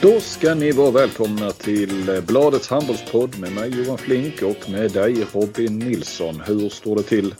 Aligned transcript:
Då 0.00 0.20
ska 0.20 0.54
ni 0.54 0.72
vara 0.72 0.90
välkomna 0.90 1.50
till 1.50 2.22
Bladets 2.26 2.68
handbollspodd 2.68 3.38
med 3.38 3.52
mig 3.52 3.70
Johan 3.84 3.98
Flink 3.98 4.42
och 4.42 4.70
med 4.70 4.92
dig 4.92 5.26
Robin 5.32 5.78
Nilsson. 5.78 6.42
Hur 6.46 6.68
står 6.68 6.96
det 6.96 7.02
till 7.02 7.34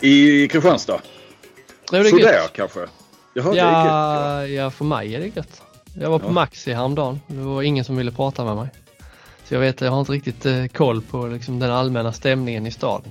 i 0.00 0.48
Kristianstad? 0.48 1.00
Det 1.90 1.96
är 1.96 2.04
Sådär 2.04 2.32
gött. 2.32 2.52
kanske? 2.52 2.80
Jaha, 3.34 3.54
Ja, 3.56 4.46
gött, 4.46 4.50
ja, 4.56 4.70
för 4.70 4.84
mig 4.84 5.14
är 5.14 5.20
det 5.20 5.36
gött. 5.36 5.62
Jag 6.00 6.10
var 6.10 6.18
på 6.18 6.26
Ja. 6.26 6.30
Maxi 6.32 6.72
häromdagen. 6.72 7.20
Det 7.26 7.42
var 7.42 7.62
ingen 7.62 7.84
som 7.84 7.96
ville 7.96 8.12
prata 8.12 8.44
med 8.44 8.56
mig. 8.56 8.68
Så 9.44 9.54
jag 9.54 9.60
vet, 9.60 9.80
jag 9.80 9.90
har 9.90 10.00
inte 10.00 10.12
riktigt 10.12 10.46
eh, 10.46 10.66
koll 10.66 11.02
på 11.02 11.26
liksom, 11.26 11.58
den 11.58 11.70
allmänna 11.70 12.12
stämningen 12.12 12.66
i 12.66 12.70
staden. 12.70 13.10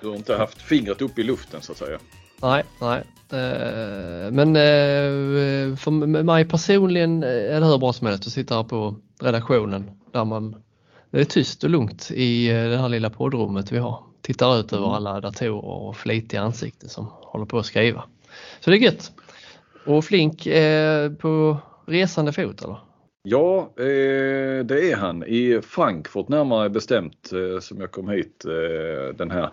Du 0.00 0.08
har 0.08 0.16
inte 0.16 0.36
haft 0.36 0.62
fingret 0.62 1.02
upp 1.02 1.18
i 1.18 1.22
luften 1.22 1.62
så 1.62 1.72
att 1.72 1.78
säga? 1.78 1.98
Nej, 2.42 2.64
nej. 2.80 3.02
Eh, 3.32 4.30
Men 4.30 4.56
eh, 4.56 5.76
för 5.76 5.90
mig 6.22 6.44
personligen 6.48 7.22
är 7.22 7.60
det 7.60 7.66
hur 7.66 7.78
bra 7.78 7.92
som 7.92 8.06
helst 8.06 8.26
att 8.26 8.32
sitta 8.32 8.56
här 8.56 8.64
på 8.64 8.96
redaktionen 9.20 9.90
där 10.12 10.24
man 10.24 10.62
det 11.10 11.20
är 11.20 11.24
tyst 11.24 11.64
och 11.64 11.70
lugnt 11.70 12.10
i 12.10 12.48
eh, 12.50 12.64
det 12.64 12.76
här 12.76 12.88
lilla 12.88 13.10
poddrummet 13.10 13.72
vi 13.72 13.78
har. 13.78 14.02
Tittar 14.22 14.60
ut 14.60 14.72
över 14.72 14.96
alla 14.96 15.20
datorer 15.20 15.64
och 15.64 15.96
flitiga 15.96 16.40
ansikten 16.40 16.88
som 16.88 17.06
håller 17.10 17.46
på 17.46 17.58
att 17.58 17.66
skriva. 17.66 18.04
Så 18.60 18.70
det 18.70 18.76
är 18.76 18.80
gött. 18.80 19.12
Och 19.86 20.04
Flink 20.04 20.46
eh, 20.46 21.12
på 21.12 21.56
resande 21.86 22.32
fot 22.32 22.62
eller? 22.62 22.78
Ja, 23.22 23.58
eh, 23.78 24.64
det 24.64 24.92
är 24.92 24.96
han. 24.96 25.24
I 25.24 25.60
Frankfurt 25.62 26.28
närmare 26.28 26.70
bestämt 26.70 27.32
eh, 27.32 27.60
som 27.60 27.80
jag 27.80 27.90
kom 27.90 28.08
hit 28.08 28.44
eh, 28.44 29.16
den 29.16 29.30
här 29.30 29.50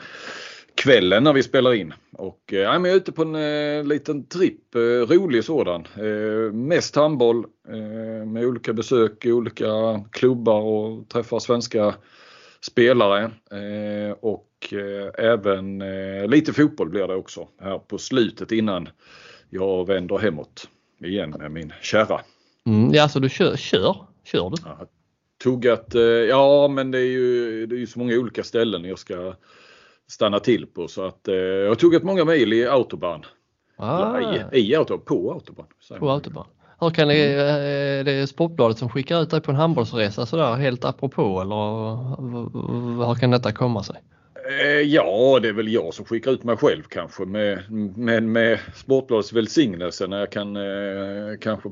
kvällen 0.84 1.23
när 1.23 1.34
vi 1.34 1.44
spelar 1.44 1.73
in. 1.73 1.94
Och, 2.12 2.54
eh, 2.54 2.60
ja, 2.60 2.80
men 2.80 2.86
jag 2.92 2.96
är 2.96 3.02
ute 3.02 3.12
på 3.12 3.22
en 3.22 3.36
eh, 3.36 3.84
liten 3.84 4.28
tripp, 4.28 4.76
eh, 4.76 4.80
rolig 4.80 5.44
sådan. 5.44 5.88
Eh, 5.96 6.54
mest 6.54 6.96
handboll 6.96 7.46
eh, 7.70 8.26
med 8.26 8.45
olika 8.45 8.73
besök 8.73 9.26
i 9.26 9.31
olika 9.31 9.66
klubbar 10.11 10.61
och 10.61 11.09
träffar 11.09 11.39
svenska 11.39 11.95
spelare. 12.61 13.23
Eh, 13.52 14.16
och 14.20 14.50
även 15.17 15.84
lite 16.30 16.54
fotboll 16.54 16.89
blir 16.89 17.08
det 17.08 17.16
också 17.16 17.48
här 17.61 17.78
på 17.78 17.98
slutet 17.98 18.52
innan 18.52 18.89
jag 19.50 19.88
vänder 19.88 20.17
hemåt 20.17 20.70
igen 21.04 21.36
med 21.39 21.52
min 21.52 21.73
kärra. 21.81 22.22
Mm, 22.67 22.94
ja, 22.94 23.09
så 23.09 23.20
du 23.20 23.30
kör, 23.30 23.56
kör, 23.56 23.95
kör 24.23 24.50
du? 24.50 24.56
Ja, 24.66 24.88
tuggat, 25.44 25.88
ja 26.30 26.67
men 26.67 26.92
det 26.92 27.00
är, 27.00 27.11
ju, 27.11 27.66
det 27.66 27.76
är 27.76 27.80
ju 27.80 27.88
så 27.88 28.00
många 28.00 28.17
olika 28.17 28.44
ställen 28.44 28.86
jag 28.86 29.00
ska 29.00 29.34
stanna 30.08 30.40
till 30.40 30.66
på 30.68 30.88
så 30.88 31.06
att 31.06 31.28
eh, 31.28 31.36
jag 31.36 31.68
har 31.70 31.76
tuggat 31.76 32.04
många 32.04 32.26
mil 32.26 32.54
i 32.54 32.68
autobahn. 32.68 33.26
Ah, 33.78 34.20
I, 34.52 34.70
i 34.70 34.76
autobahn, 34.76 35.06
på 35.06 35.32
autobahn. 35.34 35.68
på 36.00 36.10
autobahn. 36.10 36.48
Hur 36.80 36.90
kan 36.90 37.08
det, 37.08 37.16
eh, 37.16 38.06
det 38.06 38.12
är 38.12 38.26
Sportbladet 38.26 38.78
som 38.78 38.90
skickar 38.90 39.22
ut 39.22 39.30
dig 39.30 39.42
på 39.42 39.52
en 39.52 39.58
handbollsresa 39.58 40.26
sådär 40.26 40.56
helt 40.56 40.86
apropå 40.86 41.42
eller 41.42 43.08
hur 43.08 43.16
kan 43.16 43.32
detta 43.32 43.52
komma 43.52 43.84
sig? 43.84 43.95
Eh, 44.50 44.82
ja, 44.82 45.40
det 45.42 45.48
är 45.48 45.54
väl 45.54 45.73
jag 45.73 45.94
som 45.94 46.06
skickar 46.06 46.32
ut 46.32 46.44
mig 46.44 46.58
själv 46.58 46.84
kanske 46.84 47.26
med, 47.26 47.64
men 47.98 48.32
med 48.32 48.60
Sportbladets 48.76 49.34
välsignelse 49.34 50.08
när 50.08 50.20
jag 50.20 50.32
kan 50.32 50.56
eh, 50.56 51.38
kanske 51.42 51.70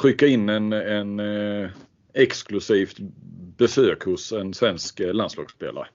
trycka 0.00 0.26
in 0.26 0.48
en, 0.48 0.72
en 0.72 1.20
eh, 1.20 1.70
exklusivt 2.14 2.96
besök 3.56 4.04
hos 4.04 4.32
en 4.32 4.54
svensk 4.54 5.00
eh, 5.00 5.14
landslagsspelare. 5.14 5.86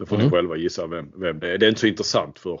Så 0.00 0.06
får 0.06 0.16
Mm. 0.16 0.26
ni 0.26 0.30
själva 0.36 0.56
gissa 0.56 0.86
vem, 0.86 1.12
vem 1.16 1.40
det 1.40 1.50
är. 1.50 1.58
Det 1.58 1.66
är 1.66 1.68
inte 1.68 1.80
så 1.80 1.86
intressant 1.86 2.38
för 2.38 2.52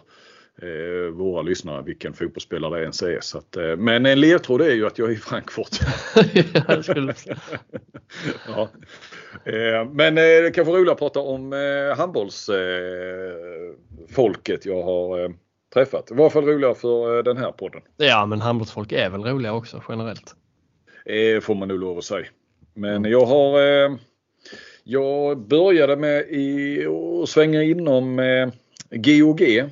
eh, 0.62 1.10
våra 1.12 1.42
lyssnare 1.42 1.82
vilken 1.82 2.12
fotbollsspelare 2.12 2.74
det 2.76 2.82
ens 2.82 3.02
är. 3.02 3.18
Så 3.20 3.38
att, 3.38 3.56
eh, 3.56 3.76
men 3.76 4.06
en 4.06 4.20
ledtråd 4.20 4.60
är 4.60 4.74
ju 4.74 4.86
att 4.86 4.98
jag 4.98 5.08
är 5.08 5.12
i 5.12 5.16
Frankfurt. 5.16 5.78
Ja. 8.46 8.68
eh, 9.52 9.84
men 9.92 10.18
eh, 10.18 10.22
det 10.22 10.54
kan 10.54 10.66
vara 10.66 10.78
roligt 10.78 10.92
att 10.92 10.98
prata 10.98 11.20
om 11.20 11.52
eh, 11.52 11.96
handbollsfolket 11.96 14.66
eh, 14.66 14.72
jag 14.72 14.82
har 14.82 15.24
eh, 15.24 15.30
träffat. 15.74 16.06
Det 16.06 16.14
var 16.14 16.20
i 16.20 16.24
alla 16.24 16.30
fall 16.30 16.44
roligare 16.44 16.74
för 16.74 17.16
eh, 17.18 17.22
den 17.22 17.36
här 17.36 17.52
podden. 17.52 17.80
ja 17.96 18.26
men 18.26 18.40
handbollsfolk 18.40 18.92
är 18.92 19.10
väl 19.10 19.24
roliga 19.24 19.52
också 19.52 19.82
generellt. 19.88 20.34
Eh, 21.04 21.40
får 21.40 21.54
man 21.54 21.68
nog 21.68 21.80
lov 21.80 21.98
att 21.98 22.04
säga. 22.04 22.26
Men 22.74 23.04
jag 23.04 23.26
har 23.26 23.58
jag 24.90 25.38
började 25.38 25.96
med 25.96 26.24
att 27.22 27.28
svänga 27.28 27.62
inom 27.62 28.18
eh, 28.18 28.48
GOG 28.90 29.42
eh, 29.42 29.66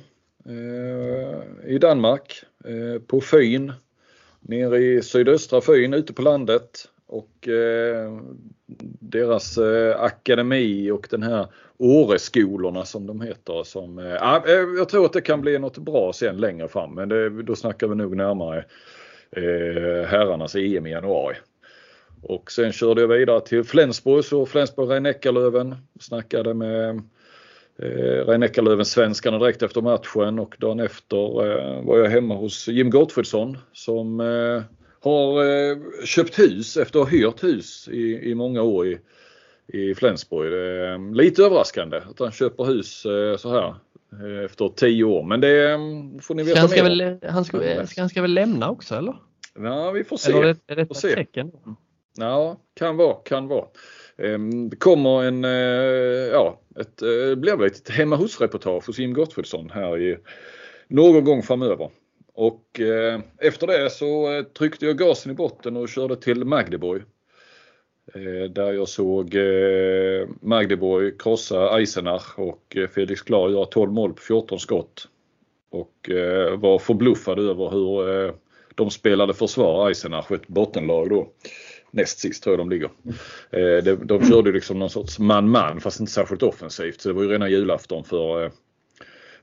i 1.67 1.77
Danmark 1.77 2.43
eh, 2.65 3.01
på 3.01 3.21
Fyn. 3.21 3.73
Nere 4.39 4.77
i 4.77 5.01
sydöstra 5.01 5.61
Fyn 5.61 5.93
ute 5.93 6.13
på 6.13 6.21
landet. 6.21 6.89
Och 7.07 7.47
eh, 7.47 8.19
deras 8.99 9.57
eh, 9.57 10.01
akademi 10.01 10.91
och 10.91 11.07
den 11.09 11.23
här 11.23 11.47
Åreskolorna 11.77 12.85
som 12.85 13.07
de 13.07 13.21
heter. 13.21 13.63
Som, 13.63 13.99
eh, 13.99 14.17
ah, 14.21 14.43
eh 14.47 14.67
jag 14.77 14.89
tror 14.89 15.05
att 15.05 15.13
det 15.13 15.21
kan 15.21 15.41
bli 15.41 15.59
något 15.59 15.77
bra 15.77 16.13
sen 16.13 16.37
längre 16.37 16.67
fram 16.67 16.95
men 16.95 17.09
det, 17.09 17.43
då 17.43 17.55
snackar 17.55 17.87
vi 17.87 17.95
nog 17.95 18.15
närmare 18.15 18.65
eh, 19.31 20.07
herrarnas 20.07 20.55
EM 20.55 20.87
i 20.87 20.91
januari. 20.91 21.35
Och 22.21 22.51
sen 22.51 22.71
körde 22.71 23.01
jag 23.01 23.07
vidare 23.07 23.41
till 23.41 23.63
Flensburg, 23.63 24.25
så 24.25 24.45
Flensburg 24.45 24.89
rhein 24.89 25.03
Neckarlöven. 25.03 25.75
Snackade 25.99 26.53
med 26.53 26.89
eh, 27.79 28.25
rhein 28.25 28.39
Neckarlöven 28.39 28.85
svenskarna 28.85 29.39
direkt 29.39 29.61
efter 29.61 29.81
matchen 29.81 30.39
och 30.39 30.55
dagen 30.59 30.79
efter 30.79 31.45
eh, 31.45 31.83
var 31.83 31.97
jag 31.97 32.09
hemma 32.09 32.35
hos 32.35 32.67
Jim 32.67 32.89
Gottfridsson 32.89 33.57
som 33.73 34.19
eh, 34.19 34.61
har 35.01 35.45
eh, 35.45 35.77
köpt 36.05 36.39
hus 36.39 36.77
efter 36.77 36.99
att 36.99 37.05
ha 37.09 37.17
hyrt 37.17 37.43
hus 37.43 37.87
i, 37.91 38.29
i 38.29 38.35
många 38.35 38.61
år 38.61 38.87
i, 38.87 38.99
i 39.67 39.95
Flensburg. 39.95 40.53
Eh, 40.53 41.15
lite 41.15 41.43
överraskande 41.43 41.97
att 41.97 42.19
han 42.19 42.31
köper 42.31 42.63
hus 42.63 43.05
eh, 43.05 43.37
så 43.37 43.49
här 43.49 43.75
eh, 44.13 44.45
efter 44.45 44.69
tio 44.69 45.03
år. 45.03 45.23
Men 45.23 45.41
det 45.41 45.71
eh, 45.71 45.77
får 46.21 46.35
ni 46.35 46.43
veta 46.43 46.59
Han 46.59 46.69
ska, 46.69 46.83
mer 46.83 46.89
väl, 46.89 47.01
om. 47.01 47.29
han, 47.33 47.45
ska, 47.45 48.01
han 48.01 48.09
ska 48.09 48.21
väl 48.21 48.33
lämna 48.33 48.69
också 48.69 48.95
eller? 48.95 49.15
Ja, 49.55 49.91
vi 49.91 50.03
får 50.03 50.17
se. 50.17 50.31
Eller 50.31 50.43
är 50.43 50.53
det, 50.53 50.59
är 50.67 50.75
det 50.75 50.81
ett 50.81 51.01
tecken? 51.01 51.51
Ja, 52.19 52.57
kan 52.73 52.97
vara, 52.97 53.13
kan 53.13 53.47
vara. 53.47 53.65
Ehm, 54.17 54.69
det 54.69 54.75
kommer 54.75 55.23
en, 55.23 55.45
eh, 55.45 56.31
ja, 56.31 56.59
ett, 56.79 57.01
eh, 57.01 57.07
det 57.09 57.35
blir 57.35 57.57
väl 57.57 57.67
ett 57.67 57.89
hemma 57.89 58.15
hos-reportage 58.15 58.87
hos 58.87 58.99
Jim 58.99 59.13
Gottfridsson 59.13 59.69
här 59.69 59.97
i 59.97 60.17
någon 60.87 61.23
gång 61.23 61.43
framöver. 61.43 61.89
Och 62.33 62.79
eh, 62.79 63.19
efter 63.37 63.67
det 63.67 63.89
så 63.89 64.33
eh, 64.33 64.43
tryckte 64.43 64.85
jag 64.85 64.97
gasen 64.97 65.31
i 65.31 65.35
botten 65.35 65.77
och 65.77 65.89
körde 65.89 66.15
till 66.15 66.45
Magdeborg. 66.45 67.01
Eh, 68.13 68.51
där 68.51 68.73
jag 68.73 68.87
såg 68.87 69.35
eh, 69.35 70.27
Magdeborg 70.41 71.17
krossa 71.17 71.77
Eisenach 71.77 72.39
och 72.39 72.77
Felix 72.95 73.21
Klar 73.21 73.49
göra 73.49 73.65
12 73.65 73.91
mål 73.91 74.13
på 74.13 74.21
14 74.21 74.59
skott. 74.59 75.07
Och 75.71 76.09
var 76.57 76.79
förbluffad 76.79 77.39
över 77.39 77.69
hur 77.69 78.33
de 78.75 78.89
spelade 78.89 79.33
försvar, 79.33 79.87
Eisenach, 79.87 80.31
ett 80.31 80.47
bottenlag 80.47 81.09
då. 81.09 81.31
Näst 81.91 82.19
sist 82.19 82.43
tror 82.43 82.53
jag 82.53 82.59
de 82.59 82.69
ligger. 82.69 82.89
Eh, 83.49 83.83
de, 83.83 84.07
de 84.07 84.25
körde 84.29 84.51
liksom 84.51 84.79
någon 84.79 84.89
sorts 84.89 85.19
man-man 85.19 85.81
fast 85.81 85.99
inte 85.99 86.11
särskilt 86.11 86.43
offensivt. 86.43 87.01
Så 87.01 87.09
det 87.09 87.15
var 87.15 87.23
ju 87.23 87.29
rena 87.29 87.49
julafton 87.49 88.03
för, 88.03 88.43
eh, 88.43 88.51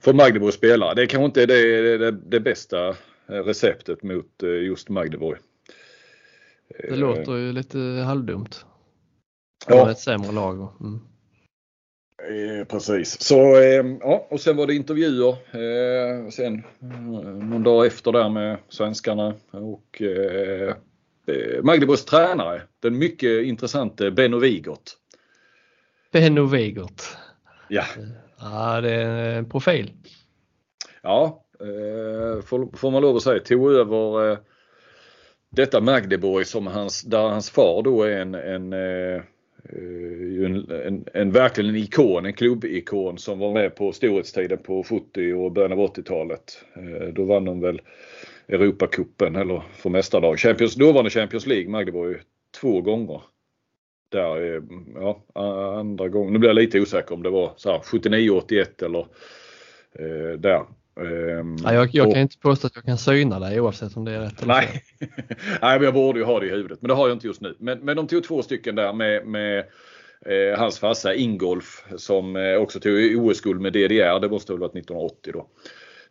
för 0.01 0.13
Magdeborgs 0.13 0.55
spelare. 0.55 0.95
Det 0.95 1.07
kanske 1.07 1.25
inte 1.25 1.43
är 1.43 1.47
det, 1.47 1.99
det, 1.99 2.11
det 2.11 2.41
bästa 2.41 2.97
receptet 3.27 4.03
mot 4.03 4.43
eh, 4.43 4.49
just 4.49 4.89
Magdeborg. 4.89 5.39
Det 6.69 6.97
låter 6.97 7.37
ju 7.37 7.53
lite 7.53 7.79
halvdumt. 8.07 8.65
Ja. 9.69 9.91
Ett 9.91 9.99
sämre 9.99 10.33
lag. 10.33 10.69
Mm. 10.81 11.01
Eh, 12.29 12.65
precis. 12.65 13.21
Så 13.21 13.57
eh, 13.57 13.87
ja, 14.01 14.27
och 14.31 14.41
sen 14.41 14.57
var 14.57 14.67
det 14.67 14.75
intervjuer 14.75 15.31
eh, 15.33 16.29
sen 16.31 16.63
någon 17.41 17.63
dag 17.63 17.87
efter 17.87 18.13
där 18.13 18.29
med 18.29 18.59
svenskarna 18.69 19.35
och 19.51 20.03
Magdeburgs 21.63 22.05
tränare, 22.05 22.63
den 22.83 22.99
mycket 22.99 23.45
intressante 23.45 24.11
Benno 24.11 24.39
Wigert. 24.39 24.91
Benno 26.13 26.47
Weigert. 26.47 27.03
Ja, 27.69 27.85
Ja, 28.41 28.81
det 28.81 28.93
är 28.95 29.39
en 29.39 29.49
profil. 29.49 29.91
ja 31.03 31.45
eh, 31.61 32.43
får, 32.43 32.91
man 32.91 33.03
lov 33.03 33.17
att 33.17 33.23
säga, 33.23 33.41
tog 33.41 33.73
över 33.73 34.31
eh, 34.33 34.39
detta 35.51 35.81
Magdeburg 35.81 36.47
som 36.47 36.67
hans, 36.67 37.03
där 37.03 37.29
hans 37.29 37.51
far 37.51 37.83
då 37.83 38.03
är 38.03 38.19
en, 38.21 38.35
en 38.35 38.73
eh, 38.73 39.15
eh, 39.17 40.45
en, 40.45 40.71
en, 40.71 41.05
en 41.15 41.33
verkligen 41.33 41.71
en 41.71 41.77
ikon, 41.77 42.27
en 42.27 42.33
klubbikon 42.33 43.19
som 43.19 43.39
var 43.39 43.53
med 43.53 43.75
på 43.75 43.93
storhetstiden 43.93 44.59
på 44.59 44.83
70 44.85 45.33
och 45.35 45.53
början 45.53 45.73
av 45.73 45.79
80-talet. 45.79 46.65
Eh, 46.77 47.09
Då 47.09 47.25
vann 47.25 47.45
de 47.45 47.61
väl 47.61 47.81
Europacupen 48.49 49.37
eller 49.37 49.63
för 49.77 49.91
mästarlag. 49.91 50.39
Champions, 50.39 50.75
dåvarande 50.75 51.11
Champions 51.11 51.47
League, 51.47 51.69
Magdeburg, 51.69 52.21
två 52.61 52.81
gånger. 52.81 53.23
Där, 54.09 54.55
eh, 54.57 54.63
ja, 54.95 55.25
andra 55.81 56.09
gången, 56.09 56.33
nu 56.33 56.39
blir 56.39 56.49
jag 56.49 56.55
lite 56.55 56.81
osäker 56.81 57.15
om 57.15 57.23
det 57.23 57.31
var 57.31 57.53
så 57.57 57.71
här 57.73 57.79
79-81 57.79 58.83
eller 58.85 59.07
eh, 59.99 60.39
där. 60.39 60.63
Ja, 61.65 61.75
jag, 61.75 61.89
jag 61.93 62.07
och- 62.07 62.13
kan 62.13 62.23
inte 62.23 62.39
påstå 62.39 62.67
att 62.67 62.75
jag 62.77 62.85
kan 62.85 62.99
syna 62.99 63.41
dig 63.41 63.61
oavsett 63.61 63.97
om 63.97 64.05
det 64.05 64.13
är 64.13 64.21
rätt 64.21 64.43
eller. 64.43 64.55
Nej. 64.55 64.83
Nej, 65.63 65.79
men 65.79 65.83
jag 65.83 65.95
borde 65.95 66.19
ju 66.19 66.25
ha 66.25 66.41
det 66.41 66.47
i 66.47 66.51
huvudet. 66.51 66.83
Men 66.83 66.89
det 66.89 66.95
har 66.95 67.09
jag 67.09 67.17
inte 67.17 67.27
just 67.27 67.41
nu. 67.41 67.57
Men, 67.59 67.79
men 67.79 67.97
de 67.97 68.07
tog 68.07 68.25
två 68.25 68.43
stycken 68.43 68.75
där 68.75 68.93
med, 68.93 69.27
med 69.27 69.59
eh, 70.27 70.59
hans 70.59 70.79
farsa 70.79 71.15
Ingolf 71.15 71.85
som 71.97 72.37
eh, 72.37 72.55
också 72.57 72.81
tog 72.81 73.17
OS-guld 73.17 73.61
med 73.61 73.73
DDR. 73.73 74.21
Det 74.21 74.29
måste 74.29 74.53
väl 74.53 74.61
varit 74.61 74.77
1980 74.77 75.33
då. 75.33 75.49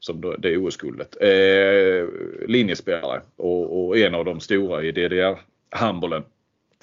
Som 0.06 0.22
då, 0.22 0.36
det 0.36 0.57
OS-guldet. 0.57 1.16
Eh, 1.22 2.07
linjespelare 2.48 3.22
och, 3.36 3.88
och 3.88 3.98
en 3.98 4.16
av 4.16 4.25
de 4.25 4.40
stora 4.40 4.84
i 4.84 4.92
DDR-handbollen. 4.92 6.24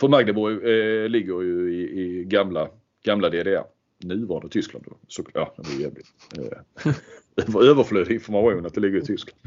För 0.01 0.09
Magdeburg 0.09 0.57
eh, 0.57 1.09
ligger 1.09 1.43
ju 1.43 1.75
i, 1.75 2.01
i 2.01 2.25
gamla, 2.25 2.69
gamla 3.05 3.29
DDR. 3.31 3.65
Nuvarande 4.05 4.49
Tyskland 4.49 4.85
då. 4.89 4.97
Så, 5.09 5.25
ja, 5.35 5.55
det 5.57 5.63
var 5.63 5.81
jävligt. 5.81 6.07
Eh, 6.39 7.67
överflödig 7.71 8.15
information 8.15 8.67
att 8.67 8.75
det 8.75 8.81
ligger 8.81 8.99
i 8.99 9.05
Tyskland. 9.05 9.39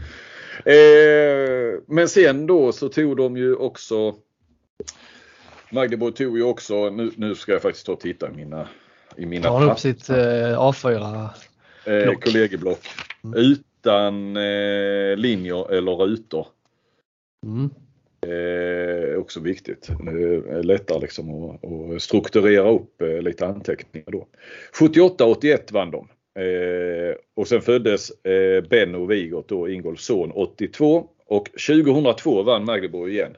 Eh, 0.66 1.80
men 1.88 2.10
sen 2.10 2.48
då 2.48 2.72
så 2.72 2.89
tog 2.89 3.18
de 3.18 3.38
ju 3.38 3.56
också 3.56 4.16
Magdeburg 5.69 6.16
tog 6.16 6.38
ju 6.38 6.44
också, 6.44 6.89
nu, 6.89 7.12
nu 7.16 7.36
ska 7.36 7.51
jag 7.51 7.62
faktiskt 7.62 7.86
ta 7.86 7.92
och 7.92 8.00
titta 8.00 8.30
i 8.30 8.31
mina, 8.31 8.68
i 9.16 9.25
mina 9.25 9.50
Tar 9.50 9.60
han 9.60 9.72
upp 9.72 9.80
sitt 9.80 10.10
eh, 10.10 10.16
A4? 10.16 11.30
Eh, 11.85 12.03
block. 12.03 12.23
kollegieblock. 12.23 12.79
Mm. 13.23 13.39
Utan 13.39 14.37
eh, 14.37 15.17
linjer 15.17 15.73
eller 15.73 15.95
rutor. 15.95 16.47
Mm. 17.45 17.69
Eh, 18.25 19.19
också 19.19 19.39
viktigt. 19.39 19.89
Är 19.89 20.63
lättare 20.63 20.99
liksom 20.99 21.43
att, 21.43 21.65
att 21.65 22.01
strukturera 22.01 22.71
upp 22.71 23.01
eh, 23.01 23.21
lite 23.21 23.47
anteckningar 23.47 24.11
då. 24.11 24.27
78-81 24.79 25.73
vann 25.73 25.91
de. 25.91 26.07
Eh, 26.39 27.15
och 27.35 27.47
sen 27.47 27.61
föddes 27.61 28.25
eh, 28.25 28.63
Benno 28.69 29.05
Wigert 29.05 29.47
då, 29.47 29.69
Ingolfs 29.69 30.05
son, 30.05 30.31
82. 30.31 31.07
Och 31.27 31.49
2002 31.67 32.43
vann 32.43 32.65
Magdeburg 32.65 33.13
igen. 33.13 33.35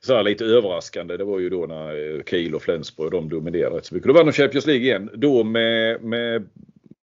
Så 0.00 0.14
här 0.14 0.22
lite 0.22 0.44
överraskande. 0.44 1.16
Det 1.16 1.24
var 1.24 1.38
ju 1.38 1.50
då 1.50 1.66
när 1.66 2.16
eh, 2.16 2.22
Kiel 2.22 2.54
och 2.54 2.62
Flensburg 2.62 3.10
de 3.10 3.28
dominerade 3.28 3.76
rätt 3.76 3.86
så 3.86 3.94
mycket. 3.94 4.08
Då 4.08 4.14
vann 4.14 4.26
de 4.26 4.32
Champions 4.32 4.66
League 4.66 4.84
igen. 4.84 5.10
Då 5.14 5.44
med, 5.44 6.02
med 6.02 6.48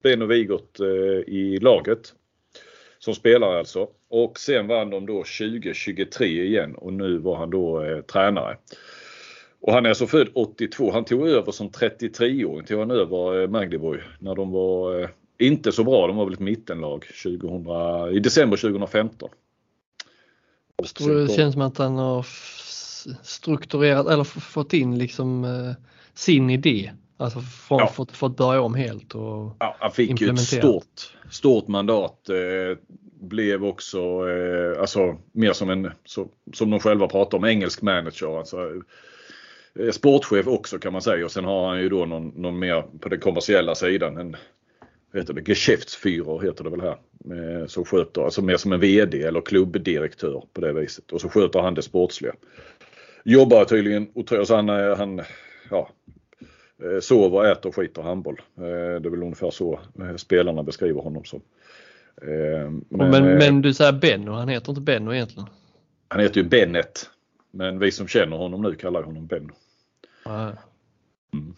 Benno 0.06 0.26
Wigert 0.26 0.80
eh, 0.80 1.34
i 1.34 1.60
laget. 1.62 2.14
Som 3.00 3.16
spelare 3.16 3.60
alltså. 3.60 3.88
Och 4.10 4.40
sen 4.40 4.68
vann 4.68 4.90
de 4.90 5.06
då 5.06 5.14
2023 5.14 6.28
igen 6.28 6.76
och 6.76 6.94
nu 6.94 7.18
var 7.18 7.36
han 7.36 7.50
då 7.50 7.84
eh, 7.84 8.02
tränare. 8.02 8.58
Och 9.60 9.74
han 9.74 9.86
är 9.86 9.90
alltså 9.90 10.08
född 10.08 10.28
82. 10.34 10.92
Han 10.92 11.06
tog 11.06 11.28
över 11.28 11.52
som 11.52 11.70
33-åring. 11.70 12.66
Tog 12.66 12.80
han 12.80 12.92
över 12.92 13.42
eh, 13.42 13.48
Magdeburg 13.48 14.02
när 14.20 14.36
de 14.36 14.52
var 14.52 15.02
eh, 15.02 15.10
inte 15.40 15.72
så 15.72 15.84
bra. 15.84 16.08
De 16.08 16.16
var 16.16 16.26
väl 16.26 16.34
ett 16.34 16.40
mittenlag 16.40 17.06
2000, 17.24 18.16
i 18.16 18.20
december 18.20 18.58
2015. 18.58 19.30
Det 20.98 21.36
känns 21.36 21.54
som 21.54 21.62
att 21.62 21.78
han 21.78 21.98
har 21.98 22.26
strukturerat 23.24 24.08
eller 24.08 24.24
fått 24.24 24.74
in 24.74 24.98
liksom 24.98 25.44
eh, 25.44 25.74
sin 26.14 26.50
idé. 26.50 26.92
Alltså 27.18 27.40
från, 27.40 27.80
Ja. 27.80 27.88
fått, 27.88 28.12
fått 28.12 28.38
börja 28.38 28.62
om 28.62 28.76
helt. 28.76 29.16
Och, 29.16 29.56
Ja, 29.60 29.76
han 29.80 29.92
fick 29.92 30.22
ju 30.22 30.30
ett 30.30 30.40
stort, 30.40 31.18
stort 31.32 31.68
mandat. 31.68 32.30
Eh, 32.30 32.78
blev 33.22 33.66
också 33.66 34.30
eh, 34.30 34.82
alltså, 34.82 35.18
mer 35.32 35.54
som 35.54 35.70
en, 35.70 35.92
så, 36.06 36.28
som 36.54 36.70
de 36.70 36.80
själva 36.80 37.08
pratar 37.08 37.38
om, 37.38 37.46
engelsk 37.46 37.82
manager. 37.82 38.40
Alltså, 38.40 38.58
eh, 39.80 39.92
sportchef 39.92 40.48
också 40.48 40.80
kan 40.80 40.94
man 40.94 41.02
säga 41.02 41.26
och 41.26 41.32
sen 41.32 41.46
har 41.46 41.68
han 41.68 41.80
ju 41.80 41.90
då 41.90 42.06
någon, 42.06 42.28
någon 42.28 42.60
mer 42.60 42.84
på 43.00 43.10
den 43.10 43.20
kommersiella 43.20 43.76
sidan. 43.76 44.18
En, 44.18 44.36
heter 45.14 45.34
det, 45.34 45.42
Geschäftsführer 45.48 46.42
heter 46.42 46.64
det 46.64 46.70
väl 46.70 46.82
här. 46.82 46.98
Eh, 47.32 47.68
som 47.68 47.86
sköter, 47.86 48.22
alltså 48.22 48.42
mer 48.42 48.58
som 48.58 48.72
en 48.74 48.80
VD 48.80 49.22
eller 49.24 49.42
klubbdirektör 49.42 50.44
på 50.54 50.62
det 50.62 50.74
viset. 50.74 51.12
Och 51.12 51.22
så 51.22 51.30
sköter 51.30 51.60
han 51.60 51.74
det 51.74 51.82
sportsliga. 51.82 52.34
Jobbar 53.24 53.66
tydligen 53.66 54.08
så 54.46 54.56
han, 54.56 54.70
eh, 54.70 54.98
han 54.98 55.22
ja, 55.70 55.90
sover, 57.02 57.52
äter, 57.52 57.72
skiter 57.72 58.02
handboll. 58.02 58.42
Eh, 58.58 58.64
Det 58.64 59.08
är 59.08 59.10
väl 59.10 59.24
ungefär 59.24 59.52
så 59.52 59.80
eh, 60.00 60.16
spelarna 60.16 60.64
beskriver 60.64 61.02
honom 61.02 61.24
som. 61.24 61.42
Eh, 62.22 62.72
men, 62.90 63.10
men, 63.12 63.42
eh, 63.42 63.62
du 63.62 63.74
säger 63.74 63.92
Benno, 63.92 64.32
han 64.32 64.48
heter 64.48 64.70
inte 64.70 64.82
Benno 64.82 65.14
egentligen. 65.14 65.50
Han 66.08 66.20
heter 66.20 66.42
ju 66.42 66.50
Bennett. 66.50 67.10
Men 67.52 67.80
vi 67.80 67.92
som 67.92 68.08
känner 68.08 68.38
honom 68.38 68.62
nu 68.62 68.76
kallar 68.76 69.04
honom 69.04 69.28
Benno. 69.28 69.54
Nej. 70.26 70.54
Mm. 71.34 71.56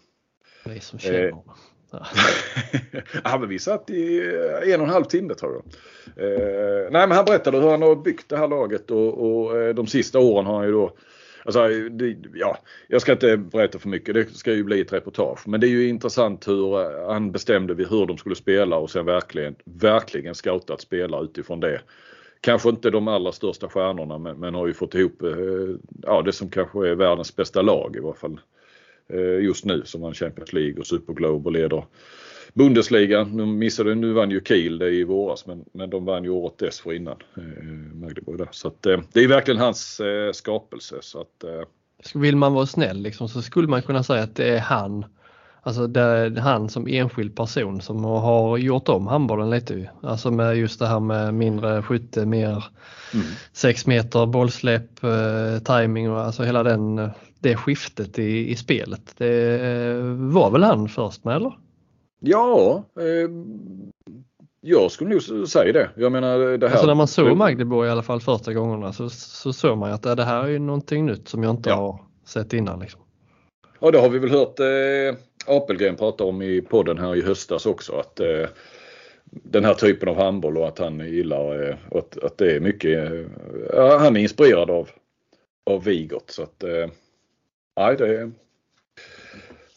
Vi 0.66 0.80
som 0.80 1.00
känner 1.00 1.32
honom. 1.32 1.56
Ja. 3.24 3.38
men 3.40 3.50
vi 3.50 3.60
satt 3.60 3.90
i 3.90 4.22
en 4.74 4.82
och 4.82 4.88
en 4.88 4.94
halv 4.94 5.04
timme 5.04 5.34
tror 5.34 5.54
jag. 5.54 5.64
Eh, 6.26 6.92
nej 6.92 7.08
men 7.08 7.12
han 7.12 7.26
berättade 7.26 7.60
hur 7.60 7.70
han 7.70 7.82
har 7.82 7.96
byggt 7.96 8.30
det 8.30 8.38
här 8.38 8.48
laget 8.48 8.92
och, 8.92 9.14
och 9.14 9.76
de 9.76 9.88
sista 9.88 10.20
åren 10.20 10.46
har 10.46 10.56
han 10.56 10.66
ju 10.66 10.72
då 10.72 10.94
Alltså, 11.48 11.68
det, 11.90 12.18
ja, 12.34 12.58
jag 12.88 13.02
ska 13.02 13.12
inte 13.12 13.38
berätta 13.38 13.80
för 13.80 13.90
mycket, 13.90 14.16
det 14.16 14.38
ska 14.38 14.54
ju 14.54 14.64
bli 14.64 14.82
ett 14.82 14.94
reportage. 14.94 15.48
Men 15.48 15.60
det 15.60 15.68
är 15.68 15.70
ju 15.70 15.88
intressant 15.88 16.48
hur 16.48 16.82
eh, 16.82 17.10
han 17.10 17.32
bestämde 17.32 17.74
vid 17.74 17.88
hur 17.88 18.06
de 18.06 18.18
skulle 18.18 18.36
spela 18.36 18.78
och 18.78 18.92
sen 18.92 19.06
verkligen, 19.06 19.56
verkligen 19.64 20.36
scoutat 20.36 20.82
spelare 20.82 21.24
utifrån 21.24 21.60
det. 21.60 21.82
Kanske 22.42 22.70
inte 22.70 22.90
de 22.90 23.08
allra 23.08 23.32
största 23.32 23.70
stjärnorna 23.70 24.18
men, 24.18 24.40
men 24.40 24.54
har 24.54 24.68
ju 24.68 24.74
fått 24.74 24.96
ihop 24.96 25.22
eh, 25.22 25.30
ja, 26.04 26.22
det 26.22 26.34
som 26.34 26.50
kanske 26.50 26.88
är 26.88 26.96
världens 26.96 27.36
bästa 27.36 27.62
lag 27.62 27.96
i 27.96 28.00
varje 28.00 28.20
fall. 28.20 28.40
Eh, 29.10 29.40
just 29.44 29.66
nu 29.66 29.82
som 29.86 30.02
vann 30.02 30.14
Champions 30.14 30.54
League 30.54 30.80
och 30.80 30.88
Super 30.88 31.14
Globe 31.14 31.46
och 31.46 31.54
leder 31.54 31.84
Bundesliga. 32.58 33.24
Nu 33.24 33.46
missade, 33.46 33.96
nu 33.96 34.14
vann 34.14 34.32
ju 34.32 34.42
Kiel 34.42 34.78
det 34.78 34.90
i 34.90 35.04
våras 35.04 35.46
men, 35.46 35.66
men 35.72 35.90
de 35.90 36.06
vann 36.06 36.24
ju 36.24 36.30
året 36.30 36.58
dessförinnan. 36.58 37.18
Eh, 37.38 37.44
Magdeburg 37.94 38.38
där. 38.38 38.48
Så 38.52 38.68
att, 38.68 38.86
eh, 38.86 39.00
det 39.14 39.20
är 39.20 39.28
verkligen 39.28 39.60
hans 39.60 40.00
eh, 40.00 40.32
skapelse. 40.32 40.96
Så 41.02 41.22
att, 41.22 41.44
eh, 41.44 42.20
Vill 42.22 42.36
man 42.36 42.54
vara 42.54 42.66
snäll 42.66 43.02
liksom, 43.02 43.30
så 43.30 43.42
skulle 43.42 43.68
man 43.68 43.82
kunna 43.82 44.04
säga 44.04 44.24
att 44.24 44.36
det 44.36 44.50
är 44.50 44.60
han. 44.60 45.06
Alltså 45.62 45.88
det 45.88 46.02
är 46.02 46.36
han 46.36 46.70
som 46.70 46.88
enskild 46.88 47.36
person 47.36 47.82
som 47.82 48.04
har 48.04 48.58
gjort 48.58 48.90
om 48.90 49.08
handbollen 49.08 49.50
lite. 49.50 49.90
Alltså 50.02 50.32
med 50.32 50.58
just 50.58 50.80
det 50.80 50.88
här 50.88 51.00
med 51.00 51.34
mindre 51.34 51.82
skytte, 51.82 52.26
mer 52.26 52.66
mm. 53.14 53.26
6 53.54 53.88
meter 53.88 54.26
bollsläpp, 54.26 55.04
eh, 55.04 55.60
timing 55.64 56.12
och 56.12 56.22
alltså 56.22 56.44
hela 56.44 56.64
den, 56.64 57.00
eh, 57.00 57.10
det 57.40 57.56
skiftet 57.56 58.20
i, 58.20 58.52
i 58.52 58.56
spelet. 58.56 59.14
Det 59.18 59.62
eh, 59.62 60.04
var 60.34 60.52
väl 60.52 60.64
han 60.64 60.90
först 60.90 61.24
med 61.24 61.36
eller? 61.36 61.54
Ja, 62.20 62.84
eh, 63.00 63.30
jag 64.62 64.92
skulle 64.92 65.10
nog 65.10 65.48
säga 65.50 65.74
det. 65.74 65.90
Jag 65.96 66.12
menar 66.12 66.58
det 66.58 66.68
här. 66.68 66.74
Alltså 66.76 66.88
när 66.88 66.96
man 66.96 67.08
såg 67.08 67.38
Magdeburg 67.38 67.88
i 67.88 67.90
alla 67.92 68.04
fall 68.04 68.20
första 68.22 68.54
gångerna 68.54 68.94
så, 68.94 69.10
så 69.10 69.54
såg 69.54 69.78
man 69.78 69.92
att 69.94 70.04
det 70.04 70.24
här 70.24 70.44
är 70.44 70.48
ju 70.48 70.60
någonting 70.60 71.06
nytt 71.06 71.28
som 71.28 71.44
jag 71.44 71.50
inte 71.52 71.70
Ja. 71.70 71.76
har 71.76 72.00
sett 72.26 72.54
innan. 72.54 72.80
Liksom. 72.80 73.02
Ja, 73.80 73.92
det 73.92 74.00
har 74.00 74.10
vi 74.10 74.20
väl 74.20 74.30
hört 74.32 74.60
eh, 74.60 75.56
Apelgren 75.56 75.96
prata 75.96 76.24
om 76.24 76.42
i 76.42 76.62
podden 76.62 76.98
här 76.98 77.16
i 77.16 77.22
höstas 77.22 77.66
också. 77.66 77.94
Att 78.00 78.20
eh, 78.20 78.46
den 79.26 79.66
här 79.66 79.74
typen 79.74 80.10
av 80.10 80.16
handboll 80.16 80.58
och 80.58 80.68
att 80.68 80.80
han 80.80 81.00
gillar 81.00 81.70
eh, 81.70 81.76
att, 81.92 82.18
att 82.24 82.38
det 82.38 82.56
är 82.56 82.60
mycket. 82.60 83.12
Eh, 83.74 84.00
han 84.00 84.18
är 84.18 84.22
inspirerad 84.22 84.70
av, 84.70 84.90
av 85.70 85.84
Vigert. 85.84 86.30
Så 86.30 86.44
att 86.44 86.64
eh, 86.64 86.88
nej, 87.78 87.96
det 87.98 88.32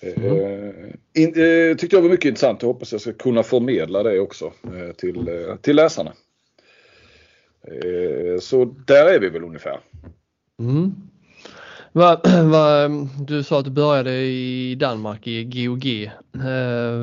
är 0.00 0.08
Eh, 0.08 1.22
in, 1.22 1.28
eh, 1.28 1.76
tyckte 1.76 1.96
jag 1.96 2.02
var 2.02 2.08
mycket 2.08 2.24
intressant 2.24 2.62
och 2.62 2.68
hoppas 2.68 2.92
jag 2.92 3.00
ska 3.00 3.12
kunna 3.12 3.42
förmedla 3.42 4.02
det 4.02 4.20
också 4.20 4.44
eh, 4.44 4.94
till, 4.96 5.30
till 5.62 5.76
läsarna. 5.76 6.12
Så 8.40 8.64
där 8.86 9.06
är 9.06 9.20
vi 9.20 9.28
väl 9.28 9.44
ungefär. 9.44 9.80
Mm. 10.58 10.92
Va, 11.92 12.20
va, 12.44 12.88
du 13.26 13.42
sa 13.42 13.58
att 13.58 13.64
du 13.64 13.70
började 13.70 14.12
i 14.12 14.74
Danmark 14.74 15.26
i 15.26 15.44
GOG, 15.44 16.10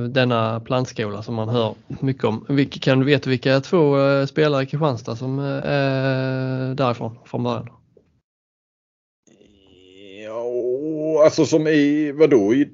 denna 0.10 0.60
plantskola 0.60 1.24
som 1.24 1.36
man 1.36 1.50
hör 1.50 1.76
mycket 2.00 2.24
om. 2.24 2.46
Vilka, 2.50 2.80
kan 2.80 3.00
du 3.00 3.06
veta 3.06 3.30
vilka 3.30 3.60
två 3.60 3.96
spelare 4.28 4.64
i 4.64 4.66
Kristianstad 4.66 5.16
som 5.16 5.40
är 5.64 6.76
därifrån 6.76 7.20
från 7.26 7.44
början? 7.44 7.70
Ja, 10.26 11.24
alltså 11.24 11.46
som 11.46 11.68
i 11.68 12.12
vadå? 12.12 12.54
I, 12.54 12.70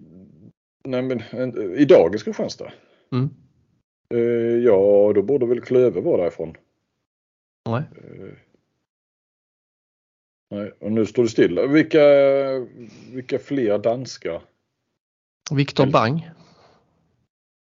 nej 0.84 1.02
men, 1.02 1.24
en- 1.32 1.75
i 1.75 1.86
dagens 1.86 2.24
Kristianstad? 2.24 2.72
Mm. 3.12 3.30
Eh, 4.13 4.58
ja, 4.63 5.12
då 5.16 5.22
borde 5.22 5.46
väl 5.46 5.62
Klöve 5.62 6.02
vara 6.02 6.22
därifrån. 6.22 6.58
Nej. 7.70 7.84
Eh, 7.98 8.34
nej, 10.52 10.72
och 10.80 10.92
nu 10.92 11.06
står 11.06 11.24
det 11.24 11.30
stilla. 11.30 11.68
Vilka, 11.68 12.00
vilka 13.13 13.40
fler 13.40 13.78
danska? 13.78 14.42
Viktor 15.52 15.86
Bang. 15.86 16.30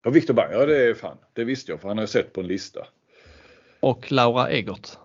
Ja, 0.04 0.10
Viktor 0.10 0.34
Bang, 0.34 0.52
ja 0.54 0.66
det 0.66 0.90
är 0.90 0.94
fan. 0.94 1.18
Det 1.32 1.44
visste 1.44 1.72
jag 1.72 1.80
för 1.80 1.88
han 1.88 1.96
har 1.98 2.02
jag 2.02 2.08
sett 2.08 2.32
på 2.32 2.40
en 2.40 2.46
lista. 2.46 2.86
och 3.80 4.12
Laura 4.12 4.50
Egert 4.50 4.98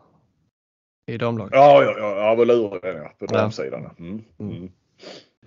i 1.12 1.18
damlaget. 1.18 1.54
Ja, 1.54 1.84
ja, 1.84 1.96
ja, 1.98 2.18
ja 2.26 2.36
vad 2.36 2.48
lurig 2.48 2.82
den 2.82 2.98
är 2.98 3.08
på 3.10 3.26
Ja. 3.30 3.38
damsidan. 3.38 3.96
Mm, 4.00 4.24
mm. 4.40 4.72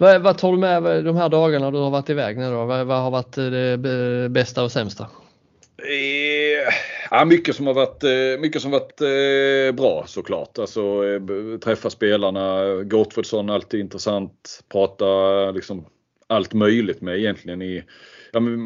Vad, 0.01 0.23
vad 0.23 0.39
tar 0.39 0.53
du 0.53 0.59
med 0.59 1.05
de 1.05 1.17
här 1.17 1.29
dagarna 1.29 1.71
du 1.71 1.79
har 1.79 1.91
varit 1.91 2.11
iväg 2.11 2.39
nu 2.39 2.51
då? 2.51 2.65
Vad, 2.65 2.87
vad 2.87 3.03
har 3.03 3.11
varit 3.11 3.39
eh, 3.39 3.45
det 3.45 4.29
bästa 4.31 4.65
och 4.65 4.73
sämsta? 4.73 5.03
Eh, 5.83 6.75
ja, 7.11 7.25
mycket 7.25 7.57
som 7.57 7.67
har 7.67 7.75
varit, 7.75 8.05
eh, 8.05 8.41
mycket 8.41 8.63
som 8.63 8.71
varit 8.71 8.97
bra 9.77 10.05
såklart. 10.07 10.59
Alltså 10.59 11.03
träffa 11.65 11.91
spelarna. 11.91 12.65
Gottfridsson 12.83 13.51
alltid 13.51 13.81
intressant. 13.81 14.61
Prata 14.73 15.51
liksom 15.51 15.87
allt 16.27 16.55
möjligt 16.55 17.01
med 17.01 17.19
egentligen 17.19 17.63
i 17.63 17.85
ja, 18.33 18.41
men, 18.41 18.59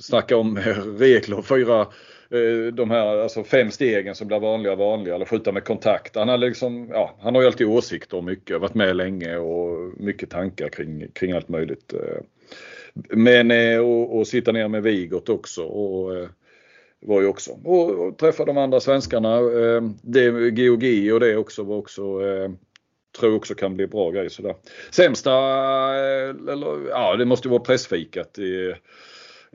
snacka 0.00 0.36
om 0.36 0.58
regler, 0.98 1.42
fyra 1.42 1.86
Eh, 2.34 2.72
de 2.72 2.90
här 2.90 3.18
alltså 3.18 3.44
fem 3.44 3.70
stegen 3.70 4.14
som 4.14 4.26
blir 4.26 4.40
vanliga 4.40 4.72
och 4.72 4.78
vanliga 4.78 5.14
eller 5.14 5.26
skjuta 5.26 5.52
med 5.52 5.64
kontakt. 5.64 6.16
Han, 6.16 6.28
har 6.28 6.38
liksom, 6.38 6.88
ja, 6.92 7.14
han 7.20 7.34
har 7.34 7.42
ju 7.42 7.46
alltid 7.46 7.66
åsikter 7.66 8.16
om 8.16 8.24
mycket, 8.24 8.60
varit 8.60 8.74
med 8.74 8.96
länge 8.96 9.36
och 9.36 9.92
mycket 9.96 10.30
tankar 10.30 10.68
kring, 10.68 11.08
kring 11.12 11.32
allt 11.32 11.48
möjligt. 11.48 11.92
Eh. 11.92 12.22
Men 13.10 13.50
eh, 13.50 13.78
och, 13.78 14.18
och 14.18 14.26
sitta 14.26 14.52
ner 14.52 14.68
med 14.68 14.82
Vigot 14.82 15.28
också. 15.28 15.64
Och, 15.64 16.28
var 17.06 17.20
ju 17.20 17.26
också. 17.26 17.50
Och, 17.64 17.90
och 17.90 18.18
träffa 18.18 18.44
de 18.44 18.58
andra 18.58 18.80
svenskarna. 18.80 19.36
Eh, 19.38 19.82
det, 20.02 20.50
GOG 20.50 21.12
och 21.12 21.20
det 21.20 21.36
också 21.36 21.62
var 21.62 21.76
också 21.76 22.20
tror 23.18 23.34
också 23.34 23.54
kan 23.54 23.76
bli 23.76 23.86
bra 23.86 24.10
grej 24.10 24.30
sådär. 24.30 24.54
Sämsta, 24.90 25.32
eller 26.52 26.88
ja 26.88 27.16
det 27.16 27.24
måste 27.24 27.48
vara 27.48 27.60
pressfikat. 27.60 28.38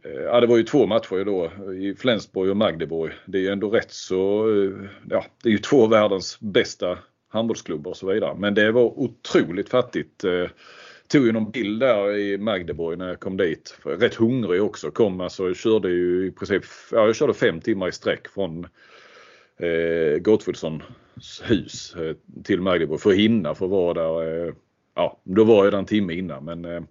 Eh, 0.04 0.22
ja 0.22 0.40
det 0.40 0.48
var 0.48 0.58
ju 0.58 0.64
två 0.64 0.86
matcher 0.86 1.26
då 1.26 1.52
i 1.74 1.96
Flensburg 1.96 2.50
och 2.50 2.58
Magdeburg. 2.58 3.12
Det 3.26 3.38
är 3.38 3.42
ju 3.42 3.50
ändå 3.50 3.70
rätt 3.70 3.92
så, 3.92 4.50
eh, 4.50 4.72
ja 5.10 5.26
det 5.44 5.50
är 5.50 5.54
ju 5.54 5.58
två 5.58 5.84
av 5.84 5.90
världens 5.90 6.40
bästa 6.40 6.98
handbollsklubbar 7.30 7.92
och 7.92 7.98
så 7.98 8.14
vidare. 8.14 8.36
Men 8.38 8.54
det 8.54 8.72
var 8.72 9.00
otroligt 9.00 9.70
fattigt 9.70 10.24
eh, 10.24 10.48
tog 11.08 11.26
ju 11.26 11.32
någon 11.32 11.52
bild 11.52 11.80
där 11.80 12.18
i 12.18 12.38
Magdeburg 12.38 12.98
när 12.98 13.08
jag 13.08 13.20
kom 13.20 13.38
dit. 13.38 13.80
Rätt 13.84 14.16
hungrig 14.16 14.64
också. 14.64 14.92
Kom 14.92 15.22
alltså, 15.22 15.54
körde 15.54 15.90
ju 15.90 16.28
i 16.28 16.32
princip, 16.32 16.64
ja, 16.92 17.06
jag 17.06 17.16
körde 17.16 17.34
fem 17.34 17.62
timmar 17.62 17.88
i 17.88 17.92
sträck 17.92 18.28
från 18.28 18.68
eh, 19.60 20.20
Gottfridssons 20.20 20.84
hus 21.44 21.96
till 22.44 22.62
Magdeburg 22.62 23.02
för 23.02 23.10
att 23.10 23.16
hinna 23.16 23.56
för 23.56 23.66
att 23.66 23.72
vara 23.72 23.94
där. 23.94 24.48
Eh, 24.48 24.54
ja, 24.96 25.22
då 25.24 25.44
var 25.44 25.64
jag 25.64 25.74
där 25.74 25.80
en 25.80 25.86
timme 25.86 26.14
innan 26.14 26.46
men 26.46 26.66
eh, 26.66 26.82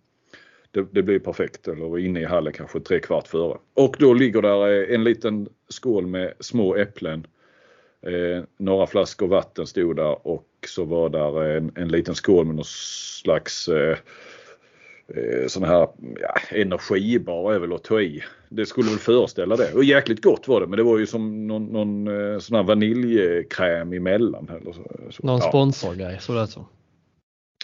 det, 0.71 0.87
det 0.93 1.03
blev 1.03 1.19
perfekt. 1.19 1.69
Eller 1.69 1.99
inne 1.99 2.21
i 2.21 2.25
hallen 2.25 2.53
kanske 2.53 2.81
tre 2.81 3.01
kvart 3.01 3.29
före. 3.29 3.59
Och 3.75 3.97
då 3.99 4.15
ligger 4.15 4.43
där 4.43 4.69
eh, 4.69 4.95
en 4.95 5.05
liten 5.05 5.49
skål 5.69 6.07
med 6.07 6.33
små 6.41 6.77
äpplen. 6.77 7.27
Eh, 8.03 8.45
några 8.59 8.87
flaskor 8.87 9.29
vatten 9.29 9.67
stod 9.67 9.97
där 9.97 10.27
och 10.27 10.47
så 10.67 10.85
var 10.85 11.09
där 11.09 11.45
en, 11.45 11.73
en 11.75 11.89
liten 11.89 12.15
skål 12.15 12.47
med 12.47 12.55
någon 12.55 12.65
slags 12.65 13.69
eh, 13.69 13.99
eh, 15.15 15.47
sån 15.47 15.65
här 15.65 15.89
ja, 16.21 16.35
energibar 16.51 17.55
är 17.55 17.59
väl 17.59 17.73
att 17.73 17.85
ta 17.85 18.01
i. 18.01 18.23
Det 18.49 18.67
skulle 18.67 18.91
väl 18.91 18.99
föreställa 18.99 19.57
det. 19.57 19.73
Och 19.73 19.85
jäkligt 19.85 20.23
gott 20.23 20.49
var 20.49 20.61
det 20.61 20.67
men 20.67 20.77
det 20.77 20.83
var 20.83 20.99
ju 20.99 21.07
som 21.07 21.47
någon, 21.47 21.67
någon 21.67 22.09
eh, 22.09 22.39
sån 22.39 22.57
här 22.57 22.63
vaniljkräm 22.63 23.93
emellan. 23.93 24.51
Eller 24.61 24.73
så. 24.73 24.83
Någon 25.23 25.41
ja. 25.41 25.49
sponsorgrej 25.49 26.19
så 26.21 26.33
det 26.33 26.47
så. 26.47 26.67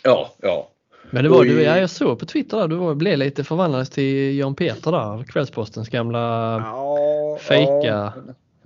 Ja, 0.02 0.34
ja. 0.40 0.70
Men 1.10 1.24
det 1.24 1.30
var, 1.30 1.44
du, 1.44 1.62
ja, 1.62 1.78
jag 1.78 1.90
såg 1.90 2.18
på 2.18 2.26
Twitter 2.26 2.56
där, 2.56 2.68
du 2.68 2.76
var, 2.76 2.94
blev 2.94 3.18
lite 3.18 3.44
förvandlad 3.44 3.90
till 3.90 4.38
Jan 4.38 4.54
Peter 4.54 4.92
där, 4.92 5.24
Kvällspostens 5.24 5.88
gamla 5.88 6.18
ja, 6.64 7.38
fejka. 7.40 7.72
Ja. 7.84 8.12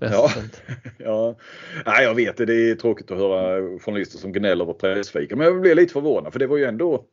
Ja, 0.00 0.30
ja. 0.98 1.34
Nej, 1.86 2.04
jag 2.04 2.14
vet 2.14 2.36
det. 2.36 2.46
Det 2.46 2.70
är 2.70 2.74
tråkigt 2.74 3.10
att 3.10 3.18
höra 3.18 3.60
journalister 3.78 4.18
som 4.18 4.32
gnäller 4.32 4.64
på 4.64 4.74
pressfika. 4.74 5.36
Men 5.36 5.46
jag 5.46 5.60
blev 5.60 5.76
lite 5.76 5.92
förvånad 5.92 6.32
för 6.32 6.38
det 6.38 6.46
var 6.46 6.56
ju 6.56 6.64
ändå 6.64 7.04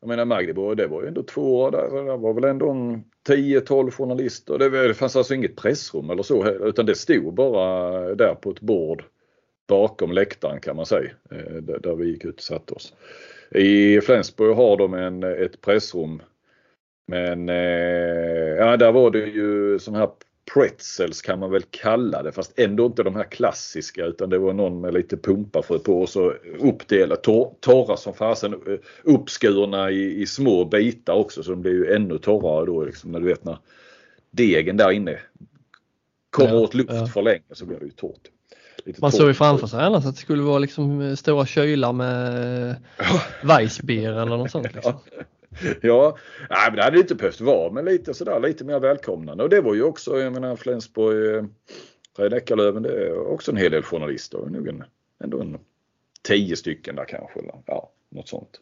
jag 0.00 0.08
menar 0.08 0.24
Magdeburg, 0.24 0.76
det 0.76 0.86
var 0.86 1.02
ju 1.02 1.08
ändå 1.08 1.22
två 1.22 1.60
år 1.60 1.70
där. 1.70 2.04
Det 2.04 2.16
var 2.16 2.34
väl 2.34 2.44
ändå 2.44 2.66
10-12 3.28 3.90
journalister. 3.90 4.58
Det 4.58 4.94
fanns 4.94 5.16
alltså 5.16 5.34
inget 5.34 5.56
pressrum 5.56 6.10
eller 6.10 6.22
så 6.22 6.46
utan 6.46 6.86
det 6.86 6.94
stod 6.94 7.34
bara 7.34 8.14
där 8.14 8.34
på 8.34 8.50
ett 8.50 8.60
bord 8.60 9.04
bakom 9.68 10.12
läktaren 10.12 10.60
kan 10.60 10.76
man 10.76 10.86
säga. 10.86 11.10
Eh, 11.30 11.62
där 11.62 11.94
vi 11.94 12.06
gick 12.06 12.24
ut 12.24 12.36
och 12.36 12.42
satte 12.42 12.74
oss. 12.74 12.94
I 13.54 14.00
Flensburg 14.00 14.56
har 14.56 14.76
de 14.76 14.94
en, 14.94 15.22
ett 15.22 15.60
pressrum. 15.60 16.22
Men 17.06 17.48
eh, 17.48 18.56
ja, 18.58 18.76
där 18.76 18.92
var 18.92 19.10
det 19.10 19.18
ju 19.18 19.78
sån 19.78 19.94
här 19.94 20.08
pretzels 20.54 21.22
kan 21.22 21.38
man 21.38 21.50
väl 21.50 21.62
kalla 21.70 22.22
det 22.22 22.32
fast 22.32 22.58
ändå 22.58 22.86
inte 22.86 23.02
de 23.02 23.16
här 23.16 23.24
klassiska 23.24 24.04
utan 24.04 24.30
det 24.30 24.38
var 24.38 24.52
någon 24.52 24.80
med 24.80 24.94
lite 24.94 25.16
pumpafrö 25.16 25.78
på 25.78 26.00
och 26.00 26.08
så 26.08 26.32
uppdelat 26.58 27.22
tor 27.22 27.54
torra 27.60 27.96
som 27.96 28.14
fasen 28.14 28.52
eh, 28.52 28.78
uppskurna 29.02 29.90
i, 29.90 30.22
i, 30.22 30.26
små 30.26 30.64
bitar 30.64 31.14
också 31.14 31.42
så 31.42 31.50
de 31.50 31.62
blir 31.62 31.72
ju 31.72 31.94
ännu 31.94 32.18
torrare 32.18 32.66
då 32.66 32.84
liksom 32.84 33.12
när 33.12 33.20
du 33.20 33.26
vet 33.26 33.44
när 33.44 33.58
degen 34.30 34.76
där 34.76 34.90
inne 34.90 35.18
kommer 36.30 36.54
ja, 36.54 36.58
åt 36.60 36.74
luft 36.74 36.90
ja. 36.92 37.06
för 37.06 37.22
länge 37.22 37.42
så 37.50 37.66
blir 37.66 37.78
det 37.78 37.84
ju 37.84 37.90
torrt. 37.90 38.28
Man 38.98 39.12
såg 39.12 39.28
ju 39.28 39.34
framför 39.34 39.66
sig 39.66 39.80
annars 39.80 40.06
att 40.06 40.14
det 40.14 40.20
skulle 40.20 40.42
vara 40.42 40.58
liksom 40.58 41.00
eh, 41.00 41.14
stora 41.14 41.46
kylar 41.46 41.92
med 41.92 42.76
Weissbier 43.42 44.12
eller 44.12 44.36
något 44.36 44.50
sånt. 44.50 44.74
Liksom. 44.74 44.94
Ja. 45.10 45.24
ja, 45.82 46.18
nej, 46.50 46.66
men 46.66 46.76
det 46.76 46.82
hade 46.82 46.98
inte 46.98 47.14
behövt 47.14 47.40
vara 47.40 47.72
men 47.72 47.84
lite 47.84 48.14
sådär 48.14 48.40
lite 48.40 48.64
mer 48.64 48.80
välkomnande. 48.80 49.44
Och 49.44 49.50
det 49.50 49.60
var 49.60 49.74
ju 49.74 49.82
också, 49.82 50.20
jag 50.20 50.32
menar 50.32 50.56
Flensburg, 50.56 51.36
eh, 51.36 51.44
Fred 52.16 52.32
Eckerlöven, 52.32 52.82
det 52.82 53.06
är 53.06 53.26
också 53.26 53.50
en 53.50 53.56
hel 53.56 53.72
del 53.72 53.82
journalister. 53.82 54.38
Nog 54.38 54.68
en, 54.68 54.84
ändå 55.24 55.40
en 55.40 55.58
tio 56.22 56.56
stycken 56.56 56.96
där 56.96 57.04
kanske. 57.04 57.40
Eller, 57.40 57.54
ja, 57.66 57.90
något 58.08 58.28
sånt. 58.28 58.60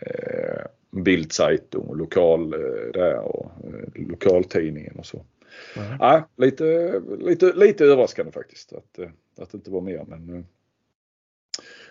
Eh, 0.00 0.62
Bildzeitung 0.90 1.86
och 1.86 1.96
lokal 1.96 2.54
eh, 2.54 2.92
där 2.92 3.18
och 3.18 3.52
eh, 3.64 4.06
lokaltidningen 4.08 4.96
och 4.98 5.06
så. 5.06 5.24
Mm. 5.76 5.96
Ja, 6.00 6.28
lite, 6.36 7.00
lite, 7.18 7.52
lite 7.52 7.84
överraskande 7.84 8.32
faktiskt 8.32 8.72
att, 8.72 8.98
eh, 8.98 9.08
att 9.38 9.50
det 9.50 9.56
inte 9.56 9.70
var 9.70 9.80
mer. 9.80 10.04
Men, 10.08 10.44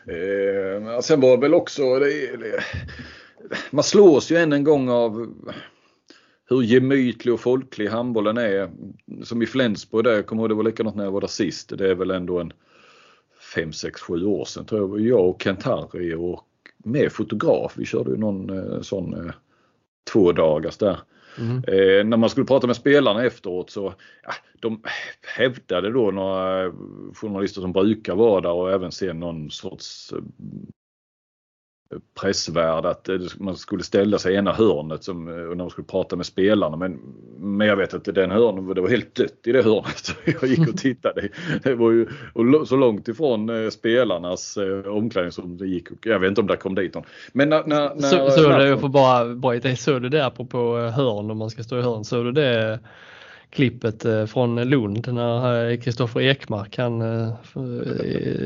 eh, 0.08 0.94
eh 0.96 1.00
sen 1.00 1.22
var 1.22 1.38
det 1.38 1.42
väl 1.42 1.54
också, 1.54 2.00
det, 2.00 2.38
det, 2.38 2.64
man 3.72 3.84
slås 3.84 4.32
ju 4.32 4.36
än 4.36 4.54
en 4.54 4.64
gång 4.64 4.90
av 4.90 5.34
hur 6.50 6.62
gemytlig 6.62 7.34
och 7.34 7.40
folklig 7.40 7.88
handbollen 7.88 8.38
är. 8.38 8.72
Som 9.24 9.42
i 9.42 9.46
Flensburg 9.46 10.04
där, 10.04 10.12
jag 10.12 10.26
kommer 10.26 10.42
ihåg 10.42 10.50
det 10.50 10.56
var 10.56 10.64
likadant 10.64 10.96
när 10.96 11.04
jag 11.04 11.12
var 11.12 11.22
där 11.22 11.28
sist. 11.28 11.78
Det 11.78 11.90
är 11.90 11.96
väl 11.96 12.12
ändå 12.12 12.40
en 12.40 12.54
5, 13.56 13.74
6, 13.74 14.02
7 14.02 14.26
år 14.26 14.46
sedan 14.46 14.66
tror 14.66 15.00
jag. 15.00 15.08
Jag 15.08 15.30
och 15.30 15.42
Kent 15.42 15.68
och 16.18 16.46
med 16.78 17.12
fotograf. 17.12 17.74
Vi 17.78 17.86
körde 17.86 18.12
ju 18.12 18.18
någon 18.18 18.50
eh, 18.50 18.82
sån 18.82 19.14
eh, 19.14 19.34
två 20.12 20.32
dagars 20.32 20.78
där. 20.78 21.00
Mm. 21.38 21.58
Eh, 21.58 22.06
när 22.06 22.18
man 22.18 22.30
skulle 22.30 22.46
prata 22.46 22.68
med 22.68 22.76
spelarna 22.76 23.26
efteråt 23.26 23.70
så 23.70 23.94
ja, 24.24 24.34
de 24.62 24.82
hävdade 25.38 25.92
då 25.92 26.12
några 26.12 26.72
journalister 27.14 27.62
som 27.62 27.74
brukar 27.74 28.16
vara 28.16 28.42
där 28.42 28.52
och 28.52 28.72
även 28.72 28.92
se 28.92 29.14
någon 29.14 29.52
sorts 29.52 30.14
eh, 30.14 30.20
pressvärd 32.20 32.86
att 32.86 33.10
eh, 33.10 33.18
man 33.38 33.58
skulle 33.58 33.84
ställa 33.84 34.18
sig 34.18 34.34
i 34.34 34.38
ena 34.38 34.54
hörnet 34.54 35.04
som, 35.04 35.28
eh, 35.28 35.34
när 35.34 35.56
man 35.56 35.70
skulle 35.70 35.88
prata 35.88 36.16
med 36.16 36.26
spelarna. 36.26 36.78
Men, 36.78 37.00
men 37.38 37.68
jag 37.68 37.76
vet 37.76 37.94
att 37.94 38.06
den 38.06 38.32
hörnet, 38.32 38.76
det 38.76 38.82
var 38.82 38.90
helt 38.90 39.16
dött 39.16 39.40
i 39.46 39.52
det 39.52 39.62
hörnet. 39.62 40.16
Jag 40.42 40.50
gick 40.50 40.70
och 40.70 40.78
tittade. 40.78 41.30
Det 41.64 41.76
var 41.76 41.92
ju 41.92 42.08
så 42.66 42.76
långt 42.76 43.08
ifrån 43.08 43.50
eh, 43.50 43.70
spelarnas 43.70 44.58
omklädningsrum 44.86 45.58
det 45.58 45.68
gick. 45.68 45.88
Jag 46.02 46.20
vet 46.20 46.28
inte 46.28 46.42
om 46.42 46.48
det 46.48 46.58
kom 46.58 46.76
dit 46.76 46.94
någon. 46.94 47.04
Men 47.34 47.50
när, 47.50 47.64
när, 47.66 47.96
när, 47.96 48.08
så, 48.08 48.30
så 48.30 48.50
det, 48.50 48.68
jag 48.68 48.80
får 48.80 48.90
bara 48.90 49.26
bryta 49.26 49.68
det. 49.68 49.76
Såg 49.76 50.02
du 50.02 50.10
det 50.10 50.26
apropå 50.26 50.78
hörn 50.78 51.32
om 51.32 51.38
man 51.38 51.50
ska 51.50 51.64
stå 51.64 51.80
i 51.80 51.82
hörn. 51.82 52.04
Såg 52.04 52.26
du 52.26 52.32
det 52.32 52.80
klippet 53.50 54.06
från 54.32 54.64
Lund 54.64 55.14
när 55.14 55.76
Kristoffer 55.76 56.22
Ekmark 56.22 56.78
han 56.78 57.02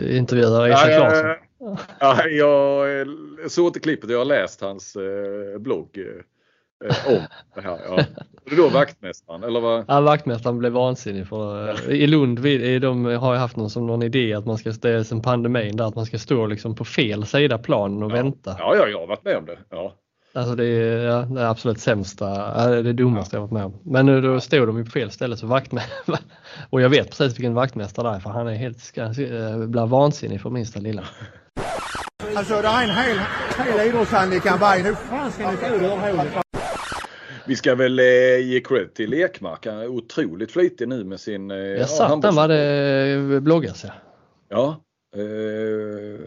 intervjuade 0.10 0.70
Isak 0.70 1.00
Larsson? 1.00 1.36
Ja, 2.00 2.28
jag 2.28 2.88
såg 3.52 3.68
inte 3.68 3.80
klippet, 3.80 4.10
jag 4.10 4.18
har 4.18 4.26
läst 4.26 4.62
hans 4.62 4.96
eh, 4.96 5.60
blogg 5.60 5.98
eh, 5.98 7.16
om 7.16 7.22
det 7.56 7.62
här. 7.62 7.80
Ja. 7.86 7.96
Var 7.96 8.50
det 8.50 8.56
då 8.56 8.70
vaktmästaren 8.70 9.44
eller 9.44 9.62
vad? 9.62 9.86
Ja, 9.88 10.02
vaktmästaren 10.02 10.58
blev 10.58 10.72
vansinnig 10.72 11.28
för 11.28 11.70
eh, 11.70 11.96
i 11.96 12.08
Lund 12.08 12.40
de 12.82 13.06
har 13.06 13.34
ju 13.34 13.40
haft 13.40 13.56
någon 13.56 13.70
som 13.70 13.88
någon 13.88 14.04
idé 14.04 14.34
att 14.34 14.46
man 14.46 14.58
ska, 14.58 14.72
det 14.72 14.90
är 14.90 15.04
som 15.04 15.22
pandemin 15.22 15.76
där, 15.76 15.88
att 15.88 15.96
man 15.96 16.06
ska 16.06 16.18
stå 16.18 16.48
liksom 16.48 16.76
på 16.76 16.86
fel 16.86 17.26
sida 17.26 17.58
planen 17.58 18.04
och 18.04 18.12
ja. 18.12 18.16
vänta. 18.16 18.56
Ja, 18.60 18.76
ja, 18.76 18.88
jag 18.88 19.00
har 19.00 19.08
varit 19.08 19.26
med 19.26 19.38
om 19.38 19.46
det. 19.46 19.58
Ja. 19.70 19.96
Alltså 20.34 20.56
det 20.56 20.66
är 20.66 21.06
ja, 21.06 21.22
det 21.22 21.50
absolut 21.50 21.80
sämsta, 21.80 22.68
det 22.82 22.94
dummaste 22.94 23.36
jag 23.36 23.42
varit 23.42 23.52
med 23.52 23.66
om. 23.66 23.74
Men 23.84 24.06
nu 24.06 24.22
då 24.22 24.40
stod 24.40 24.68
de 24.68 24.78
ju 24.78 24.86
på 24.86 24.92
fel 24.92 25.12
ställe 25.12 25.38
så 25.38 25.48
vaktmästaren, 25.48 26.20
och 26.70 26.82
jag 26.82 26.90
vet 26.90 27.10
precis 27.10 27.40
vilken 27.40 27.54
vaktmästare 27.54 28.10
det 28.10 28.16
är 28.16 28.20
för 28.20 28.30
han 28.30 28.48
är 28.48 28.56
helt, 28.56 28.94
blir 29.68 29.88
vansinnig 29.88 30.42
för 30.42 30.50
minsta 30.50 30.80
lilla. 30.80 31.04
Alltså 32.36 32.62
det 32.62 32.68
är 32.68 32.84
en 32.84 32.90
hel, 32.90 33.18
hel 33.58 34.60
vara 34.60 34.78
i. 34.78 34.82
Hur 34.82 34.94
fan 34.94 35.32
ska 35.32 35.52
ni 35.52 35.58
få 35.58 35.78
det 35.78 36.44
Vi 37.46 37.56
ska 37.56 37.76
väl 37.76 38.00
eh, 38.00 38.06
ge 38.40 38.60
cred 38.60 38.94
till 38.94 39.14
Ekmark. 39.14 39.66
Han 39.66 39.78
är 39.78 39.88
otroligt 39.88 40.52
flitig 40.52 40.88
nu 40.88 41.04
med 41.04 41.20
sin... 41.20 41.52
Eh, 41.52 41.58
jag 41.58 41.90
satt 41.90 42.22
den 42.22 42.36
vad 42.36 42.50
det 42.50 43.42
bloggas 43.42 43.84
ja. 43.84 43.92
Ja, 44.50 44.82
eh, 45.22 46.20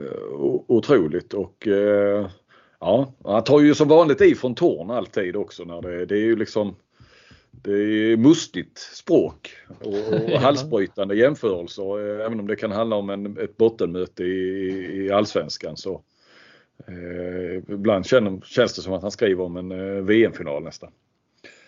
otroligt 0.67 1.35
och 1.35 1.69
eh, 1.69 2.27
ja, 2.81 3.13
han 3.25 3.45
tar 3.45 3.61
ju 3.61 3.75
som 3.75 3.89
vanligt 3.89 4.21
i 4.21 4.35
från 4.35 4.55
tårn 4.55 4.91
alltid 4.91 5.37
också 5.37 5.65
när 5.65 5.83
det, 5.83 6.07
det 6.07 6.15
är 6.15 6.25
ju 6.25 6.37
liksom 6.37 6.77
det 7.63 7.73
är 8.13 8.17
mustigt 8.17 8.79
språk 8.79 9.51
och, 9.81 10.13
och 10.13 10.31
halsbrytande 10.41 11.15
jämförelser. 11.17 12.21
Även 12.21 12.41
om 12.41 12.47
det 12.47 12.57
kan 12.57 12.73
handla 12.73 12.97
om 12.97 13.11
en, 13.11 13.39
ett 13.39 13.57
bottenmöte 13.57 14.25
i, 14.25 15.07
i 15.07 15.11
allsvenskan 15.11 15.77
så 15.77 16.03
eh, 16.87 17.75
ibland 17.75 18.07
känner, 18.07 18.41
känns 18.45 18.75
det 18.75 18.83
som 18.83 18.93
att 18.93 19.03
han 19.03 19.11
skriver 19.11 19.45
om 19.45 19.57
en 19.57 19.73
eh, 19.73 20.03
VM-final 20.05 20.63
nästan. 20.63 20.91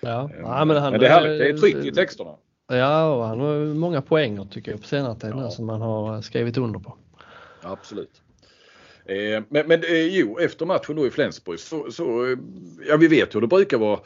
Ja. 0.00 0.30
Eh, 0.34 0.40
ja 0.40 0.64
men, 0.64 0.76
han, 0.76 0.92
men 0.92 1.00
det 1.00 1.06
är 1.06 1.10
härligt, 1.10 1.38
det 1.38 1.48
är 1.48 1.56
tryck 1.56 1.84
i 1.84 1.92
texterna. 1.92 2.34
Ja, 2.68 3.14
och 3.14 3.24
han 3.24 3.40
har 3.40 3.74
många 3.74 4.02
poänger 4.02 4.44
tycker 4.44 4.70
jag 4.70 4.80
på 4.80 4.86
senare 4.86 5.14
tid 5.14 5.30
Ja. 5.30 5.50
som 5.50 5.68
han 5.68 5.80
har 5.80 6.22
skrivit 6.22 6.56
under 6.56 6.80
på. 6.80 6.96
Absolut. 7.62 8.22
Eh, 9.04 9.42
men 9.48 9.66
men 9.66 9.84
eh, 9.84 10.06
jo, 10.06 10.38
efter 10.38 10.66
matchen 10.66 10.96
då 10.96 11.06
i 11.06 11.10
Flensburg 11.10 11.58
så, 11.60 11.90
så 11.90 12.26
eh, 12.26 12.38
ja 12.88 12.96
vi 12.96 13.08
vet 13.08 13.34
hur 13.34 13.40
det 13.40 13.46
brukar 13.46 13.78
vara. 13.78 14.00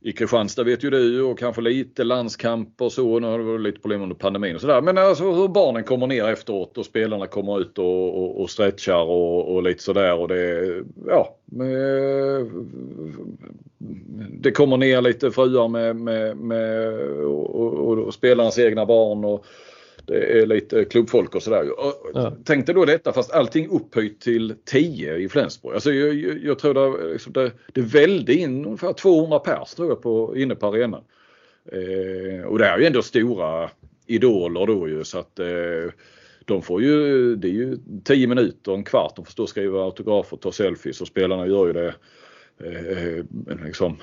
I 0.00 0.12
Kristianstad 0.12 0.64
vet 0.64 0.84
ju 0.84 0.90
du 0.90 1.22
och 1.22 1.38
kanske 1.38 1.62
lite 1.62 2.04
landskamp 2.04 2.82
och 2.82 2.92
så. 2.92 3.18
Nu 3.18 3.26
har 3.26 3.38
det 3.38 3.44
varit 3.44 3.60
lite 3.60 3.80
problem 3.80 4.02
under 4.02 4.16
pandemin 4.16 4.54
och 4.54 4.60
sådär. 4.60 4.82
Men 4.82 4.98
alltså 4.98 5.32
hur 5.32 5.48
barnen 5.48 5.84
kommer 5.84 6.06
ner 6.06 6.28
efteråt 6.28 6.78
och 6.78 6.86
spelarna 6.86 7.26
kommer 7.26 7.60
ut 7.60 7.78
och, 7.78 8.22
och, 8.22 8.40
och 8.40 8.50
stretchar 8.50 9.02
och, 9.02 9.54
och 9.54 9.62
lite 9.62 9.82
sådär. 9.82 10.14
Och 10.14 10.28
det, 10.28 10.82
ja, 11.06 11.36
det 14.40 14.50
kommer 14.50 14.76
ner 14.76 15.00
lite 15.00 15.30
fruar 15.30 15.68
med, 15.68 15.96
med, 15.96 16.36
med 16.36 16.94
och, 17.24 17.54
och, 17.54 17.98
och 17.98 18.14
spelarnas 18.14 18.58
egna 18.58 18.86
barn. 18.86 19.24
Och, 19.24 19.46
det 20.06 20.40
är 20.40 20.46
lite 20.46 20.84
klubbfolk 20.84 21.34
och 21.34 21.42
sådär. 21.42 21.70
Ja. 22.14 22.32
Tänk 22.44 22.66
dig 22.66 22.74
då 22.74 22.84
detta 22.84 23.12
fast 23.12 23.32
allting 23.32 23.68
upphöjt 23.68 24.20
till 24.20 24.54
10 24.64 25.16
i 25.16 25.28
Flensburg. 25.28 25.74
Alltså 25.74 25.92
jag, 25.92 26.14
jag, 26.14 26.38
jag 26.44 26.58
tror 26.58 26.74
det, 26.74 27.12
liksom 27.12 27.32
det, 27.32 27.52
det 27.72 27.80
välde 27.80 28.34
in 28.34 28.64
ungefär 28.64 28.92
200 28.92 29.38
pers 29.38 29.74
tror 29.74 29.88
jag 29.88 30.02
på, 30.02 30.36
inne 30.36 30.54
på 30.54 30.66
arenan. 30.66 31.04
Eh, 31.72 32.44
och 32.44 32.58
det 32.58 32.66
är 32.66 32.78
ju 32.78 32.86
ändå 32.86 33.02
stora 33.02 33.70
idoler 34.06 34.66
då 34.66 34.88
ju 34.88 35.04
så 35.04 35.18
att 35.18 35.38
eh, 35.38 35.92
de 36.44 36.62
får 36.62 36.82
ju, 36.82 37.36
det 37.36 37.48
är 37.48 37.52
ju 37.52 37.78
10 38.04 38.26
minuter, 38.26 38.74
en 38.74 38.84
kvart, 38.84 39.16
de 39.16 39.24
får 39.24 39.32
stå 39.32 39.42
och 39.42 39.48
skriva 39.48 39.84
autografer 39.84 40.36
och 40.36 40.40
ta 40.40 40.52
selfies 40.52 41.00
och 41.00 41.06
spelarna 41.06 41.46
gör 41.46 41.66
ju 41.66 41.72
det 41.72 41.94
eh, 42.58 43.24
liksom 43.64 43.96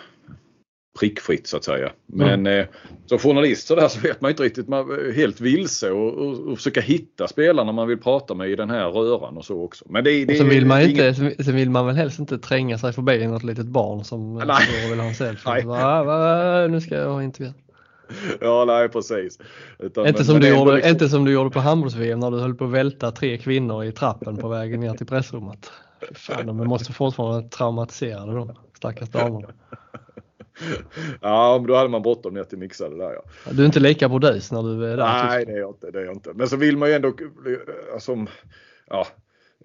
prickfritt 1.00 1.48
så 1.48 1.58
att 1.58 1.64
säga. 1.64 1.92
Men 2.06 2.48
eh, 2.48 2.66
som 3.06 3.20
journalist 3.20 3.68
så, 3.68 3.76
där 3.76 3.88
så 3.88 4.00
vet 4.00 4.22
man 4.22 4.32
inte 4.32 4.44
riktigt, 4.44 4.68
man 4.68 4.92
är 4.92 5.12
helt 5.14 5.42
vilse 5.42 5.92
och, 5.92 6.14
och, 6.14 6.40
och 6.40 6.58
försöka 6.58 6.82
hitta 6.82 7.28
spelarna 7.28 7.72
man 7.72 7.88
vill 7.88 7.98
prata 7.98 8.34
med 8.36 8.50
i 8.50 8.56
den 8.56 8.70
här 8.70 8.90
röran 8.90 9.38
och 9.38 9.46
så 9.46 9.62
också. 9.64 9.86
Men 9.90 10.04
det, 10.04 10.26
det 10.26 10.36
sen 10.36 10.50
vill, 10.50 10.66
man 10.66 10.82
inte, 10.82 10.92
inget- 10.92 11.46
sen- 11.46 11.56
vill 11.56 11.70
man 11.70 11.86
väl 11.86 11.96
helst 11.96 12.20
inte 12.20 12.38
tränga 12.40 12.78
sig 12.78 12.94
förbi 12.94 13.28
något 13.28 13.44
litet 13.44 13.66
barn 13.66 14.04
som 14.04 14.38
eh, 14.38 14.46
Nej. 14.48 14.90
vill 14.90 15.00
ha 15.00 15.08
en 15.08 15.16
selfie. 15.16 15.62
Så 15.64 15.74
"Ah, 15.76 16.04
va, 16.04 16.68
nu 16.68 16.82
ska 16.82 16.96
jag 16.96 17.10
ha 17.10 17.24
intervju. 17.24 17.52
Ja, 18.42 18.66
nej 18.68 18.90
precis. 18.90 19.40
Utan, 19.80 20.08
Inte 20.08 20.20
men- 20.20 20.26
som, 20.26 20.34
men 20.34 20.42
du 20.42 20.50
gjorde, 20.50 20.74
liksom- 20.76 20.92
inte 20.92 21.10
som 21.10 21.26
du 21.26 21.32
gjorde 21.32 21.50
på 21.50 21.60
handbolls-VM 21.60 22.20
när 22.20 22.32
du 22.32 22.40
höll 22.40 22.56
på 22.56 22.66
att 22.66 22.72
välta 22.72 23.12
tre 23.12 23.38
kvinnor 23.38 23.84
i 23.84 23.92
trappen 23.92 24.38
på 24.38 24.48
vägen 24.48 24.80
ner 24.80 24.94
till 24.94 25.08
pressrummet. 25.08 25.72
Fan, 26.16 26.46
de 26.48 26.58
måste 26.58 26.94
fortfarande 26.94 27.34
vara 27.40 27.50
traumatiserade 27.50 28.34
de 28.34 28.52
stackars 28.78 29.10
damerna. 29.10 29.48
Ja, 31.22 31.58
men 31.58 31.68
då 31.68 31.76
hade 31.76 31.90
man 31.90 32.02
bråttom 32.02 32.34
ner 32.34 32.44
till 32.44 32.58
mixade 32.58 32.98
där 32.98 33.14
ja. 33.14 33.24
Du 33.52 33.62
är 33.62 33.66
inte 33.66 33.80
lika 33.80 34.10
burdus 34.10 34.52
när 34.52 34.64
du 34.64 34.86
är 34.86 34.98
där. 34.98 35.04
Nej, 35.28 35.38
tyst. 35.38 35.48
det 35.48 35.54
är 35.54 35.60
jag 35.60 35.70
inte. 35.70 35.92
Det 35.92 36.00
är 36.00 36.04
jag 36.06 36.14
inte. 36.16 36.34
Men 36.34 36.48
så 36.50 36.58
vill 36.58 36.78
man 36.78 36.90
ju 36.90 36.96
ändå, 36.96 37.14
alltså, 37.94 38.26
ja. 38.90 39.08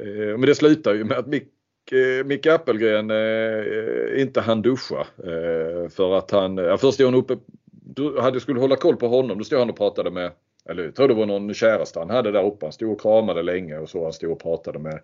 eh, 0.00 0.07
Men 0.38 0.41
det 0.41 0.55
slutar 0.55 0.95
ju 0.95 1.05
med 1.05 1.19
att 1.19 1.26
Mick, 1.26 1.49
eh, 1.93 2.25
Micke 2.25 2.47
Appelgren 2.47 3.11
eh, 3.11 4.21
inte 4.23 4.41
hann 4.41 4.62
duscha. 4.62 5.00
eh, 5.00 5.88
För 5.91 6.19
att 6.19 6.31
han, 6.31 6.57
ja, 6.57 6.76
först 6.79 6.95
stod 6.95 7.07
han 7.07 7.15
uppe, 7.15 7.37
du 7.71 8.21
hade 8.21 8.41
skulle 8.41 8.61
hålla 8.61 8.76
koll 8.76 8.97
på 8.97 9.09
honom. 9.09 9.38
Då 9.38 9.45
stod 9.45 9.59
han 9.59 9.71
och 9.71 9.76
pratade 9.76 10.11
med, 10.11 10.31
eller 10.69 10.85
jag 10.85 10.95
tror 10.95 11.09
det 11.09 11.15
var 11.15 11.26
någon 11.26 11.55
käraste 11.55 11.99
han 11.99 12.11
hade 12.11 12.33
där 12.33 12.47
uppe. 12.47 12.67
Han 12.67 12.73
stod 12.73 12.93
och 12.93 13.00
kramade 13.00 13.43
länge 13.43 13.79
och 13.79 13.88
så. 13.91 14.03
Han 14.05 14.12
stod 14.12 14.31
och 14.33 14.43
pratade 14.43 14.79
med 14.79 15.00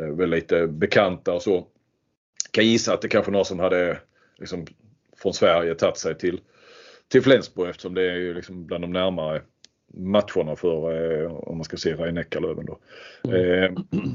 eh, 0.00 0.06
väl 0.06 0.30
lite 0.30 0.66
bekanta 0.66 1.32
och 1.32 1.42
så. 1.42 1.66
Kan 2.50 2.66
gissa 2.66 2.94
att 2.94 3.02
det 3.02 3.08
kanske 3.08 3.30
någon 3.30 3.44
som 3.44 3.58
hade 3.58 3.98
liksom 4.38 4.66
från 5.22 5.34
Sverige 5.34 5.74
tagit 5.74 5.96
sig 5.98 6.18
till 6.18 6.40
till 7.12 7.22
Flensburg 7.22 7.70
eftersom 7.70 7.94
det 7.94 8.10
är 8.10 8.16
ju 8.16 8.34
liksom 8.34 8.66
bland 8.66 8.84
de 8.84 8.92
närmare 8.92 9.42
matcherna 9.94 10.56
för, 10.56 10.92
eh, 11.22 11.32
om 11.32 11.56
man 11.56 11.64
ska 11.64 11.76
se 11.76 11.94
Rhein-Neckarlöven 11.94 12.66
då. 12.66 12.78
Eh, 13.36 13.72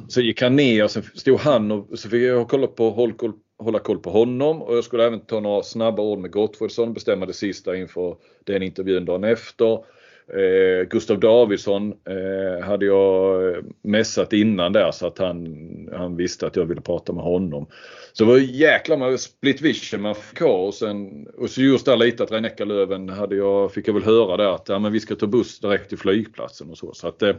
så 0.08 0.22
gick 0.22 0.42
han 0.42 0.56
ner 0.56 0.84
och 0.84 0.92
sen 0.92 1.04
stod 1.04 1.40
han 1.40 1.72
och 1.72 2.00
så 2.00 2.10
fick 2.10 2.24
jag 2.24 2.48
kolla 2.48 2.68
på, 2.68 2.90
håll, 2.90 3.14
koll, 3.14 3.34
hålla 3.58 3.80
koll 3.80 4.00
på 4.00 4.10
honom 4.10 4.62
och 4.62 4.78
jag 4.78 4.84
skulle 4.84 5.06
även 5.06 5.20
ta 5.20 5.40
några 5.40 5.64
snabba 5.64 6.04
ord 6.04 6.20
med 6.20 6.32
Gottfridsson, 6.32 6.94
bestämma 6.94 7.26
det 7.26 7.34
sista 7.34 7.76
inför 7.76 8.18
den 8.44 8.64
intervjun 8.64 9.06
dagen 9.06 9.24
efter. 9.24 9.84
Eh, 10.34 10.88
Gustav 10.90 11.20
Davidsson 11.20 11.92
eh, 11.92 12.66
hade 12.66 12.86
jag 12.86 13.48
eh, 13.50 13.64
messat 13.82 14.34
innan 14.34 14.74
där 14.74 14.92
så 14.92 15.08
att 15.08 15.18
han, 15.18 15.90
han 15.94 16.16
visste 16.16 16.48
att 16.48 16.56
jag 16.56 16.66
ville 16.66 16.82
prata 16.82 17.14
med 17.14 17.24
honom. 17.24 17.68
Så 18.14 18.24
det 18.24 18.32
var 18.32 18.38
jäkla 18.38 18.98
med 18.98 19.20
split 19.20 19.62
vision 19.62 20.02
man 20.02 20.16
fick 20.16 20.40
ha 20.40 20.68
och 20.68 20.74
sen 20.74 21.28
och 21.28 21.50
så 21.50 21.62
just 21.62 21.86
där 21.86 21.98
lite 21.98 22.24
att 22.24 22.32
Rhein-Neckarlöven 22.32 23.10
hade 23.10 23.36
jag, 23.36 23.74
fick 23.74 23.88
jag 23.88 23.94
väl 23.94 24.04
höra 24.04 24.38
där 24.38 24.56
att 24.56 24.70
ja, 24.70 24.80
men 24.80 24.92
vi 24.92 25.00
ska 25.00 25.16
ta 25.16 25.28
buss 25.28 25.60
direkt 25.60 25.90
till 25.90 25.98
flygplatsen 25.98 26.70
och 26.70 26.78
så. 26.78 26.94
så 26.94 27.08
att, 27.08 27.22
eh, 27.22 27.36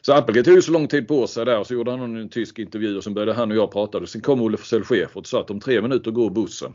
så 0.00 0.12
Appelgren 0.12 0.44
tog 0.44 0.54
ju 0.54 0.62
så 0.62 0.72
lång 0.72 0.88
tid 0.88 1.08
på 1.08 1.26
sig 1.26 1.44
där 1.44 1.58
och 1.58 1.66
så 1.66 1.74
gjorde 1.74 1.90
han 1.90 2.16
en 2.16 2.28
tysk 2.28 2.58
intervju 2.58 2.96
och 2.96 3.04
sen 3.04 3.14
började 3.14 3.32
han 3.32 3.50
och 3.50 3.56
jag 3.56 3.72
prata. 3.72 3.98
Och 3.98 4.08
sen 4.08 4.20
kom 4.20 4.42
Olle 4.42 4.56
Forsell 4.56 4.84
chef 4.84 5.16
och 5.16 5.26
sa 5.26 5.40
att 5.40 5.50
om 5.50 5.60
tre 5.60 5.82
minuter 5.82 6.10
går 6.10 6.30
bussen. 6.30 6.72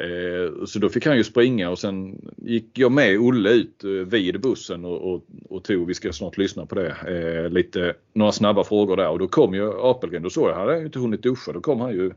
Eh, 0.00 0.64
så 0.64 0.78
då 0.78 0.88
fick 0.88 1.06
han 1.06 1.16
ju 1.16 1.24
springa 1.24 1.70
och 1.70 1.78
sen 1.78 2.20
gick 2.36 2.78
jag 2.78 2.92
med 2.92 3.18
Olle 3.18 3.50
ut 3.50 3.84
eh, 3.84 3.90
vid 3.90 4.40
bussen 4.40 4.84
och, 4.84 5.14
och, 5.14 5.24
och 5.48 5.64
tog, 5.64 5.86
vi 5.86 5.94
ska 5.94 6.12
snart 6.12 6.38
lyssna 6.38 6.66
på 6.66 6.74
det, 6.74 6.88
eh, 6.88 7.50
lite, 7.50 7.94
några 8.12 8.32
snabba 8.32 8.64
frågor 8.64 8.96
där 8.96 9.08
och 9.08 9.18
då 9.18 9.28
kom 9.28 9.54
ju 9.54 9.72
Apelgren, 9.80 10.22
då 10.22 10.30
såg 10.30 10.48
jag, 10.48 10.54
han 10.54 10.68
hade 10.68 10.82
inte 10.82 10.98
hunnit 10.98 11.22
duscha, 11.22 11.52
då 11.52 11.60
kom 11.60 11.80
han 11.80 11.92
ju 11.92 12.12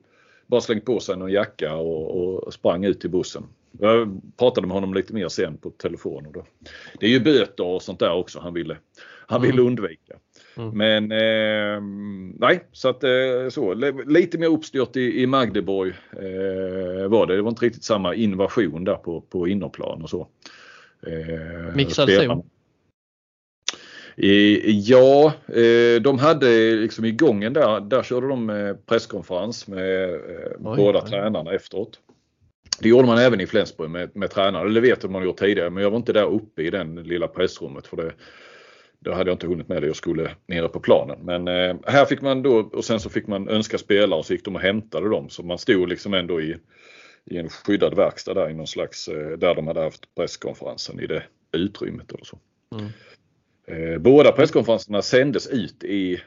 bara 0.47 0.61
slängt 0.61 0.85
på 0.85 0.99
sig 0.99 1.17
någon 1.17 1.31
jacka 1.31 1.75
och, 1.75 2.45
och 2.45 2.53
sprang 2.53 2.85
ut 2.85 3.01
till 3.01 3.09
bussen. 3.09 3.43
Jag 3.79 4.21
pratade 4.37 4.67
med 4.67 4.73
honom 4.73 4.93
lite 4.93 5.13
mer 5.13 5.27
sen 5.27 5.57
på 5.57 5.69
telefon. 5.69 6.25
Och 6.25 6.33
då. 6.33 6.45
Det 6.99 7.05
är 7.05 7.09
ju 7.09 7.19
böter 7.19 7.63
och 7.63 7.81
sånt 7.81 7.99
där 7.99 8.13
också 8.13 8.39
han 8.39 8.53
ville, 8.53 8.77
han 9.27 9.41
ville 9.41 9.61
undvika. 9.61 10.15
Mm. 10.57 10.77
Men 10.77 11.11
eh, 11.11 11.81
nej, 12.39 12.63
så 12.71 12.89
att 12.89 13.03
eh, 13.03 13.49
så. 13.49 13.73
li- 13.73 14.03
Lite 14.05 14.37
mer 14.37 14.47
uppstyrt 14.47 14.95
i, 14.95 15.21
i 15.21 15.27
Magdeborg 15.27 15.93
eh, 16.11 17.07
var 17.07 17.25
det. 17.27 17.35
Det 17.35 17.41
var 17.41 17.49
inte 17.49 17.65
riktigt 17.65 17.83
samma 17.83 18.15
invasion 18.15 18.83
där 18.83 18.95
på, 18.95 19.21
på 19.21 19.47
innerplan 19.47 20.01
och 20.03 20.09
så. 20.09 20.27
Eh, 21.07 21.75
Mixad 21.75 22.09
zon? 22.09 22.43
Eh, 24.17 24.69
Ja, 24.69 25.33
eh, 25.47 26.01
de 26.01 26.19
hade 26.19 26.71
liksom 26.75 27.05
i 27.05 27.11
gången 27.11 27.53
där, 27.53 27.79
där 27.79 28.03
körde 28.03 28.27
de 28.27 28.75
presskonferens 28.85 29.67
med 29.67 30.09
Oj, 30.59 30.77
båda 30.77 31.01
oj. 31.03 31.09
tränarna 31.09 31.53
efteråt. 31.53 31.99
Det 32.81 32.89
gjorde 32.89 33.07
man 33.07 33.17
även 33.17 33.41
i 33.41 33.47
Flensburg 33.47 33.89
med, 33.89 34.09
med 34.15 34.31
tränare, 34.31 34.61
eller 34.65 34.81
det 34.81 34.89
vet 34.89 35.03
jag 35.03 35.11
man 35.11 35.23
gjort 35.23 35.37
tidigare 35.39 35.69
men 35.69 35.83
jag 35.83 35.89
var 35.91 35.97
inte 35.97 36.13
där 36.13 36.25
uppe 36.25 36.61
i 36.61 36.69
den 36.69 36.95
lilla 36.95 37.27
pressrummet 37.27 37.87
för 37.87 37.97
det, 37.97 38.11
då 38.99 39.13
hade 39.13 39.29
jag 39.29 39.35
inte 39.35 39.47
hunnit 39.47 39.67
med 39.67 39.81
det, 39.81 39.87
jag 39.87 39.95
skulle 39.95 40.31
nere 40.47 40.67
på 40.67 40.79
planen. 40.79 41.17
Men 41.21 41.47
eh, 41.47 41.75
här 41.85 42.05
fick 42.05 42.21
man 42.21 42.43
då 42.43 42.57
och 42.57 42.85
sen 42.85 42.99
så 42.99 43.09
fick 43.09 43.27
man 43.27 43.49
önska 43.49 43.77
spelare 43.77 44.19
och 44.19 44.25
så 44.25 44.33
gick 44.33 44.45
de 44.45 44.55
och 44.55 44.61
hämtade 44.61 45.09
dem 45.09 45.29
så 45.29 45.43
man 45.43 45.57
stod 45.57 45.89
liksom 45.89 46.13
ändå 46.13 46.41
i, 46.41 46.57
i 47.25 47.37
en 47.37 47.49
skyddad 47.49 47.95
verkstad 47.95 48.33
där 48.33 48.49
i 48.49 48.53
någon 48.53 48.67
slags, 48.67 49.07
eh, 49.07 49.37
där 49.37 49.55
de 49.55 49.67
hade 49.67 49.81
haft 49.81 50.15
presskonferensen 50.15 50.99
i 50.99 51.07
det 51.07 51.23
utrymmet 51.51 52.11
eller 52.11 52.25
så. 52.25 52.39
Mm. 52.75 52.89
Eh, 53.67 53.97
båda 53.97 54.31
presskonferenserna 54.31 55.01
sändes 55.01 55.47
ut 55.47 55.83
i, 55.83 56.21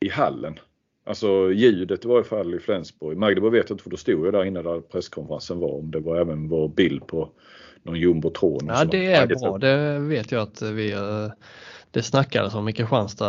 i 0.00 0.08
hallen. 0.08 0.58
Alltså 1.06 1.52
ljudet 1.52 2.04
i 2.04 2.08
varje 2.08 2.24
fall 2.24 2.54
i 2.54 2.58
Flensburg. 2.58 3.18
Magdeburg 3.18 3.52
vet 3.52 3.70
jag 3.70 3.74
inte 3.74 3.82
för 3.82 3.90
då 3.90 3.96
stod 3.96 4.26
jag 4.26 4.32
där 4.32 4.44
inne 4.44 4.62
där 4.62 4.80
presskonferensen 4.80 5.58
var. 5.58 5.78
Om 5.78 5.90
det 5.90 6.00
var 6.00 6.20
även 6.20 6.48
var 6.48 6.68
bild 6.68 7.06
på 7.06 7.30
någon 7.82 8.00
jumbotron. 8.00 8.66
Ja 8.68 8.84
det 8.84 9.06
är 9.06 9.26
bra, 9.26 9.58
det 9.58 9.98
vet 9.98 10.32
jag 10.32 10.42
att 10.42 10.62
vi 10.62 10.92
eh, 10.92 11.28
det 11.96 12.02
snackades 12.02 12.54
om 12.54 12.68
i 12.68 12.72
Kristianstad 12.72 13.26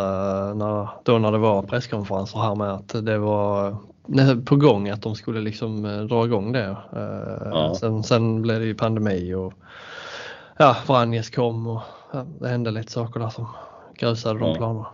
när, 0.54 0.88
då 1.04 1.18
när 1.18 1.32
det 1.32 1.38
var 1.38 1.62
presskonferenser 1.64 2.40
här 2.40 2.56
med 2.56 2.72
att 2.74 3.06
det 3.06 3.18
var 3.18 3.76
på 4.46 4.56
gång 4.56 4.90
att 4.90 5.02
de 5.02 5.16
skulle 5.16 5.42
liksom 5.42 5.86
eh, 5.86 6.00
dra 6.02 6.26
igång 6.26 6.52
det. 6.52 6.78
Eh, 6.94 7.50
Ja. 7.52 7.76
Sen, 7.80 8.04
sen 8.04 8.42
blev 8.42 8.60
det 8.60 8.66
ju 8.66 8.76
pandemi 8.76 9.34
och 9.34 9.54
ja, 10.58 10.76
Vranjes 10.88 11.30
kom 11.30 11.68
och 11.68 11.82
ja, 12.14 12.26
det 12.40 12.48
hände 12.50 12.72
lite 12.72 12.92
saker 12.92 13.20
där 13.20 13.30
som 13.30 13.48
grusade 14.00 14.40
de 14.40 14.50
Ja. 14.50 14.56
planerna. 14.56 14.88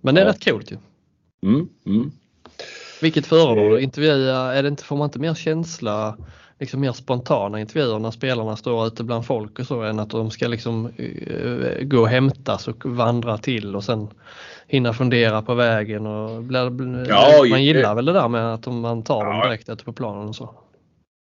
Men 0.00 0.14
det 0.14 0.20
är 0.20 0.24
Ja. 0.24 0.30
rätt 0.32 0.44
coolt 0.44 0.72
ju. 0.72 0.76
Mm, 1.42 1.68
mm. 1.86 2.10
Vilket 3.02 3.26
föredrar 3.26 3.64
Eh. 3.64 3.70
du? 3.70 3.80
Intervjua, 3.80 4.54
är 4.54 4.62
det 4.62 4.68
inte, 4.68 4.84
får 4.84 4.96
man 4.96 5.04
inte 5.04 5.18
mer 5.18 5.34
känsla, 5.34 6.16
liksom 6.58 6.80
mer 6.80 6.92
spontana 6.92 7.60
intervjuer 7.60 7.98
när 7.98 8.10
spelarna 8.10 8.56
står 8.56 8.86
ute 8.86 9.04
bland 9.04 9.26
folk 9.26 9.58
och 9.58 9.66
så 9.66 9.82
än 9.82 9.98
att 9.98 10.10
de 10.10 10.30
ska 10.30 10.48
liksom 10.48 10.86
eh, 10.96 11.82
gå 11.84 12.00
och 12.00 12.08
hämtas 12.08 12.68
och 12.68 12.86
vandra 12.86 13.38
till 13.38 13.76
och 13.76 13.84
sen 13.84 14.08
hinna 14.66 14.92
fundera 14.92 15.42
på 15.42 15.54
vägen 15.54 16.06
och 16.06 16.42
bla, 16.42 16.70
bla, 16.70 17.06
Ja, 17.08 17.44
man 17.50 17.64
gillar 17.64 17.94
väl 17.94 18.04
det 18.04 18.12
där 18.12 18.28
med 18.28 18.54
att 18.54 18.66
man 18.66 19.02
tar 19.02 19.24
dem 19.24 19.36
Ja. 19.36 19.44
direkt 19.44 19.68
ute 19.68 19.84
på 19.84 19.92
planen 19.92 20.28
och 20.28 20.36
så. 20.36 20.54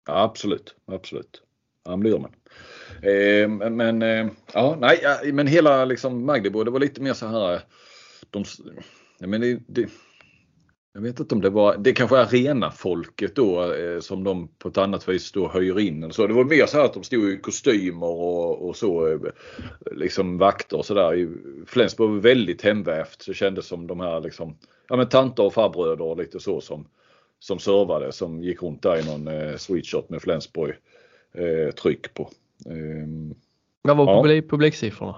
Ja, 0.08 0.24
absolut, 0.24 0.76
absolut. 0.92 1.42
han 1.88 2.00
blir 2.00 2.20
man. 2.20 2.32
Eh, 3.02 3.70
men 3.70 4.02
eh, 4.02 4.28
ja, 4.54 4.78
nej, 4.80 5.00
men 5.34 5.48
hela 5.48 5.86
liksom 5.86 6.26
Magdeburg, 6.26 6.66
det 6.68 6.72
var 6.72 6.80
lite 6.80 7.02
mer 7.02 7.14
så 7.14 7.28
här. 7.28 7.62
De, 8.30 8.44
men 9.20 9.42
det, 9.42 9.60
det, 9.68 9.90
jag 10.94 11.02
vet 11.02 11.20
inte 11.20 11.36
om 11.36 11.42
det 11.42 11.50
var, 11.50 11.78
det 11.78 11.94
kanske 11.94 12.18
är 12.18 12.22
arenafolket 12.22 13.36
då 13.36 13.74
eh, 13.74 14.00
som 14.00 14.24
de 14.24 14.48
på 14.48 14.70
ett 14.70 14.78
annat 14.78 15.10
vis 15.10 15.32
då 15.32 15.48
höjer 15.48 15.80
in. 15.80 16.14
Så 16.14 16.28
det 16.28 16.34
var 16.34 16.44
mer 16.44 16.66
så 16.66 16.78
här 16.78 16.86
att 16.86 16.94
de 16.94 17.04
stod 17.04 17.30
i 17.30 17.38
kostymer 17.38 18.08
och, 18.08 18.68
och 18.68 18.76
så 18.76 19.08
eh, 19.08 19.20
liksom 19.92 20.38
vakter 20.38 20.78
och 20.78 20.86
sådär. 20.86 21.30
Flensburg 21.66 22.10
var 22.10 22.20
väldigt 22.20 22.62
hemvävt. 22.62 23.22
Så 23.22 23.32
det 23.32 23.36
kändes 23.36 23.66
som 23.66 23.88
de 23.88 24.00
här 24.00 24.22
liksom, 24.22 24.58
ja 24.88 24.96
men 24.96 25.10
tanter 25.10 25.44
och 25.44 25.54
farbröder 25.54 26.02
och 26.06 26.18
lite 26.18 26.40
så 26.40 26.62
som, 26.62 26.88
som 27.40 27.60
servade 27.60 28.12
som 28.12 28.44
gick 28.44 28.64
runt 28.64 28.82
där 28.82 29.00
i 29.00 29.06
någon 29.06 29.28
eh, 29.28 29.56
sweatshot 29.56 30.10
med 30.10 30.22
Flensburg 30.22 30.76
eh, 31.34 31.74
tryck 31.74 32.14
på. 32.14 32.30
Eh, 32.66 33.36
Vad 33.82 33.98
var 33.98 34.06
ja. 34.06 34.22
publik, 34.22 34.50
publiksiffrorna? 34.50 35.16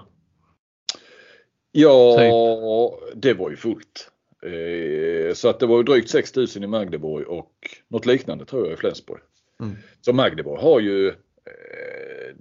Ja, 1.72 2.16
typ. 2.18 3.22
det 3.22 3.34
var 3.34 3.50
ju 3.50 3.56
fullt. 3.56 4.11
Eh, 4.42 5.34
så 5.34 5.48
att 5.48 5.60
det 5.60 5.66
var 5.66 5.76
ju 5.76 5.82
drygt 5.82 6.10
6000 6.10 6.64
i 6.64 6.66
Magdeborg 6.66 7.24
och 7.24 7.52
något 7.88 8.06
liknande 8.06 8.44
tror 8.44 8.64
jag 8.64 8.72
i 8.72 8.76
Flensburg. 8.76 9.20
Mm. 9.60 9.76
Så 10.00 10.12
Magdeborg 10.12 10.62
har 10.62 10.80
ju 10.80 11.08
eh, 11.08 12.34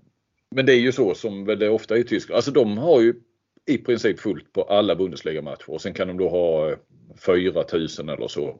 Men 0.52 0.66
det 0.66 0.74
är 0.74 0.80
ju 0.80 0.92
så 0.92 1.16
som 1.16 1.46
det 1.46 1.70
ofta 1.70 1.96
är 1.96 2.00
i 2.00 2.04
Tyskland. 2.04 2.36
Alltså 2.36 2.52
de 2.52 2.78
har 2.78 3.02
ju 3.02 3.14
i 3.66 3.78
princip 3.78 4.20
fullt 4.20 4.54
på 4.54 4.64
alla 4.64 4.96
Bundesliga-matcher 4.96 5.70
och 5.70 5.82
sen 5.82 5.94
kan 5.94 6.08
de 6.08 6.18
då 6.18 6.30
ha 6.30 6.76
4000 7.18 8.10
eller 8.10 8.28
så 8.28 8.60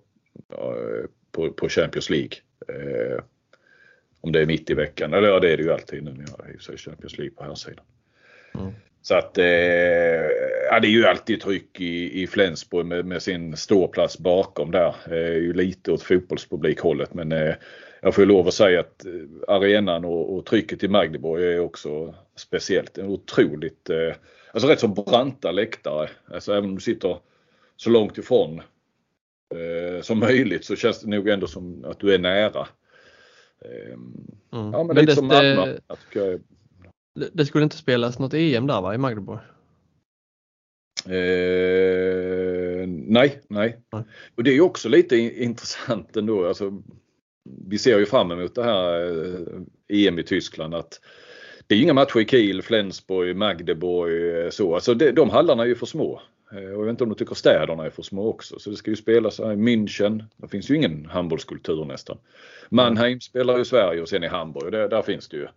på, 1.32 1.51
på 1.51 1.69
Champions 1.69 2.10
League. 2.10 2.38
Eh, 2.67 3.23
om 4.21 4.32
det 4.32 4.41
är 4.41 4.45
mitt 4.45 4.69
i 4.69 4.73
veckan, 4.73 5.13
eller 5.13 5.27
ja 5.27 5.39
det 5.39 5.54
är 5.54 5.58
det 5.58 5.63
ju 5.63 5.71
alltid 5.71 6.04
nu 6.04 6.12
när 6.12 6.25
jag 6.38 6.49
är 6.49 6.77
Champions 6.77 7.17
League 7.17 7.36
på 7.36 7.43
här 7.43 7.56
sidan. 7.56 7.86
Mm. 8.54 8.71
Så 9.01 9.15
att 9.15 9.37
eh, 9.37 9.45
ja, 10.69 10.79
det 10.81 10.87
är 10.87 10.91
ju 10.91 11.05
alltid 11.05 11.41
tryck 11.41 11.81
i, 11.81 12.21
i 12.21 12.27
Flensburg 12.27 12.85
med, 12.85 13.05
med 13.05 13.21
sin 13.21 13.57
ståplats 13.57 14.17
bakom 14.19 14.71
där. 14.71 14.95
Eh, 15.11 15.33
ju 15.33 15.53
lite 15.53 15.91
åt 15.91 16.03
fotbollspublikhållet 16.03 17.13
men 17.13 17.31
eh, 17.31 17.53
jag 18.01 18.15
får 18.15 18.25
lov 18.25 18.47
att 18.47 18.53
säga 18.53 18.79
att 18.79 19.05
eh, 19.05 19.55
arenan 19.55 20.05
och, 20.05 20.35
och 20.35 20.45
trycket 20.45 20.83
i 20.83 20.87
Magdeburg 20.87 21.43
är 21.43 21.59
också 21.59 22.15
speciellt. 22.35 22.97
En 22.97 23.07
otroligt, 23.07 23.89
eh, 23.89 24.15
alltså 24.51 24.67
rätt 24.67 24.79
så 24.79 24.87
branta 24.87 25.51
läktare. 25.51 26.09
Alltså 26.25 26.51
även 26.53 26.69
om 26.69 26.75
du 26.75 26.81
sitter 26.81 27.17
så 27.75 27.89
långt 27.89 28.17
ifrån 28.17 28.61
eh, 29.55 30.01
som 30.01 30.19
möjligt 30.19 30.65
så 30.65 30.75
känns 30.75 31.01
det 31.01 31.09
nog 31.09 31.29
ändå 31.29 31.47
som 31.47 31.85
att 31.85 31.99
du 31.99 32.13
är 32.13 32.19
nära. 32.19 32.67
Eh, 33.65 33.93
mm. 33.93 34.71
Ja 34.71 34.83
men, 34.83 34.87
men 34.87 34.95
lite 34.95 35.05
det, 35.05 35.15
som 35.15 35.27
Malmö. 35.27 35.77
Det... 37.15 37.30
Det 37.34 37.45
skulle 37.45 37.63
inte 37.63 37.78
spelas 37.78 38.19
något 38.19 38.34
EM 38.34 38.67
där 38.67 38.82
va, 38.82 38.95
i 38.95 38.97
Magdeburg? 38.97 39.39
Eh, 41.06 42.88
nej, 42.88 43.41
nej, 43.47 43.80
nej. 43.91 44.06
Och 44.36 44.43
det 44.43 44.52
är 44.52 44.56
ju 44.56 44.62
också 44.62 44.89
lite 44.89 45.17
intressant 45.17 46.17
ändå. 46.17 46.47
Alltså, 46.47 46.82
vi 47.67 47.78
ser 47.78 48.00
ju 48.00 48.06
fram 48.06 48.32
emot 48.32 48.56
det 48.56 48.63
här 48.63 49.06
eh, 49.89 50.08
EM 50.08 50.19
i 50.19 50.24
Tyskland 50.24 50.76
att 50.76 51.00
det 51.67 51.76
är 51.76 51.82
inga 51.82 51.93
matcher 51.93 52.19
i 52.19 52.26
Kiel, 52.26 52.62
Flensburg, 52.62 53.36
Magdeburg 53.36 54.45
eh, 54.45 54.50
så. 54.50 54.76
Alltså 54.76 54.93
det, 54.93 55.12
de 55.12 55.30
hallarna 55.30 55.63
är 55.63 55.67
ju 55.67 55.76
för 55.76 55.86
små. 55.86 56.21
Eh, 56.52 56.58
och 56.58 56.63
jag 56.63 56.86
vet 56.86 56.89
inte 56.89 57.04
om 57.04 57.10
de 57.10 57.15
tycker 57.15 57.36
städerna 57.36 57.86
är 57.86 57.89
för 57.89 58.02
små 58.02 58.28
också. 58.28 58.60
Så 58.60 58.69
det 58.69 58.76
ska 58.76 58.91
ju 58.91 58.95
spelas 58.95 59.39
här 59.39 59.52
i 59.52 59.56
München. 59.56 60.24
Det 60.38 60.47
finns 60.47 60.71
ju 60.71 60.76
ingen 60.76 61.06
handbollskultur 61.06 61.86
nästan. 61.86 62.17
Mannheim 62.69 63.21
spelar 63.21 63.58
ju 63.58 63.65
Sverige 63.65 64.02
och 64.02 64.10
sen 64.10 64.24
i 64.24 64.28
Hamburg. 64.28 64.71
Där, 64.71 64.89
där 64.89 65.02
finns 65.02 65.30
det 65.30 65.38
ju. 65.38 65.47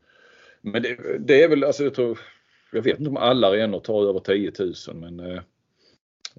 Men 0.65 0.83
det, 0.83 1.19
det, 1.19 1.43
är 1.43 1.49
väl, 1.49 1.65
alltså 1.65 1.85
jag 1.85 1.95
tror, 1.95 2.19
jag 2.73 2.83
vet 2.83 2.99
inte 2.99 3.11
om 3.11 3.17
alla 3.17 3.49
arenor 3.49 3.81
tar 3.81 4.09
över 4.09 4.21
10 4.21 4.53
000 4.59 4.75
men 4.95 5.21
eh, 5.21 5.41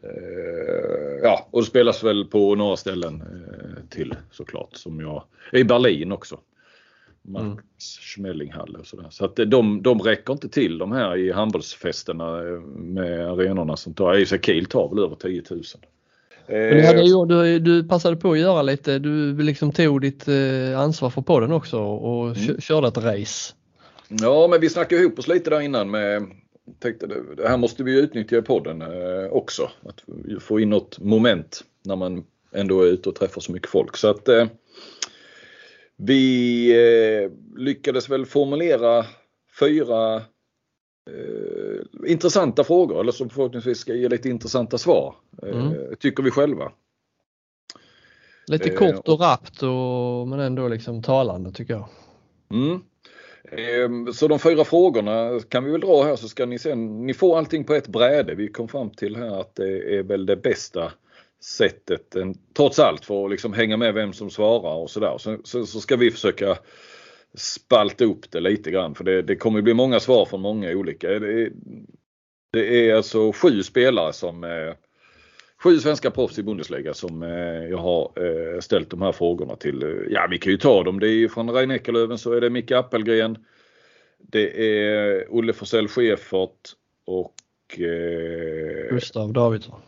eh, 0.03 1.19
ja, 1.23 1.47
och 1.51 1.61
det 1.61 1.67
spelas 1.67 2.03
väl 2.03 2.25
på 2.25 2.55
några 2.55 2.77
ställen 2.77 3.21
eh, 3.21 3.89
till 3.89 4.15
såklart 4.31 4.75
som 4.75 4.99
jag, 4.99 5.23
i 5.51 5.63
Berlin 5.63 6.11
också. 6.11 6.39
Max 7.21 8.17
mm. 8.17 8.79
Och 8.79 8.87
sådär. 8.87 9.07
Så 9.09 9.25
att 9.25 9.35
de, 9.35 9.81
de 9.81 9.99
räcker 9.99 10.33
inte 10.33 10.49
till 10.49 10.77
de 10.77 10.91
här 10.91 11.17
i 11.17 11.31
handbollsfesterna 11.31 12.47
eh, 12.47 12.59
med 12.75 13.29
arenorna 13.29 13.77
som 13.77 13.93
tar, 13.93 14.15
i 14.15 14.25
Kiel 14.25 14.65
tar 14.65 14.89
väl 14.89 15.03
över 15.03 15.15
10 15.15 15.43
000. 15.49 15.61
Men 16.47 16.77
du, 16.77 16.85
hade, 16.85 17.25
du, 17.25 17.59
du 17.59 17.87
passade 17.87 18.15
på 18.15 18.31
att 18.31 18.39
göra 18.39 18.61
lite, 18.61 18.99
du 18.99 19.37
liksom 19.37 19.71
tog 19.71 20.01
ditt 20.01 20.25
ansvar 20.77 21.09
för 21.09 21.21
podden 21.21 21.51
också 21.51 21.79
och 21.79 22.37
mm. 22.37 22.61
körde 22.61 22.87
ett 22.87 22.97
race. 22.97 23.53
Ja, 24.07 24.47
men 24.47 24.61
vi 24.61 24.69
snackade 24.69 25.01
ihop 25.01 25.19
oss 25.19 25.27
lite 25.27 25.49
där 25.49 25.61
innan 25.61 25.91
med 25.91 26.27
tänkte 26.79 27.07
det, 27.07 27.35
det 27.35 27.47
här 27.47 27.57
måste 27.57 27.83
vi 27.83 27.99
utnyttja 27.99 28.37
i 28.37 28.41
podden 28.41 28.81
eh, 28.81 29.31
också. 29.31 29.69
Att 29.83 30.03
få 30.43 30.59
in 30.59 30.69
något 30.69 30.99
moment 30.99 31.63
när 31.83 31.95
man 31.95 32.23
ändå 32.51 32.81
är 32.81 32.87
ute 32.87 33.09
och 33.09 33.15
träffar 33.15 33.41
så 33.41 33.51
mycket 33.51 33.69
folk. 33.69 33.97
Så 33.97 34.07
att 34.07 34.27
eh, 34.27 34.47
vi 35.97 36.71
eh, 36.71 37.31
lyckades 37.57 38.09
väl 38.09 38.25
formulera 38.25 39.05
fyra 39.59 40.15
eh, 41.09 42.11
intressanta 42.11 42.63
frågor 42.63 42.99
eller 42.99 43.11
som 43.11 43.29
förhoppningsvis 43.29 43.77
ska 43.77 43.93
ge 43.93 44.09
lite 44.09 44.29
intressanta 44.29 44.77
svar. 44.77 45.15
Eh, 45.43 45.61
mm. 45.61 45.95
Tycker 45.99 46.23
vi 46.23 46.31
själva. 46.31 46.71
Lite 48.47 48.69
kort 48.69 49.07
och 49.07 49.19
rappt 49.19 49.63
och, 49.63 50.27
men 50.27 50.39
ändå 50.39 50.67
liksom 50.67 51.03
talande 51.03 51.51
tycker 51.51 51.73
jag. 51.73 51.87
Mm. 52.51 52.81
Ehm, 53.51 54.13
så 54.13 54.27
de 54.27 54.39
fyra 54.39 54.63
frågorna 54.63 55.39
kan 55.49 55.63
vi 55.63 55.71
väl 55.71 55.81
dra 55.81 56.03
här 56.03 56.15
så 56.15 56.27
ska 56.27 56.45
ni 56.45 56.59
sen, 56.59 57.05
ni 57.05 57.13
får 57.13 57.37
allting 57.37 57.63
på 57.63 57.73
ett 57.73 57.87
bräde. 57.87 58.35
Vi 58.35 58.47
kom 58.47 58.67
fram 58.67 58.89
till 58.89 59.15
här 59.15 59.39
att 59.39 59.55
det 59.55 59.97
är 59.97 60.03
väl 60.03 60.25
det 60.25 60.35
bästa 60.35 60.91
sättet 61.41 62.15
trots 62.53 62.79
allt 62.79 63.05
för 63.05 63.25
att 63.25 63.31
liksom 63.31 63.53
hänga 63.53 63.77
med 63.77 63.93
vem 63.93 64.13
som 64.13 64.29
svarar 64.29 64.75
och 64.75 64.89
sådär. 64.89 65.17
Så, 65.17 65.37
så, 65.43 65.65
så, 65.65 65.79
ska 65.79 65.95
vi 65.95 66.11
försöka 66.11 66.57
spalta 67.33 68.05
upp 68.05 68.31
det 68.31 68.39
lite 68.39 68.71
grann 68.71 68.95
för 68.95 69.03
det, 69.03 69.21
det 69.21 69.35
kommer 69.35 69.61
bli 69.61 69.73
många 69.73 69.99
svar 69.99 70.25
från 70.25 70.41
många 70.41 70.69
olika. 70.69 71.07
Det, 71.07 71.49
det 72.53 72.89
är 72.89 72.95
alltså 72.95 73.31
sju 73.31 73.63
spelare 73.63 74.13
som 74.13 74.43
eh, 74.43 74.73
sju 75.65 75.79
svenska 75.79 76.11
proffs 76.11 76.39
i 76.39 76.43
Bundesliga 76.43 76.93
som 76.93 77.23
eh, 77.23 77.69
jag 77.69 77.77
har 77.77 78.11
eh, 78.15 78.59
ställt 78.59 78.89
de 78.89 79.01
här 79.01 79.11
frågorna 79.11 79.55
till. 79.55 80.07
Ja, 80.09 80.27
vi 80.29 80.37
kan 80.37 80.51
ju 80.51 80.57
ta 80.57 80.83
dem. 80.83 80.99
Det 80.99 81.07
är 81.09 81.27
från 81.27 81.49
Rein 81.49 81.71
Eckerlöven 81.71 82.17
så 82.17 82.33
är 82.33 82.41
det 82.41 82.49
Micke 82.49 82.71
Appelgren. 82.71 83.37
Det 84.19 84.77
är 84.77 85.25
Olle 85.29 85.53
Forsell 85.53 85.87
Schäfert 85.87 86.73
och 87.05 87.33
eh, 87.79 88.89
Gustav 88.89 89.33
Davidsson. 89.33 89.81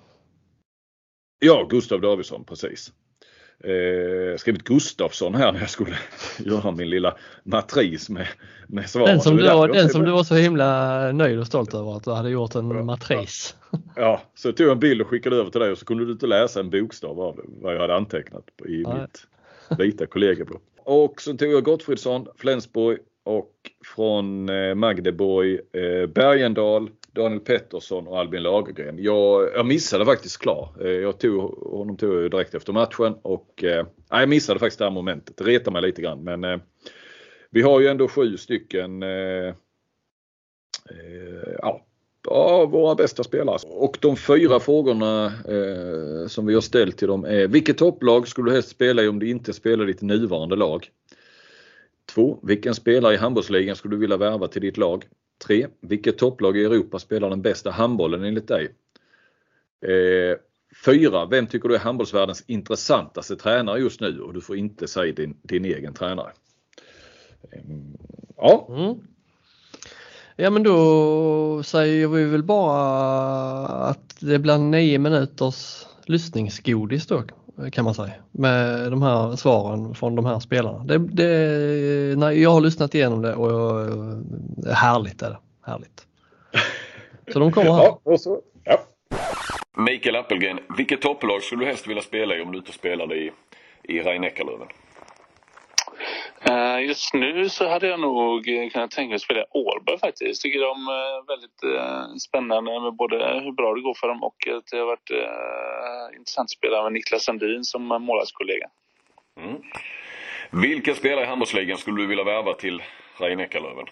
Ja, 1.40 1.68
Gustav 1.70 2.02
Davidsson 2.02 2.46
precis 2.46 2.94
eh, 3.64 4.38
skrivit 4.38 4.64
Gustafsson 4.64 5.36
här 5.36 5.52
när 5.52 5.60
jag 5.60 5.70
skulle 5.70 5.96
göra 6.40 6.72
min 6.72 6.90
lilla 6.90 7.18
matris 7.44 8.10
med, 8.10 8.28
med 8.68 8.90
svaren. 8.90 9.08
Den 9.08 9.22
som, 9.22 9.38
du, 9.38 9.44
var, 9.44 9.68
den 9.68 9.90
som 9.90 10.04
du 10.04 10.12
var 10.12 10.24
så 10.24 10.36
himla 10.36 11.12
nöjd 11.12 11.40
och 11.40 11.48
stolt 11.48 11.74
över 11.74 11.98
att 11.98 12.04
du 12.04 12.12
hade 12.12 12.30
gjort 12.30 12.56
en 12.56 12.86
matris. 12.86 13.56
Ja, 13.96 14.22
så 14.36 14.48
jag 14.48 14.58
tog 14.58 14.70
en 14.70 14.80
bild 14.80 15.02
och 15.02 15.08
skickade 15.08 15.36
över 15.36 15.52
till 15.52 15.62
dig 15.62 15.72
och 15.72 15.78
så 15.78 15.86
kunde 15.86 16.06
du 16.06 16.12
inte 16.12 16.28
läsa 16.28 16.60
en 16.60 16.70
bokstav 16.70 17.20
av 17.20 17.42
vad 17.62 17.76
jag 17.76 17.82
hade 17.82 17.96
antecknat 17.96 18.44
i 18.66 18.84
Nej. 18.84 19.02
mitt 19.02 19.28
vita 19.80 20.06
kollegiebok. 20.06 20.62
Och 20.84 21.22
så 21.22 21.34
tog 21.34 21.52
jag 21.52 21.64
Gottfridsson, 21.64 22.28
Flensburg 22.38 23.00
och 23.24 23.52
från 23.96 24.50
eh, 24.50 24.76
Magdeborg, 24.76 25.54
eh, 25.54 26.10
Bergendal, 26.10 26.90
Daniel 27.18 27.40
Pettersson 27.40 28.08
och 28.08 28.20
Albin 28.20 28.44
Lagergren. 28.44 29.04
Jag, 29.04 29.50
jag 29.56 29.66
missade 29.66 30.06
faktiskt 30.06 30.38
klar. 30.38 30.70
Eh, 30.82 30.88
jag 30.88 31.20
tog, 31.20 31.42
honom 31.52 31.98
tog 31.98 32.24
jag 32.24 32.32
direkt 32.32 32.56
efter 32.56 32.74
matchen 32.74 33.16
och 33.22 33.64
eh, 33.64 33.86
jag 34.10 34.30
missade 34.30 34.60
faktiskt 34.60 34.80
det 34.80 34.86
här 34.86 34.92
momentet. 34.92 35.38
Det 35.38 35.44
retar 35.44 35.72
mig 35.72 35.82
lite 35.82 36.02
grann 36.02 36.24
men 36.24 36.44
eh, 36.44 36.58
vi 37.50 37.62
har 37.62 37.80
ju 37.80 37.88
ändå 37.88 38.08
sju 38.08 38.38
stycken 38.38 39.04
eh, 39.04 39.48
eh 39.50 39.54
ja, 41.62 41.86
våra 42.66 42.96
bästa 42.96 43.24
spelare. 43.24 43.58
Och 43.64 43.98
de 44.02 44.16
fyra 44.16 44.60
frågorna 44.60 45.26
eh, 45.26 46.28
som 46.28 46.46
vi 46.46 46.54
har 46.54 46.62
ställt 46.62 46.98
till 46.98 47.08
dem 47.08 47.26
är 47.26 47.48
vilket 47.48 47.78
topplag 47.78 48.28
skulle 48.28 48.50
du 48.50 48.54
helst 48.54 48.70
spela 48.70 49.04
i 49.04 49.08
om 49.08 49.20
du 49.20 49.30
inte 49.30 49.54
spelar 49.54 49.86
ditt 49.86 50.02
nuvarande 50.02 50.56
lag? 50.56 50.90
2. 52.14 52.40
Vilken 52.44 52.76
spelare 52.76 53.14
i 53.14 53.18
handbollsligan 53.18 53.76
skulle 53.76 53.96
du 53.96 54.00
vilja 54.00 54.18
värva 54.18 54.48
till 54.48 54.62
ditt 54.62 54.78
lag? 54.78 55.06
3. 55.38 55.68
Vilket 55.82 56.18
topplag 56.18 56.58
i 56.58 56.66
Europa 56.66 57.00
spelar 57.00 57.30
den 57.30 57.42
bästa 57.42 57.72
handbollen 57.72 58.24
enligt 58.24 58.48
dig? 58.48 58.76
4. 60.86 61.22
Eh, 61.22 61.30
vem 61.30 61.48
tycker 61.48 61.70
du 61.70 61.76
är 61.76 61.80
handbollsvärldens 61.80 62.44
intressantaste 62.48 63.36
tränare 63.36 63.80
just 63.80 64.02
nu? 64.02 64.20
Och 64.20 64.34
du 64.34 64.42
får 64.42 64.58
inte 64.58 64.88
säga 64.88 65.14
din, 65.14 65.38
din 65.42 65.66
egen 65.66 65.94
tränare. 65.94 66.32
Eh, 67.52 67.62
ja. 68.38 68.68
Mm. 68.70 69.08
Ja 70.36 70.50
men 70.50 70.64
då 70.64 71.64
säger 71.64 72.08
vi 72.08 72.24
väl 72.24 72.44
bara 72.44 73.68
att 73.68 74.18
det 74.20 74.40
blir 74.40 74.58
9 74.58 75.00
minuters 75.00 75.86
lyssningsgodis 76.06 77.08
då 77.08 77.24
kan 77.72 77.86
man 77.86 77.94
säga 77.94 78.14
med 78.32 78.92
de 78.92 79.02
här 79.02 79.36
svaren 79.36 79.96
från 79.96 80.16
de 80.16 80.26
här 80.26 80.40
spelarna. 80.40 80.84
Det, 80.84 80.98
det, 80.98 82.20
när 82.20 82.32
jag 82.32 82.50
har 82.50 82.62
lyssnat 82.62 82.96
igenom 82.96 83.22
det 83.22 83.36
och 83.36 83.52
jag, 83.52 83.88
det 84.58 84.70
är 84.70 84.76
härligt 84.76 85.22
är 85.22 85.30
det. 85.30 85.38
Härligt. 85.66 86.08
Så 87.34 87.40
de 87.40 87.52
kommer 87.52 87.72
här. 87.72 87.84
Ja, 87.84 88.00
och 88.04 88.22
så, 88.22 88.42
ja. 88.64 88.80
Mikael 89.78 90.16
Appelgren, 90.16 90.60
vilket 90.78 91.02
topplag 91.02 91.44
skulle 91.44 91.62
du 91.62 91.68
helst 91.68 91.88
vilja 91.88 92.04
spela 92.04 92.36
i 92.36 92.42
om 92.42 92.52
du 92.52 92.58
inte 92.58 92.72
spelade 92.72 93.16
i, 93.16 93.32
i 93.84 94.00
Rhein-Neckarlöven? 94.00 94.68
Uh, 96.50 96.86
just 96.86 97.14
nu 97.14 97.50
så 97.50 97.70
hade 97.70 97.88
jag 97.88 98.00
nog 98.00 98.50
eh, 98.50 98.70
kunnat 98.70 98.92
tänka 98.92 99.08
mig 99.08 99.16
att 99.16 99.22
spela 99.22 99.46
Ålborg 99.52 100.00
faktiskt. 100.00 100.42
Tycker 100.42 100.60
de 100.60 100.88
är 100.88 101.28
väldigt 101.28 101.64
uh, 101.64 102.16
spännande 102.16 102.82
med 102.82 102.94
både 102.94 103.42
hur 103.44 103.52
bra 103.52 103.74
det 103.74 103.82
går 103.82 103.94
för 103.94 104.08
dem 104.08 104.24
och 104.24 104.36
att 104.58 104.68
det 104.72 104.78
har 104.78 104.86
varit 104.86 105.10
intressant 106.18 106.46
att 106.46 106.50
spela 106.50 106.84
med 106.84 106.94
Niklas 106.94 107.24
Sandin 107.24 107.64
som 107.64 107.84
målvaktskollega. 107.84 108.68
Mm. 109.40 109.62
Vilka 110.52 110.94
spelare 110.94 111.26
i 111.26 111.28
handbollsligan 111.28 111.78
skulle 111.78 112.02
du 112.02 112.08
vilja 112.08 112.24
värva 112.24 112.54
till 112.54 112.84
Rhein-Neckarlöven? 113.18 113.86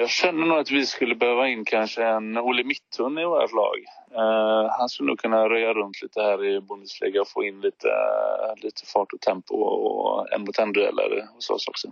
Jag 0.00 0.10
känner 0.10 0.46
nog 0.46 0.58
att 0.58 0.70
vi 0.70 0.86
skulle 0.86 1.14
behöva 1.14 1.48
in 1.48 1.64
kanske 1.64 2.04
en 2.04 2.38
Olle 2.38 2.64
Mittun 2.64 3.18
i 3.18 3.24
vårt 3.24 3.52
lag. 3.52 3.76
Uh, 4.16 4.70
han 4.78 4.88
skulle 4.88 5.06
nog 5.06 5.18
kunna 5.18 5.48
röja 5.48 5.74
runt 5.74 6.02
lite 6.02 6.22
här 6.22 6.44
i 6.44 6.60
Bundesliga 6.60 7.20
och 7.20 7.28
få 7.28 7.44
in 7.44 7.60
lite, 7.60 7.88
uh, 7.88 8.62
lite 8.62 8.86
fart 8.86 9.12
och 9.12 9.20
tempo 9.20 9.54
och 9.54 10.32
en 10.32 10.40
mot 10.40 10.58
en 10.58 10.72
dueller 10.72 11.28
hos 11.34 11.50
oss 11.50 11.68
också. 11.68 11.88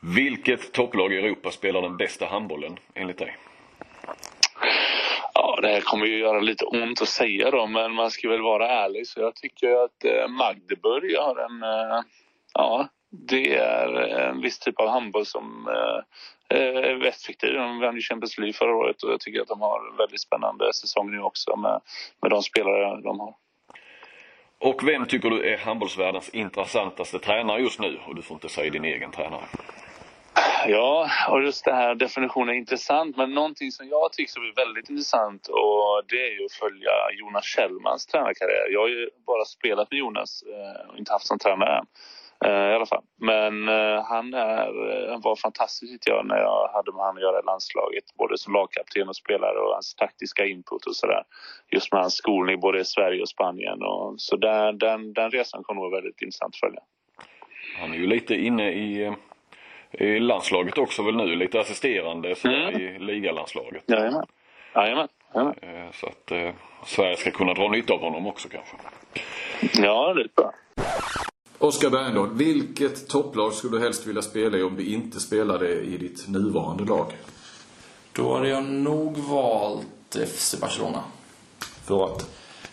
Vilket 0.00 0.72
topplag 0.72 1.12
i 1.12 1.18
Europa 1.18 1.50
spelar 1.50 1.82
den 1.82 1.96
bästa 1.96 2.26
handbollen 2.26 2.76
enligt 2.94 3.18
dig? 3.18 3.36
Ja, 5.34 5.58
det 5.62 5.68
här 5.68 5.80
kommer 5.80 6.06
ju 6.06 6.18
göra 6.18 6.40
lite 6.40 6.64
ont 6.64 7.02
att 7.02 7.08
säga 7.08 7.50
då, 7.50 7.66
men 7.66 7.92
man 7.92 8.10
ska 8.10 8.28
väl 8.28 8.42
vara 8.42 8.68
ärlig. 8.68 9.06
Så 9.06 9.20
jag 9.20 9.34
tycker 9.34 9.84
att 9.84 10.30
Magdeburg 10.30 11.16
har 11.18 11.36
en, 11.36 11.64
ja, 12.54 12.88
det 13.10 13.54
är 13.54 13.88
en 14.30 14.40
viss 14.40 14.58
typ 14.58 14.80
av 14.80 14.88
handboll 14.88 15.26
som 15.26 15.68
eh, 16.54 16.90
är 16.90 17.06
effektiv. 17.06 17.52
De 17.52 17.80
vann 17.80 17.94
ju 17.94 18.00
Champions 18.00 18.38
League 18.38 18.52
förra 18.52 18.76
året 18.76 19.02
och 19.02 19.12
jag 19.12 19.20
tycker 19.20 19.40
att 19.40 19.48
de 19.48 19.60
har 19.60 19.90
en 19.90 19.96
väldigt 19.96 20.20
spännande 20.20 20.72
säsong 20.72 21.10
nu 21.10 21.20
också 21.20 21.56
med, 21.56 21.80
med 22.22 22.30
de 22.30 22.42
spelare 22.42 23.00
de 23.02 23.20
har. 23.20 23.34
Och 24.58 24.88
vem 24.88 25.06
tycker 25.06 25.30
du 25.30 25.52
är 25.52 25.58
handbollsvärldens 25.58 26.28
intressantaste 26.28 27.18
tränare 27.18 27.60
just 27.60 27.80
nu? 27.80 27.98
Och 28.06 28.14
du 28.14 28.22
får 28.22 28.34
inte 28.34 28.48
säga 28.48 28.70
din 28.70 28.84
egen 28.84 29.10
tränare. 29.10 29.44
Ja, 30.66 31.10
och 31.28 31.42
just 31.42 31.64
det 31.64 31.74
här 31.74 31.94
definitionen 31.94 32.48
är 32.48 32.58
intressant. 32.58 33.16
Men 33.16 33.34
någonting 33.34 33.70
som 33.72 33.88
jag 33.88 34.12
tycker 34.12 34.40
är 34.40 34.54
väldigt 34.54 34.90
intressant 34.90 35.48
och 35.48 36.02
det 36.08 36.16
är 36.16 36.44
att 36.44 36.52
följa 36.52 36.90
Jonas 37.20 37.44
Kjellmans 37.44 38.06
tränarkarriär. 38.06 38.72
Jag 38.72 38.80
har 38.80 38.88
ju 38.88 39.10
bara 39.26 39.44
spelat 39.44 39.90
med 39.90 39.98
Jonas 39.98 40.42
eh, 40.42 40.90
och 40.90 40.98
inte 40.98 41.12
haft 41.12 41.26
som 41.26 41.38
tränare 41.38 41.78
än. 41.78 41.86
Eh, 42.44 42.70
i 42.70 42.74
alla 42.74 42.86
fall. 42.86 43.02
Men 43.20 43.68
uh, 43.68 44.02
han, 44.02 44.34
är, 44.34 45.10
han 45.10 45.20
var 45.20 45.36
fantastisk 45.36 45.92
tyckte 45.92 46.10
jag 46.10 46.26
när 46.26 46.36
jag 46.36 46.68
hade 46.68 46.92
med 46.92 47.00
honom 47.00 47.16
att 47.16 47.22
göra 47.22 47.38
i 47.38 47.42
landslaget. 47.46 48.04
Både 48.18 48.38
som 48.38 48.52
lagkapten 48.52 49.08
och 49.08 49.16
spelare 49.16 49.58
och 49.58 49.72
hans 49.74 49.94
taktiska 49.94 50.46
input 50.46 50.86
och 50.86 50.96
sådär. 50.96 51.22
Just 51.70 51.92
med 51.92 52.00
hans 52.00 52.14
skolning 52.14 52.60
både 52.60 52.80
i 52.80 52.84
Sverige 52.84 53.22
och 53.22 53.28
Spanien. 53.28 53.82
Och, 53.82 54.14
så 54.16 54.36
där, 54.36 54.72
den, 54.72 55.12
den 55.12 55.30
resan 55.30 55.62
kommer 55.62 55.80
att 55.80 55.90
vara 55.90 56.00
väldigt 56.00 56.22
intressant 56.22 56.54
att 56.54 56.60
följa. 56.60 56.80
Han 57.80 57.92
är 57.92 57.96
ju 57.96 58.06
lite 58.06 58.34
inne 58.34 58.70
i, 58.70 59.14
i 59.90 60.20
landslaget 60.20 60.78
också 60.78 61.02
väl 61.02 61.16
nu. 61.16 61.36
Lite 61.36 61.60
assisterande 61.60 62.34
så 62.34 62.48
mm. 62.48 62.80
i 62.80 62.98
ligalandslaget. 62.98 63.84
Jajamän. 63.86 64.26
Jajamän. 64.74 65.08
Jajamän. 65.34 65.92
Så 65.92 66.06
att 66.06 66.30
eh, 66.30 66.50
Sverige 66.84 67.16
ska 67.16 67.30
kunna 67.30 67.54
dra 67.54 67.68
nytta 67.68 67.94
av 67.94 68.00
honom 68.00 68.26
också 68.26 68.48
kanske. 68.48 68.76
Ja, 69.82 70.14
det 70.14 70.20
är 70.20 70.28
bra. 70.36 70.52
Oskar 71.62 71.90
Bergendahl, 71.90 72.28
vilket 72.34 73.08
topplag 73.08 73.52
skulle 73.52 73.76
du 73.76 73.82
helst 73.82 74.06
vilja 74.06 74.22
spela 74.22 74.58
i 74.58 74.62
om 74.62 74.76
du 74.76 74.84
inte 74.84 75.20
spelade 75.20 75.80
i 75.80 75.96
ditt 75.96 76.28
nuvarande 76.28 76.84
lag? 76.84 77.12
Då 78.12 78.34
hade 78.34 78.48
jag 78.48 78.64
nog 78.64 79.16
valt 79.16 80.16
FC 80.34 80.54
Barcelona. 80.60 81.02
För 81.84 82.04
att? 82.04 82.30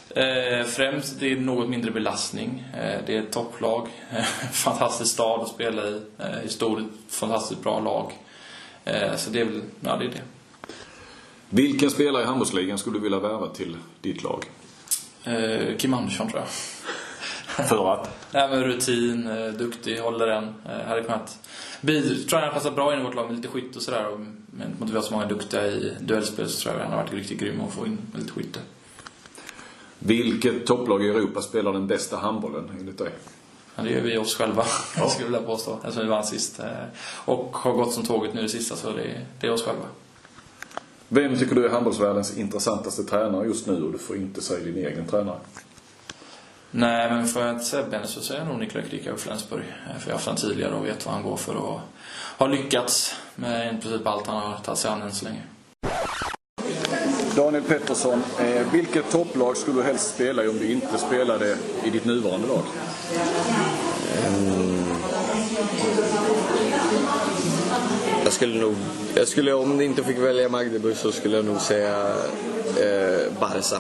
Eh, 0.10 0.65
främst, 0.65 1.19
det 1.19 1.32
är 1.32 1.36
något 1.36 1.69
mindre 1.69 1.91
belastning. 1.91 2.63
Eh, 2.73 3.02
det 3.06 3.15
är 3.15 3.21
ett 3.21 3.32
topplag. 3.32 3.88
fantastisk 4.52 5.13
stad 5.13 5.41
att 5.41 5.49
spela 5.49 5.88
i. 5.88 6.02
Eh, 6.17 6.25
historiskt 6.43 6.89
fantastiskt 7.08 7.63
bra 7.63 7.80
lag. 7.80 8.12
Eh, 8.86 9.15
så 9.15 9.30
det 9.30 9.41
är 9.41 9.45
väl, 9.45 9.62
ja 9.80 9.97
det 9.97 10.06
är 10.06 10.10
det. 10.10 10.21
Vilken 11.49 11.89
spelare 11.89 12.23
i 12.23 12.25
handbollsligan 12.25 12.78
skulle 12.78 12.97
du 12.97 13.04
vilja 13.04 13.19
värva 13.19 13.47
till 13.47 13.78
ditt 14.02 14.23
lag? 14.23 14.45
Eh, 15.23 15.78
Kim 15.78 15.93
Andersson 15.93 16.30
tror 16.30 16.39
jag. 16.39 16.49
För 17.69 17.93
att? 17.93 18.09
Nej, 18.31 18.49
men 18.49 18.63
rutin, 18.63 19.27
eh, 19.27 19.53
duktig, 19.53 19.99
håller 19.99 20.27
den. 20.27 20.43
Eh, 20.43 20.88
hade 20.88 21.01
kunnat 21.01 21.38
bidra. 21.81 22.29
Tror 22.29 22.41
jag 22.41 22.53
passar 22.53 22.71
bra 22.71 22.93
in 22.93 22.99
i 22.99 23.03
vårt 23.03 23.15
lag 23.15 23.27
med 23.27 23.35
lite 23.35 23.47
skytte 23.47 23.77
och 23.77 23.81
sådär. 23.81 24.17
Men 24.51 24.75
mot 24.79 24.89
vi 24.89 24.95
har 24.95 25.01
så 25.01 25.13
många 25.13 25.25
duktiga 25.25 25.67
i 25.67 25.95
duellspel 25.99 26.49
så 26.49 26.62
tror 26.62 26.75
jag 26.75 26.83
han 26.83 26.91
har 26.91 27.03
varit 27.03 27.13
riktigt 27.13 27.39
grym 27.39 27.62
att 27.62 27.73
få 27.73 27.85
in 27.85 27.97
med 28.12 28.21
lite 28.21 28.33
skytte. 28.33 28.59
Vilket 29.99 30.65
topplag 30.65 31.05
i 31.05 31.09
Europa 31.09 31.41
spelar 31.41 31.73
den 31.73 31.88
bästa 31.88 32.17
handbollen 32.17 32.71
enligt 32.79 32.97
dig? 32.97 33.12
Ja, 33.75 33.83
det 33.83 33.89
gör 33.89 34.01
vi 34.01 34.17
oss 34.17 34.35
själva, 34.35 34.63
ja. 34.97 35.09
skulle 35.09 35.25
jag 35.25 35.31
vilja 35.31 35.47
påstå. 35.47 35.75
Eftersom 35.75 36.03
vi 36.03 36.09
vann 36.09 36.23
sist. 36.23 36.59
Eh, 36.59 36.65
och 37.25 37.57
har 37.57 37.73
gått 37.73 37.93
som 37.93 38.03
tåget 38.03 38.33
nu 38.33 38.41
det 38.41 38.49
sista, 38.49 38.75
så 38.75 38.91
det, 38.91 39.25
det 39.41 39.47
är 39.47 39.51
oss 39.51 39.63
själva. 39.63 39.85
Vem 41.07 41.39
tycker 41.39 41.55
du 41.55 41.65
är 41.65 41.69
handbollsvärldens 41.69 42.38
intressantaste 42.38 43.03
tränare 43.03 43.47
just 43.47 43.67
nu 43.67 43.83
och 43.83 43.91
du 43.91 43.97
får 43.97 44.15
inte 44.17 44.41
säga 44.41 44.65
din 44.65 44.77
egen 44.77 45.07
tränare? 45.07 45.39
Nej, 46.71 47.12
men 47.12 47.27
för 47.27 47.47
att 47.47 47.63
Sebbe 47.65 48.08
så 48.08 48.21
säger 48.21 48.41
jag 48.41 48.47
nog 48.47 48.60
Niklas 48.60 48.86
Krika 48.89 49.13
och 49.13 49.19
Flensburg. 49.19 49.63
Eh, 49.89 49.99
för 49.99 50.10
jag 50.10 50.13
har 50.13 50.13
haft 50.13 50.25
honom 50.25 50.41
tidigare 50.41 50.73
och 50.73 50.86
vet 50.86 51.05
vad 51.05 51.13
han 51.15 51.23
går 51.23 51.38
för 51.38 51.55
och 51.55 51.79
har 52.38 52.49
lyckats 52.49 53.15
med 53.36 53.75
i 53.75 53.82
princip 53.82 54.08
allt 54.08 54.27
han 54.27 54.38
har 54.38 54.58
tagit 54.58 54.79
sig 54.79 54.91
an 54.91 55.01
än 55.01 55.12
så 55.12 55.25
länge. 55.25 55.41
Daniel 57.36 57.63
Pettersson, 57.63 58.23
eh, 58.39 58.71
vilket 58.71 59.12
topplag 59.12 59.58
skulle 59.58 59.77
du 59.77 59.84
helst 59.84 60.15
spela 60.15 60.43
i 60.43 60.47
om 60.47 60.58
du 60.58 60.71
inte 60.71 60.97
spelade 60.97 61.58
i 61.84 61.89
ditt 61.89 62.05
nuvarande 62.05 62.47
lag? 62.47 62.63
Mm. 64.27 64.86
Jag 68.23 68.34
skulle 68.34 68.62
nog, 68.62 68.75
jag 69.15 69.27
skulle, 69.27 69.53
om 69.53 69.77
du 69.77 69.84
inte 69.84 70.03
fick 70.03 70.17
välja 70.17 70.49
Magdeburg 70.49 70.97
så 70.97 71.12
skulle 71.12 71.36
jag 71.36 71.45
nog 71.45 71.62
säga 71.62 72.15
eh, 72.77 73.34
Barca. 73.39 73.79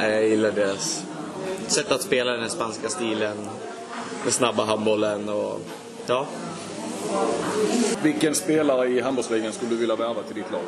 Jag 0.00 0.28
gillar 0.28 0.52
deras 0.52 1.04
sätt 1.72 1.92
att 1.92 2.02
spela 2.02 2.32
den 2.32 2.50
spanska 2.50 2.88
stilen. 2.88 3.36
Den 4.22 4.32
snabba 4.32 4.64
handbollen 4.64 5.28
och 5.28 5.60
ja. 6.06 6.26
Vilken 8.02 8.34
spelare 8.34 8.88
i 8.88 9.00
handbollsligan 9.00 9.52
skulle 9.52 9.70
du 9.70 9.76
vilja 9.76 9.96
värva 9.96 10.22
till 10.22 10.34
ditt 10.34 10.52
lag? 10.52 10.62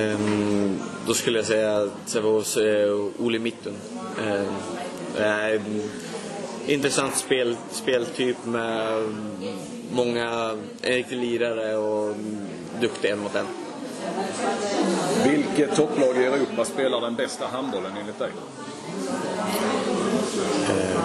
Um, 0.00 0.80
då 1.06 1.14
skulle 1.14 1.38
jag 1.38 1.46
säga 1.46 1.88
Sävehofs 2.06 2.56
uh, 2.56 3.06
Ole 3.18 3.38
Mittun. 3.38 3.76
Uh, 4.20 5.60
intressant 6.66 7.16
spel, 7.16 7.56
speltyp 7.70 8.36
med 8.44 9.02
många, 9.92 10.58
en 10.82 10.92
riktig 10.92 11.16
lirare 11.16 11.76
och 11.76 12.14
duktig 12.80 13.10
en 13.10 13.18
mot 13.18 13.34
en. 13.34 13.46
Vilket 15.24 15.76
topplag 15.76 16.16
i 16.16 16.24
Europa 16.24 16.64
spelar 16.64 17.00
den 17.00 17.14
bästa 17.14 17.46
handbollen 17.46 17.92
enligt 18.00 18.18
dig? 18.18 18.30
Eh, 20.68 20.98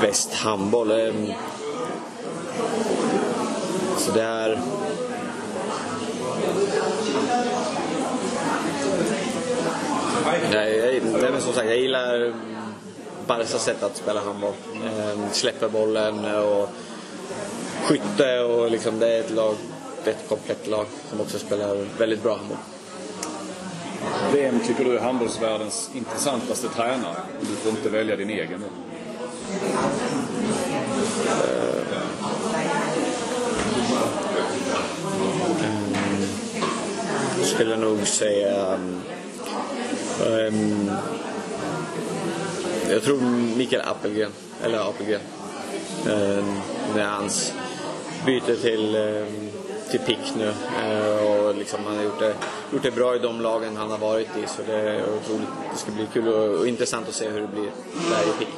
Bäst 0.00 0.34
handboll? 0.34 0.90
Eh, 0.90 1.14
så 3.98 4.12
det 4.12 4.22
är... 4.22 4.58
Nej, 10.52 10.76
jag, 10.76 11.04
nej, 11.22 11.30
men 11.32 11.40
som 11.40 11.52
sagt, 11.52 11.68
jag 11.68 11.78
gillar 11.78 12.34
Barcas 13.26 13.64
sätt 13.64 13.82
att 13.82 13.96
spela 13.96 14.20
handboll. 14.20 14.52
Eh, 14.84 15.30
släpper 15.32 15.68
bollen 15.68 16.24
och 16.34 16.68
skytte 17.84 18.40
och 18.40 18.70
liksom 18.70 18.98
det 18.98 19.16
är 19.16 19.20
ett 19.20 19.30
lag 19.30 19.54
ett 20.06 20.28
komplett 20.28 20.66
lag 20.66 20.86
som 21.10 21.20
också 21.20 21.38
spelar 21.38 21.86
väldigt 21.98 22.22
bra 22.22 22.36
handboll. 22.36 22.58
Vem 24.32 24.60
tycker 24.60 24.84
du 24.84 24.96
är 24.96 25.00
handbollsvärldens 25.00 25.90
intressantaste 25.94 26.68
tränare? 26.68 27.16
Du 27.40 27.46
får 27.46 27.70
inte 27.70 27.88
välja 27.88 28.16
din 28.16 28.30
egen 28.30 28.60
nu. 28.60 28.66
Uh, 31.36 31.84
um, 35.64 37.44
skulle 37.44 37.70
jag 37.70 37.80
nog 37.80 38.06
säga 38.06 38.74
um, 38.74 39.00
um, 40.26 40.90
jag 42.90 43.02
tror 43.02 43.20
Mikael 43.56 43.82
Appelgren, 43.82 44.30
eller 44.64 44.78
Appelgren. 44.78 45.20
Um, 46.06 46.60
med 46.94 47.08
hans 47.08 47.52
byte 48.26 48.56
till 48.56 48.96
um, 48.96 49.50
till 49.90 50.00
pick 50.00 50.34
nu. 50.36 50.52
Eh, 50.84 51.26
och 51.26 51.54
liksom 51.54 51.80
han 51.86 51.96
har 51.96 52.04
gjort 52.04 52.18
det, 52.18 52.34
gjort 52.72 52.82
det 52.82 52.90
bra 52.90 53.16
i 53.16 53.18
de 53.18 53.40
lagen 53.40 53.76
han 53.76 53.90
har 53.90 53.98
varit 53.98 54.28
i. 54.36 54.46
Så 54.46 54.62
det 54.66 54.76
är 54.76 55.02
otroligt. 55.02 55.48
Det 55.72 55.78
ska 55.78 55.90
bli 55.90 56.06
kul 56.12 56.28
och, 56.28 56.58
och 56.58 56.68
intressant 56.68 57.08
att 57.08 57.14
se 57.14 57.28
hur 57.28 57.40
det 57.40 57.46
blir 57.46 57.70
där 58.10 58.30
i 58.30 58.38
pick. 58.38 58.54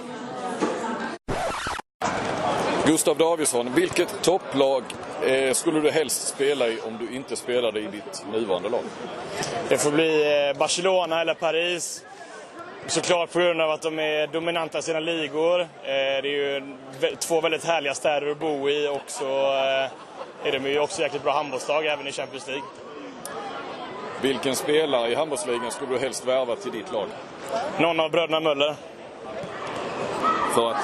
Gustav 2.86 3.16
Davidsson, 3.18 3.74
vilket 3.74 4.22
topplag 4.22 4.82
eh, 5.22 5.52
skulle 5.52 5.80
du 5.80 5.90
helst 5.90 6.28
spela 6.28 6.68
i 6.68 6.78
om 6.80 6.98
du 6.98 7.16
inte 7.16 7.36
spelade 7.36 7.80
i 7.80 7.86
ditt 7.86 8.24
nuvarande 8.32 8.68
lag? 8.68 8.82
Det 9.68 9.78
får 9.78 9.90
bli 9.90 10.46
eh, 10.48 10.58
Barcelona 10.58 11.20
eller 11.20 11.34
Paris. 11.34 12.04
Såklart 12.86 13.32
på 13.32 13.38
grund 13.38 13.60
av 13.60 13.70
att 13.70 13.82
de 13.82 13.98
är 13.98 14.26
dominanta 14.26 14.78
i 14.78 14.82
sina 14.82 15.00
ligor. 15.00 15.60
Eh, 15.60 15.66
det 15.82 15.92
är 16.18 16.22
ju 16.24 16.76
två 17.18 17.40
väldigt 17.40 17.64
härliga 17.64 17.94
städer 17.94 18.30
att 18.30 18.40
bo 18.40 18.68
i 18.68 18.88
och 18.88 19.02
så 19.06 19.54
eh, 19.54 19.90
är 20.46 20.52
de 20.52 20.70
ju 20.70 20.78
också 20.78 21.02
jäkligt 21.02 21.22
bra 21.22 21.32
handbollslag 21.32 21.86
även 21.86 22.06
i 22.06 22.12
Champions 22.12 22.46
League. 22.46 22.64
Vilken 24.20 24.56
spelare 24.56 25.08
i 25.10 25.14
handbollsligan 25.14 25.70
skulle 25.70 25.92
du 25.92 25.98
helst 25.98 26.26
värva 26.26 26.56
till 26.56 26.72
ditt 26.72 26.92
lag? 26.92 27.08
Någon 27.78 28.00
av 28.00 28.10
bröderna 28.10 28.40
Möller. 28.40 28.74
För 30.54 30.70
att? 30.70 30.76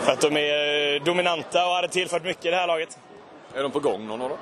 För 0.00 0.12
att 0.12 0.20
de 0.20 0.36
är 0.36 1.00
dominanta 1.00 1.66
och 1.66 1.72
hade 1.72 1.88
tillfört 1.88 2.24
mycket 2.24 2.44
i 2.44 2.50
det 2.50 2.56
här 2.56 2.66
laget. 2.66 2.98
Är 3.54 3.62
de 3.62 3.72
på 3.72 3.80
gång 3.80 4.06
någon 4.06 4.22
av 4.22 4.28
dem? 4.28 4.38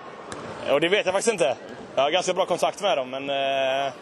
Och 0.71 0.81
det 0.81 0.89
vet 0.89 1.07
jag 1.07 1.15
faktiskt 1.15 1.33
inte. 1.33 1.57
Jag 1.95 2.03
har 2.03 2.11
ganska 2.11 2.35
bra 2.35 2.47
kontakt 2.47 2.83
med 2.83 2.99
dem 2.99 3.11
men 3.11 3.31
eh, 3.31 3.93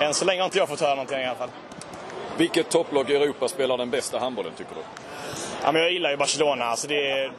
än 0.00 0.14
så 0.14 0.24
länge 0.24 0.40
har 0.40 0.44
inte 0.44 0.58
jag 0.58 0.68
fått 0.68 0.80
höra 0.80 0.94
någonting 0.94 1.18
i 1.18 1.26
alla 1.26 1.36
fall. 1.36 1.50
Vilket 2.36 2.70
topplag 2.70 3.10
i 3.10 3.16
Europa 3.16 3.48
spelar 3.48 3.76
den 3.76 3.90
bästa 3.90 4.18
handbollen 4.18 4.52
tycker 4.56 4.74
du? 4.74 5.05
Ja, 5.62 5.72
men 5.72 5.82
jag 5.82 5.92
gillar 5.92 6.10
ju 6.10 6.16
Barcelona. 6.16 6.64
Alltså 6.64 6.88
det 6.88 7.10
är 7.10 7.32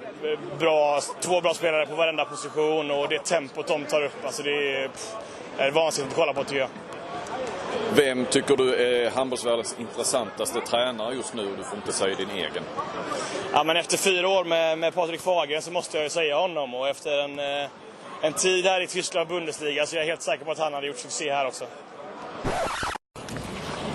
bra, 0.60 1.02
två 1.22 1.42
bra 1.42 1.54
spelare 1.54 1.86
på 1.86 1.96
varenda 1.96 2.26
position 2.26 2.92
och 2.92 3.10
det 3.10 3.20
tempot 3.20 3.68
de 3.68 3.86
tar 3.86 4.02
upp. 4.02 4.26
Alltså 4.26 4.44
det 4.44 4.76
är, 4.76 4.88
pff, 4.88 5.14
är 5.58 5.72
vansinnigt 5.72 6.12
att 6.12 6.20
kolla 6.20 6.34
på 6.34 6.44
tycker 6.44 6.60
jag. 6.60 6.70
Vem 7.96 8.26
tycker 8.26 8.58
du 8.58 8.76
är 8.76 9.10
handbollsvärldens 9.12 9.76
intressantaste 9.80 10.62
tränare 10.62 11.16
just 11.16 11.34
nu? 11.34 11.56
Du 11.58 11.64
får 11.64 11.78
inte 11.78 11.94
säga 11.94 12.16
din 12.16 12.30
egen. 12.30 12.64
Ja, 13.54 13.64
men 13.64 13.78
efter 13.78 13.98
fyra 13.98 14.30
år 14.30 14.44
med, 14.44 14.78
med 14.78 14.94
Patrik 14.94 15.22
Fagen 15.22 15.62
så 15.62 15.72
måste 15.72 15.98
jag 15.98 16.04
ju 16.04 16.10
säga 16.10 16.38
honom. 16.38 16.76
Och 16.76 16.88
efter 16.88 17.20
en, 17.24 17.40
eh, 17.40 17.70
en 18.22 18.34
tid 18.34 18.66
här 18.66 18.82
i 18.82 18.88
Tyskland 18.88 19.30
Bundesliga 19.30 19.86
så 19.86 19.96
är 19.96 20.00
jag 20.00 20.08
helt 20.08 20.22
säker 20.22 20.46
på 20.46 20.52
att 20.52 20.60
han 20.60 20.74
hade 20.74 20.88
gjort 20.88 20.98
succé 20.98 21.34
här 21.34 21.48
också. 21.48 21.66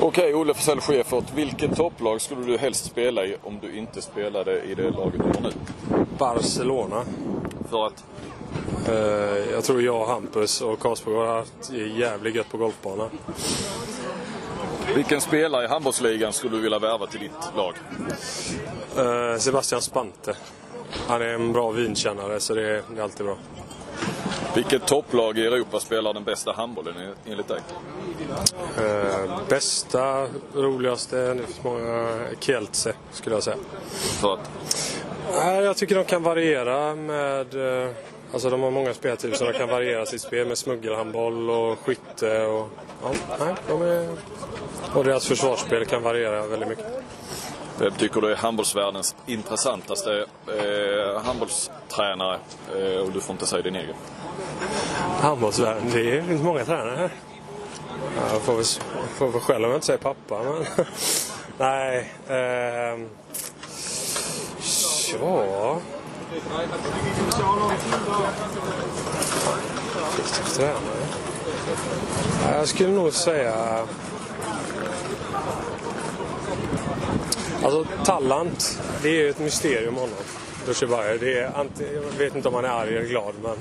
Okej, 0.04 0.34
Olle 0.34 0.54
Forsell 0.54 0.80
Schäfert. 0.80 1.24
Vilket 1.34 1.76
topplag 1.76 2.20
skulle 2.20 2.46
du 2.46 2.58
helst 2.58 2.84
spela 2.84 3.24
i 3.24 3.36
om 3.42 3.58
du 3.62 3.76
inte 3.76 4.02
spelade 4.02 4.62
i 4.62 4.74
det 4.74 4.90
laget 4.90 5.20
du 5.22 5.22
har 5.22 5.40
nu? 5.40 5.52
Barcelona. 6.18 7.04
För 7.70 7.86
att? 7.86 8.04
Uh, 8.88 8.94
jag 9.52 9.64
tror 9.64 9.82
jag, 9.82 10.06
Hampus 10.06 10.60
och 10.60 10.78
Karlsborg 10.80 11.16
har 11.16 11.26
haft 11.26 11.70
jävligt 11.96 12.34
gött 12.34 12.50
på 12.50 12.56
golfbanan. 12.56 13.10
Vilken 14.94 15.20
spelare 15.20 15.64
i 15.64 15.68
handbollsligan 15.68 16.32
skulle 16.32 16.56
du 16.56 16.62
vilja 16.62 16.78
värva 16.78 17.06
till 17.06 17.20
ditt 17.20 17.56
lag? 17.56 17.74
Uh, 18.98 19.38
Sebastian 19.38 19.82
Spante. 19.82 20.36
Han 21.08 21.22
är 21.22 21.26
en 21.26 21.52
bra 21.52 21.70
vinkännare 21.70 22.40
så 22.40 22.54
det 22.54 22.62
är, 22.62 22.82
det 22.94 22.98
är 22.98 23.02
alltid 23.02 23.26
bra. 23.26 23.36
Vilket 24.54 24.86
topplag 24.86 25.38
i 25.38 25.46
Europa 25.46 25.80
spelar 25.80 26.14
den 26.14 26.24
bästa 26.24 26.52
handbollen 26.52 26.94
enligt 27.26 27.48
dig? 27.48 27.60
Uh, 28.78 29.40
bästa, 29.48 30.26
roligaste, 30.54 31.34
det 31.34 31.42
finns 31.42 31.64
många, 31.64 32.08
Kielce 32.40 32.92
skulle 33.12 33.36
jag 33.36 33.42
säga. 33.42 33.56
För 34.20 34.34
att? 34.34 34.50
Uh, 35.30 35.64
jag 35.64 35.76
tycker 35.76 35.94
de 35.94 36.04
kan 36.04 36.22
variera 36.22 36.94
med 36.94 37.54
uh, 37.54 37.90
Alltså 38.32 38.50
de 38.50 38.62
har 38.62 38.70
många 38.70 38.94
speltyper 38.94 39.36
som 39.36 39.46
de 39.46 39.52
kan 39.52 39.68
variera 39.68 40.06
sitt 40.06 40.20
spel 40.20 40.48
med 40.48 40.58
smuggelhandboll 40.58 41.50
och 41.50 41.78
skytte 41.78 42.42
och... 42.46 42.68
Ja, 43.02 43.12
nej, 43.40 43.54
de 43.68 43.82
är... 43.82 44.08
Och 44.94 45.04
deras 45.04 45.26
försvarsspel 45.26 45.84
kan 45.86 46.02
variera 46.02 46.46
väldigt 46.46 46.68
mycket. 46.68 46.86
Vem 47.82 47.92
tycker 47.92 48.20
du 48.20 48.32
är 48.32 48.36
handbollsvärldens 48.36 49.16
intressantaste 49.26 50.26
eh, 50.46 51.22
handbollstränare? 51.22 52.38
Eh, 52.76 53.00
och 53.00 53.12
du 53.12 53.20
får 53.20 53.32
inte 53.32 53.46
säga 53.46 53.62
din 53.62 53.76
egen. 53.76 53.94
Handbollsvärlden? 55.20 55.90
Det 55.92 56.22
finns 56.22 56.42
många 56.42 56.64
tränare 56.64 56.96
här. 56.96 57.10
Jag 58.32 58.42
får 58.42 58.54
väl, 58.54 58.64
får 59.14 59.28
väl 59.28 59.40
själv 59.40 59.64
om 59.64 59.70
jag 59.70 59.76
inte 59.76 59.86
säger 59.86 59.98
pappa, 59.98 60.42
men... 60.42 60.64
Nej. 61.58 62.12
Eh, 62.28 63.06
ja... 65.20 65.78
Tränare? 70.54 70.76
Jag 72.52 72.68
skulle 72.68 72.92
nog 72.92 73.12
säga... 73.12 73.86
Alltså 77.64 77.86
Tallant, 78.04 78.82
det 79.02 79.08
är 79.08 79.12
ju 79.12 79.28
ett 79.28 79.38
mysterium 79.38 79.94
honom. 79.94 80.16
Dushibayer. 80.66 81.18
Det 81.20 81.38
är 81.38 81.52
jag 81.94 82.18
vet 82.18 82.36
inte 82.36 82.48
om 82.48 82.54
han 82.54 82.64
är 82.64 82.68
arg 82.68 82.96
eller 82.96 83.08
glad 83.08 83.34
men 83.42 83.56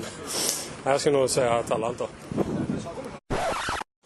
jag 0.84 1.00
skulle 1.00 1.18
nog 1.18 1.30
säga 1.30 1.62
Tallant 1.62 1.98
då. 1.98 2.06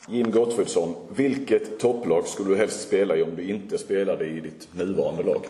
Jim 0.08 0.30
Gottfridsson, 0.30 0.94
vilket 1.16 1.78
topplag 1.80 2.26
skulle 2.26 2.48
du 2.48 2.56
helst 2.56 2.80
spela 2.80 3.16
i 3.16 3.22
om 3.22 3.36
du 3.36 3.42
inte 3.42 3.78
spelade 3.78 4.26
i 4.26 4.40
ditt 4.40 4.68
nuvarande 4.72 5.22
lag? 5.22 5.46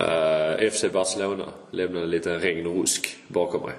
Uh, 0.00 0.70
FC 0.70 0.84
Barcelona 0.92 1.44
lämnade 1.70 2.06
lite 2.06 2.38
regn 2.38 2.66
och 2.66 2.76
rusk 2.76 3.16
bakom 3.28 3.62
mig. 3.62 3.74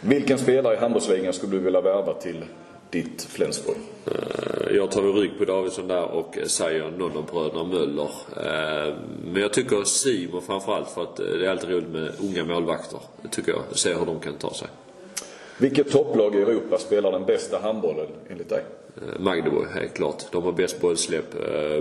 Vilken 0.00 0.38
spelare 0.38 0.74
i 0.74 0.78
handbollsligan 0.78 1.32
skulle 1.32 1.52
du 1.52 1.58
vilja 1.58 1.80
värva 1.80 2.14
till 2.14 2.44
ditt 2.92 3.22
Flensburg? 3.22 3.76
Uh, 4.06 4.76
jag 4.76 4.90
tar 4.90 5.02
rygg 5.02 5.38
på 5.38 5.44
Davidsson 5.44 5.88
där 5.88 6.04
och 6.04 6.38
säger 6.46 6.90
någon 6.90 7.16
av 7.16 7.26
bröderna 7.26 7.64
Möller. 7.64 8.02
Uh, 8.02 8.94
men 9.24 9.42
jag 9.42 9.52
tycker 9.52 9.84
Simon 9.84 10.42
framförallt 10.42 10.90
för 10.90 11.02
att 11.02 11.16
det 11.16 11.46
är 11.46 11.50
alltid 11.50 11.70
roligt 11.70 11.88
med 11.88 12.12
unga 12.20 12.44
målvakter. 12.44 13.00
Tycker 13.30 13.52
jag. 13.52 13.62
Se 13.72 13.94
hur 13.94 14.06
de 14.06 14.20
kan 14.20 14.34
ta 14.34 14.54
sig. 14.54 14.68
Vilket 15.58 15.90
topplag 15.90 16.34
i 16.34 16.38
Europa 16.38 16.78
spelar 16.78 17.12
den 17.12 17.24
bästa 17.24 17.58
handbollen 17.58 18.06
enligt 18.30 18.48
dig? 18.48 18.64
Magdeburg, 19.18 19.68
helt 19.74 19.94
klart. 19.94 20.24
De 20.32 20.42
har 20.42 20.52
bäst 20.52 20.80
bollsläpp, 20.80 21.32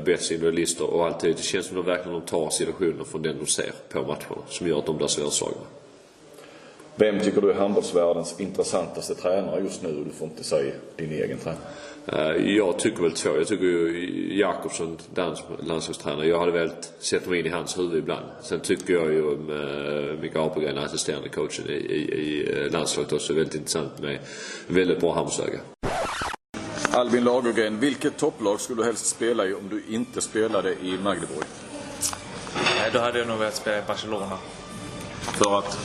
bäst 0.06 0.32
individualister 0.32 0.94
och 0.94 1.06
alltid. 1.06 1.36
Det 1.36 1.42
känns 1.42 1.66
som 1.66 1.80
att 1.80 1.86
de 1.86 1.92
verkligen 1.92 2.22
tar 2.22 2.50
situationer 2.50 3.04
från 3.04 3.22
den 3.22 3.40
de 3.40 3.46
ser 3.46 3.72
på 3.90 4.02
matcherna 4.02 4.42
som 4.50 4.68
gör 4.68 4.80
att 4.80 4.86
de 4.86 4.98
blir 4.98 5.08
svårslagna. 5.08 5.62
Vem 6.96 7.20
tycker 7.20 7.42
du 7.42 7.52
är 7.52 7.56
handbollsvärldens 7.56 8.40
intressantaste 8.40 9.16
tränare 9.16 9.62
just 9.62 9.84
nu? 9.84 10.04
Du 10.04 10.12
får 10.12 10.28
inte 10.28 10.44
säga 10.44 10.74
din 10.96 11.12
egen 11.12 11.38
tränare. 11.38 11.62
Jag 12.52 12.80
tycker 12.80 13.04
väl 13.04 13.12
två. 13.12 13.30
Jag 13.38 13.48
tycker 13.48 13.66
ju 13.66 14.40
Jakobsson, 14.40 14.98
dansk 15.14 15.44
landslagstränare. 15.60 16.28
Jag 16.28 16.40
hade 16.40 16.52
väl 16.52 16.72
sett 17.00 17.28
mig 17.28 17.40
in 17.40 17.46
i 17.46 17.50
hans 17.50 17.78
huvud 17.78 17.98
ibland. 17.98 18.26
Sen 18.42 18.60
tycker 18.60 18.94
jag 18.94 19.14
ju 19.14 19.38
Micke 20.22 20.36
Apelgren, 20.36 20.78
assisterande 20.78 21.30
coachen 21.30 21.70
i, 21.70 21.72
i, 21.72 22.02
i 22.12 22.70
landslaget 22.70 23.14
också, 23.14 23.34
väldigt 23.34 23.56
intressant 23.56 24.00
med 24.00 24.20
väldigt 24.68 25.00
bra 25.00 25.14
handbollsöga. 25.14 25.60
Albin 26.94 27.24
Lagergren, 27.24 27.80
vilket 27.80 28.18
topplag 28.18 28.62
skulle 28.62 28.82
du 28.82 28.86
helst 28.86 29.06
spela 29.06 29.46
i 29.46 29.54
om 29.54 29.70
du 29.70 29.96
inte 29.96 30.22
spelade 30.22 30.72
i 30.72 30.98
Magdeburg? 31.04 31.46
Då 32.94 33.00
hade 33.00 33.20
jag 33.20 33.28
nog 33.28 33.38
velat 33.38 33.56
spela 33.56 33.78
i 33.78 33.82
Barcelona. 33.88 34.38
För 35.22 35.60
att? 35.60 35.78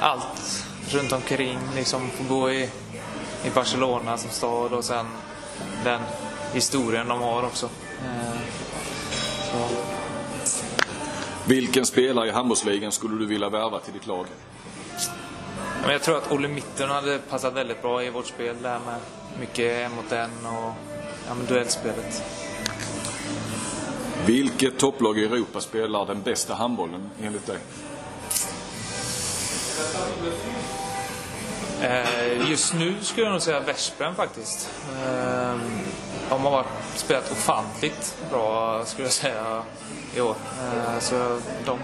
Allt 0.00 0.66
runt 0.90 1.12
omkring. 1.12 1.58
Liksom 1.74 2.10
få 2.10 2.22
bo 2.22 2.50
i, 2.50 2.70
i 3.44 3.50
Barcelona 3.54 4.16
som 4.16 4.30
stad 4.30 4.72
och 4.72 4.84
sen 4.84 5.06
den 5.84 6.00
historien 6.52 7.08
de 7.08 7.20
har 7.20 7.42
också. 7.42 7.68
Så. 9.52 9.68
Vilken 11.48 11.86
spelare 11.86 12.28
i 12.28 12.30
handbollsligan 12.30 12.92
skulle 12.92 13.18
du 13.18 13.26
vilja 13.26 13.48
värva 13.48 13.80
till 13.80 13.92
ditt 13.92 14.06
lag? 14.06 14.26
Jag 15.88 16.02
tror 16.02 16.16
att 16.16 16.32
Olle 16.32 16.48
Mitten 16.48 16.88
hade 16.90 17.18
passat 17.18 17.54
väldigt 17.54 17.82
bra 17.82 18.02
i 18.02 18.10
vårt 18.10 18.26
spel 18.26 18.56
där 18.62 18.78
med 18.86 19.00
mycket 19.40 19.86
en 19.86 19.92
mot 19.96 20.12
en 20.12 20.46
och 20.46 20.72
ja, 21.28 21.34
men 21.34 21.46
duellspelet. 21.46 22.22
Vilket 24.26 24.78
topplag 24.78 25.18
i 25.18 25.24
Europa 25.24 25.60
spelar 25.60 26.06
den 26.06 26.22
bästa 26.22 26.54
handbollen 26.54 27.10
enligt 27.22 27.46
dig? 27.46 27.58
Just 32.48 32.74
nu 32.74 32.94
skulle 33.00 33.26
jag 33.26 33.32
nog 33.32 33.42
säga 33.42 33.60
Veszprem 33.60 34.14
faktiskt. 34.14 34.70
De 36.28 36.40
har 36.42 36.50
varit, 36.50 36.66
spelat 36.94 37.30
ofantligt 37.32 38.16
bra 38.30 38.84
skulle 38.84 39.06
jag 39.06 39.12
säga 39.12 39.62
i 40.14 40.20
år. 40.20 40.34
Så 41.00 41.40
de. 41.64 41.78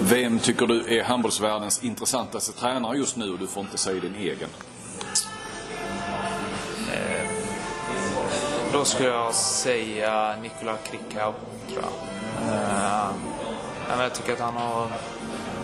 Vem 0.00 0.38
tycker 0.38 0.66
du 0.66 0.98
är 0.98 1.04
handbollsvärldens 1.04 1.84
intressantaste 1.84 2.52
tränare 2.52 2.96
just 2.96 3.16
nu? 3.16 3.36
Du 3.36 3.46
får 3.46 3.62
inte 3.62 3.78
säga 3.78 4.00
din 4.00 4.14
egen. 4.14 4.48
Då 8.72 8.84
skulle 8.84 9.08
jag 9.08 9.34
säga 9.34 10.36
Nikola 10.42 10.76
Krikau, 10.76 11.32
tror 11.68 11.82
jag. 11.82 11.92
Jag 13.98 14.14
tycker 14.14 14.32
att 14.32 14.38
han 14.38 14.54
har 14.54 14.88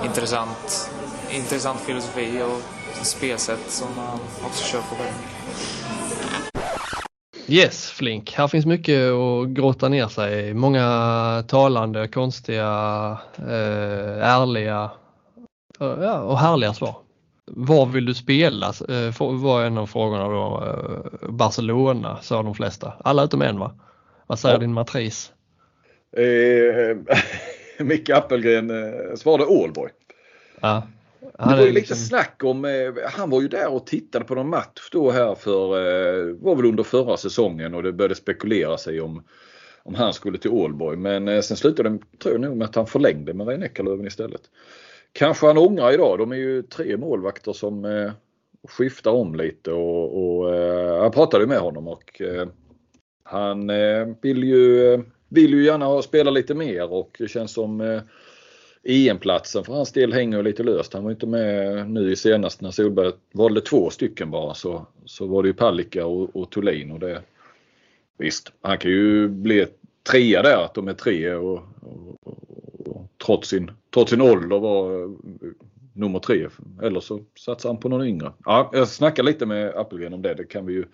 intressant 0.04 0.90
intressant 1.30 1.80
filosofi 1.80 2.42
och 2.42 3.06
spelsätt 3.06 3.70
som 3.70 3.88
han 3.96 4.18
också 4.44 4.64
kör 4.64 4.80
på 4.80 4.94
väldigt 4.94 5.16
mycket. 5.20 5.36
Yes, 7.48 7.90
Flink. 7.90 8.34
Här 8.34 8.48
finns 8.48 8.66
mycket 8.66 9.12
att 9.12 9.48
grotta 9.48 9.88
ner 9.88 10.08
sig 10.08 10.48
i. 10.48 10.54
Många 10.54 11.44
talande, 11.48 12.08
konstiga, 12.08 13.18
eh, 13.38 14.28
ärliga 14.28 14.90
ja, 15.78 16.20
och 16.20 16.38
härliga 16.38 16.74
svar. 16.74 16.96
Var 17.46 17.86
vill 17.86 18.04
du 18.04 18.14
spela? 18.14 18.66
Eh, 18.88 19.22
var 19.32 19.64
en 19.64 19.78
av 19.78 19.86
frågorna 19.86 20.28
då. 20.28 20.64
Eh, 20.66 21.28
Barcelona 21.28 22.18
sa 22.22 22.42
de 22.42 22.54
flesta. 22.54 22.92
Alla 23.04 23.24
utom 23.24 23.42
en 23.42 23.58
va? 23.58 23.72
Vad 24.26 24.38
säger 24.38 24.54
ja. 24.54 24.60
din 24.60 24.72
matris? 24.72 25.32
Micke 27.84 28.10
Appelgren 28.10 28.70
eh, 28.70 29.14
svarade 29.16 29.46
Ålborg. 29.46 29.92
Ja. 30.60 30.86
Han 31.38 31.48
det 31.48 31.56
var 31.56 31.62
ju 31.62 31.72
lite 31.72 31.80
liksom... 31.80 31.96
snack 31.96 32.44
om, 32.44 32.64
eh, 32.64 32.92
han 33.04 33.30
var 33.30 33.42
ju 33.42 33.48
där 33.48 33.72
och 33.72 33.86
tittade 33.86 34.24
på 34.24 34.34
någon 34.34 34.48
match 34.48 34.88
då 34.92 35.10
här 35.10 35.34
för, 35.34 35.76
eh, 35.76 36.34
var 36.34 36.56
väl 36.56 36.64
under 36.64 36.82
förra 36.82 37.16
säsongen 37.16 37.74
och 37.74 37.82
det 37.82 37.92
började 37.92 38.14
spekulera 38.14 38.78
sig 38.78 39.00
om, 39.00 39.22
om 39.82 39.94
han 39.94 40.12
skulle 40.12 40.38
till 40.38 40.50
Ålborg. 40.50 40.96
Men 40.96 41.42
sen 41.42 41.56
slutade 41.56 41.88
det, 41.88 41.98
tror 42.18 42.34
jag 42.34 42.40
nog 42.40 42.56
med 42.56 42.64
att 42.68 42.74
han 42.74 42.86
förlängde 42.86 43.34
med 43.34 43.62
Eckerlöven 43.62 44.06
istället. 44.06 44.40
Kanske 45.12 45.46
han 45.46 45.58
ångrar 45.58 45.92
idag, 45.92 46.18
de 46.18 46.32
är 46.32 46.36
ju 46.36 46.62
tre 46.62 46.96
målvakter 46.96 47.52
som 47.52 48.10
skiftar 48.68 49.10
om 49.10 49.34
lite 49.34 49.72
och, 49.72 50.38
och 50.38 50.54
jag 50.54 51.12
pratade 51.12 51.46
med 51.46 51.58
honom 51.58 51.88
och 51.88 52.22
han 53.22 53.70
vill 54.22 54.44
ju, 54.44 55.02
vill 55.28 55.54
ju 55.54 55.64
gärna 55.64 56.02
spela 56.02 56.30
lite 56.30 56.54
mer 56.54 56.92
och 56.92 57.16
det 57.18 57.28
känns 57.28 57.52
som 57.52 58.00
EM-platsen 58.82 59.64
för 59.64 59.72
hans 59.72 59.92
del 59.92 60.12
hänger 60.12 60.42
lite 60.42 60.62
löst. 60.62 60.94
Han 60.94 61.04
var 61.04 61.10
inte 61.10 61.26
med 61.26 61.90
nu 61.90 62.12
i 62.12 62.16
senast 62.16 62.60
när 62.60 62.70
Solberg 62.70 63.12
valde 63.32 63.60
två 63.60 63.90
stycken 63.90 64.30
bara 64.30 64.54
så, 64.54 64.86
så 65.04 65.26
var 65.26 65.42
det 65.42 65.46
ju 65.46 65.54
Palicka 65.54 66.06
och, 66.06 66.36
och 66.36 66.50
Thulin 66.50 66.90
och 66.90 67.00
det 67.00 67.22
Visst, 68.18 68.52
han 68.62 68.78
kan 68.78 68.90
ju 68.90 69.28
bli 69.28 69.66
trea 70.10 70.42
där 70.42 70.64
att 70.64 70.74
de 70.74 70.88
är 70.88 70.92
tre 70.92 71.34
och, 71.34 71.62
och, 71.80 72.26
och, 72.86 73.08
trots, 73.26 73.48
sin, 73.48 73.70
trots 73.94 74.10
sin 74.10 74.20
ålder 74.20 74.58
vara 74.58 75.16
nummer 75.92 76.18
tre. 76.18 76.48
Eller 76.82 77.00
så 77.00 77.20
satsar 77.38 77.68
han 77.68 77.80
på 77.80 77.88
någon 77.88 78.06
yngre. 78.06 78.32
Ja, 78.44 78.70
jag 78.72 78.88
snackar 78.88 79.22
lite 79.22 79.46
med 79.46 79.76
Appelgren 79.76 80.14
om 80.14 80.22
det. 80.22 80.34
Det 80.34 80.44
kan 80.44 80.66
vi 80.66 80.72
ju 80.72 80.84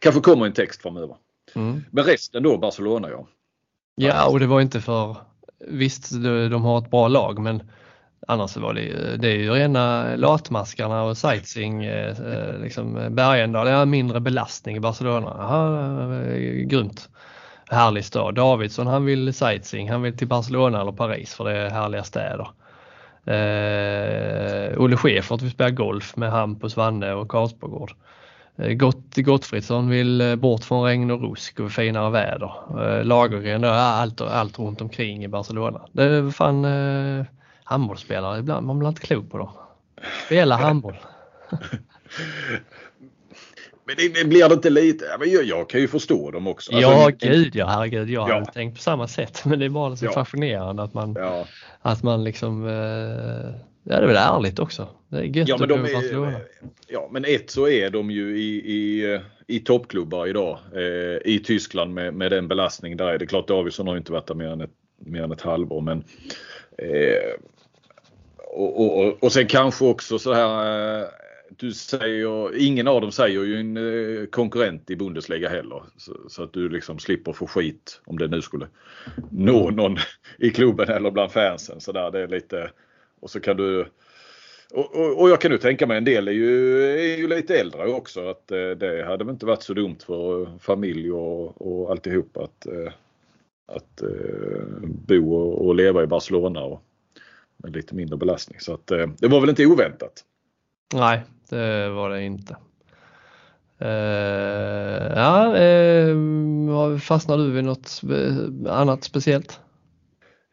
kanske 0.00 0.20
kommer 0.20 0.46
en 0.46 0.52
text 0.52 0.82
framöver. 0.82 1.16
Mm. 1.54 1.80
Men 1.90 2.04
resten 2.04 2.42
då 2.42 2.58
Barcelona 2.58 3.10
ja. 3.10 3.28
Ja 3.94 4.26
och 4.26 4.40
det 4.40 4.46
var 4.46 4.60
inte 4.60 4.80
för 4.80 5.16
Visst, 5.68 6.22
de 6.50 6.64
har 6.64 6.78
ett 6.78 6.90
bra 6.90 7.08
lag 7.08 7.38
men 7.38 7.62
annars 8.28 8.56
var 8.56 8.74
det, 8.74 9.16
det 9.16 9.28
är 9.28 9.36
ju 9.36 9.50
rena 9.50 10.16
latmaskarna 10.16 11.02
och 11.02 11.16
sightseeing. 11.16 11.84
Eh, 11.84 12.20
eh, 12.20 12.58
liksom 12.58 13.14
Bergendal, 13.14 13.68
ja, 13.68 13.84
mindre 13.84 14.20
belastning 14.20 14.76
i 14.76 14.80
Barcelona. 14.80 15.26
Aha, 15.26 15.98
grymt. 16.64 17.08
Härlig 17.70 18.04
stad. 18.04 18.34
Davidsson 18.34 18.86
han 18.86 19.04
vill 19.04 19.34
sightseeing, 19.34 19.90
han 19.90 20.02
vill 20.02 20.16
till 20.16 20.28
Barcelona 20.28 20.80
eller 20.80 20.92
Paris 20.92 21.34
för 21.34 21.44
det 21.44 21.56
är 21.56 21.70
härliga 21.70 22.04
städer. 22.04 22.48
Eh, 23.26 24.80
Olle 24.80 24.96
Schäfert 24.96 25.42
vill 25.42 25.50
spela 25.50 25.70
golf 25.70 26.16
med 26.16 26.30
Hampus 26.30 26.76
Wanne 26.76 27.12
och 27.12 27.28
Karlsbogård. 27.28 27.90
Eh, 27.90 27.96
Gott, 28.56 29.16
Gottfridsson 29.16 29.88
vill 29.88 30.20
eh, 30.20 30.36
bort 30.36 30.64
från 30.64 30.84
regn 30.84 31.10
och 31.10 31.20
rusk 31.30 31.60
och 31.60 31.72
finare 31.72 32.10
väder. 32.10 32.52
Eh, 32.70 33.04
Lagergren, 33.04 33.64
allt, 33.64 34.20
allt 34.20 34.58
runt 34.58 34.80
omkring 34.80 35.24
i 35.24 35.28
Barcelona. 35.28 35.86
Det 35.92 36.02
är 36.02 36.30
fan 36.30 36.64
eh, 36.64 37.24
handbollsspelare 37.64 38.38
ibland, 38.38 38.66
man 38.66 38.78
blir 38.78 38.88
inte 38.88 39.00
klok 39.00 39.30
på 39.30 39.38
dem. 39.38 39.50
Spela 40.26 40.56
handboll. 40.56 40.96
Men 43.86 43.96
det, 43.96 44.08
det 44.08 44.24
blir 44.24 44.48
det 44.48 44.54
inte 44.54 44.70
lite, 44.70 45.04
jag, 45.20 45.44
jag 45.44 45.70
kan 45.70 45.80
ju 45.80 45.88
förstå 45.88 46.30
dem 46.30 46.46
också. 46.46 46.74
Alltså, 46.74 46.90
ja 46.90 47.10
gud 47.18 47.56
ja, 47.56 47.66
herregud. 47.66 48.10
Jag 48.10 48.30
ja. 48.30 48.34
har 48.34 48.44
tänkt 48.44 48.74
på 48.74 48.82
samma 48.82 49.08
sätt 49.08 49.42
men 49.44 49.58
det 49.58 49.64
är 49.64 49.68
bara 49.68 49.96
så 49.96 50.04
ja. 50.04 50.12
fascinerande 50.12 50.82
att 50.82 50.94
man, 50.94 51.14
ja. 51.18 51.46
att 51.82 52.02
man 52.02 52.24
liksom 52.24 52.66
eh, 52.68 53.54
Ja, 53.84 53.96
det 53.96 54.02
är 54.02 54.06
väl 54.06 54.16
ärligt 54.16 54.58
också. 54.58 54.88
Det 55.08 55.16
är 55.16 55.22
gött 55.22 55.48
ja, 55.48 55.56
men 55.58 55.68
de 55.68 55.84
är, 55.84 56.34
Ja, 56.88 57.08
men 57.12 57.24
ett 57.24 57.50
så 57.50 57.68
är 57.68 57.90
de 57.90 58.10
ju 58.10 58.38
i, 58.38 58.54
i, 58.54 59.20
i 59.46 59.60
toppklubbar 59.60 60.26
idag 60.26 60.58
eh, 60.74 61.32
i 61.32 61.42
Tyskland 61.44 61.94
med, 61.94 62.14
med 62.14 62.32
den 62.32 62.48
belastning 62.48 62.96
där 62.96 63.06
är 63.06 63.18
det 63.18 63.26
klart 63.26 63.48
Davidsson 63.48 63.86
har 63.86 63.96
inte 63.96 64.12
varit 64.12 64.26
där 64.26 64.34
mer 64.34 64.48
än 64.48 64.60
ett, 64.60 64.74
mer 64.98 65.22
än 65.22 65.32
ett 65.32 65.40
halvår 65.40 65.80
men 65.80 66.04
eh, 66.78 67.40
och, 68.38 68.98
och, 68.98 69.22
och 69.22 69.32
sen 69.32 69.46
kanske 69.46 69.84
också 69.84 70.18
så 70.18 70.32
här 70.32 71.00
eh, 71.00 71.08
du 71.58 71.72
säger, 71.72 72.56
ingen 72.56 72.88
av 72.88 73.00
dem 73.00 73.12
säger 73.12 73.44
ju 73.44 73.60
en 73.60 73.76
eh, 73.76 74.26
konkurrent 74.26 74.90
i 74.90 74.96
Bundesliga 74.96 75.48
heller. 75.48 75.82
Så, 75.96 76.16
så, 76.28 76.42
att 76.42 76.52
du 76.52 76.68
liksom 76.68 76.98
slipper 76.98 77.32
få 77.32 77.46
skit 77.46 78.00
om 78.04 78.18
det 78.18 78.28
nu 78.28 78.42
skulle 78.42 78.66
nå 79.30 79.70
någon 79.70 79.96
i 80.38 80.50
klubben 80.50 80.88
eller 80.88 81.10
bland 81.10 81.32
fansen. 81.32 81.80
Så 81.80 81.92
där, 81.92 82.10
det 82.10 82.20
är 82.20 82.28
lite, 82.28 82.70
och 83.24 83.30
så 83.30 83.40
kan 83.40 83.56
du 83.56 83.86
och, 84.74 84.96
och, 84.96 85.20
och, 85.20 85.30
jag 85.30 85.40
kan 85.40 85.50
nu 85.50 85.58
tänka 85.58 85.86
mig 85.86 85.98
en 85.98 86.04
del 86.04 86.28
är 86.28 86.32
ju, 86.32 86.82
är 86.92 87.16
ju 87.16 87.28
lite 87.28 87.60
äldre 87.60 87.86
också 87.86 88.28
att 88.28 88.50
eh, 88.50 88.70
det 88.70 89.04
hade 89.06 89.24
väl 89.24 89.32
inte 89.32 89.46
varit 89.46 89.62
så 89.62 89.74
dumt 89.74 89.98
för 90.06 90.58
familj 90.58 91.12
och, 91.12 91.62
och 91.62 91.90
alltihop 91.90 92.36
att, 92.36 92.66
eh, 92.66 92.92
att 93.66 94.02
eh, 94.02 94.66
bo 94.82 95.34
och, 95.34 95.66
och, 95.66 95.74
leva 95.74 96.02
i 96.02 96.06
Barcelona 96.06 96.60
och 96.60 96.82
med 97.56 97.76
lite 97.76 97.94
mindre 97.94 98.16
belastning. 98.16 98.60
Så 98.60 98.74
att 98.74 98.90
eh, 98.90 99.06
det 99.18 99.28
var 99.28 99.40
väl 99.40 99.50
inte 99.50 99.66
oväntat. 99.66 100.24
Nej, 100.94 101.22
det 101.48 101.88
var 101.88 102.10
det 102.10 102.22
inte. 102.22 102.56
Uh, 103.82 103.88
ja, 105.16 105.54
uh, 105.58 106.98
fastnar 106.98 107.38
du 107.38 107.50
vid 107.50 107.64
något 107.64 108.00
annat 108.68 109.04
speciellt? 109.04 109.60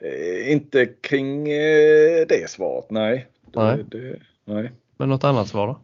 Eh, 0.03 0.51
inte 0.51 0.85
kring 0.85 1.49
eh, 1.49 2.25
det 2.29 2.49
svaret, 2.49 2.85
nej. 2.89 3.27
nej. 3.55 3.85
Det, 3.91 4.19
nej. 4.45 4.71
Men 4.97 5.09
något 5.09 5.23
annat 5.23 5.47
svar 5.47 5.67
då? 5.67 5.81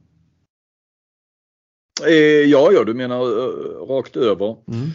Eh, 2.08 2.46
ja, 2.46 2.72
ja, 2.72 2.84
du 2.84 2.94
menar 2.94 3.20
rakt 3.88 4.16
över. 4.16 4.56
Mm. 4.68 4.90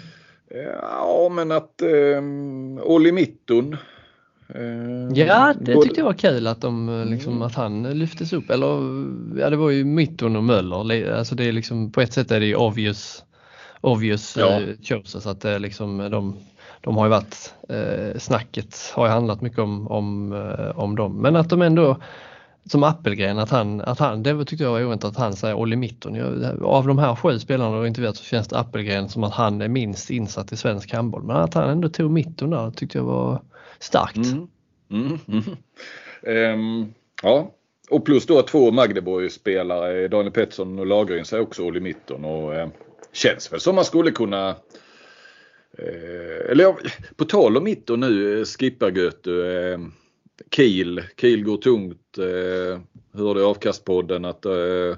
Ja, 0.83 1.29
men 1.33 1.53
att 1.53 1.83
eh, 1.83 2.23
Olli 2.83 3.13
Mitton. 3.13 3.77
Eh, 4.55 5.09
ja, 5.15 5.55
det 5.61 5.83
tyckte 5.83 6.01
jag 6.01 6.05
var 6.05 6.13
kul 6.13 6.47
att, 6.47 6.61
de, 6.61 7.05
liksom, 7.11 7.33
mm. 7.33 7.43
att 7.43 7.55
han 7.55 7.99
lyftes 7.99 8.33
upp. 8.33 8.51
Eller 8.51 8.67
ja, 9.41 9.51
det 9.51 9.57
var 9.57 9.71
ju 9.71 9.85
Mitton 9.85 10.37
och 10.37 10.45
Möller. 10.45 11.11
Alltså 11.13 11.35
det 11.35 11.45
är 11.45 11.53
liksom, 11.53 11.93
på 11.93 12.01
ett 12.01 12.13
sätt 12.13 12.31
är 12.31 12.41
det 12.41 12.57
obvious, 12.57 13.25
obvious 13.81 14.37
ja. 14.37 14.61
uh, 14.61 14.75
choices. 14.83 15.27
Att 15.27 15.41
det 15.41 15.51
är 15.51 15.59
liksom, 15.59 15.99
de, 15.99 16.37
de 16.83 16.97
har 16.97 17.05
ju 17.05 17.11
varit, 17.11 17.55
eh, 17.69 18.19
snacket 18.19 18.93
har 18.95 19.07
ju 19.07 19.13
handlat 19.13 19.41
mycket 19.41 19.59
om, 19.59 19.89
om, 19.89 20.33
eh, 20.33 20.79
om 20.79 20.97
dem. 20.97 21.23
Men 21.23 21.37
att 21.37 21.49
de 21.49 21.63
ändå, 21.63 21.97
som 22.65 22.83
Appelgren, 22.83 23.39
att 23.39 23.51
han, 23.51 23.81
att 23.81 23.99
han, 23.99 24.23
det 24.23 24.45
tyckte 24.45 24.65
jag 24.65 24.71
var 24.71 24.85
oväntat 24.85 25.11
att 25.11 25.17
han 25.17 25.33
säger 25.33 25.55
Olli 25.55 25.77
Mitton. 25.77 26.21
Av 26.63 26.87
de 26.87 26.99
här 26.99 27.15
sju 27.15 27.39
spelarna 27.39 27.81
du 27.81 27.87
intervjuat 27.87 28.17
så 28.17 28.25
känns 28.25 28.49
det 28.49 28.59
Appelgren 28.59 29.09
som 29.09 29.25
att 29.25 29.33
han 29.33 29.61
är 29.61 29.69
minst 29.69 30.11
insatt 30.11 30.53
i 30.53 30.57
svensk 30.57 30.93
handboll. 30.93 31.23
Men 31.23 31.37
att 31.37 31.55
han 31.55 31.71
ändå 31.71 31.89
tog 31.89 32.11
Mitton 32.11 32.51
där 32.51 32.71
tyckte 32.71 32.99
jag 32.99 33.05
var 33.05 33.43
starkt. 33.79 34.17
Mm. 34.17 34.49
Mm, 34.91 35.19
mm. 35.29 36.55
Um, 36.55 36.95
ja, 37.23 37.51
och 37.91 38.05
plus 38.05 38.27
då 38.27 38.43
två 38.43 38.71
Magdeborg-spelare, 38.71 40.09
Daniel 40.09 40.33
Pettersson 40.33 40.79
och 40.79 40.87
Lagergren 40.87 41.25
säger 41.25 41.43
också 41.43 41.63
Olli 41.63 41.81
Mitton 41.81 42.25
och 42.25 42.55
eh, 42.55 42.69
känns 43.13 43.53
väl 43.53 43.61
som 43.61 43.75
man 43.75 43.85
skulle 43.85 44.11
kunna 44.11 44.57
Eh, 45.79 46.51
eller 46.51 46.75
på 47.17 47.25
tal 47.25 47.57
om 47.57 47.65
mitt 47.65 47.91
och 47.91 47.99
nu, 47.99 48.39
eh, 48.39 48.45
Eh, 49.27 49.79
Kiel, 50.51 51.03
Kiel 51.21 51.45
går 51.45 51.57
tungt. 51.57 52.19
Eh, 52.19 52.81
hörde 53.19 53.41
i 53.41 53.45
avkastpodden 53.45 54.25
att 54.25 54.45
eh, 54.45 54.97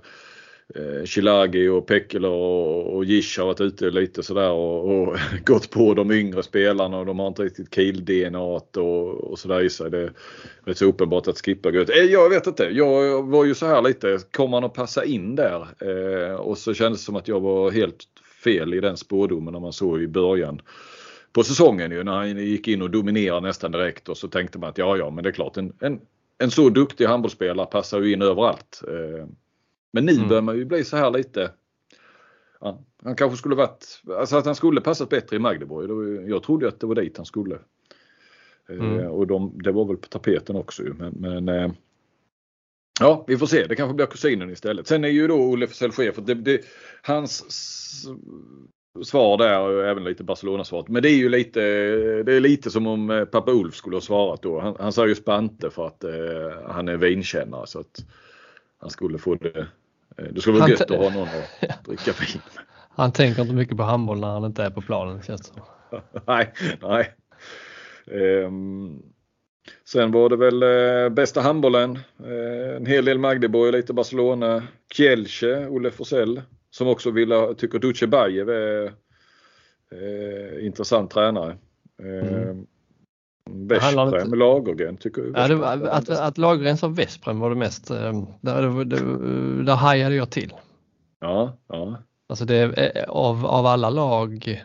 eh 0.75 1.05
Chilagi 1.05 1.68
och 1.68 1.87
Pekkela 1.87 2.29
och, 2.29 2.97
och 2.97 3.05
Gish 3.05 3.39
har 3.39 3.47
varit 3.47 3.61
ute 3.61 3.91
lite 3.91 4.22
sådär 4.22 4.51
och, 4.51 4.91
och 4.91 5.16
gått 5.45 5.70
på 5.70 5.95
de 5.95 6.11
yngre 6.11 6.43
spelarna 6.43 6.99
och 6.99 7.07
de 7.07 7.18
har 7.18 7.29
inte 7.29 7.43
riktigt 7.43 7.75
Kiel-DNA 7.75 8.41
och, 8.41 8.77
och 8.77 9.39
sådär 9.39 9.64
i 9.64 9.70
sig. 9.70 9.91
Det 9.91 9.99
är 9.99 10.12
rätt 10.64 10.79
så 10.79 10.85
uppenbart 10.85 11.29
att 11.29 11.45
skippa 11.45 11.70
Göt. 11.70 11.91
Eh, 11.91 11.97
jag 11.97 12.31
vet 12.31 12.47
inte. 12.47 12.64
Jag 12.64 13.22
var 13.22 13.45
ju 13.45 13.55
så 13.55 13.66
här 13.66 13.83
lite, 13.83 14.18
kommer 14.31 14.57
han 14.57 14.64
att 14.64 14.75
passa 14.75 15.05
in 15.05 15.37
där? 15.37 15.66
Eh, 15.81 16.35
och 16.35 16.59
så 16.59 16.75
kändes 16.75 17.01
det 17.01 17.05
som 17.05 17.16
att 17.16 17.29
jag 17.29 17.41
var 17.41 17.70
helt 17.70 18.07
fel 18.45 18.74
i 18.74 18.80
den 18.80 18.97
spådomen 18.97 19.62
man 19.62 19.72
såg 19.72 20.03
i 20.03 20.09
början 20.09 20.61
på 21.32 21.42
säsongen 21.42 21.90
ju 21.90 22.05
när 22.05 22.12
han 22.12 22.36
gick 22.36 22.68
in 22.68 22.82
och 22.82 22.90
dominerade 22.90 23.47
nästan 23.47 23.72
direkt 23.72 24.09
och 24.09 24.16
så 24.16 24.28
tänkte 24.28 24.59
man 24.59 24.70
att 24.70 24.78
ja, 24.78 24.97
ja, 24.97 25.11
men 25.11 25.24
det 25.24 25.30
är 25.30 25.32
klart 25.34 25.57
en, 25.57 25.72
en, 25.80 26.01
en 26.38 26.51
så 26.51 26.68
duktig 26.68 27.07
handbollsspelare 27.07 27.66
passar 27.66 28.01
ju 28.01 28.12
in 28.12 28.22
överallt. 28.22 28.82
Eh, 28.88 29.26
men 29.92 30.07
nu 30.07 30.12
mm. 30.12 30.28
börjar 30.28 30.42
man 30.42 30.57
ju 30.57 30.64
bli 30.64 30.84
så 30.84 30.97
här 30.97 31.11
lite 31.11 31.51
ja, 32.61 32.84
han 33.03 33.16
kanske 33.16 33.38
skulle 33.38 33.55
varit, 33.55 34.03
alltså 34.18 34.36
att 34.36 34.47
han 34.47 34.55
skulle 34.55 34.80
passat 34.80 35.09
bättre 35.09 35.36
i 35.36 35.38
Magdeborg. 35.38 36.30
Jag 36.30 36.42
trodde 36.42 36.68
att 36.68 36.80
det 36.80 36.86
var 36.86 36.95
dit 36.95 37.16
han 37.16 37.26
skulle. 37.26 37.59
Eh, 38.68 38.76
mm. 38.76 39.11
Och 39.11 39.26
de, 39.26 39.59
det 39.62 39.72
var 39.72 39.84
väl 39.84 39.97
på 39.97 40.09
tapeten 40.09 40.57
också. 40.57 40.82
Men, 40.82 41.12
men 41.12 41.74
Ja, 43.01 43.24
vi 43.26 43.38
får 43.38 43.47
se. 43.47 43.66
Det 43.66 43.76
kanske 43.76 43.95
blir 43.95 44.07
kusinen 44.07 44.51
istället. 44.51 44.86
Sen 44.86 45.05
är 45.05 45.09
ju 45.09 45.28
då 45.28 45.34
Olle 45.34 45.66
Forsell 45.66 45.92
chef. 45.92 46.16
Det, 46.16 46.34
det, 46.34 46.61
hans 47.03 47.45
svar 49.03 49.38
där 49.38 49.61
och 49.61 49.84
även 49.84 50.05
lite 50.05 50.24
Barcelona-svaret. 50.24 50.88
Men 50.88 51.03
det 51.03 51.11
är 51.11 51.16
ju 51.16 51.28
lite, 51.28 51.61
det 52.22 52.32
är 52.32 52.40
lite 52.40 52.70
som 52.70 52.86
om 52.86 53.11
eh, 53.11 53.24
pappa 53.24 53.51
Ulf 53.51 53.74
skulle 53.74 53.97
ha 53.97 54.01
svarat 54.01 54.42
då. 54.42 54.61
Han, 54.61 54.76
han 54.78 54.92
sa 54.92 55.07
ju 55.07 55.14
Spante 55.14 55.70
för 55.70 55.86
att 55.86 56.05
eh, 56.05 56.11
han 56.68 56.88
är 56.88 56.97
vinkännare 56.97 57.66
så 57.66 57.80
att 57.80 58.05
han 58.78 58.90
skulle 58.90 59.18
få 59.18 59.34
det. 59.34 59.66
Eh, 60.18 60.24
det 60.30 60.40
skulle 60.40 60.59
vara 60.59 60.70
gött 60.70 60.90
att 60.90 60.99
ha 60.99 61.11
någon 61.11 61.28
att 61.61 61.84
dricka 61.84 62.12
vin 62.20 62.40
med. 62.55 62.64
Han 62.97 63.12
tänker 63.12 63.42
inte 63.42 63.55
mycket 63.55 63.76
på 63.76 63.82
handboll 63.82 64.20
när 64.20 64.28
han 64.28 64.45
inte 64.45 64.62
är 64.62 64.70
på 64.70 64.80
planen 64.80 65.22
känns 65.22 65.40
det 65.40 65.47
som. 65.55 66.01
nej, 66.26 66.53
nej. 66.80 67.14
Um, 68.45 69.03
sen 69.84 70.12
var 70.12 70.28
det 70.28 70.36
väl 70.36 70.62
eh, 70.62 71.08
bästa 71.08 71.40
handbollen. 71.40 71.98
Eh, 72.24 72.76
en 72.76 72.86
hel 72.86 73.04
del 73.04 73.18
Magdeburg, 73.18 73.72
lite 73.72 73.92
Barcelona. 73.92 74.62
Kielce, 74.92 75.66
Olle 75.68 75.90
Forsell 75.90 76.42
som 76.70 76.88
också 76.88 77.10
vill, 77.10 77.54
tycker 77.56 77.78
Duce 77.78 78.06
Bajev 78.06 78.50
är 78.50 78.92
eh, 79.92 80.66
intressant 80.66 81.10
tränare. 81.10 81.56
Eh, 82.02 82.32
mm. 82.32 82.66
Vesprem, 83.50 84.08
inte... 84.08 84.36
Lagergren 84.36 84.96
tycker 84.96 85.22
du? 85.22 85.32
Ja, 85.36 85.56
var, 85.56 85.88
att, 85.88 86.08
att 86.08 86.38
Lagergren 86.38 86.76
sa 86.76 86.88
Vesprem 86.88 87.40
var 87.40 87.50
det 87.50 87.56
mest, 87.56 87.90
eh, 87.90 88.24
där, 88.40 88.84
där, 88.84 89.64
där 89.64 89.74
hajade 89.74 90.14
jag 90.14 90.30
till. 90.30 90.52
Ja, 91.20 91.56
ja. 91.68 91.96
Alltså 92.28 92.44
det, 92.44 93.04
av, 93.08 93.46
av 93.46 93.66
alla 93.66 93.90
lag, 93.90 94.64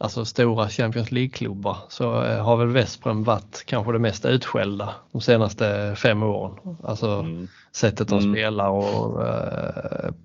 alltså 0.00 0.24
stora 0.24 0.68
Champions 0.68 1.12
League-klubbar, 1.12 1.76
så 1.88 2.22
eh, 2.22 2.44
har 2.44 2.56
väl 2.56 2.68
Vesprem 2.68 3.24
varit 3.24 3.62
kanske 3.66 3.92
det 3.92 3.98
mest 3.98 4.24
utskällda 4.24 4.94
de 5.12 5.20
senaste 5.20 5.94
fem 5.96 6.22
åren. 6.22 6.76
Alltså 6.82 7.08
mm. 7.08 7.48
sättet 7.72 8.08
de 8.08 8.18
mm. 8.18 8.32
spelar 8.32 8.68
och 8.68 9.22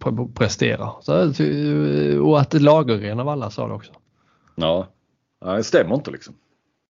uh, 0.05 0.27
presterar. 0.33 0.93
Så, 1.01 1.13
och 2.23 2.41
att 2.41 2.53
Lagergren 2.53 3.19
av 3.19 3.29
alla 3.29 3.49
sa 3.49 3.67
det 3.67 3.73
också. 3.73 3.91
Ja, 4.55 4.87
det 5.39 5.63
stämmer 5.63 5.95
inte 5.95 6.11
liksom. 6.11 6.35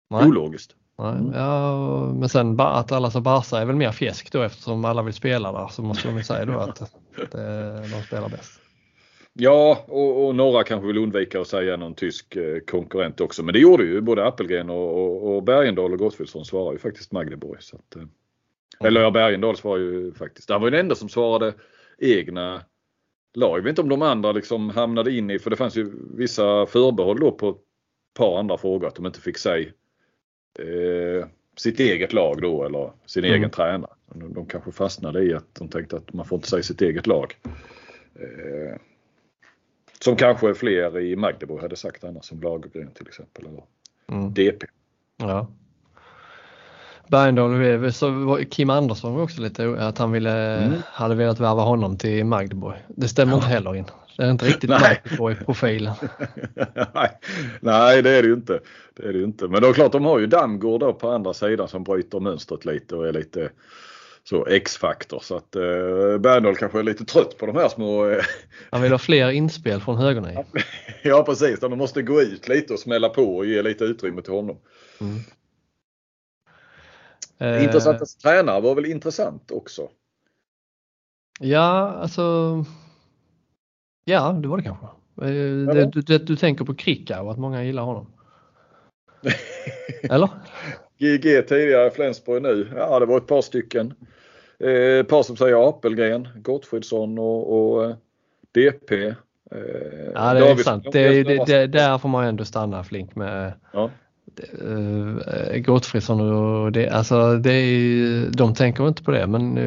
Nej. 0.10 0.26
Ologiskt. 0.26 0.76
Nej, 1.00 1.12
mm. 1.12 1.34
ja, 1.34 2.14
men 2.14 2.30
sen 2.30 2.60
att 2.60 2.92
alla 2.92 3.12
som 3.12 3.24
Barca 3.24 3.58
är 3.58 3.66
väl 3.66 3.76
mer 3.76 3.92
fjäsk 3.92 4.32
då 4.32 4.42
eftersom 4.42 4.86
alla 4.86 5.02
vill 5.02 5.14
spela 5.14 5.52
där 5.52 5.68
så 5.68 5.82
måste 5.82 6.12
man 6.12 6.24
säga 6.24 6.46
då 6.46 6.60
att 6.60 6.92
det, 7.32 7.82
de 7.92 8.02
spelar 8.04 8.30
bäst. 8.30 8.62
Ja, 9.40 9.86
och, 9.88 10.26
och 10.26 10.36
några 10.36 10.64
kanske 10.64 10.88
vill 10.88 10.98
undvika 10.98 11.42
att 11.42 11.48
säga 11.48 11.78
någon 11.78 11.96
tysk 11.96 12.36
eh, 12.36 12.60
konkurrent 12.60 13.22
också. 13.22 13.44
Men 13.44 13.54
det 13.54 13.60
gjorde 13.60 13.84
ju 13.84 14.02
både 14.02 14.26
Appelgren 14.26 14.70
och, 14.70 15.04
och, 15.04 15.36
och 15.36 15.44
Bergendahl 15.44 15.94
och 15.94 16.00
Gottfridsson 16.00 16.46
svarade 16.46 16.76
ju 16.76 16.80
faktiskt 16.80 17.12
Magdeburg. 17.12 17.64
Så 17.64 17.76
att, 17.76 17.96
mm. 17.96 18.10
Eller 18.80 19.02
ja, 19.02 19.12
Bergendahl 19.12 19.58
svarade 19.58 19.84
ju 19.84 20.14
faktiskt. 20.14 20.50
Han 20.50 20.62
var 20.62 20.72
den 20.72 20.80
enda 20.80 20.96
som 20.96 21.10
svarade 21.10 21.54
egna 21.98 22.62
lag. 23.34 23.58
Jag 23.58 23.64
vet 23.64 23.70
inte 23.70 23.82
om 23.82 23.90
de 23.90 24.02
andra 24.02 24.32
liksom 24.32 24.70
hamnade 24.70 25.12
in 25.12 25.30
i, 25.30 25.40
för 25.40 25.50
det 25.50 25.56
fanns 25.56 25.76
ju 25.76 25.92
vissa 26.18 26.66
förbehåll 26.66 27.20
då 27.20 27.32
på 27.32 27.50
ett 27.50 27.58
par 28.14 28.40
andra 28.40 28.58
frågor 28.58 28.88
att 28.88 28.96
de 28.96 29.06
inte 29.06 29.22
fick 29.22 29.38
säga 29.38 29.68
eh, 30.60 31.28
sitt 31.58 31.80
eget 31.80 32.14
lag 32.14 32.42
då 32.42 32.64
eller 32.64 32.92
sin 33.06 33.24
mm. 33.24 33.38
egen 33.38 33.50
tränare. 33.50 33.92
De, 34.14 34.34
de 34.34 34.46
kanske 34.46 34.72
fastnade 34.72 35.24
i 35.24 35.34
att 35.34 35.56
de 35.56 35.68
tänkte 35.68 35.96
att 35.96 36.14
man 36.14 36.26
får 36.26 36.36
inte 36.36 36.50
säga 36.50 36.64
sitt 36.64 36.82
eget 36.82 37.08
lag. 37.08 37.36
Eh, 38.16 38.80
som 40.00 40.16
kanske 40.16 40.54
fler 40.54 41.00
i 41.00 41.16
Magdeburg 41.16 41.62
hade 41.62 41.76
sagt 41.76 42.04
annars, 42.04 42.26
som 42.26 42.42
Lagergren 42.42 42.92
till 42.92 43.08
exempel. 43.08 43.46
Eller 43.46 43.64
mm. 44.12 44.34
DP. 44.34 44.66
Ja. 45.18 45.48
Bergendahl, 47.08 47.94
så 47.94 48.40
Kim 48.50 48.70
Andersson 48.70 49.16
var 49.16 49.24
också 49.24 49.42
lite 49.42 49.78
att 49.80 49.98
han 49.98 50.12
ville, 50.12 50.58
mm. 50.58 50.80
hade 50.86 51.16
velat 51.16 51.40
värva 51.40 51.62
honom 51.62 51.98
till 51.98 52.26
Magdeburg. 52.26 52.76
Det 52.88 53.08
stämmer 53.08 53.32
ja. 53.32 53.36
inte 53.36 53.48
heller 53.48 53.76
in. 53.76 53.86
Det 54.18 54.24
är 54.24 54.32
inte 54.32 54.46
riktigt 54.46 54.70
Magdeburg-profilen. 54.70 55.94
Nej. 56.94 57.20
Nej, 57.60 58.02
det 58.02 58.10
är 58.10 58.22
det 58.22 58.28
ju 58.28 58.34
inte. 58.34 58.60
Det 58.94 59.04
är 59.04 59.14
det 59.14 59.24
inte. 59.24 59.48
Men 59.48 59.62
då 59.62 59.68
är 59.68 59.74
klart, 59.74 59.92
de 59.92 60.06
har 60.06 60.20
ju 60.20 60.28
Damgård 60.28 61.00
på 61.00 61.10
andra 61.10 61.34
sidan 61.34 61.68
som 61.68 61.84
bryter 61.84 62.20
mönstret 62.20 62.66
lite 62.66 62.96
och 62.96 63.08
är 63.08 63.14
lite 63.14 63.50
så 64.30 64.46
X-faktor. 64.48 65.20
Så 65.20 65.38
att 65.38 65.56
eh, 65.56 65.62
Bernadotte 66.20 66.60
kanske 66.60 66.80
är 66.80 66.84
lite 66.84 67.06
trött 67.06 67.38
på 67.38 67.46
de 67.46 67.56
här 67.56 67.70
små... 67.70 68.10
Eh, 68.10 68.24
Han 68.72 68.82
vill 68.82 68.92
ha 68.92 69.00
fler 69.00 69.30
inspel 69.30 69.82
från 69.82 69.98
högerna. 69.98 70.32
ja 71.04 71.24
precis, 71.24 71.60
de 71.60 71.78
måste 71.78 72.02
gå 72.02 72.22
ut 72.22 72.48
lite 72.48 72.74
och 72.74 72.80
smälla 72.80 73.10
på 73.10 73.38
och 73.38 73.46
ge 73.46 73.62
lite 73.62 73.84
utrymme 73.84 74.22
till 74.22 74.34
honom. 74.34 74.58
Mm. 75.02 75.20
Eh, 77.38 77.64
Intressanta 77.64 78.06
tränare 78.06 78.62
var 78.62 78.76
väl 78.76 78.86
intressant 78.86 79.52
också? 79.52 79.90
Ja, 81.40 81.92
alltså. 81.92 82.66
Ja, 84.06 84.32
det 84.32 84.48
var 84.48 84.58
det 84.58 84.64
kanske. 84.64 84.86
Eh, 85.22 85.92
du, 85.92 86.02
du, 86.02 86.18
du, 86.18 86.36
tänker 86.36 86.66
på 86.66 86.76
Kricka 86.76 87.22
och 87.22 87.32
att 87.32 87.40
många 87.40 87.64
gillar 87.64 87.84
honom? 87.84 88.08
Eller? 90.10 90.30
GG 90.98 91.48
tidigare, 91.48 91.92
Flensburg 91.92 92.42
nu. 92.42 92.68
Ja, 92.76 93.00
det 93.00 93.06
var 93.06 93.18
ett 93.18 93.28
par 93.28 93.42
stycken. 93.42 93.94
Eh, 94.60 95.06
par 95.06 95.24
som 95.24 95.38
säger 95.38 95.70
Apelgren, 95.70 96.28
Gottfridsson 96.36 97.20
och, 97.20 97.74
och 97.74 97.86
eh, 97.86 97.96
DP. 98.52 98.92
Eh, 98.96 99.12
ja, 100.14 100.34
det 100.34 100.50
är 100.50 100.56
sant. 100.56 100.88
Det, 100.92 101.24
det, 101.24 101.46
det, 101.46 101.68
där 101.68 101.98
får 101.98 102.10
man 102.10 102.26
ändå 102.26 102.46
stanna 102.46 102.84
Flink 102.84 103.16
med. 103.16 103.54
Ja. 103.74 103.90
Uh, 104.62 105.58
Gottfridsson 105.58 106.22
och 106.22 106.72
det, 106.72 106.90
alltså 106.90 107.36
det 107.36 107.52
är, 107.54 108.30
de 108.32 108.54
tänker 108.54 108.88
inte 108.88 109.04
på 109.04 109.12
det 109.12 109.28
men 109.28 109.58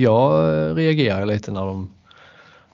jag 0.00 0.32
reagerar 0.78 1.26
lite 1.26 1.52
när 1.52 1.60
de 1.60 1.90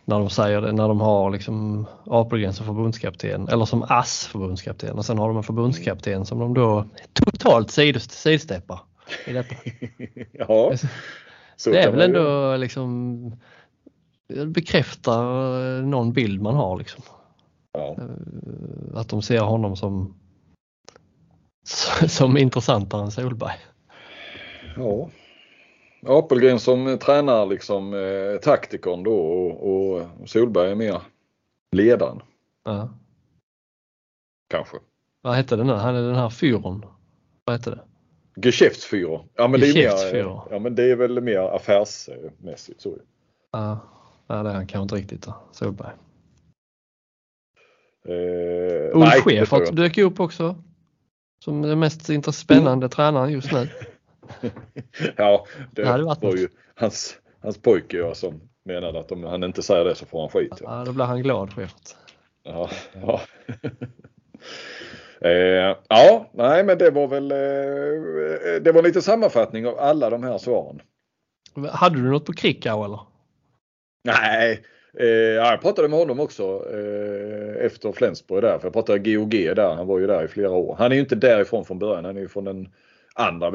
när 0.09 0.18
de 0.18 0.30
säger 0.30 0.61
det, 0.61 0.72
när 0.72 0.88
de 0.88 1.00
har 1.00 1.30
liksom 1.30 1.86
Apelgren 2.06 2.52
som 2.52 2.66
förbundskapten 2.66 3.48
eller 3.48 3.64
som 3.64 3.82
ass 3.82 4.26
förbundskapten 4.26 4.98
och 4.98 5.04
sen 5.04 5.18
har 5.18 5.28
de 5.28 5.36
en 5.36 5.42
förbundskapten 5.42 6.26
som 6.26 6.38
de 6.38 6.54
då 6.54 6.84
totalt 7.12 7.70
sidsteppar 7.70 8.80
i 9.26 9.32
detta. 9.32 9.54
ja, 10.32 10.72
så 11.56 11.70
det 11.70 11.82
är 11.82 11.90
väl 11.90 12.00
ändå 12.00 12.56
liksom 12.56 13.32
bekräftar 14.46 15.22
någon 15.82 16.12
bild 16.12 16.42
man 16.42 16.54
har 16.54 16.78
liksom. 16.78 17.02
Ja. 17.72 17.96
Eh, 17.98 18.98
att 19.00 19.09
de 19.09 19.22
ser 19.22 19.40
honom 19.40 19.76
som 19.76 20.14
som 22.09 22.36
intressantare 22.36 23.02
än 23.02 23.11
Solberg. 23.11 23.59
Ja. 24.76 25.11
Apelgren 26.07 26.61
som 26.61 26.99
tränar 26.99 27.46
liksom 27.46 27.94
eh, 27.94 28.40
taktikern 28.40 29.03
då 29.03 29.16
och, 29.16 29.70
och 29.70 30.09
Solberg 30.26 30.70
är 30.70 30.74
mer 30.74 31.01
ledaren. 31.72 32.22
Ja. 32.64 32.88
Kanske. 34.49 34.76
Vad 35.22 35.34
hette 35.34 35.57
den 35.57 35.66
nu? 35.66 35.72
Han 35.72 35.94
är 35.94 36.03
den 36.03 36.14
här 36.14 36.30
fyron. 36.30 36.84
Vad 37.44 37.57
hette 37.57 37.70
det? 37.70 37.80
Geschäftsführer. 38.46 39.24
Ja 39.34 39.49
men, 39.49 39.61
det 39.61 39.70
är 39.70 40.12
mer, 40.12 40.42
ja 40.51 40.59
men 40.59 40.74
det 40.74 40.90
är 40.90 40.96
väl 40.96 41.20
mer 41.20 41.38
affärsmässigt 41.38 42.80
så. 42.80 42.99
Ja, 43.53 43.78
ja 44.26 44.42
det 44.42 44.51
är 44.51 44.55
han 44.55 44.66
kanske 44.66 44.82
inte 44.82 44.94
riktigt 44.94 45.22
då, 45.22 45.34
Solberg. 45.53 45.92
Eh, 48.09 48.96
Ulf 48.96 49.24
Schäfert 49.24 49.76
dök 49.76 49.99
upp 49.99 50.20
också. 50.20 50.57
Som 51.44 51.62
den 51.62 51.78
mest 51.78 52.34
spännande 52.34 52.84
mm. 52.84 52.90
tränaren 52.90 53.32
just 53.32 53.53
nu. 53.53 53.68
ja, 55.16 55.47
det, 55.72 55.83
det 55.83 55.93
var 55.93 55.99
något. 55.99 56.39
ju 56.39 56.49
hans, 56.74 57.18
hans 57.43 57.59
pojke 57.59 57.97
ja, 57.97 58.14
som 58.14 58.41
menade 58.64 59.01
att 59.01 59.12
om 59.12 59.24
han 59.24 59.45
inte 59.45 59.62
säger 59.62 59.85
det 59.85 59.95
så 59.95 60.07
får 60.07 60.20
han 60.20 60.29
skit. 60.29 60.53
Ja, 60.61 60.79
ja 60.79 60.85
då 60.85 60.93
blir 60.93 61.05
han 61.05 61.22
glad 61.22 61.53
Schäfert. 61.53 61.97
Ja, 62.43 62.70
ja. 62.93 63.20
Eh, 65.20 65.76
ja, 65.89 66.31
nej 66.33 66.64
men 66.64 66.79
det 66.79 66.91
var 66.91 67.09
väl 67.09 67.31
eh, 67.33 68.62
det 68.62 68.72
var 68.72 68.83
lite 68.83 69.03
sammanfattning 69.03 69.66
av 69.66 69.79
alla 69.79 70.11
de 70.11 70.22
här 70.22 70.39
svaren. 70.39 70.83
Hade 71.70 71.97
du 71.97 72.11
något 72.11 72.24
på 72.24 72.33
Krikau 72.33 72.85
eller? 72.85 73.01
Nej, 74.05 74.62
eh, 74.99 75.07
jag 75.07 75.61
pratade 75.61 75.89
med 75.89 75.99
honom 75.99 76.20
också 76.20 76.43
eh, 76.72 77.64
efter 77.66 77.93
Flensburg 77.93 78.43
där. 78.43 78.59
För 78.59 78.66
jag 78.66 78.72
pratade 78.72 78.99
GOG 78.99 79.31
där. 79.31 79.74
Han 79.74 79.87
var 79.87 79.99
ju 79.99 80.07
där 80.07 80.24
i 80.24 80.29
flera 80.29 80.51
år. 80.51 80.76
Han 80.79 80.93
är 80.93 80.97
ju 80.97 81.01
inte 81.01 81.16
därifrån 81.16 81.64
från 81.64 81.79
början. 81.79 82.05
Han 82.05 82.16
är 82.16 82.20
ju 82.20 82.29
från 82.29 82.45
den 82.45 82.68
andra 83.19 83.51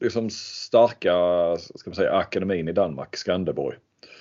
liksom 0.00 0.30
starka 0.30 1.12
ska 1.56 1.90
man 1.90 1.94
säga, 1.94 2.12
akademin 2.12 2.68
i 2.68 2.72
Danmark, 2.72 3.16
Skanderborg. 3.16 3.76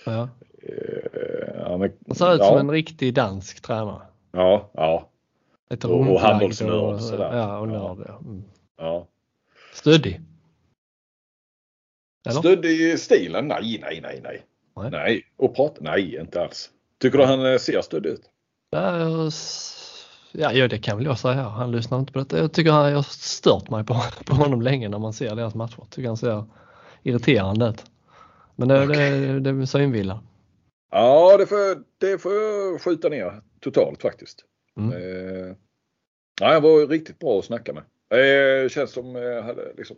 Ja. 0.06 0.30
Eh, 0.62 1.68
han 1.68 2.16
ser 2.16 2.34
ut 2.34 2.40
ja. 2.40 2.46
som 2.46 2.58
en 2.58 2.72
riktig 2.72 3.14
dansk 3.14 3.62
tränare. 3.62 4.02
Ja, 4.32 4.70
ja. 4.74 5.10
Ett 5.70 5.86
och, 5.86 6.12
och 6.12 6.20
handbollsnörd 6.20 7.02
sådär. 7.02 7.38
Ja, 7.38 7.58
och 7.58 7.68
nörd, 7.68 7.98
ja. 8.08 8.20
Mm. 8.20 8.44
ja. 8.78 9.08
Stöddig? 9.74 10.22
Eller? 12.26 12.40
Stöddig 12.40 12.82
i 12.82 12.98
stilen? 12.98 13.48
Nej, 13.48 13.80
nej, 13.82 14.00
nej, 14.02 14.20
nej. 14.24 14.46
Nej. 14.76 14.92
nej. 14.92 15.24
Och 15.38 15.56
prata? 15.56 15.76
Nej, 15.80 16.20
inte 16.20 16.42
alls. 16.42 16.70
Tycker 16.98 17.18
du 17.18 17.26
han 17.26 17.46
eh, 17.46 17.58
ser 17.58 17.82
stöddig 17.82 18.10
ut? 18.10 18.22
Ja, 18.70 19.32
det 20.34 20.84
kan 20.84 20.98
väl 20.98 21.06
jag 21.06 21.20
säga. 21.20 21.42
Han 21.42 21.72
lyssnar 21.72 22.00
inte 22.00 22.14
på 22.14 22.20
detta. 22.20 22.38
Jag 22.38 22.54
tycker 22.54 22.72
han, 22.72 22.90
jag 22.90 22.96
har 22.96 23.04
stört 23.04 23.70
mig 23.70 23.86
på, 23.86 23.94
på 24.26 24.36
honom 24.36 24.62
länge 24.62 24.90
när 24.90 25.00
man 25.00 25.14
ser 25.14 25.36
deras 25.36 25.56
matcher. 25.56 25.86
Tycker 25.90 26.08
han 26.08 26.18
ser 26.18 26.46
irriterande 27.04 27.70
ut. 27.70 27.86
Men 28.56 28.68
det, 28.68 28.86
det, 28.86 29.40
det 29.40 29.50
är 29.50 29.66
synvilla. 29.66 30.20
Ja, 30.92 31.38
det 31.38 31.46
får, 31.46 31.84
det 31.98 32.18
får 32.18 32.34
jag 32.34 32.82
skjuta 32.82 33.10
ner 33.10 33.42
totalt 33.60 34.02
faktiskt. 34.02 34.46
Mm. 34.78 34.94
Eh, 34.94 35.56
ja, 36.42 36.54
han 36.54 36.64
var 36.64 36.88
riktigt 36.88 37.20
bra 37.20 37.40
att 37.40 37.46
snacka 37.46 37.74
med. 37.74 37.84
Eh, 38.64 38.70
känns 38.70 38.92
som 38.92 39.16
eh, 39.16 39.44
hade 39.44 39.74
liksom 39.78 39.98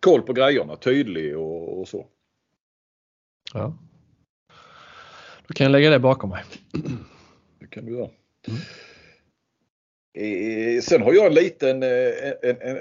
koll 0.00 0.22
på 0.22 0.32
grejerna, 0.32 0.76
tydlig 0.76 1.38
och, 1.38 1.80
och 1.80 1.88
så. 1.88 2.06
Ja. 3.54 3.78
Då 5.46 5.54
kan 5.54 5.64
jag 5.64 5.72
lägga 5.72 5.90
det 5.90 5.98
bakom 5.98 6.30
mig. 6.30 6.44
Det 7.58 7.66
kan 7.66 7.86
du 7.86 7.92
göra. 7.92 8.10
Eh, 8.48 8.54
sen 10.82 11.02
har 11.02 11.12
jag 11.12 11.26
en 11.26 11.34
liten 11.34 11.82
eh, 11.82 11.88
en, 11.88 12.34
en, 12.42 12.56
en, 12.60 12.78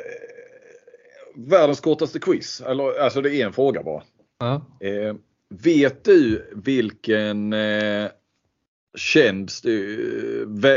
världens 1.36 1.80
kortaste 1.80 2.20
quiz. 2.20 2.62
Alltså 2.62 3.22
det 3.22 3.36
är 3.36 3.46
en 3.46 3.54
fråga 3.54 3.84
bara. 3.84 4.04
Ja. 4.40 4.66
Eh, 4.80 5.16
vet 5.50 6.04
du 6.04 6.52
vilken 6.56 7.54
eh, 7.54 8.08
känd, 8.98 9.52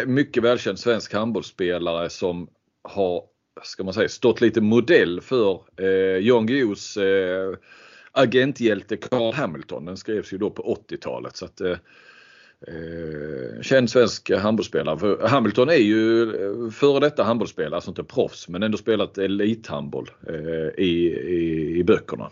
mycket 0.07 0.43
välkänd 0.43 0.79
svensk 0.79 1.13
handbollsspelare 1.13 2.11
som 2.11 2.49
har 2.83 3.23
ska 3.63 3.85
man 3.85 3.95
säga, 3.95 4.09
stått 4.09 4.41
lite 4.41 4.61
modell 4.61 5.21
för 5.21 5.63
eh, 5.77 6.27
Jan 6.27 6.47
Guillous 6.47 6.97
eh, 6.97 7.55
agenthjälte 8.13 8.97
Carl 8.97 9.35
Hamilton. 9.35 9.85
Den 9.85 9.97
skrevs 9.97 10.33
ju 10.33 10.39
då 10.39 10.51
på 10.51 10.77
80-talet. 10.89 11.37
Så 11.37 11.45
att, 11.45 11.61
eh, 11.61 11.77
eh, 12.67 13.63
känd 13.63 13.91
svensk 13.91 14.31
handbollsspelare. 14.31 14.99
För 14.99 15.29
Hamilton 15.29 15.69
är 15.69 15.75
ju 15.75 16.23
eh, 16.23 16.71
före 16.71 17.01
detta 17.01 17.23
handbollsspelare, 17.23 17.75
alltså 17.75 17.91
inte 17.91 18.05
proffs 18.05 18.49
men 18.49 18.63
ändå 18.63 18.79
spelat 18.79 19.19
elithandboll 19.19 20.11
eh, 20.29 20.85
i, 20.85 21.13
i, 21.29 21.75
i 21.79 21.85
böckerna. 21.85 22.31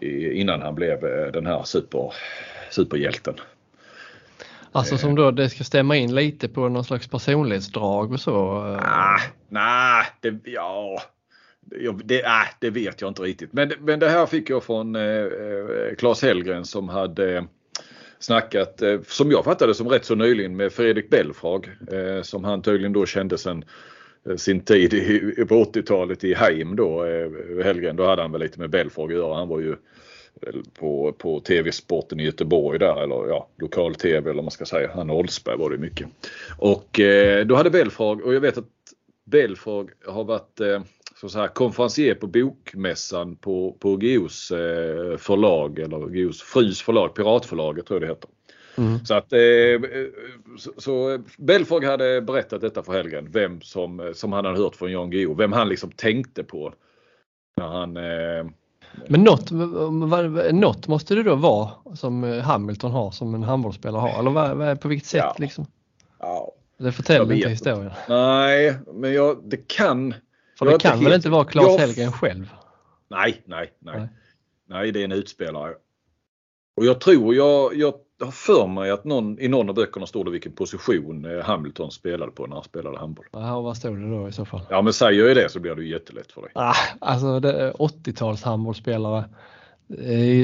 I, 0.00 0.32
innan 0.32 0.62
han 0.62 0.74
blev 0.74 1.04
eh, 1.04 1.32
den 1.32 1.46
här 1.46 1.62
super, 1.64 2.12
superhjälten. 2.70 3.34
Alltså 4.72 4.98
som 4.98 5.14
då 5.14 5.30
det 5.30 5.48
ska 5.48 5.64
stämma 5.64 5.96
in 5.96 6.14
lite 6.14 6.48
på 6.48 6.68
någon 6.68 6.84
slags 6.84 7.08
personlighetsdrag 7.08 8.12
och 8.12 8.20
så. 8.20 8.66
eh. 8.72 8.98
Ah, 8.98 9.20
nej, 9.48 10.04
det, 10.20 10.50
ja, 10.50 11.02
det, 12.04 12.24
ah, 12.24 12.46
det 12.60 12.70
vet 12.70 13.00
jag 13.00 13.10
inte 13.10 13.22
riktigt. 13.22 13.52
Men, 13.52 13.72
men 13.80 13.98
det 13.98 14.08
här 14.08 14.26
fick 14.26 14.50
jag 14.50 14.64
från 14.64 14.96
eh, 14.96 15.26
Claes 15.98 16.22
Hellgren 16.22 16.64
som 16.64 16.88
hade 16.88 17.46
snackat, 18.26 18.82
eh, 18.82 19.00
som 19.08 19.30
jag 19.30 19.44
fattade 19.44 19.74
som 19.74 19.88
rätt 19.88 20.04
så 20.04 20.14
nyligen 20.14 20.56
med 20.56 20.72
Fredrik 20.72 21.10
Belfrag 21.10 21.70
eh, 21.92 22.22
som 22.22 22.44
han 22.44 22.62
tydligen 22.62 22.92
då 22.92 23.06
kände 23.06 23.38
sen 23.38 23.64
eh, 24.28 24.36
sin 24.36 24.60
tid 24.60 24.94
i, 24.94 25.44
på 25.48 25.64
80-talet 25.64 26.24
i 26.24 26.34
Heim 26.34 26.76
då, 26.76 27.04
Hellgren. 27.64 27.96
Då 27.96 28.06
hade 28.06 28.22
han 28.22 28.32
väl 28.32 28.40
lite 28.40 28.60
med 28.60 28.70
Belfrag 28.70 29.12
att 29.12 29.18
göra. 29.18 29.34
Han 29.34 29.48
var 29.48 29.60
ju 29.60 29.76
på, 30.78 31.12
på 31.18 31.40
TV-sporten 31.40 32.20
i 32.20 32.24
Göteborg 32.24 32.78
där 32.78 33.02
eller 33.02 33.28
ja, 33.28 33.48
lokal-TV 33.58 34.30
eller 34.30 34.34
vad 34.34 34.44
man 34.44 34.50
ska 34.50 34.64
säga. 34.64 34.90
Han 34.94 35.10
och 35.10 35.18
Oldsberg 35.18 35.56
var 35.56 35.70
det 35.70 35.78
mycket. 35.78 36.08
Och 36.58 37.00
eh, 37.00 37.46
då 37.46 37.54
hade 37.54 37.70
Belfrag 37.70 38.22
och 38.22 38.34
jag 38.34 38.40
vet 38.40 38.58
att 38.58 38.68
Belfrag 39.24 39.90
har 40.06 40.24
varit 40.24 40.60
eh, 40.60 40.82
så 41.20 41.28
säga, 41.28 41.48
konferencier 41.48 42.14
på 42.14 42.26
bokmässan 42.26 43.36
på, 43.36 43.76
på 43.80 44.02
Geos 44.02 44.50
eh, 44.50 45.16
förlag 45.16 45.78
eller 45.78 46.16
Geos 46.16 46.42
frus 46.42 46.82
förlag, 46.82 47.14
Piratförlaget 47.14 47.86
tror 47.86 48.00
jag 48.00 48.08
det 48.08 48.14
heter. 48.14 48.30
Mm. 48.78 49.04
Så 49.04 49.14
att 49.14 49.32
eh, 49.32 49.38
så, 50.58 50.70
så 50.76 51.18
Belfrag 51.38 51.84
hade 51.84 52.20
berättat 52.20 52.60
detta 52.60 52.82
för 52.82 52.92
Helgen, 52.92 53.28
vem 53.30 53.60
som, 53.60 54.12
som 54.14 54.32
han 54.32 54.44
hade 54.44 54.58
hört 54.58 54.76
från 54.76 54.92
Jan 54.92 55.10
Guillou, 55.10 55.34
vem 55.34 55.52
han 55.52 55.68
liksom 55.68 55.90
tänkte 55.90 56.44
på 56.44 56.72
när 57.56 57.68
han 57.68 57.96
eh, 57.96 58.46
Men 59.08 59.24
något, 59.24 59.50
något 60.52 60.88
måste 60.88 61.14
det 61.14 61.22
då 61.22 61.34
vara 61.34 61.70
som 61.94 62.24
eh, 62.24 62.42
Hamilton 62.42 62.90
har 62.90 63.10
som 63.10 63.34
en 63.34 63.42
handbollsspelare 63.42 64.00
har. 64.00 64.18
Eller 64.18 64.30
vad, 64.30 64.56
vad, 64.56 64.80
på 64.80 64.88
vilket 64.88 65.08
sätt 65.08 65.18
Ja. 65.18 65.36
liksom? 65.38 65.66
ja, 66.18 66.52
Det 66.78 66.92
förtäller 66.92 67.24
Jag 67.24 67.36
inte 67.36 67.48
historien. 67.48 67.92
Nej, 68.08 68.74
men 68.94 69.12
jag, 69.12 69.38
det 69.44 69.68
kan. 69.68 70.14
För 70.58 70.66
det 70.66 70.78
kan 70.78 70.92
väl 70.92 71.02
helt- 71.02 71.14
inte 71.14 71.30
vara 71.30 71.44
Claes 71.44 71.66
jag- 71.70 71.78
Hellgren 71.78 72.12
själv? 72.12 72.50
Nej, 73.08 73.42
nej, 73.46 73.72
nej. 73.78 73.98
Nej. 73.98 74.08
Nej, 74.68 74.92
det 74.92 75.00
är 75.00 75.04
en 75.04 75.12
utspelare. 75.12 75.74
Och 76.76 76.84
jag 76.84 77.00
tror, 77.00 77.34
jag, 77.34 77.74
jag 77.74 77.94
har 78.20 78.30
för 78.30 78.66
mig 78.66 78.90
att 78.90 79.04
någon, 79.04 79.38
i 79.40 79.48
någon 79.48 79.68
av 79.68 79.74
böckerna 79.74 80.06
står 80.06 80.24
det 80.24 80.30
vilken 80.30 80.52
position 80.52 81.24
eh, 81.24 81.44
Hamilton 81.44 81.90
spelade 81.90 82.32
på 82.32 82.46
när 82.46 82.54
han 82.56 82.64
spelade 82.64 82.98
handboll. 82.98 83.26
Ja, 83.32 83.60
vad 83.60 83.76
stod 83.76 83.98
det 84.00 84.10
då 84.10 84.28
i 84.28 84.32
så 84.32 84.44
fall? 84.44 84.60
Ja, 84.70 84.82
men 84.82 84.92
säger 84.92 85.26
jag 85.26 85.36
det 85.36 85.48
så 85.48 85.60
blir 85.60 85.74
det 85.74 85.82
ju 85.82 85.88
jättelätt 85.90 86.32
för 86.32 86.42
dig. 86.42 86.50
Ah, 86.54 86.74
alltså 87.00 87.40
det- 87.40 87.72
80-tals 87.72 88.42
handbollsspelare. 88.42 89.24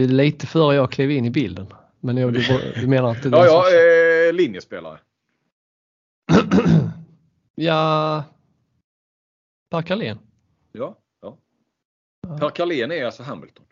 Lite 0.09 0.47
före 0.47 0.75
jag 0.75 0.93
klev 0.93 1.11
in 1.11 1.25
i 1.25 1.31
bilden. 1.31 1.67
Men 2.01 2.17
jag, 2.17 2.33
du, 2.33 2.43
du 2.81 2.87
menar 2.87 3.11
att 3.11 3.23
det 3.23 3.29
är 3.29 3.33
Ja, 3.33 3.47
ja, 3.47 3.65
eh, 4.29 4.33
linjespelare. 4.33 4.99
ja. 7.55 8.25
Per 9.73 9.83
Carlén. 9.83 10.19
Ja, 10.73 10.99
ja. 11.23 11.39
Per 12.39 12.51
Carlén 12.51 12.93
är 12.93 13.05
alltså 13.05 13.23
Hamilton. 13.23 13.65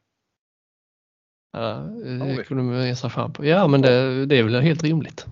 Ja, 1.52 1.88
Ja, 2.18 2.36
det 2.36 2.44
kunde 2.44 2.62
man 2.62 2.86
ge 2.86 2.96
sig 2.96 3.10
fram 3.10 3.32
på. 3.32 3.44
Ja, 3.44 3.68
men 3.68 3.82
det, 3.82 4.26
det 4.26 4.38
är 4.38 4.42
väl 4.42 4.60
helt 4.60 4.82
rimligt. 4.82 5.26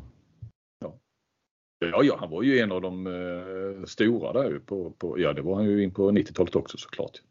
Ja, 1.79 2.03
ja, 2.03 2.16
han 2.21 2.31
var 2.31 2.43
ju 2.43 2.59
en 2.59 2.73
av 2.73 2.81
de 2.81 3.07
eh, 3.07 3.85
stora 3.85 4.33
där 4.33 4.59
på, 4.59 4.91
på, 4.91 5.21
ja 5.21 5.33
det 5.33 5.43
var 5.43 5.55
han 5.55 5.64
ju 5.64 5.83
in 5.83 5.91
på 5.91 6.11
90-talet 6.11 6.57
också 6.57 6.79
såklart. 6.79 7.23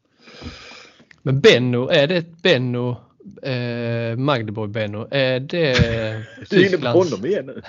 Men 1.22 1.40
Benno, 1.40 1.88
är 1.88 2.06
det 2.06 2.16
ett 2.16 2.42
Benno, 2.42 2.96
eh, 3.42 4.16
Magdeburg-Benno, 4.16 5.08
är 5.10 5.40
det 5.40 5.74
Du 6.50 6.56
är 6.56 6.68
inne 6.68 6.70
på 6.70 6.76
Tysklands, 6.76 7.10
honom 7.12 7.26
igen 7.26 7.46
nu. 7.46 7.62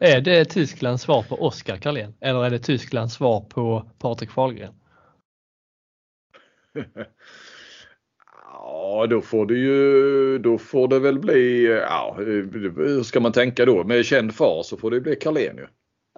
är 0.00 0.20
det 0.20 0.44
Tysklands 0.44 1.02
svar 1.02 1.22
på 1.22 1.34
Oskar 1.46 1.76
Carlén? 1.76 2.14
Eller 2.20 2.44
är 2.44 2.50
det 2.50 2.58
Tysklands 2.58 3.14
svar 3.14 3.40
på 3.40 3.90
Patrik 3.98 4.30
Fahlgren? 4.30 4.74
Ja, 8.64 9.06
då 9.10 9.20
får 9.20 9.46
det 9.46 9.54
ju, 9.54 10.38
då 10.38 10.58
får 10.58 10.88
det 10.88 10.98
väl 10.98 11.18
bli, 11.18 11.66
ja, 11.66 12.14
hur 12.18 13.02
ska 13.02 13.20
man 13.20 13.32
tänka 13.32 13.64
då? 13.64 13.84
Med 13.84 14.04
känd 14.04 14.34
far 14.34 14.62
så 14.62 14.76
får 14.76 14.90
det 14.90 15.00
bli 15.00 15.16
Carlén 15.16 15.56
ju. 15.56 15.66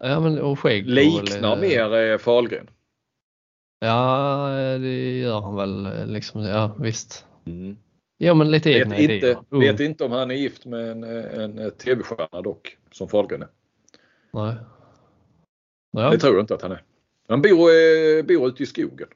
Ja, 0.03 0.21
men 0.21 0.39
och 0.39 0.59
skägg. 0.59 0.87
Liknar 0.87 1.53
eh, 1.53 1.61
mer 1.61 1.95
eh, 1.95 2.19
Fahlgren. 2.19 2.67
Ja, 3.81 4.49
det 4.81 5.19
gör 5.19 5.41
han 5.41 5.57
väl 5.57 5.87
eh, 5.87 6.07
liksom. 6.07 6.43
Ja, 6.43 6.77
visst. 6.79 7.27
Mm. 7.47 7.77
Ja, 8.19 8.35
men 8.35 8.51
lite 8.51 8.71
egna 8.71 8.95
Vet, 8.95 9.01
inte, 9.01 9.15
idéer. 9.15 9.39
Ung. 9.49 9.61
vet 9.61 9.81
inte 9.81 10.05
om 10.05 10.12
han 10.12 10.31
är 10.31 10.35
gift 10.35 10.67
med 10.67 10.91
en, 10.91 11.05
en, 11.05 11.71
tv-stjärna 11.71 12.43
dock, 12.43 12.79
som 12.91 13.09
Fahlgren 13.09 13.43
är. 13.43 13.49
Nej. 14.33 14.57
Ja, 15.91 16.11
Det 16.11 16.19
tror 16.19 16.35
jag 16.35 16.43
inte 16.43 16.55
att 16.55 16.62
han 16.62 16.73
är. 16.73 16.83
Han 17.29 17.43
bor, 17.43 17.51
eh, 17.51 18.23
bor 18.25 18.49
ute 18.49 18.62
i 18.62 18.67
skogen. 18.67 19.09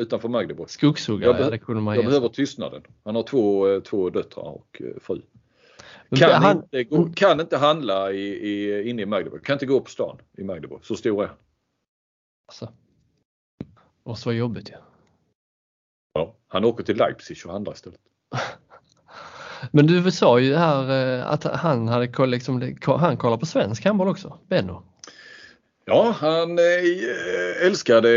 Utanför 0.00 0.28
Magdeburg. 0.28 0.70
Skogshuggare, 0.70 1.30
Jag 1.30 1.46
ja, 1.46 1.50
det 1.50 1.58
kunde 1.58 1.82
man 1.82 1.94
Jag 1.94 2.04
behöver 2.04 2.28
tystnaden. 2.28 2.82
Han 3.04 3.14
har 3.14 3.22
två, 3.22 3.68
eh, 3.68 3.80
två 3.80 4.10
döttrar 4.10 4.44
och 4.44 4.82
eh, 4.82 5.00
fru. 5.00 5.22
Kan, 6.16 6.42
han- 6.42 6.56
inte, 6.56 6.84
gå, 6.84 7.12
kan 7.16 7.40
inte 7.40 7.56
handla 7.56 8.12
i, 8.12 8.22
i, 8.22 8.88
inne 8.90 9.02
i 9.02 9.06
Magdeburg. 9.06 9.44
Kan 9.44 9.52
inte 9.54 9.66
gå 9.66 9.80
på 9.80 9.90
stan 9.90 10.18
i 10.36 10.44
Magdeburg. 10.44 10.84
Så 10.84 10.96
stor 10.96 11.22
är 11.22 11.26
han. 11.26 11.36
Alltså. 12.48 12.72
Måste 14.04 14.28
vara 14.28 14.36
jobbigt 14.36 14.70
ju. 14.70 14.74
Ja. 16.12 16.34
Han 16.48 16.64
åker 16.64 16.84
till 16.84 16.96
Leipzig 16.96 17.36
och 17.46 17.52
handlar 17.52 17.72
istället. 17.72 18.00
Men 19.70 19.86
du 19.86 20.10
sa 20.10 20.38
ju 20.40 20.54
här 20.54 21.18
eh, 21.18 21.26
att 21.26 21.44
han 21.44 21.88
hade 21.88 22.08
koll, 22.08 22.30
liksom, 22.30 22.76
han 22.86 23.16
kollar 23.16 23.36
på 23.36 23.46
svensk 23.46 23.84
handboll 23.84 24.08
också, 24.08 24.38
Benno. 24.48 24.82
Ja, 25.84 26.14
han 26.18 26.58
eh, 26.58 26.64
eh, 26.64 27.66
älskade 27.66 28.08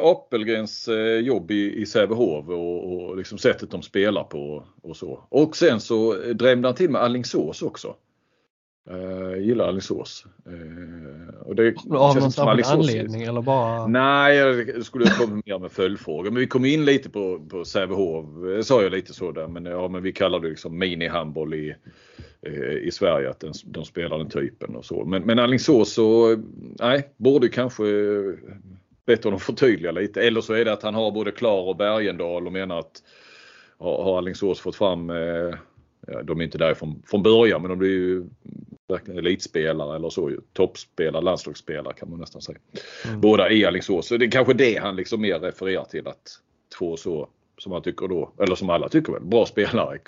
Apelgrens 0.00 0.88
jobb 1.22 1.50
i, 1.50 1.86
Sävehof 1.86 2.48
och, 2.48 2.92
och 2.92 3.16
liksom 3.16 3.38
sättet 3.38 3.70
de 3.70 3.82
spelar 3.82 4.24
på 4.24 4.64
och 4.82 4.96
så. 4.96 5.24
Och 5.28 5.56
sen 5.56 5.80
så 5.80 6.14
drämde 6.14 6.68
han 6.68 6.74
till 6.74 6.90
med 6.90 7.02
Alingsås 7.02 7.62
också. 7.62 7.94
Eh, 8.88 9.42
gillar 9.42 9.68
Alingsås. 9.68 10.24
Eh, 10.46 11.34
och 11.40 11.54
det 11.54 11.74
Av 11.90 12.16
någon 12.16 12.32
särskild 12.32 12.66
anledning 12.66 13.22
eller 13.22 13.42
bara? 13.42 13.86
Nej, 13.86 14.36
jag 14.36 14.84
skulle 14.84 15.10
komma 15.10 15.42
mer 15.46 15.58
med 15.58 15.72
följdfrågor. 15.72 16.30
Men 16.30 16.40
vi 16.40 16.46
kom 16.46 16.64
in 16.64 16.84
lite 16.84 17.10
på, 17.10 17.46
på 17.48 17.64
Sävehof. 17.64 18.26
Eh, 18.56 18.62
Sa 18.62 18.82
jag 18.82 18.92
lite 18.92 19.12
så 19.12 19.32
där. 19.32 19.46
Men, 19.48 19.64
ja, 19.64 19.88
men 19.88 20.02
vi 20.02 20.12
kallar 20.12 20.40
det 20.40 20.48
liksom 20.48 20.82
mini-handboll 20.82 21.54
i, 21.54 21.74
eh, 22.46 22.72
i 22.72 22.90
Sverige. 22.92 23.30
Att 23.30 23.40
den, 23.40 23.52
de 23.64 23.84
spelar 23.84 24.18
den 24.18 24.30
typen 24.30 24.76
och 24.76 24.84
så. 24.84 25.04
Men, 25.04 25.22
men 25.22 25.38
Alingsås 25.38 25.92
så, 25.92 26.36
nej, 26.80 27.08
borde 27.16 27.48
kanske 27.48 27.84
eh, 27.84 28.34
bättre 29.06 29.28
om 29.28 29.34
de 29.34 29.40
förtydliga 29.40 29.92
lite. 29.92 30.22
Eller 30.22 30.40
så 30.40 30.52
är 30.52 30.64
det 30.64 30.72
att 30.72 30.82
han 30.82 30.94
har 30.94 31.10
både 31.10 31.30
Klar 31.30 31.62
och 31.68 31.76
Bergendal 31.76 32.46
och 32.46 32.52
menar 32.52 32.78
att 32.78 33.02
har, 33.78 34.04
har 34.04 34.18
Alingsås 34.18 34.60
fått 34.60 34.76
fram 34.76 35.10
eh, 35.10 35.54
Ja, 36.06 36.22
de 36.22 36.40
är 36.40 36.44
inte 36.44 36.58
där 36.58 36.74
från, 36.74 37.02
från 37.06 37.22
början 37.22 37.62
men 37.62 37.68
de 37.68 37.78
blir 37.78 37.90
ju 37.90 38.24
elitspelare 38.94 39.96
eller 39.96 40.10
så. 40.10 40.30
Toppspelare, 40.52 41.24
landslagsspelare 41.24 41.94
kan 41.94 42.10
man 42.10 42.20
nästan 42.20 42.42
säga. 42.42 42.58
Mm. 43.08 43.20
Båda 43.20 43.50
i 43.50 43.64
Alingsås. 43.64 44.06
Så 44.06 44.16
det 44.16 44.26
är 44.26 44.30
kanske 44.30 44.54
det 44.54 44.76
han 44.76 44.96
liksom 44.96 45.20
mer 45.20 45.38
refererar 45.38 45.84
till 45.84 46.08
att 46.08 46.40
två 46.78 46.96
så 46.96 47.28
som 47.58 47.72
han 47.72 47.82
tycker 47.82 48.08
då, 48.08 48.32
eller 48.38 48.54
som 48.54 48.70
alla 48.70 48.88
tycker 48.88 49.12
väl, 49.12 49.22
bra 49.22 49.46
spelare 49.46 49.98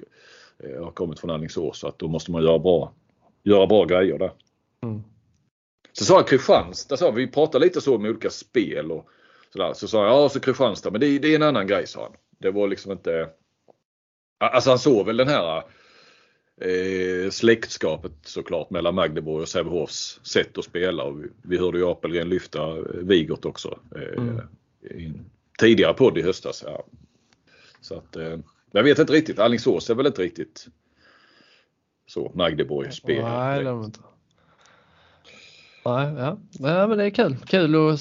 eh, 0.58 0.84
har 0.84 0.90
kommit 0.90 1.20
från 1.20 1.30
Alingsås 1.30 1.78
så 1.78 1.88
att 1.88 1.98
då 1.98 2.08
måste 2.08 2.30
man 2.30 2.42
göra 2.42 2.58
bra, 2.58 2.92
göra 3.42 3.66
bra 3.66 3.84
grejer 3.84 4.18
där. 4.18 4.32
Mm. 4.82 5.02
Så 5.92 6.04
sa 6.04 6.14
jag 6.14 6.28
Kristianstad, 6.28 6.96
så 6.96 7.10
vi 7.10 7.26
pratade 7.26 7.64
lite 7.64 7.80
så 7.80 7.96
om 7.96 8.04
olika 8.04 8.30
spel 8.30 8.92
och 8.92 9.08
sådär. 9.52 9.72
Så 9.74 9.88
sa 9.88 10.06
jag, 10.06 10.14
ja 10.14 10.28
så 10.28 10.40
Kristianstad, 10.40 10.90
men 10.90 11.00
det, 11.00 11.18
det 11.18 11.28
är 11.28 11.36
en 11.36 11.42
annan 11.42 11.66
grej 11.66 11.86
sa 11.86 12.02
han. 12.02 12.12
Det 12.38 12.50
var 12.50 12.68
liksom 12.68 12.92
inte... 12.92 13.28
Alltså 14.38 14.70
han 14.70 14.78
såg 14.78 15.06
väl 15.06 15.16
den 15.16 15.28
här 15.28 15.62
eh, 16.64 17.30
släktskapet 17.30 18.12
såklart 18.22 18.70
mellan 18.70 18.94
Magdeburg 18.94 19.42
och 19.42 19.48
Sävehofs 19.48 20.20
sätt 20.22 20.58
att 20.58 20.64
spela. 20.64 21.02
Och 21.02 21.24
vi, 21.24 21.28
vi 21.42 21.58
hörde 21.58 21.78
ju 21.78 21.84
Apelgren 21.86 22.28
lyfta 22.28 22.68
eh, 22.68 22.82
Vigert 22.94 23.44
också. 23.44 23.78
Eh, 23.96 24.22
Mm. 24.22 24.40
i 24.90 25.06
en 25.06 25.24
tidigare 25.58 25.94
podd 25.94 26.18
i 26.18 26.22
höstas. 26.22 26.64
Ja. 26.66 26.84
Så 27.80 27.94
att, 27.94 28.16
eh, 28.16 28.38
jag 28.72 28.82
vet 28.82 28.98
inte 28.98 29.12
riktigt. 29.12 29.38
Alingsås 29.38 29.90
är 29.90 29.94
väl 29.94 30.06
inte 30.06 30.22
riktigt 30.22 30.66
så 32.06 32.32
Magdeburg 32.34 32.92
spel. 32.92 33.24
Nej, 33.24 33.64
det 33.64 33.70
inte. 33.70 34.00
Nej, 35.84 36.14
ja. 36.18 36.38
ja, 36.52 36.86
men 36.86 36.98
det 36.98 37.04
är 37.04 37.10
kul. 37.10 37.36
Kul 37.46 37.76
och 37.76 37.98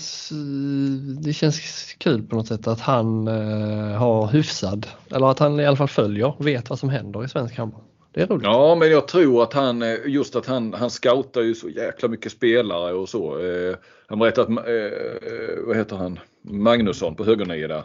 det 1.23 1.33
känns 1.33 1.59
kul 1.97 2.23
på 2.23 2.35
något 2.35 2.47
sätt 2.47 2.67
att 2.67 2.79
han 2.79 3.27
eh, 3.27 3.97
har 3.97 4.27
hyfsad, 4.27 4.87
eller 5.11 5.31
att 5.31 5.39
han 5.39 5.59
i 5.59 5.65
alla 5.65 5.77
fall 5.77 5.87
följer 5.87 6.39
och 6.39 6.47
vet 6.47 6.69
vad 6.69 6.79
som 6.79 6.89
händer 6.89 7.25
i 7.25 7.29
svensk 7.29 7.57
handboll. 7.57 7.83
Det 8.13 8.21
är 8.21 8.27
roligt. 8.27 8.43
Ja, 8.43 8.75
men 8.75 8.91
jag 8.91 9.07
tror 9.07 9.43
att 9.43 9.53
han, 9.53 9.81
eh, 9.81 9.95
just 10.05 10.35
att 10.35 10.45
han, 10.45 10.73
han 10.73 10.89
scoutar 10.89 11.41
ju 11.41 11.55
så 11.55 11.69
jäkla 11.69 12.09
mycket 12.09 12.31
spelare 12.31 12.93
och 12.93 13.09
så. 13.09 13.39
Eh, 13.39 13.75
han 14.07 14.19
berättade 14.19 14.61
att, 14.61 14.67
eh, 14.67 15.63
vad 15.65 15.77
heter 15.77 15.95
han, 15.95 16.19
Magnusson 16.41 17.15
på 17.15 17.23
högernio 17.23 17.67
där. 17.67 17.83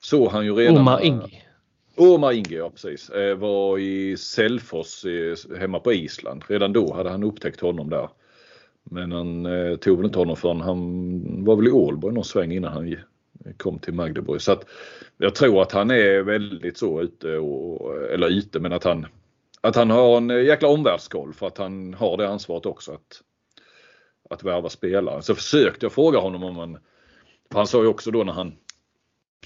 Så 0.00 0.28
han 0.28 0.44
ju 0.44 0.54
redan. 0.54 0.76
Omar 0.76 1.00
Ingi. 1.04 1.42
Omar 1.96 2.32
Inge, 2.32 2.56
ja 2.56 2.70
precis. 2.70 3.10
Var 3.36 3.78
i 3.78 4.16
Selfors 4.16 5.04
hemma 5.58 5.80
på 5.80 5.92
Island. 5.92 6.44
Redan 6.48 6.72
då 6.72 6.94
hade 6.94 7.10
han 7.10 7.22
upptäckt 7.22 7.60
honom 7.60 7.90
där. 7.90 8.08
Men 8.90 9.12
han 9.12 9.46
eh, 9.46 9.76
tog 9.76 9.96
väl 9.96 10.06
inte 10.06 10.18
honom 10.18 10.36
förrän 10.36 10.60
han 10.60 11.44
var 11.44 11.56
väl 11.56 11.68
i 11.68 11.70
Ålborg 11.70 12.14
någon 12.14 12.24
sväng 12.24 12.52
innan 12.52 12.72
han 12.72 12.96
kom 13.56 13.78
till 13.78 13.94
Magdeburg. 13.94 14.40
Så 14.40 14.52
att 14.52 14.64
jag 15.18 15.34
tror 15.34 15.62
att 15.62 15.72
han 15.72 15.90
är 15.90 16.22
väldigt 16.22 16.78
så 16.78 17.02
ute, 17.02 17.36
och, 17.36 18.04
eller 18.12 18.28
ute, 18.28 18.60
men 18.60 18.72
att 18.72 18.84
han, 18.84 19.06
att 19.60 19.76
han 19.76 19.90
har 19.90 20.16
en 20.16 20.28
jäkla 20.44 20.68
omvärldskoll 20.68 21.34
för 21.34 21.46
att 21.46 21.58
han 21.58 21.94
har 21.94 22.16
det 22.16 22.28
ansvaret 22.28 22.66
också 22.66 22.92
att, 22.92 23.22
att 24.30 24.42
värva 24.42 24.68
spelare. 24.68 25.22
Så 25.22 25.34
försökte 25.34 25.86
jag 25.86 25.92
fråga 25.92 26.18
honom 26.18 26.42
om 26.42 26.56
han, 26.56 26.78
för 27.50 27.58
han 27.58 27.66
sa 27.66 27.82
ju 27.82 27.88
också 27.88 28.10
då 28.10 28.24
när 28.24 28.32
han 28.32 28.56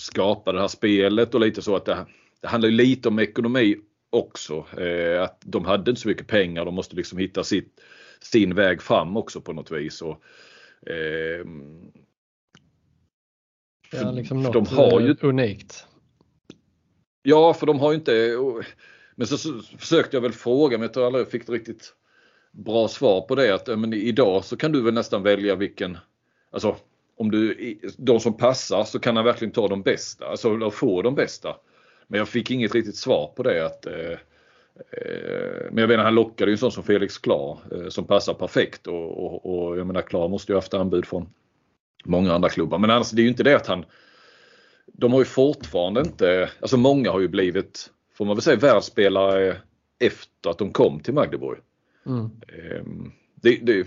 skapade 0.00 0.58
det 0.58 0.62
här 0.62 0.68
spelet 0.68 1.34
och 1.34 1.40
lite 1.40 1.62
så 1.62 1.76
att 1.76 1.84
det, 1.84 2.06
det 2.40 2.48
handlar 2.48 2.68
ju 2.68 2.76
lite 2.76 3.08
om 3.08 3.18
ekonomi 3.18 3.76
också. 4.10 4.66
Eh, 4.78 5.22
att 5.22 5.42
de 5.44 5.64
hade 5.64 5.90
inte 5.90 6.02
så 6.02 6.08
mycket 6.08 6.26
pengar, 6.26 6.64
de 6.64 6.74
måste 6.74 6.96
liksom 6.96 7.18
hitta 7.18 7.44
sitt, 7.44 7.80
sin 8.20 8.54
väg 8.54 8.82
fram 8.82 9.16
också 9.16 9.40
på 9.40 9.52
något 9.52 9.70
vis. 9.70 10.02
Och, 10.02 10.22
eh, 10.90 11.44
Ja, 13.92 14.10
liksom 14.10 14.44
för 14.44 14.52
de 14.52 14.66
har 14.66 15.00
ju 15.00 15.10
eh, 15.10 15.16
unikt. 15.20 15.86
Ja, 17.22 17.54
för 17.54 17.66
de 17.66 17.80
har 17.80 17.92
ju 17.92 17.98
inte... 17.98 18.36
Men 19.20 19.26
så, 19.26 19.38
så 19.38 19.62
försökte 19.78 20.16
jag 20.16 20.22
väl 20.22 20.32
fråga, 20.32 20.78
men 20.78 20.82
jag 20.82 20.92
tror 20.92 21.06
aldrig 21.06 21.24
jag 21.24 21.30
fick 21.30 21.48
riktigt 21.48 21.94
bra 22.52 22.88
svar 22.88 23.20
på 23.20 23.34
det. 23.34 23.54
Att 23.54 23.78
men 23.78 23.92
idag 23.92 24.44
så 24.44 24.56
kan 24.56 24.72
du 24.72 24.82
väl 24.82 24.94
nästan 24.94 25.22
välja 25.22 25.54
vilken... 25.54 25.98
Alltså, 26.50 26.76
om 27.16 27.30
du, 27.30 27.78
de 27.96 28.20
som 28.20 28.36
passar 28.36 28.84
så 28.84 28.98
kan 28.98 29.16
han 29.16 29.24
verkligen 29.24 29.52
ta 29.52 29.68
de 29.68 29.82
bästa, 29.82 30.26
alltså 30.26 30.70
få 30.70 31.02
de 31.02 31.14
bästa. 31.14 31.56
Men 32.06 32.18
jag 32.18 32.28
fick 32.28 32.50
inget 32.50 32.74
riktigt 32.74 32.96
svar 32.96 33.32
på 33.36 33.42
det. 33.42 33.66
Att, 33.66 33.86
eh, 33.86 34.10
eh, 34.92 35.70
men 35.70 35.78
jag 35.78 35.88
menar 35.88 36.04
han 36.04 36.14
lockade 36.14 36.50
ju 36.50 36.54
en 36.54 36.58
sån 36.58 36.72
som 36.72 36.84
Felix 36.84 37.18
Klar 37.18 37.58
eh, 37.72 37.88
som 37.88 38.04
passar 38.04 38.34
perfekt 38.34 38.86
och, 38.86 39.24
och, 39.24 39.68
och 39.68 39.78
jag 39.78 39.86
menar 39.86 40.02
Klar 40.02 40.28
måste 40.28 40.52
ju 40.52 40.56
haft 40.56 40.74
anbud 40.74 41.06
från 41.06 41.28
många 42.04 42.32
andra 42.32 42.48
klubbar. 42.48 42.78
Men 42.78 42.90
annars 42.90 43.10
det 43.10 43.20
är 43.20 43.24
ju 43.24 43.30
inte 43.30 43.42
det 43.42 43.56
att 43.56 43.66
han 43.66 43.84
de 44.86 45.12
har 45.12 45.20
ju 45.20 45.24
fortfarande 45.24 46.00
inte, 46.00 46.50
alltså 46.60 46.76
många 46.76 47.10
har 47.10 47.20
ju 47.20 47.28
blivit, 47.28 47.90
får 48.20 48.24
man 48.24 48.36
väl 48.36 48.42
säga, 48.42 48.56
världsspelare 48.56 49.56
efter 49.98 50.50
att 50.50 50.58
de 50.58 50.72
kom 50.72 51.00
till 51.00 51.14
Magdeburg. 51.14 51.58
Mm. 52.06 52.30
Ehm, 52.48 53.12
Det, 53.34 53.58
det, 53.62 53.86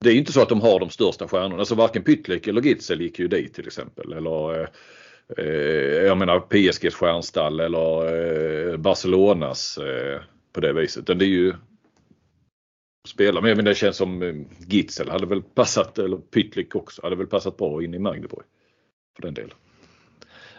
det 0.00 0.10
är 0.10 0.14
inte 0.14 0.32
så 0.32 0.42
att 0.42 0.48
de 0.48 0.60
har 0.60 0.80
de 0.80 0.90
största 0.90 1.28
stjärnorna, 1.28 1.58
alltså 1.58 1.74
varken 1.74 2.02
Pytlik 2.02 2.46
eller 2.46 2.62
Gitzel 2.62 3.00
gick 3.00 3.18
ju 3.18 3.28
dit 3.28 3.54
till 3.54 3.66
exempel. 3.66 4.12
Eller 4.12 4.60
eh, 4.60 4.68
eh, 5.38 6.04
jag 6.06 6.18
menar 6.18 6.40
PSGs 6.40 6.94
stjärnstall 6.94 7.60
eller 7.60 8.70
eh, 8.70 8.76
Barcelonas 8.76 9.78
på 10.52 10.60
det 10.60 10.72
viset. 10.72 11.06
Det 11.06 11.12
är 11.12 11.28
ju 11.28 11.54
spelare, 13.08 13.42
men 13.42 13.48
jag 13.48 13.56
menar, 13.56 13.70
det 13.70 13.74
känns 13.74 13.96
som 13.96 14.44
Gitzel 14.68 15.10
hade 15.10 15.26
väl 15.26 15.42
passat, 15.42 15.98
eller 15.98 16.16
Pytlik 16.16 16.74
också, 16.74 17.02
hade 17.02 17.16
väl 17.16 17.26
passat 17.26 17.56
bra 17.56 17.84
in 17.84 17.94
i 17.94 17.98
Magdeburg. 17.98 18.44
För 19.16 19.22
den 19.22 19.34
delen. 19.34 19.56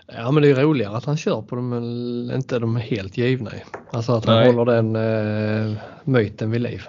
Ja 0.08 0.32
men 0.32 0.44
det 0.44 0.50
är 0.50 0.56
roligare 0.56 0.98
att 0.98 1.06
han 1.06 1.18
kör 1.18 1.42
på 1.42 1.56
dem 1.56 1.74
än 1.74 2.32
inte 2.36 2.60
de 2.60 2.76
helt 2.76 3.18
givna. 3.18 3.52
Alltså 3.92 4.12
att 4.12 4.26
han 4.26 4.36
Nej. 4.36 4.54
håller 4.54 4.74
den 4.74 4.96
eh, 4.96 5.78
myten 6.04 6.52
vid 6.52 6.62
liv. 6.62 6.82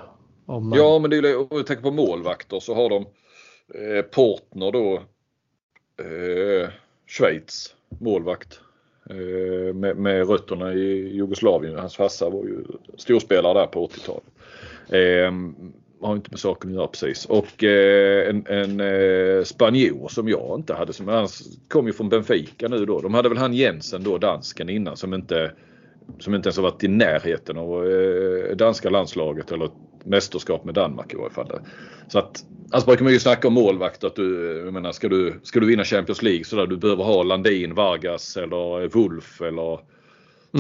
Om 0.47 0.69
man, 0.69 0.79
Ja 0.79 0.99
men 0.99 1.11
det 1.11 1.17
är 1.17 1.23
ju 1.23 1.37
om 1.37 1.59
vi 1.59 1.65
tänker 1.65 1.83
på 1.83 1.91
målvakter 1.91 2.61
så 2.61 2.75
har 2.75 2.89
de 2.89 3.07
eh, 3.75 4.03
Portner 4.03 4.73
då 4.73 4.95
eh, 6.05 6.69
Schweiz 7.07 7.75
målvakt. 7.89 8.61
Eh, 9.11 9.75
med, 9.75 9.97
med 9.97 10.29
rötterna 10.29 10.75
i 10.75 11.17
Jugoslavien. 11.17 11.79
Hans 11.79 11.97
farsa 11.97 12.31
var 12.31 12.45
ju 12.45 12.65
storspelare 12.97 13.59
där 13.59 13.67
på 13.67 13.87
80-talet. 13.87 14.25
Har 16.01 16.17
inte 16.17 16.31
med 16.31 16.41
saken 16.41 16.71
att 16.71 16.77
göra 16.77 16.87
precis. 16.87 17.27
Och 17.27 17.65
eh, 17.65 18.29
en, 18.31 18.47
en 18.47 18.81
eh, 18.81 19.43
spanjor 19.45 20.09
som 20.09 20.29
jag 20.29 20.59
inte 20.59 20.75
hade. 20.75 20.93
Som, 20.93 21.09
han 21.09 21.29
kom 21.69 21.87
ju 21.87 21.93
från 21.93 22.09
Benfica 22.09 22.69
nu 22.69 22.87
då. 22.87 23.01
De 23.01 23.15
hade 23.15 23.29
väl 23.29 23.39
han 23.39 23.55
Jensen 23.55 24.03
då, 24.03 24.19
dansken 24.19 24.69
innan 24.69 24.97
som 24.97 25.15
inte 25.15 25.53
som 26.19 26.35
inte 26.35 26.47
ens 26.47 26.57
har 26.57 26.63
varit 26.63 26.85
i 26.85 26.89
närheten 26.89 27.59
av 27.59 27.91
eh, 27.91 28.57
danska 28.57 28.91
landslaget 28.91 29.53
eller 29.53 29.71
mästerskap 30.05 30.65
med 30.65 30.75
Danmark 30.75 31.13
i 31.13 31.17
varje 31.17 31.31
fall. 31.31 31.61
Så 32.09 32.19
att, 32.19 32.45
alltså 32.71 32.87
brukar 32.87 33.05
man 33.05 33.13
ju 33.13 33.19
snacka 33.19 33.49
om 33.49 33.55
målvakt 33.55 34.05
att 34.05 34.17
du, 34.17 34.57
jag 34.65 34.75
menar, 34.75 34.93
ska 34.93 35.09
du, 35.09 35.41
ska 35.43 35.61
du 35.61 35.67
vinna 35.67 35.85
Champions 35.85 36.23
League 36.23 36.45
så 36.45 36.57
där 36.57 36.67
du 36.67 36.77
behöver 36.77 37.05
ha 37.05 37.23
Landin, 37.23 37.75
Vargas 37.75 38.37
eller 38.37 38.89
Wolf 38.89 39.41
eller 39.41 39.81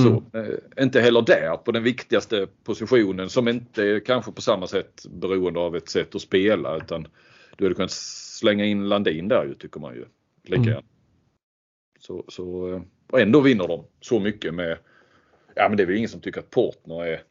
så. 0.03 0.39
Eh, 0.39 0.85
inte 0.85 1.01
heller 1.01 1.23
där 1.23 1.57
på 1.57 1.73
den 1.73 1.83
viktigaste 1.83 2.47
positionen 2.65 3.31
som 3.31 3.49
inte 3.49 3.85
är 3.85 4.01
kanske 4.01 4.33
på 4.33 4.43
samma 4.43 4.67
sätt 4.67 5.07
beroende 5.11 5.61
av 5.61 5.77
ett 5.77 5.89
sätt 5.89 6.15
att 6.15 6.23
spela 6.23 6.77
utan 6.77 7.09
du 7.57 7.65
hade 7.65 7.75
kunnat 7.75 7.91
slänga 7.91 8.65
in 8.65 8.89
Landin 8.89 9.29
där 9.29 9.45
ju 9.45 9.55
tycker 9.55 9.81
man 9.81 9.95
ju. 9.95 10.05
Lika 10.45 10.71
Mm. 10.71 10.85
Så, 12.01 12.25
så, 12.29 12.75
eh, 12.75 12.83
och 13.11 13.21
ändå 13.21 13.41
vinner 13.41 13.69
de 13.69 13.85
så 14.01 14.21
mycket 14.21 14.55
med 14.55 14.79
Ja 15.59 15.69
men 15.69 15.77
det 15.77 15.83
är 15.83 15.87
väl 15.87 15.97
ingen 15.97 16.09
som 16.09 16.21
tycker 16.21 16.41
att 16.41 16.51
Portner 16.51 17.05
är, 17.05 17.23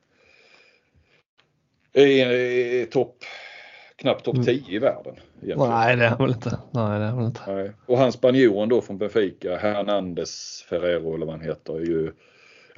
är, 1.93 2.31
är 2.81 2.85
topp, 2.85 3.15
knappt 3.95 4.25
topp 4.25 4.45
10 4.45 4.75
i 4.75 4.79
världen. 4.79 5.15
egentligen. 5.41 5.69
Nej 5.69 5.95
det 5.95 6.05
är 6.05 6.09
han 6.09 6.17
väl 6.17 6.35
inte. 6.35 6.59
Nej 6.71 6.99
det 6.99 7.05
är 7.05 7.25
inte. 7.25 7.41
Nej. 7.47 7.71
Och 7.85 7.97
han 7.97 8.11
spanjoren 8.11 8.69
då 8.69 8.81
från 8.81 8.97
Benfica, 8.97 9.57
Hernandez 9.57 10.65
Ferrero 10.69 11.15
eller 11.15 11.25
vad 11.25 11.35
han 11.35 11.45
heter, 11.45 11.73
är 11.73 11.85
ju... 11.85 12.11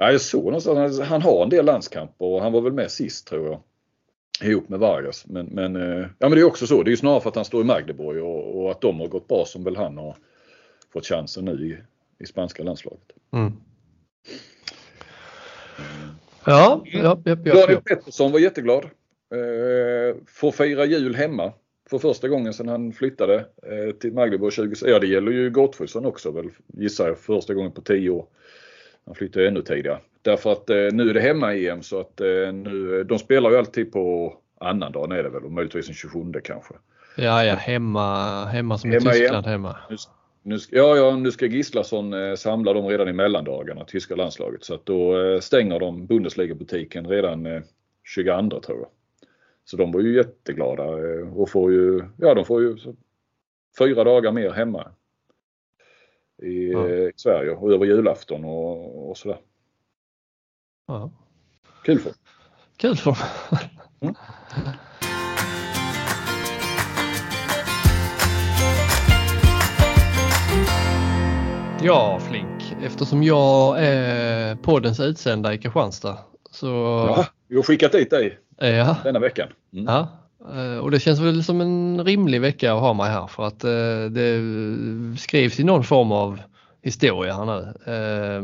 Ja, 0.02 0.12
jag 0.12 0.22
såg 0.22 0.44
någonstans, 0.46 1.00
han- 1.00 1.08
han 1.08 1.22
har 1.22 1.44
en 1.44 1.50
del 1.50 1.66
landskamper 1.66 2.26
och 2.26 2.42
han 2.42 2.52
var 2.52 2.62
väl 2.62 2.74
med 2.74 2.92
sist 2.92 3.28
tror 3.28 3.46
jag. 3.48 3.60
Ihop 4.50 4.70
med 4.70 4.80
Vargas. 4.80 5.26
Men, 5.28 5.46
men, 5.46 5.76
eh, 5.76 6.00
ja, 6.00 6.30
men 6.30 6.32
det 6.32 6.40
är 6.40 6.44
också 6.44 6.68
så, 6.68 6.84
det 6.84 6.90
är 6.90 6.92
ju 6.92 6.98
snarare 6.98 7.22
för 7.22 7.30
att 7.30 7.36
han 7.36 7.46
står 7.46 7.62
i 7.62 7.66
Magdeburg 7.66 8.24
och, 8.24 8.62
och 8.64 8.72
att 8.72 8.82
de 8.82 9.00
har 9.00 9.08
gått 9.08 9.28
bra 9.28 9.46
som 9.46 9.64
väl 9.64 9.76
han 9.76 9.98
har 9.98 10.16
fått 10.94 11.06
chansen 11.06 11.46
nu 11.46 11.52
i, 11.52 11.78
i 12.24 12.26
spanska 12.26 12.64
landslaget. 12.64 13.02
Mm. 13.34 13.54
Ja, 16.46 16.82
ja, 16.86 17.18
ja, 17.26 17.38
ja, 17.44 17.54
Daniel. 17.54 17.82
Pettersson 17.82 18.32
var 18.32 18.40
jätteglad. 18.40 18.84
Eh, 19.34 20.16
får 20.28 20.52
fira 20.52 20.86
jul 20.86 21.16
hemma 21.16 21.54
för 21.90 22.00
första 22.00 22.28
gången 22.28 22.54
sedan 22.54 22.68
han 22.68 22.94
flyttade 22.94 23.36
eh, 23.64 23.96
till 24.00 24.14
Magdeburg 24.14 24.54
20... 24.54 24.76
Ja 24.86 25.00
det 25.00 25.08
gäller 25.08 25.32
ju 25.32 25.50
Gottfridsson 25.50 26.06
också 26.06 26.32
väl 26.32 26.50
gissar 26.68 27.08
jag 27.08 27.18
första 27.18 27.54
gången 27.54 27.72
på 27.72 27.82
10 27.82 28.10
år. 28.10 28.26
Han 29.06 29.16
flyttade 29.16 29.48
ännu 29.48 29.62
tidigare. 29.62 30.00
Därför 30.22 30.52
att 30.52 30.70
eh, 30.70 30.76
nu 30.76 31.10
är 31.10 31.14
det 31.14 31.20
hemma-EM 31.20 31.84
så 31.84 32.00
att 32.00 32.22
eh, 32.22 32.54
nu, 32.54 33.04
de 33.04 33.20
spelar 33.20 33.52
ju 33.52 33.58
alltid 33.58 33.92
på 33.92 34.34
annandagen 34.60 35.12
är 35.12 35.24
det 35.24 35.30
väl 35.30 35.44
och 35.44 35.52
möjligtvis 35.52 35.86
den 35.86 35.96
27 35.96 36.20
kanske. 36.44 36.74
Ja, 37.18 37.44
ja, 37.44 37.56
hemma, 37.56 38.46
hemma 38.46 38.78
som 38.78 38.92
i 38.92 38.94
Hemma 38.94 39.14
igen. 39.14 39.22
Tyskland 39.22 39.46
hemma. 39.46 39.76
Nu, 39.90 39.98
nu, 40.44 40.58
ja, 40.72 40.98
ja, 40.98 41.16
nu 41.16 41.32
ska 41.32 41.46
Gislason 41.46 42.14
eh, 42.14 42.36
samla 42.36 42.74
dem 42.74 42.88
redan 42.88 43.08
i 43.08 43.14
mellandagarna, 43.14 43.86
tyska 43.86 44.16
landslaget. 44.16 44.64
Så 44.64 44.74
att 44.74 44.86
då 44.86 45.22
eh, 45.22 45.40
stänger 45.40 45.80
de 45.80 46.06
Bundesliga-butiken 46.06 47.08
redan 47.08 47.46
eh, 47.46 47.62
22 48.04 48.60
tror 48.60 48.78
jag. 48.78 48.88
Så 49.66 49.78
de 49.78 49.92
var 49.92 50.02
ju 50.02 50.16
jätteglada 50.16 50.84
eh, 50.84 51.38
och 51.38 51.50
får 51.50 51.72
ju, 51.72 52.02
ja 52.18 52.34
de 52.34 52.46
får 52.46 52.62
ju 52.62 52.78
fyra 53.80 54.04
dagar 54.04 54.32
mer 54.32 54.52
hemma. 54.52 54.92
I 56.42 56.72
Ja. 56.72 56.90
eh, 56.90 57.10
Sverige 57.16 57.52
och 57.52 57.72
över 57.74 57.86
julafton 57.86 58.46
och, 58.46 59.10
och 59.10 59.18
sådär. 59.18 59.38
Ja. 60.88 61.12
Kul 61.84 62.00
för 62.00 62.12
Kul 62.78 62.96
för 62.98 63.18
Mm. 64.02 64.16
Ja, 71.82 72.20
Flink. 72.30 72.76
Eftersom 72.84 73.24
jag 73.24 73.84
är 73.86 74.56
poddens 74.56 75.00
utsända 75.00 75.54
i 75.54 75.58
Kristianstad 75.58 76.18
så... 76.52 76.68
Ja, 76.68 77.26
vi 77.48 77.56
har 77.56 77.64
skickat 77.64 77.92
dit 77.92 78.10
dig 78.10 78.40
Ja, 78.58 78.96
denna 79.04 79.20
veckan. 79.20 79.48
Mm. 79.74 79.86
ja. 79.86 80.19
Eh, 80.48 80.78
och 80.78 80.92
det 80.92 81.00
känns 81.00 81.20
väl 81.20 81.44
som 81.44 81.62
en 81.62 82.04
rimlig 82.06 82.42
vecka 82.42 82.74
att 82.74 82.80
ha 82.80 82.94
mig 82.94 83.10
här 83.10 83.28
för 83.28 83.48
att 83.48 83.64
eh, 83.64 84.12
det 84.12 84.42
skrivs 85.20 85.60
i 85.60 85.64
någon 85.64 85.84
form 85.84 86.12
av 86.12 86.42
historia 86.82 87.34
här 87.34 87.46
nu. 87.46 87.74
Eh, 87.86 88.42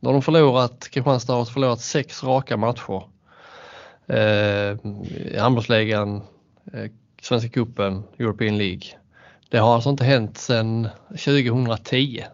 nu 0.00 0.08
har 0.08 0.12
de 0.12 0.22
förlorat, 0.22 0.88
Kristianstad 0.90 1.32
har 1.32 1.44
förlorat 1.44 1.80
sex 1.80 2.24
raka 2.24 2.56
matcher. 2.56 3.02
I 5.32 5.38
handbollsligan, 5.38 6.22
Svenska 7.22 7.48
cupen, 7.48 8.02
European 8.18 8.58
League. 8.58 8.82
Det 9.48 9.58
har 9.58 9.74
alltså 9.74 9.90
inte 9.90 10.04
hänt 10.04 10.38
sedan 10.38 10.88
2010 11.08 12.24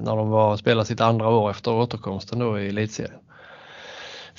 när 0.00 0.16
de 0.16 0.30
var 0.30 0.56
spelade 0.56 0.86
sitt 0.86 1.00
andra 1.00 1.28
år 1.28 1.50
efter 1.50 1.72
återkomsten 1.72 2.38
då 2.38 2.60
i 2.60 2.68
elitserien. 2.68 3.20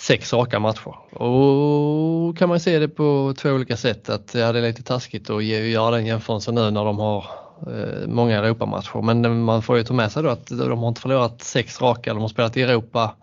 Sex 0.01 0.33
raka 0.33 0.59
matcher 0.59 1.15
och 1.21 2.37
kan 2.37 2.49
man 2.49 2.59
se 2.59 2.79
det 2.79 2.87
på 2.87 3.33
två 3.37 3.49
olika 3.49 3.77
sätt 3.77 4.09
att 4.09 4.35
ja, 4.35 4.51
det 4.51 4.59
är 4.59 4.63
lite 4.63 4.83
taskigt 4.83 5.29
att 5.29 5.43
ge- 5.43 5.69
göra 5.69 5.91
den 5.91 6.05
jämförelsen 6.05 6.55
nu 6.55 6.71
när 6.71 6.85
de 6.85 6.99
har 6.99 7.25
eh, 7.67 8.07
många 8.07 8.37
Europamatcher 8.37 9.01
men 9.01 9.43
man 9.43 9.61
får 9.61 9.77
ju 9.77 9.83
ta 9.83 9.93
med 9.93 10.11
sig 10.11 10.23
då 10.23 10.29
att 10.29 10.47
de 10.47 10.79
har 10.79 10.87
inte 10.87 11.01
förlorat 11.01 11.41
sex 11.43 11.81
raka, 11.81 12.13
de 12.13 12.21
har 12.21 12.29
spelat 12.29 12.57
i 12.57 12.61
Europa 12.61 13.15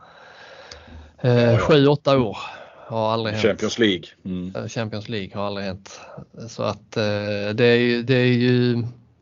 eh, 1.21 1.59
sju, 1.59 1.87
åtta 1.87 2.19
år. 2.19 2.39
Har 2.87 3.13
aldrig 3.13 3.35
hänt. 3.35 3.47
Champions 3.47 3.79
League. 3.79 4.05
Mm. 4.25 4.57
Eh, 4.57 4.67
Champions 4.69 5.09
League 5.09 5.31
har 5.35 5.47
aldrig 5.47 5.67
hänt. 5.67 6.01
Så 6.49 6.63
att 6.63 6.97
eh, 6.97 7.55
det 7.55 7.65
är 7.65 7.77
ju, 7.79 8.03
det 8.03 8.15
är 8.15 8.27
ju, 8.27 8.75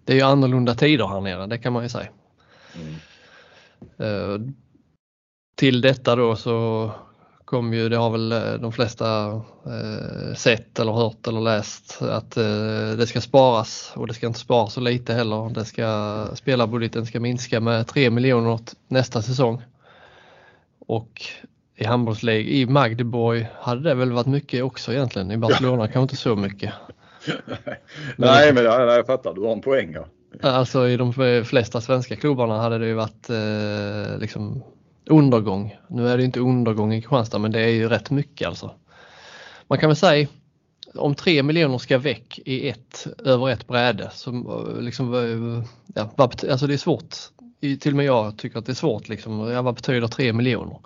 det 0.04 0.12
är 0.12 0.16
ju 0.16 0.22
annorlunda 0.22 0.74
tider 0.74 1.06
här 1.06 1.20
nere, 1.20 1.46
det 1.46 1.58
kan 1.58 1.72
man 1.72 1.82
ju 1.82 1.88
säga. 1.88 2.08
Mm. 2.74 2.94
Eh, 3.98 4.40
till 5.54 5.80
detta 5.80 6.16
då 6.16 6.36
så 6.36 6.90
kom 7.46 7.74
ju, 7.74 7.88
det 7.88 7.96
har 7.96 8.10
väl 8.10 8.32
eh, 8.32 8.54
de 8.54 8.72
flesta 8.72 9.26
eh, 9.66 10.34
sett 10.34 10.78
eller 10.78 10.92
hört 10.92 11.26
eller 11.26 11.40
läst 11.40 12.02
att 12.02 12.36
eh, 12.36 12.90
det 12.98 13.06
ska 13.06 13.20
sparas 13.20 13.92
och 13.94 14.06
det 14.06 14.14
ska 14.14 14.26
inte 14.26 14.38
sparas 14.38 14.72
så 14.72 14.80
lite 14.80 15.14
heller. 15.14 15.50
Det 15.54 15.64
ska, 15.64 16.26
spelarbudgeten 16.34 17.06
ska 17.06 17.20
minska 17.20 17.60
med 17.60 17.86
3 17.86 18.10
miljoner 18.10 18.58
nästa 18.88 19.22
säsong. 19.22 19.62
Och 20.78 21.22
i 21.76 21.84
handbollslig 21.84 22.48
i 22.48 22.66
Magdeborg 22.66 23.48
hade 23.60 23.82
det 23.82 23.94
väl 23.94 24.12
varit 24.12 24.26
mycket 24.26 24.64
också 24.64 24.92
egentligen. 24.92 25.30
I 25.30 25.36
Barcelona 25.36 25.82
kanske 25.82 26.00
inte 26.00 26.16
så 26.16 26.36
mycket. 26.36 26.72
Nej, 28.16 28.52
men 28.52 28.64
jag, 28.64 28.80
jag 28.80 29.06
fattar. 29.06 29.34
Du 29.34 29.40
har 29.40 29.52
en 29.52 29.60
poäng. 29.60 29.94
Ja. 29.94 30.06
Alltså 30.50 30.88
i 30.88 30.96
de 30.96 31.12
flesta 31.44 31.80
svenska 31.80 32.16
klubbarna 32.16 32.60
hade 32.60 32.78
det 32.78 32.86
ju 32.86 32.94
varit 32.94 33.30
eh, 33.30 34.18
liksom 34.18 34.62
undergång. 35.06 35.76
Nu 35.88 36.08
är 36.08 36.16
det 36.16 36.24
inte 36.24 36.40
undergång 36.40 36.94
i 36.94 37.00
Kristianstad 37.00 37.38
men 37.38 37.52
det 37.52 37.60
är 37.60 37.68
ju 37.68 37.88
rätt 37.88 38.10
mycket 38.10 38.48
alltså. 38.48 38.70
Man 39.68 39.78
kan 39.78 39.88
väl 39.88 39.96
säga 39.96 40.28
om 40.94 41.14
3 41.14 41.42
miljoner 41.42 41.78
ska 41.78 41.98
väck 41.98 42.40
i 42.44 42.68
ett, 42.68 43.06
över 43.24 43.50
ett 43.50 43.66
bräde 43.66 44.10
så 44.12 44.30
eh, 44.30 44.80
liksom, 44.82 45.14
eh, 45.14 45.64
ja, 45.94 46.10
vad 46.16 46.44
alltså 46.50 46.66
det 46.66 46.74
är 46.74 46.78
svårt. 46.78 47.14
Till 47.60 47.92
och 47.92 47.96
med 47.96 48.06
jag 48.06 48.38
tycker 48.38 48.58
att 48.58 48.66
det 48.66 48.72
är 48.72 48.74
svårt 48.74 49.08
liksom. 49.08 49.40
Ja, 49.50 49.62
vad 49.62 49.74
betyder 49.74 50.08
3 50.08 50.32
miljoner? 50.32 50.78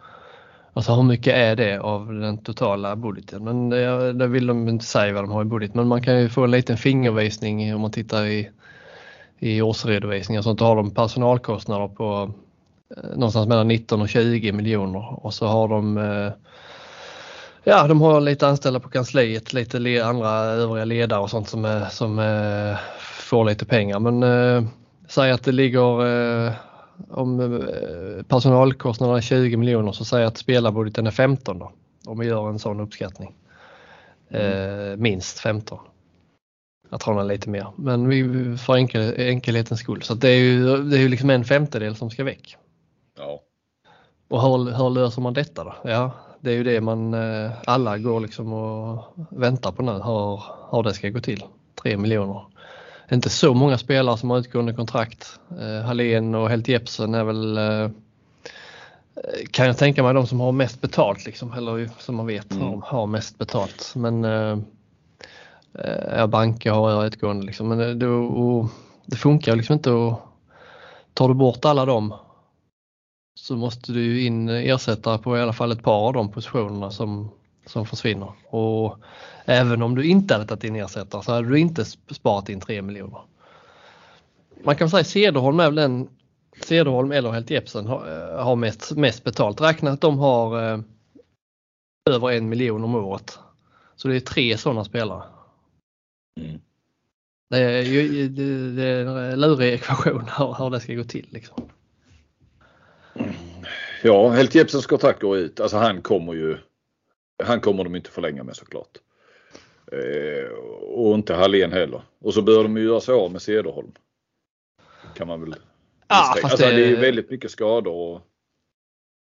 Alltså 0.72 0.94
hur 0.94 1.02
mycket 1.02 1.34
är 1.36 1.56
det 1.56 1.78
av 1.78 2.12
den 2.12 2.38
totala 2.38 2.96
budgeten? 2.96 3.44
Men 3.44 3.68
det, 3.68 4.12
det 4.12 4.26
vill 4.26 4.46
de 4.46 4.68
inte 4.68 4.84
säga 4.84 5.12
vad 5.12 5.24
de 5.24 5.30
har 5.30 5.42
i 5.42 5.44
budget 5.44 5.74
men 5.74 5.88
man 5.88 6.02
kan 6.02 6.20
ju 6.20 6.28
få 6.28 6.44
en 6.44 6.50
liten 6.50 6.76
fingervisning 6.76 7.74
om 7.74 7.80
man 7.80 7.90
tittar 7.90 8.26
i 8.26 8.50
i 9.40 9.62
årsredovisningar. 9.62 10.42
sånt 10.42 10.60
har 10.60 10.76
de 10.76 10.90
personalkostnader 10.90 11.88
på 11.88 12.32
någonstans 13.14 13.48
mellan 13.48 13.68
19 13.68 14.02
och 14.02 14.08
20 14.08 14.52
miljoner 14.52 15.26
och 15.26 15.34
så 15.34 15.46
har 15.46 15.68
de 15.68 15.98
eh, 15.98 16.32
Ja, 17.64 17.86
de 17.86 18.00
har 18.00 18.20
lite 18.20 18.48
anställda 18.48 18.80
på 18.80 18.88
kansliet, 18.88 19.52
lite 19.52 20.04
andra 20.04 20.30
övriga 20.30 20.84
ledare 20.84 21.20
och 21.20 21.30
sånt 21.30 21.48
som, 21.48 21.64
är, 21.64 21.84
som 21.84 22.18
eh, 22.18 22.78
får 23.00 23.44
lite 23.44 23.66
pengar. 23.66 23.98
Men 23.98 24.22
eh, 24.22 24.70
säg 25.08 25.30
att 25.30 25.44
det 25.44 25.52
ligger 25.52 26.06
eh, 26.46 26.52
om 27.08 27.40
eh, 27.40 28.22
personalkostnaderna 28.22 29.18
är 29.18 29.22
20 29.22 29.56
miljoner 29.56 29.92
så 29.92 30.04
säg 30.04 30.24
att 30.24 30.38
spelarbudgeten 30.38 31.06
är 31.06 31.10
15 31.10 31.58
då. 31.58 31.72
Om 32.06 32.18
vi 32.18 32.26
gör 32.26 32.48
en 32.48 32.58
sån 32.58 32.80
uppskattning. 32.80 33.34
Eh, 34.30 34.96
minst 34.96 35.38
15. 35.38 35.78
Jag 36.90 37.00
tror 37.00 37.14
den 37.14 37.24
är 37.24 37.28
lite 37.28 37.50
mer, 37.50 37.66
men 37.76 38.08
vi, 38.08 38.56
för 38.56 38.74
enkel, 38.74 39.14
enkelhetens 39.20 39.80
skull. 39.80 40.02
Så 40.02 40.14
det 40.14 40.28
är 40.28 40.36
ju 40.36 40.76
det 40.82 40.96
är 40.96 41.00
ju 41.00 41.08
liksom 41.08 41.30
en 41.30 41.44
femtedel 41.44 41.96
som 41.96 42.10
ska 42.10 42.24
väck. 42.24 42.56
Ja. 43.20 43.40
Och 44.28 44.42
hur, 44.42 44.72
hur 44.76 44.90
löser 44.90 45.22
man 45.22 45.34
detta 45.34 45.64
då? 45.64 45.74
Ja, 45.84 46.10
det 46.40 46.50
är 46.50 46.54
ju 46.54 46.64
det 46.64 46.80
man 46.80 47.14
eh, 47.14 47.50
alla 47.66 47.98
går 47.98 48.20
liksom 48.20 48.52
och 48.52 49.04
väntar 49.30 49.72
på 49.72 49.82
nu, 49.82 49.92
hur, 49.92 50.42
hur 50.70 50.82
det 50.82 50.94
ska 50.94 51.08
gå 51.08 51.20
till. 51.20 51.44
3 51.82 51.96
miljoner. 51.96 52.44
Inte 53.12 53.30
så 53.30 53.54
många 53.54 53.78
spelare 53.78 54.18
som 54.18 54.30
har 54.30 54.38
utgående 54.38 54.74
kontrakt. 54.74 55.40
Eh, 55.60 55.86
Hallén 55.86 56.34
och 56.34 56.50
Helt 56.50 56.68
Jepsen 56.68 57.14
är 57.14 57.24
väl 57.24 57.58
eh, 57.58 57.90
kan 59.50 59.66
jag 59.66 59.78
tänka 59.78 60.02
mig 60.02 60.14
de 60.14 60.26
som 60.26 60.40
har 60.40 60.52
mest 60.52 60.80
betalt 60.80 61.26
liksom, 61.26 61.52
eller 61.52 61.90
som 61.98 62.16
man 62.16 62.26
vet 62.26 62.52
Mm. 62.52 62.66
har, 62.66 62.80
har 62.80 63.06
mest 63.06 63.38
betalt. 63.38 63.92
Men 63.96 64.24
eh, 64.24 64.58
banker 66.26 66.70
har 66.70 67.06
utgående 67.06 67.46
liksom. 67.46 67.68
Men 67.68 67.78
det, 67.78 67.94
det, 67.94 68.06
och, 68.06 68.66
det 69.06 69.16
funkar 69.16 69.56
liksom 69.56 69.72
inte 69.72 69.90
att 69.90 70.20
tar 71.14 71.28
du 71.28 71.34
bort 71.34 71.64
alla 71.64 71.84
dem 71.84 72.14
så 73.34 73.56
måste 73.56 73.92
du 73.92 74.02
ju 74.02 74.26
in 74.26 74.48
ersättare 74.48 75.18
på 75.18 75.36
i 75.36 75.40
alla 75.40 75.52
fall 75.52 75.72
ett 75.72 75.82
par 75.82 76.06
av 76.06 76.12
de 76.12 76.32
positionerna 76.32 76.90
som, 76.90 77.30
som 77.66 77.86
försvinner. 77.86 78.32
Och 78.46 78.98
även 79.44 79.82
om 79.82 79.94
du 79.94 80.04
inte 80.04 80.34
hade 80.34 80.46
tagit 80.46 80.64
in 80.64 80.76
ersättare 80.76 81.22
så 81.22 81.32
hade 81.32 81.48
du 81.48 81.58
inte 81.58 81.82
sp- 81.82 82.14
sparat 82.14 82.48
in 82.48 82.60
3 82.60 82.82
miljoner. 82.82 83.20
Man 84.64 84.76
kan 84.76 84.90
säga 84.90 85.04
Cederholm 85.04 85.60
är 85.60 85.64
väl 85.64 85.74
den 85.74 86.08
Cederholm 86.62 87.12
eller 87.12 87.30
Helt 87.30 87.50
Jepsen 87.50 87.86
har, 87.86 88.32
eh, 88.36 88.44
har 88.44 88.56
mest, 88.56 88.96
mest 88.96 89.24
betalt. 89.24 89.60
Räkna 89.60 89.90
att 89.90 90.00
de 90.00 90.18
har 90.18 90.72
eh, 90.72 90.80
över 92.10 92.30
en 92.30 92.48
miljon 92.48 92.84
om 92.84 92.94
året. 92.94 93.38
Så 93.96 94.08
det 94.08 94.16
är 94.16 94.20
tre 94.20 94.58
sådana 94.58 94.84
spelare. 94.84 95.22
Mm. 96.40 96.60
Det 97.50 97.58
är, 97.58 98.28
det, 98.28 98.72
det 98.74 98.84
är 98.84 99.06
en 99.06 99.40
lurig 99.40 99.74
ekvation 99.74 100.24
hur, 100.38 100.54
hur 100.58 100.70
det 100.70 100.80
ska 100.80 100.94
gå 100.94 101.04
till. 101.04 101.26
Liksom. 101.30 101.62
Ja, 104.02 104.28
Helt 104.28 104.54
Jepsens 104.54 104.86
kontrakt 104.86 105.20
går 105.20 105.36
ut. 105.38 105.60
Alltså 105.60 105.76
han 105.76 106.02
kommer 106.02 106.34
ju. 106.34 106.56
Han 107.44 107.60
kommer 107.60 107.84
de 107.84 107.96
inte 107.96 108.10
förlänga 108.10 108.42
med 108.42 108.56
såklart. 108.56 108.98
Eh, 109.92 110.50
och 110.82 111.14
inte 111.14 111.34
Hallén 111.34 111.72
heller. 111.72 112.02
Och 112.20 112.34
så 112.34 112.42
bör 112.42 112.62
de 112.62 112.76
ju 112.76 112.84
göra 112.84 113.00
sig 113.00 113.14
av 113.14 113.32
med 113.32 113.42
Cederholm. 113.42 113.92
Kan 115.14 115.26
man 115.28 115.40
väl 115.40 115.48
misstänka. 115.48 116.40
fast 116.40 116.44
alltså, 116.44 116.66
det... 116.66 116.76
det- 116.76 116.96
är 116.96 117.00
väldigt 117.00 117.30
mycket 117.30 117.50
skador. 117.50 117.92
Och... 117.94 118.20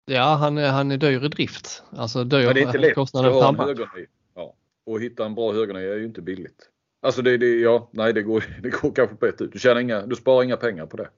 Ja, 0.07 0.35
han 0.35 0.59
är, 0.59 0.68
han 0.70 0.91
är 0.91 0.97
dyr 0.97 1.24
i 1.24 1.29
drift. 1.29 1.83
Alltså 1.91 2.24
dyr 2.24 2.39
Ja, 2.39 2.53
det 2.53 2.61
är 2.61 2.66
inte 2.66 2.79
lätt. 2.79 2.95
kostnaden 2.95 3.33
Ska 3.33 3.41
ha 3.41 3.49
en 3.49 3.57
per 3.57 3.66
match. 3.66 3.79
högerny. 3.79 4.07
Ja. 4.35 4.55
Och 4.87 5.01
hitta 5.01 5.24
en 5.26 5.35
bra 5.35 5.53
högerny 5.53 5.81
är 5.85 5.97
ju 5.97 6.05
inte 6.05 6.22
billigt. 6.22 6.68
Alltså 7.03 7.22
det, 7.22 7.37
det, 7.37 7.47
ja, 7.61 7.89
nej 7.93 8.12
det 8.12 8.22
går, 8.22 8.45
det 8.62 8.70
går 8.70 8.93
kanske 8.95 9.16
på 9.16 9.26
ett 9.26 9.41
ut. 9.41 9.53
Du, 9.53 9.59
tjänar 9.59 9.81
inga, 9.81 10.07
du 10.07 10.16
sparar 10.16 10.43
inga 10.45 10.57
pengar 10.57 10.87
på 10.87 10.97
det. 10.97 11.09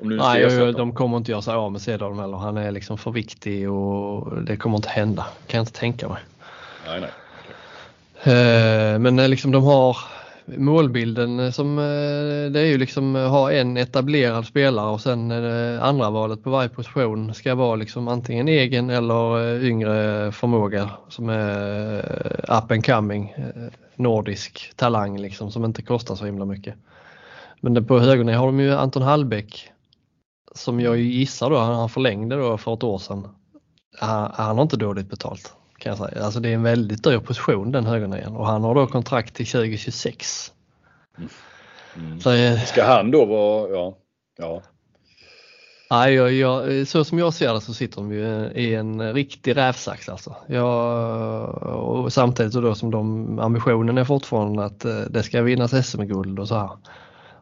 Nej, 0.00 0.72
de 0.72 0.92
kommer 0.94 1.16
inte 1.16 1.30
göra 1.30 1.42
sig 1.42 1.54
av 1.54 1.72
med 1.72 1.80
Cederholm 1.80 2.18
heller. 2.18 2.36
Han 2.36 2.56
är 2.56 2.72
liksom 2.72 2.98
för 2.98 3.10
viktig 3.10 3.70
och 3.70 4.42
det 4.42 4.56
kommer 4.56 4.76
inte 4.76 4.88
hända. 4.88 5.26
Kan 5.46 5.58
jag 5.58 5.62
inte 5.62 5.78
tänka 5.78 6.08
mig. 6.08 6.22
Nej, 6.86 7.00
nej. 7.00 7.10
Eh, 8.22 8.98
Men 8.98 9.18
eh, 9.18 9.28
liksom 9.28 9.50
de 9.50 9.64
har 9.64 9.96
målbilden 10.46 11.40
eh, 11.40 11.50
som 11.50 11.76
det 12.52 12.60
är 12.60 12.64
ju 12.64 12.78
liksom 12.78 13.14
ha 13.14 13.52
en 13.52 13.76
etablerad 13.76 14.46
spelare 14.46 14.90
och 14.90 15.00
sen 15.00 15.30
andra 15.80 16.10
valet 16.10 16.44
på 16.44 16.50
varje 16.50 16.68
position 16.68 17.34
ska 17.34 17.54
vara 17.54 17.76
liksom 17.76 18.08
antingen 18.08 18.48
egen 18.48 18.90
eller 18.90 19.62
yngre 19.64 20.32
förmåga 20.32 20.90
som 21.08 21.28
är 21.28 22.00
up 22.48 22.70
and 22.70 22.86
coming 22.86 23.34
nordisk 23.96 24.72
talang 24.76 25.18
liksom 25.18 25.50
som 25.50 25.64
inte 25.64 25.82
kostar 25.82 26.14
så 26.14 26.24
himla 26.24 26.44
mycket. 26.44 26.74
Men 27.60 27.84
på 27.84 27.98
högerna 27.98 28.38
har 28.38 28.46
de 28.46 28.60
ju 28.60 28.74
Anton 28.74 29.02
Hallbäck 29.02 29.70
som 30.58 30.80
jag 30.80 30.96
ju 30.96 31.04
gissar 31.04 31.50
då, 31.50 31.58
han 31.58 31.88
förlängde 31.88 32.36
då 32.36 32.58
för 32.58 32.74
ett 32.74 32.82
år 32.82 32.98
sedan. 32.98 33.28
Han, 34.00 34.32
han 34.34 34.56
har 34.56 34.62
inte 34.62 34.76
dåligt 34.76 35.10
betalt 35.10 35.54
kan 35.78 35.90
jag 35.90 35.98
säga. 35.98 36.24
Alltså 36.24 36.40
det 36.40 36.48
är 36.48 36.54
en 36.54 36.62
väldigt 36.62 37.04
dyr 37.04 37.18
position 37.18 37.72
den 37.72 37.86
högernian 37.86 38.36
och 38.36 38.46
han 38.46 38.64
har 38.64 38.74
då 38.74 38.86
kontrakt 38.86 39.34
till 39.34 39.46
2026. 39.46 40.52
Mm. 41.96 42.20
Så, 42.20 42.32
eh, 42.32 42.60
Ska 42.60 42.84
han 42.84 43.10
då 43.10 43.24
vara, 43.24 43.70
ja. 43.70 43.96
ja. 44.38 44.62
Nej, 45.90 46.14
jag, 46.14 46.32
jag, 46.32 46.88
så 46.88 47.04
som 47.04 47.18
jag 47.18 47.34
ser 47.34 47.54
det 47.54 47.60
så 47.60 47.74
sitter 47.74 47.96
de 47.96 48.12
ju 48.12 48.50
i 48.54 48.74
en 48.74 49.14
riktig 49.14 49.56
rävsax 49.56 50.08
alltså. 50.08 50.36
Jag, 50.46 51.48
och 51.62 52.12
samtidigt 52.12 52.52
så 52.52 52.60
då 52.60 52.74
som 52.74 52.90
de, 52.90 53.38
ambitionen 53.38 53.98
är 53.98 54.04
fortfarande 54.04 54.64
att 54.64 54.84
eh, 54.84 55.00
det 55.10 55.22
ska 55.22 55.42
vinnas 55.42 55.86
SM-guld 55.86 56.38
och 56.38 56.48
så 56.48 56.54
här. 56.54 56.70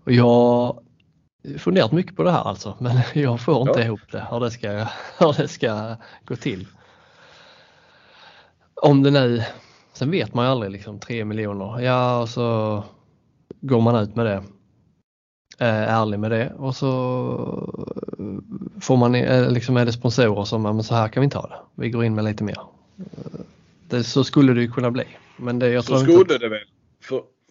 Och 0.05 0.13
jag 0.13 0.79
funderat 1.59 1.93
mycket 1.93 2.17
på 2.17 2.23
det 2.23 2.31
här 2.31 2.49
alltså 2.49 2.77
men 2.79 2.97
jag 3.23 3.41
får 3.41 3.69
inte 3.69 3.81
Ja. 3.81 3.85
ihop 3.87 4.01
det 4.13 4.27
hur 4.31 4.41
det 4.41 4.51
ska, 4.51 4.69
hur 5.19 5.37
det 5.43 5.49
ska 5.49 5.97
gå 6.25 6.37
till. 6.37 6.67
Om 8.83 9.03
det 9.03 9.11
nu, 9.11 9.43
sen 9.93 10.11
vet 10.11 10.35
man 10.35 10.45
ju 10.45 10.51
aldrig 10.51 10.73
liksom 10.73 10.99
3 11.01 11.25
miljoner, 11.25 11.81
ja 11.81 12.21
och 12.21 12.29
så 12.29 12.85
går 13.61 13.81
man 13.81 13.97
ut 13.97 14.17
med 14.17 14.27
det 14.27 14.43
är 15.59 15.87
ärlig 16.03 16.19
med 16.19 16.31
det 16.31 16.53
och 16.59 16.77
så 16.77 16.91
får 18.81 18.97
man, 18.97 19.15
eh, 19.15 19.51
liksom 19.51 19.77
är 19.77 19.85
det 19.85 19.93
sponsorer 19.93 20.45
som, 20.45 20.63
men 20.63 20.83
så 20.83 20.95
här 20.95 21.09
kan 21.09 21.21
vi 21.21 21.25
inte 21.25 21.39
ha 21.39 21.47
det. 21.47 21.59
Vi 21.75 21.91
går 21.91 22.05
in 22.05 22.15
med 22.15 22.25
lite 22.25 22.45
mer. 22.45 22.59
Eh, 22.99 23.41
Det, 23.89 24.05
så 24.05 24.25
skulle 24.25 24.53
det 24.55 24.61
ju 24.61 24.71
kunna 24.71 24.91
bli. 24.91 25.05
Men 25.37 25.59
det, 25.59 25.69
jag 25.69 25.85
Så 25.85 25.89
tror 25.89 26.01
inte 26.01 26.13
skulle 26.13 26.35
att, 26.35 26.41
det 26.41 26.49
väl. 26.49 26.59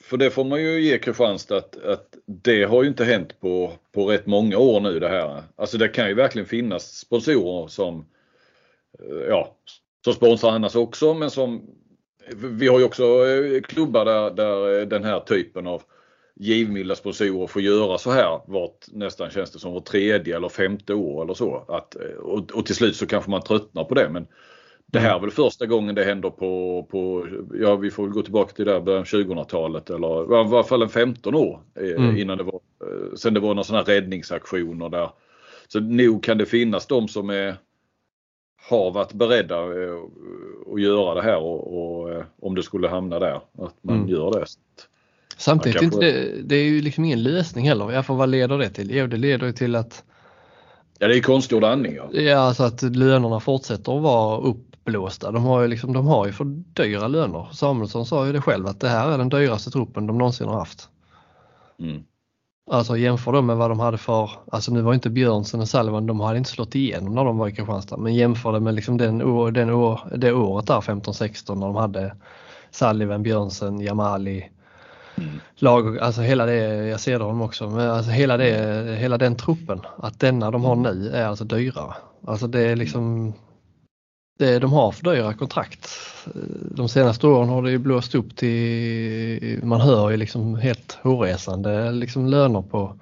För, 0.06 0.18
det 0.18 0.32
får 0.32 0.44
man 0.44 0.62
ju 0.62 0.82
ge 0.82 0.98
Kristianstad 0.98 1.58
att, 1.58 1.86
att 1.86 2.16
det 2.26 2.64
har 2.64 2.84
ju 2.84 2.90
inte 2.90 3.06
hänt 3.06 3.40
på, 3.40 3.72
på 3.92 4.06
rätt 4.06 4.26
många 4.26 4.58
år 4.58 4.80
nu 4.80 5.00
det 5.00 5.10
här. 5.10 5.44
Alltså 5.56 5.78
det 5.78 5.88
kan 5.88 6.08
ju 6.08 6.14
verkligen 6.14 6.48
finnas 6.48 6.98
sponsorer 6.98 7.68
som 7.68 8.06
eh, 9.00 9.28
ja, 9.30 9.56
som 10.04 10.14
sponsrar 10.14 10.52
annars 10.52 10.76
också 10.76 11.14
men 11.14 11.30
som 11.30 11.70
vi 12.36 12.68
har 12.68 12.80
ju 12.80 12.86
också 12.86 13.28
eh, 13.28 13.62
klubbar 13.62 14.06
där, 14.06 14.32
där 14.32 14.80
eh, 14.80 14.88
den 14.88 15.04
här 15.04 15.20
typen 15.20 15.68
av 15.68 15.84
givmilda 16.36 16.96
sponsorer 16.96 17.48
får 17.48 17.62
göra 17.62 17.98
så 17.98 18.12
här 18.12 18.42
vart 18.48 18.86
nästan 18.88 19.30
känns 19.30 19.52
det 19.52 19.60
som 19.60 19.74
var 19.74 19.82
tredje 19.82 20.36
eller 20.36 20.50
femte 20.50 20.94
år 20.94 21.24
eller 21.24 21.34
så. 21.34 21.66
Att, 21.68 21.96
och, 22.20 22.52
och 22.52 22.66
till 22.66 22.76
slut 22.76 22.96
så 22.96 23.08
kanske 23.08 23.32
man 23.32 23.42
tröttnar 23.42 23.84
på 23.84 23.96
det 23.96 24.10
men 24.10 24.28
det 24.96 25.00
här 25.08 25.16
är 25.16 25.20
väl 25.20 25.32
första 25.32 25.66
gången 25.66 25.96
det 25.96 26.04
händer 26.04 26.30
på, 26.30 26.84
på 26.92 27.28
ja 27.60 27.76
vi 27.76 27.92
får 27.92 28.04
väl 28.04 28.12
gå 28.14 28.22
tillbaka 28.22 28.54
till 28.54 28.66
där 28.66 28.80
början 28.82 29.00
av 29.02 29.06
2000-talet 29.06 29.90
eller 29.90 30.34
i 30.34 30.36
alla 30.38 30.64
fall 30.64 30.82
en 30.82 30.90
15 30.90 31.36
år 31.36 31.60
eh, 31.76 31.90
Mm. 32.04 32.18
innan 32.18 32.38
det 32.38 32.44
var, 32.44 32.54
eh, 32.84 33.16
sen 33.16 33.34
det 33.34 33.40
var 33.40 33.48
några 33.50 33.64
sådana 33.64 33.84
räddningsaktioner 33.84 34.90
där. 34.90 35.10
Så 35.68 35.80
nog 35.80 36.24
kan 36.24 36.38
det 36.38 36.46
finnas 36.46 36.88
de 36.88 37.08
som 37.08 37.30
är, 37.30 37.56
har 38.70 38.92
varit 38.92 39.14
beredda 39.14 39.56
eh, 39.56 39.96
att 40.74 40.82
göra 40.82 41.16
det 41.16 41.22
här 41.22 41.38
och, 41.38 42.08
och 42.08 42.24
om 42.42 42.56
det 42.56 42.64
skulle 42.64 42.88
hamna 42.88 43.20
där 43.20 43.36
att 43.58 43.76
man 43.82 43.96
Mm. 43.96 44.10
gör 44.10 44.32
det. 44.32 44.46
samtidigt 45.38 45.80
kanske- 45.82 46.00
det, 46.02 46.42
det 46.44 46.56
är 46.56 46.64
ju 46.64 46.82
liksom 46.82 47.06
ingen 47.06 47.24
lösning 47.24 47.68
heller. 47.68 47.92
Ja, 47.92 48.04
för 48.04 48.14
vad 48.14 48.30
leder 48.30 48.58
det 48.58 48.70
till? 48.70 48.92
Jo, 48.92 49.08
det 49.08 49.18
leder 49.18 49.46
ju 49.48 49.52
till 49.54 49.76
att, 49.76 50.04
Ja 51.00 51.08
det 51.08 51.18
är 51.18 51.22
konstgjord 51.22 51.64
andning 51.64 51.96
ja. 51.96 52.10
ja, 52.22 52.38
alltså 52.38 52.64
att 52.64 52.82
lönerna 52.82 53.40
fortsätter 53.40 53.96
att 53.98 54.02
vara 54.04 54.38
uppblåsta. 54.86 55.32
De 55.32 55.44
har 55.44 55.62
ju, 55.62 55.68
liksom, 55.68 55.94
de 55.94 56.08
har 56.08 56.26
ju 56.26 56.32
för 56.32 56.46
dyra 56.74 57.08
löner. 57.08 57.48
Samuelsson 57.52 58.06
sa 58.06 58.26
ju 58.26 58.34
det 58.34 58.42
själv 58.42 58.68
att 58.68 58.80
det 58.80 58.90
här 58.90 59.12
är 59.12 59.18
den 59.18 59.30
dyraste 59.30 59.72
truppen 59.72 60.08
de 60.08 60.18
någonsin 60.18 60.48
har 60.48 60.60
haft. 60.60 60.90
Mm. 61.80 62.04
Alltså 62.72 62.98
jämför 62.98 63.32
då 63.32 63.42
med 63.42 63.58
vad 63.58 63.72
de 63.72 63.80
hade 63.80 63.98
för, 63.98 64.30
alltså 64.52 64.72
nu 64.72 64.82
var 64.82 64.94
inte 64.94 65.10
Björnsen 65.10 65.60
och 65.60 65.70
Salvan, 65.70 66.06
de 66.06 66.20
hade 66.20 66.38
inte 66.38 66.50
slått 66.50 66.76
igenom 66.76 67.16
när 67.16 67.26
de 67.26 67.38
var 67.38 67.48
i 67.48 67.52
Kristianstad, 67.52 67.98
men 67.98 68.16
jämför 68.16 68.54
det 68.54 68.60
med 68.60 68.74
liksom 68.74 68.98
den, 68.98 69.18
den 69.54 69.68
det 70.20 70.34
året 70.34 70.68
där 70.68 70.82
15-16 70.82 71.56
när 71.56 71.68
de 71.68 71.76
hade 71.76 72.16
Sullivan, 72.72 73.24
Björnsen, 73.24 73.80
Jamali, 73.80 74.50
lag, 75.56 76.00
alltså 76.00 76.22
hela 76.22 76.46
det, 76.46 76.88
jag 76.88 77.00
ser 77.00 77.20
dem 77.20 77.42
också, 77.42 77.70
men 77.70 77.90
alltså 77.92 78.12
hela, 78.12 78.38
det, 78.38 78.98
hela 79.00 79.18
den 79.18 79.36
truppen, 79.36 79.82
att 79.98 80.20
denna 80.20 80.52
de 80.52 80.66
har 80.66 80.76
nu 80.76 81.10
är 81.10 81.26
alltså 81.26 81.44
dyrare. 81.44 81.94
Alltså 82.28 82.48
det 82.48 82.62
är 82.62 82.76
liksom, 82.76 83.34
de 84.38 84.74
har 84.74 84.92
för 84.92 85.04
dyra 85.16 85.34
kontrakt. 85.34 85.90
De 86.72 86.90
senaste 86.90 87.28
åren 87.28 87.50
har 87.50 87.62
det 87.62 87.72
ju 87.72 87.78
blåst 87.78 88.16
upp 88.16 88.36
till, 88.36 89.60
man 89.64 89.82
hör 89.82 90.10
ju 90.10 90.18
liksom 90.18 90.56
helt 90.56 90.98
hårresande 91.04 91.92
liksom 91.92 92.26
löner 92.28 92.62
på, 92.62 93.00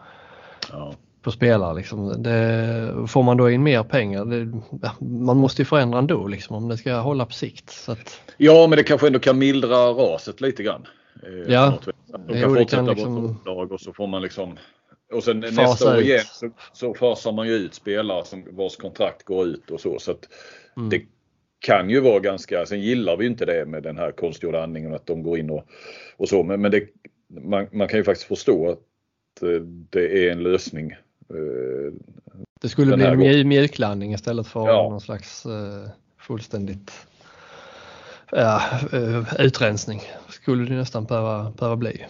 Ja. 0.71 0.93
på 1.21 1.31
spelare. 1.31 1.75
Liksom. 1.75 2.23
Det, 2.23 3.07
får 3.07 3.23
man 3.23 3.37
då 3.37 3.49
in 3.49 3.63
mer 3.63 3.83
pengar, 3.83 4.25
det, 4.25 4.51
man 5.05 5.37
måste 5.37 5.61
ju 5.61 5.65
förändra 5.65 5.99
ändå 5.99 6.27
liksom, 6.27 6.55
om 6.55 6.67
det 6.67 6.77
ska 6.77 6.95
hålla 6.95 7.25
på 7.25 7.31
sikt. 7.33 7.85
Att, 7.87 8.19
Ja 8.37 8.67
men 8.67 8.77
det 8.77 8.83
kanske 8.83 9.07
ändå 9.07 9.19
kan 9.19 9.37
mildra 9.37 9.77
raset 9.77 10.41
lite 10.41 10.63
grann. 10.63 10.87
eh, 11.23 11.53
Ja. 11.53 11.73
De 11.85 12.19
Jo, 12.27 12.33
kan 12.41 12.53
det 12.53 12.59
fortsätta 12.59 12.75
kan 12.75 12.85
vara 12.85 12.95
liksom- 12.95 13.35
topplag 13.35 13.71
och 13.71 13.81
så 13.81 13.93
får 13.93 14.07
man 14.07 14.21
liksom 14.21 14.57
och 15.13 15.23
sen 15.23 15.41
Fasa 15.43 15.61
nästa 15.61 15.89
år 15.93 15.97
ut. 15.99 16.05
igen 16.05 16.21
så, 16.31 16.49
så 16.73 16.93
fasar 16.93 17.31
man 17.31 17.47
ju 17.47 17.53
ut 17.53 17.73
spelare 17.73 18.25
som, 18.25 18.43
vars 18.51 18.75
kontrakt 18.77 19.23
går 19.23 19.45
ut 19.47 19.71
och 19.71 19.79
så. 19.79 19.99
så 19.99 20.13
Mm. 20.77 20.89
Det 20.89 21.01
kan 21.63 21.89
ju 21.89 21.99
vara 21.99 22.19
ganska, 22.19 22.65
sen 22.65 22.81
gillar 22.81 23.17
vi 23.17 23.25
inte 23.25 23.45
det 23.45 23.65
med 23.65 23.83
den 23.83 23.97
här 23.97 24.11
konstgjorda 24.11 24.63
andningen 24.63 24.93
att 24.93 25.05
de 25.05 25.23
går 25.23 25.37
in 25.37 25.49
och, 25.49 25.65
och 26.17 26.29
så. 26.29 26.43
Men, 26.43 26.61
men 26.61 26.71
det, 26.71 26.87
man, 27.27 27.67
man 27.71 27.87
kan 27.87 27.99
ju 27.99 28.03
faktiskt 28.03 28.27
förstå 28.27 28.71
att 28.71 29.41
eh, 29.41 29.61
det 29.89 30.27
är 30.27 30.31
en 30.31 30.43
lösning. 30.43 30.91
Eh, 31.29 31.93
det 32.61 32.69
skulle 32.69 33.15
bli 33.15 33.41
en 33.41 33.47
mjuklandning 33.47 34.13
istället 34.13 34.47
för 34.47 34.67
Ja. 34.67 34.89
någon 34.89 35.01
slags 35.01 35.45
eh, 35.45 35.89
fullständigt 36.19 36.91
ja, 38.31 38.61
utrensning. 39.39 40.01
Skulle 40.29 40.69
det 40.69 40.75
nästan 40.75 41.05
behöva, 41.05 41.53
behöva 41.57 41.75
bli. 41.75 42.05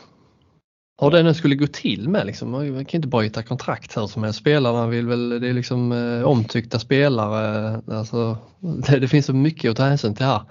Hur 1.01 1.11
det 1.11 1.23
nu 1.23 1.33
skulle 1.33 1.55
gå 1.55 1.67
till 1.67 2.09
med 2.09 2.25
liksom, 2.25 2.51
man 2.51 2.85
kan 2.85 2.97
inte 2.97 3.07
bara 3.07 3.23
hitta 3.23 3.43
kontrakt 3.43 3.95
här 3.95 4.07
som 4.07 4.23
helst. 4.23 4.39
Spelarna 4.39 4.87
vill 4.87 5.07
väl, 5.07 5.29
det 5.29 5.47
är 5.47 5.53
liksom 5.53 5.91
eh, 5.91 6.23
omtyckta 6.23 6.79
spelare. 6.79 7.81
Alltså, 7.87 8.37
det, 8.59 8.99
det 8.99 9.07
finns 9.07 9.25
så 9.25 9.33
mycket 9.33 9.71
att 9.71 9.77
ta 9.77 9.83
hänsyn 9.83 10.15
till 10.15 10.25
här. 10.25 10.41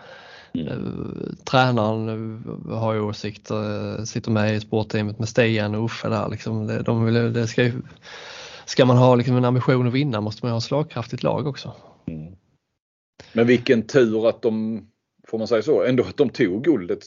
Eh, 0.55 0.77
Tränaren 1.45 2.09
eh, 2.69 2.79
har 2.79 2.95
ju 2.95 3.01
åsikter, 3.01 3.99
eh, 3.99 4.05
sitter 4.05 4.31
med 4.31 4.57
i 4.57 4.61
sportteamet 4.61 5.19
med 5.19 5.29
Stian 5.29 5.75
och 5.75 5.85
Uffe 5.85 6.09
där. 6.09 6.29
Liksom. 6.29 6.67
Det, 6.67 6.83
de 6.83 7.05
vill, 7.05 7.33
det 7.33 7.47
ska, 7.47 7.65
ju, 7.65 7.73
ska 8.65 8.85
man 8.85 8.97
ha 8.97 9.15
liksom 9.15 9.37
en 9.37 9.45
ambition 9.45 9.87
att 9.89 9.95
vinna 9.95 10.21
måste 10.21 10.47
man 10.47 10.53
ha 10.53 10.59
ett 10.59 10.65
slagkraftigt 10.65 11.23
lag 11.23 11.47
också. 11.47 11.73
Men 13.33 13.47
vilken 13.47 13.83
tur 13.83 14.29
att 14.29 14.43
de, 14.43 14.81
får 15.29 15.39
man 15.39 15.49
säga 15.49 15.63
så, 15.63 15.85
ändå 15.85 16.03
att 16.03 16.17
de 16.17 16.29
tog 16.29 16.65
guldet. 16.65 17.05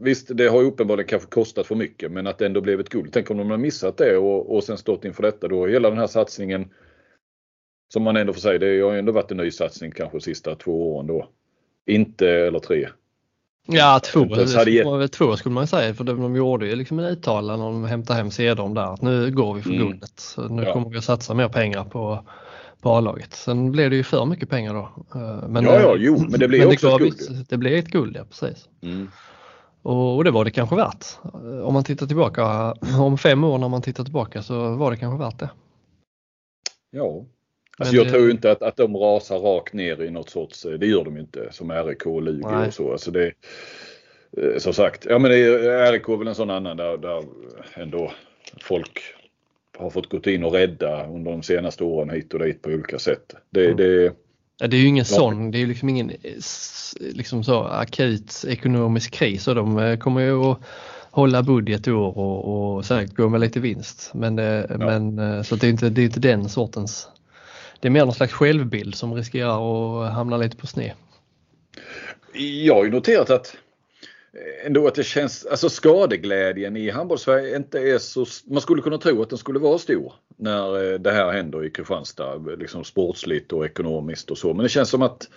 Visst, 0.00 0.36
det 0.36 0.48
har 0.48 0.60
ju 0.62 0.66
uppenbarligen 0.68 1.08
kanske 1.08 1.28
kostat 1.28 1.66
för 1.66 1.74
mycket 1.74 2.12
men 2.12 2.26
att 2.26 2.38
det 2.38 2.46
ändå 2.46 2.60
blev 2.60 2.80
ett 2.80 2.88
guld. 2.88 3.12
Tänk 3.12 3.30
om 3.30 3.36
de 3.38 3.50
har 3.50 3.58
missat 3.58 3.96
det 3.96 4.16
och, 4.16 4.56
och 4.56 4.64
sen 4.64 4.78
stått 4.78 5.04
inför 5.04 5.22
detta 5.22 5.48
då. 5.48 5.66
Hela 5.66 5.90
den 5.90 5.98
här 5.98 6.06
satsningen 6.06 6.70
som 7.92 8.02
man 8.02 8.16
ändå 8.16 8.32
får 8.32 8.40
säga, 8.40 8.58
det 8.58 8.66
har 8.80 8.92
ju 8.92 8.98
ändå 8.98 9.12
varit 9.12 9.30
en 9.30 9.36
ny 9.36 9.50
satsning 9.50 9.90
kanske 9.90 10.18
de 10.18 10.20
sista 10.22 10.54
två 10.54 10.96
åren 10.96 11.06
då. 11.06 11.28
Inte, 11.86 12.28
eller 12.30 12.58
tre. 12.58 12.88
Ja, 13.70 14.00
två, 14.04 14.20
hade 14.20 14.98
det, 14.98 15.08
två 15.08 15.36
skulle 15.36 15.54
man 15.54 15.66
säga 15.66 15.94
för 15.94 16.04
de, 16.04 16.20
de 16.22 16.36
gjorde 16.36 16.66
ju 16.66 16.76
liksom 16.76 16.98
en 16.98 17.04
uttalan 17.04 17.58
när 17.58 17.66
de 17.66 17.84
hämtade 17.84 18.16
hem 18.16 18.30
Cedorn 18.30 18.74
där 18.74 18.94
att 18.94 19.02
nu 19.02 19.30
går 19.30 19.54
vi 19.54 19.62
för 19.62 19.70
Mm. 19.70 19.86
guldet. 19.88 20.22
Nu 20.50 20.62
Ja. 20.62 20.72
kommer 20.72 20.90
vi 20.90 20.98
att 20.98 21.04
satsa 21.04 21.34
mer 21.34 21.48
pengar 21.48 21.84
på, 21.84 22.24
på 22.82 22.90
A-laget. 22.90 23.34
Sen 23.34 23.72
blev 23.72 23.90
det 23.90 23.96
ju 23.96 24.02
för 24.02 24.24
mycket 24.24 24.50
pengar 24.50 24.74
då. 24.74 25.04
Eh, 25.20 25.48
Men, 25.48 25.64
Ja, 25.64 25.80
ja, 25.80 25.96
eh, 25.96 26.02
jo, 26.02 26.26
men 26.30 26.40
det 26.40 26.48
blir 26.48 26.58
men 26.58 26.68
också 26.68 26.86
ett 26.86 26.92
gav 26.92 26.98
guld. 26.98 27.46
Det 27.48 27.56
blev 27.56 27.74
ett 27.78 27.88
guld, 27.88 28.16
ja 28.16 28.24
precis. 28.24 28.68
Mm. 28.82 29.08
Och, 29.88 30.16
och 30.16 30.24
det 30.24 30.30
var 30.30 30.44
det 30.44 30.50
kanske 30.50 30.76
värt. 30.76 31.04
Eh, 31.24 31.60
Om 31.66 31.74
man 31.74 31.84
tittar 31.84 32.06
tillbaka, 32.06 32.74
om 33.00 33.18
fem 33.18 33.44
år 33.44 33.58
när 33.58 33.68
man 33.68 33.82
tittar 33.82 34.04
tillbaka 34.04 34.42
så 34.42 34.74
var 34.76 34.90
det 34.90 34.96
kanske 34.96 35.24
värt 35.24 35.38
det. 35.38 35.50
Ja. 36.90 37.24
Alltså 37.78 37.94
Men 37.94 37.98
jag 37.98 38.06
det- 38.06 38.10
tror 38.18 38.30
inte 38.30 38.50
att, 38.50 38.62
att 38.62 38.76
de 38.76 38.96
rasar 38.96 39.38
rakt 39.38 39.72
ner 39.74 40.02
i 40.02 40.10
något 40.10 40.30
sorts, 40.30 40.62
det 40.78 40.86
gör 40.86 41.04
de 41.04 41.18
inte 41.18 41.48
som 41.52 41.72
RIK 41.72 42.06
och 42.06 42.22
Lugi 42.22 42.68
och 42.68 42.74
så. 42.74 42.92
Alltså 42.92 43.10
det, 43.10 43.26
eh, 44.36 44.58
som 44.58 44.72
sagt, 44.72 45.04
ja 45.04 45.18
men 45.18 45.30
är, 45.30 45.92
RIK 45.92 46.08
är 46.08 46.16
väl 46.16 46.28
en 46.28 46.34
sån 46.34 46.50
annan 46.50 46.76
där, 46.76 46.96
där 46.98 47.24
ändå 47.74 48.12
folk 48.60 49.00
har 49.78 49.90
fått 49.90 50.08
gått 50.08 50.26
in 50.26 50.44
och 50.44 50.52
rädda 50.52 51.06
under 51.06 51.30
de 51.30 51.42
senaste 51.42 51.84
åren 51.84 52.10
hit 52.10 52.34
och 52.34 52.40
dit 52.40 52.62
på 52.62 52.70
olika 52.70 52.98
sätt. 52.98 53.34
Det, 53.50 53.64
Mm. 53.64 53.76
det, 53.76 54.12
Det 54.58 54.76
är 54.76 54.80
ju 54.80 54.86
ingen 54.86 55.04
Ja. 55.08 55.16
sån, 55.16 55.50
det 55.50 55.58
är 55.58 55.60
ju 55.60 55.66
liksom 55.66 55.88
ingen 55.88 56.10
eh, 56.10 56.32
liksom 57.00 57.44
så 57.44 57.62
akut 57.64 58.44
ekonomisk 58.48 59.12
kris 59.12 59.48
och 59.48 59.54
de 59.54 59.78
eh, 59.78 59.96
kommer 59.96 60.20
ju 60.20 60.44
att 60.44 60.58
hålla 61.10 61.42
budget 61.42 61.86
i 61.86 61.90
år 61.92 62.18
och, 62.18 62.76
och 62.76 62.84
säkert 62.84 63.14
gå 63.16 63.28
med 63.28 63.40
lite 63.40 63.60
vinst. 63.60 64.10
Men, 64.14 64.38
eh, 64.38 64.64
men 64.78 65.18
eh, 65.18 65.42
så 65.42 65.56
det 65.56 65.66
är 65.66 65.70
inte, 65.70 65.88
det 65.88 66.00
är 66.00 66.04
inte 66.04 66.20
den 66.20 66.48
sortens, 66.48 67.08
det 67.80 67.88
är 67.88 67.92
mer 67.92 68.04
någon 68.04 68.14
slags 68.14 68.32
självbild 68.32 68.94
som 68.94 69.14
riskerar 69.14 70.04
att 70.06 70.12
hamna 70.12 70.36
lite 70.36 70.56
på 70.56 70.66
sned. 70.66 70.92
Jag 72.64 72.74
har 72.74 72.84
ju 72.84 72.90
noterat 72.90 73.30
att 73.30 73.56
ändå 74.66 74.86
att 74.86 74.94
det 74.94 75.04
känns, 75.04 75.46
alltså 75.46 75.68
skadeglädjen 75.68 76.76
i 76.76 76.90
handbollssverige 76.90 77.56
inte 77.56 77.78
är 77.78 77.98
så, 77.98 78.26
man 78.44 78.60
skulle 78.60 78.82
kunna 78.82 78.98
tro 78.98 79.22
att 79.22 79.28
den 79.28 79.38
skulle 79.38 79.58
vara 79.58 79.78
stor 79.78 80.12
när 80.38 80.92
eh, 80.92 80.98
det 80.98 81.10
här 81.10 81.30
händer 81.30 81.64
i 81.64 81.70
Kristianstad, 81.70 82.38
liksom 82.58 82.84
sportsligt 82.84 83.52
och 83.52 83.66
ekonomiskt 83.66 84.30
och 84.30 84.38
så. 84.38 84.54
Men 84.54 84.62
det 84.62 84.68
känns 84.68 84.90
som 84.90 85.02
att 85.02 85.28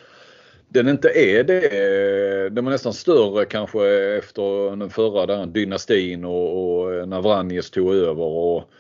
den 0.70 0.88
inte 0.88 1.10
är 1.10 1.44
det. 1.44 2.50
Den 2.50 2.66
var 2.66 2.72
nästan 2.72 2.94
större 2.94 3.46
kanske 3.46 3.90
efter 4.18 4.76
den 4.76 4.90
förra 4.90 5.26
där, 5.26 5.46
dynastin 5.46 6.26
och, 6.26 6.82
och 6.82 6.94
eh, 6.94 7.06
när 7.06 7.22
Vranjes 7.22 7.72
tog 7.72 7.94
över. 7.94 8.24
Och, 8.24 8.72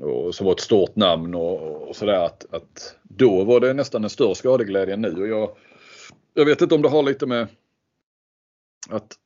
och 0.00 0.34
som 0.34 0.46
var 0.46 0.52
ett 0.52 0.60
stort 0.60 0.96
namn 0.96 1.34
och, 1.34 1.88
och 1.88 1.96
sådär 1.96 2.24
att, 2.24 2.54
att 2.54 2.96
då 3.02 3.44
var 3.44 3.60
det 3.60 3.72
nästan 3.72 4.04
en 4.04 4.10
större 4.10 4.34
skadeglädje 4.34 4.94
än 4.94 5.00
nu. 5.02 5.22
Och 5.22 5.28
jag, 5.28 5.50
jag 6.34 6.44
vet 6.44 6.62
inte 6.62 6.74
om 6.74 6.82
det 6.82 6.88
har 6.88 7.02
lite 7.02 7.26
med 7.26 7.46
att 8.88 9.16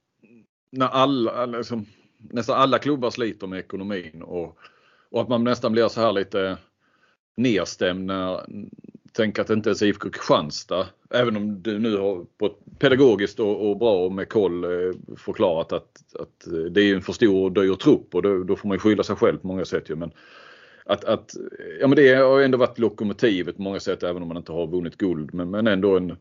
när 0.70 0.87
alla, 0.87 1.47
liksom, 1.47 1.87
nästan 2.18 2.61
alla 2.61 2.79
klubbar 2.79 3.11
sliter 3.11 3.47
med 3.47 3.59
ekonomin 3.59 4.22
och, 4.22 4.59
och 5.11 5.21
att 5.21 5.29
man 5.29 5.45
nästan 5.45 5.73
blir 5.73 5.89
så 5.89 6.01
här 6.01 6.13
lite 6.13 6.59
nedstämd 7.37 8.07
när 8.07 8.47
tänk 9.17 9.39
att 9.39 9.47
det 9.47 9.55
inte 9.55 9.69
ens 9.69 9.83
är 9.83 9.87
IFK 9.87 10.11
Kristianstad, 10.11 10.87
även 11.11 11.37
om 11.37 11.63
du 11.63 11.79
nu 11.79 11.97
har 11.97 12.25
på 12.39 12.47
ett 12.47 12.79
pedagogiskt 12.79 13.41
och, 13.41 13.71
och 13.71 13.79
bra 13.79 14.05
och 14.05 14.13
med 14.13 14.29
koll 14.29 14.65
eh, 14.65 14.95
förklarat 15.17 15.73
att, 15.73 16.15
att 16.21 16.47
eh, 16.47 16.59
det 16.59 16.81
är 16.81 16.95
en 16.95 17.03
för 17.03 17.13
stor 17.13 17.45
och 17.45 17.53
dyr 17.53 17.75
trupp 17.75 18.15
och 18.15 18.23
då, 18.23 18.45
då 18.45 18.57
får 18.57 18.69
man 18.69 18.79
skylla 18.79 19.03
sig 19.03 19.17
själv 19.17 19.39
på 19.39 19.47
många 19.47 19.65
sätt. 19.65 19.91
Ju. 19.91 19.97
Men 19.97 20.11
att, 20.85 21.05
att, 21.05 21.35
ja, 21.81 21.87
men 21.87 21.97
det 21.97 22.15
har 22.15 22.41
ändå 22.41 22.59
varit 22.59 22.79
lokomotivet 22.79 23.57
på 23.57 23.63
många 23.63 23.81
sätt 23.81 24.03
även 24.03 24.23
om 24.23 24.29
man 24.29 24.37
inte 24.37 24.53
har 24.53 24.67
vunnit 24.67 24.97
guld 24.97 25.35
men, 25.35 25.51
men 25.51 25.67
ändå 25.67 25.97
en 25.97 26.17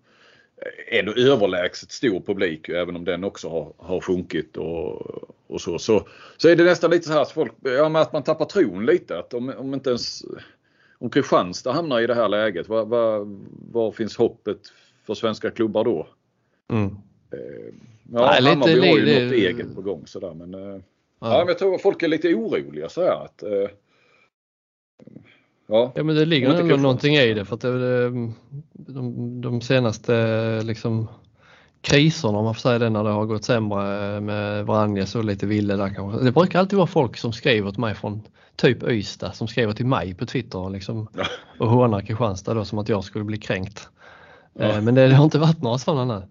ändå 0.88 1.14
överlägset 1.14 1.91
stor 1.91 2.20
publik 2.20 2.70
även 2.70 2.95
om 2.95 3.06
den 3.06 3.24
också 3.24 3.49
har, 3.49 3.74
har 3.78 4.01
sjunkit 4.01 4.58
och, 4.58 5.01
och 5.47 5.62
så, 5.62 5.80
så. 5.80 6.08
Så 6.38 6.49
är 6.49 6.56
det 6.56 6.64
nästan 6.64 6.91
lite 6.91 7.08
så 7.08 7.14
här 7.14 7.22
att, 7.22 7.32
folk, 7.32 7.53
ja, 7.62 8.01
att 8.01 8.14
man 8.14 8.24
tappar 8.24 8.45
tron 8.45 8.86
lite. 8.86 9.20
Att 9.20 9.34
om, 9.34 9.53
om 9.58 9.74
inte 9.74 9.89
ens 9.89 10.24
om 10.97 11.10
Kristianstad 11.10 11.72
hamnar 11.72 12.01
i 12.01 12.08
det 12.08 12.16
här 12.16 12.30
läget, 12.30 12.70
var, 12.70 12.86
var, 12.86 13.38
var 13.72 13.91
finns 13.91 14.18
hoppet 14.18 14.60
för 15.06 15.14
svenska 15.14 15.51
klubbar 15.51 15.84
då? 15.84 16.08
Mm. 16.72 16.86
Eh, 17.32 17.74
ja, 18.12 18.38
Nej, 18.41 18.43
Hammarby 18.43 18.76
lite, 18.76 18.88
har 18.88 18.97
ju 18.97 19.06
det, 19.06 19.24
något 19.24 19.32
det, 19.32 19.47
eget 19.47 19.76
på 19.76 19.82
gång 19.82 20.08
sådär 20.08 20.34
men, 20.34 20.53
eh, 20.53 20.60
ja. 20.60 20.82
ja. 21.20 21.38
men 21.38 21.47
jag 21.47 21.60
tror 21.60 21.76
att 21.76 21.82
folk 21.82 22.03
är 22.03 22.08
lite 22.08 22.34
oroliga 22.34 22.89
så 22.89 23.01
här 23.01 23.26
att 23.26 23.43
eh, 23.43 23.70
Ja, 25.68 25.91
ja 25.95 26.03
men 26.03 26.16
det 26.16 26.26
ligger 26.26 26.53
ändå 26.53 26.76
någonting 26.76 27.16
i 27.16 27.34
det 27.34 27.45
för 27.45 27.56
att 27.56 27.62
det, 27.62 28.12
de, 28.88 29.42
de 29.42 29.62
senaste 29.62 30.62
liksom, 30.64 31.08
kriserna 31.82 32.38
om 32.38 32.46
man 32.46 32.54
får 32.54 32.62
säga 32.62 32.80
det 32.80 32.90
när 32.90 33.04
det 33.04 33.10
har 33.10 33.26
gått 33.26 33.44
sämre 33.44 34.22
med 34.22 34.66
Vranjes 34.66 35.16
och 35.16 35.26
lite 35.26 35.46
Ville 35.46 35.76
där 35.76 35.94
kanske. 35.96 36.26
Det 36.26 36.32
brukar 36.32 36.60
alltid 36.60 36.78
vara 36.78 36.88
folk 36.88 37.18
som 37.18 37.34
skriver 37.34 37.72
till 37.72 37.80
mig 37.80 37.96
från 37.96 38.22
typ 38.56 38.84
Ystad 38.84 39.32
som 39.32 39.48
skriver 39.48 39.74
till 39.74 39.86
mig 39.86 40.14
på 40.14 40.26
Twitter 40.26 40.70
liksom, 40.70 41.08
och 41.60 41.70
hånar 41.70 42.02
Kristianstad 42.02 42.54
då 42.54 42.66
som 42.66 42.80
att 42.80 42.90
jag 42.90 43.04
skulle 43.04 43.26
bli 43.26 43.38
kränkt. 43.38 43.90
Ja. 44.54 44.66
Eh, 44.66 44.82
men 44.82 44.96
det, 44.96 45.08
det, 45.08 45.16
har 45.16 45.24
inte 45.24 45.40
varit 45.40 45.62
några 45.62 45.78
sådana 45.78 46.20
nu. 46.20 46.26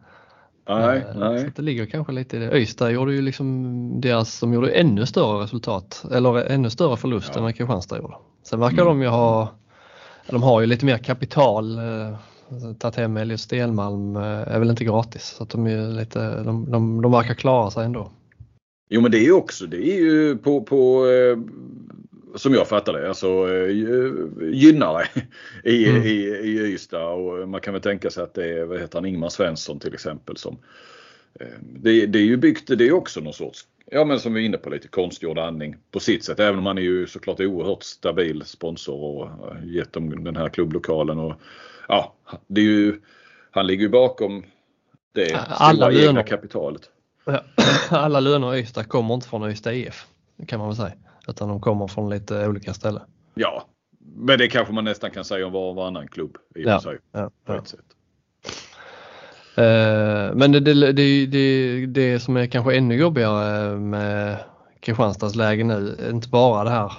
Nej, 0.69 0.99
eh, 0.99 1.17
nej. 1.17 1.41
Så 1.41 1.51
det 1.57 1.63
ligger 1.63 1.87
kanske 1.87 2.13
lite 2.13 2.37
i 2.37 2.41
det. 2.41 2.59
Ystad 2.59 2.91
gjorde 2.91 3.13
ju 3.13 3.23
liksom 3.23 4.01
deras, 4.01 4.41
de 4.41 4.53
gjorde 4.53 4.71
ännu 4.71 5.07
större 5.07 5.43
resultat 5.43 6.05
eller 6.13 6.51
ännu 6.51 6.71
större 6.71 6.97
förlust 6.97 7.31
ja. 7.33 7.39
än 7.39 7.45
vad 7.45 7.57
Kristianstad 7.57 7.99
gjorde. 7.99 8.15
Sen 8.43 8.61
verkar 8.61 8.83
mm. 8.83 8.87
de 8.87 9.03
ju 9.03 9.09
ha, 9.09 9.49
de 10.31 10.43
har 10.43 10.61
ju 10.61 10.67
lite 10.67 10.87
mer 10.87 10.99
kapital. 10.99 11.79
Eh, 12.51 12.76
tagit 12.78 12.97
hem 12.97 13.16
Elliot 13.16 13.40
Stenmalm 13.40 14.16
är 14.16 14.59
väl 14.59 14.70
inte 14.70 14.84
gratis 14.84 15.22
så 15.22 15.42
att 15.42 15.51
de, 15.51 15.66
är 15.66 15.88
lite, 15.88 16.42
de, 16.42 16.70
de, 16.70 17.03
de 17.03 17.12
verkar 17.12 17.34
klara 17.34 17.70
sig 17.70 17.84
ändå. 17.84 18.11
Jo 18.88 19.01
men 19.01 19.11
det 19.11 19.18
är 19.18 19.24
ju 19.24 19.32
också, 19.32 19.66
det 19.66 19.76
är 19.76 20.01
ju 20.01 20.38
på, 20.38 20.62
på 20.62 21.07
som 22.34 22.55
jag 22.55 22.68
fattar 22.68 22.92
det, 22.92 23.09
alltså 23.09 23.49
gynnare 24.53 25.05
i, 25.64 25.88
mm. 25.88 26.03
i, 26.03 26.09
i 26.45 26.74
Ystad 26.74 27.09
och 27.09 27.49
man 27.49 27.61
kan 27.61 27.72
väl 27.72 27.82
tänka 27.82 28.11
sig 28.11 28.22
att 28.22 28.34
det 28.34 28.59
är, 28.59 28.64
vad 28.64 28.80
heter 28.80 28.99
han, 28.99 29.07
Ingmar 29.07 29.28
Svensson 29.28 29.78
till 29.78 29.95
exempel 29.95 30.36
som 30.36 30.59
det, 31.61 32.07
det 32.07 32.18
är 32.18 32.22
ju 32.24 32.36
byggt, 32.36 32.78
det 32.78 32.86
är 32.88 32.92
också 32.92 33.20
någon 33.20 33.32
sorts, 33.32 33.66
ja 33.90 34.05
men 34.05 34.20
som 34.20 34.34
vi 34.34 34.40
är 34.40 34.47
inne 34.47 34.57
på 34.57 34.70
lite 34.70 34.88
konstgjord 34.88 35.38
andning 35.38 35.76
på 35.90 36.01
sitt 36.01 36.24
sätt. 36.24 36.40
Även 36.40 36.59
om 36.59 36.66
han 36.66 36.78
är 36.78 36.82
ju 36.82 37.07
såklart 37.07 37.40
oerhört 37.40 37.82
stabil 37.82 38.42
sponsor 38.45 39.03
och 39.03 39.28
gett 39.64 39.92
dem 39.92 40.24
den 40.24 40.36
här 40.36 40.49
klubblokalen 40.49 41.18
och 41.18 41.34
ja, 41.89 42.14
det 42.47 42.61
är 42.61 42.64
ju, 42.64 43.01
han 43.51 43.66
ligger 43.66 43.82
ju 43.82 43.89
bakom 43.89 44.45
det 45.12 45.35
Alla 45.49 45.91
stora 45.91 46.05
egna 46.09 46.22
kapitalet. 46.22 46.91
Alla 47.91 48.20
löner 48.20 48.55
i 48.55 48.59
Ystad 48.59 48.85
kommer 48.85 49.14
inte 49.14 49.28
från 49.28 49.51
Ystad 49.51 49.72
IF 49.72 50.07
kan 50.47 50.59
man 50.59 50.68
väl 50.68 50.76
säga. 50.76 50.93
Utan 51.28 51.49
de 51.49 51.61
kommer 51.61 51.87
från 51.87 52.11
lite 52.11 52.49
olika 52.49 52.74
ställen. 52.74 53.03
Ja, 53.35 53.66
men 54.16 54.39
det 54.39 54.49
kanske 54.49 54.74
man 54.74 54.85
nästan 54.85 55.11
kan 55.11 55.24
säga 55.24 55.47
om 55.47 55.53
var 55.53 55.70
och 55.70 55.76
varannan 55.76 56.09
klubb 56.09 56.37
i 56.55 56.62
ja, 56.62 56.80
sig. 56.80 56.99
Ja, 57.12 57.30
ja. 57.47 57.62
Uh, 59.59 60.35
men 60.35 60.53
det, 60.53 60.61
det, 60.61 60.93
det, 60.93 61.26
det, 61.26 61.87
det 61.87 62.20
som 62.20 62.37
är 62.37 62.47
kanske 62.47 62.76
ännu 62.76 62.97
jobbigare 62.97 63.76
med 63.76 64.39
Kristianstads 64.80 65.35
läge 65.35 65.64
nu, 65.64 65.97
inte 66.11 66.28
bara 66.28 66.64
det 66.64 66.70
här 66.70 66.93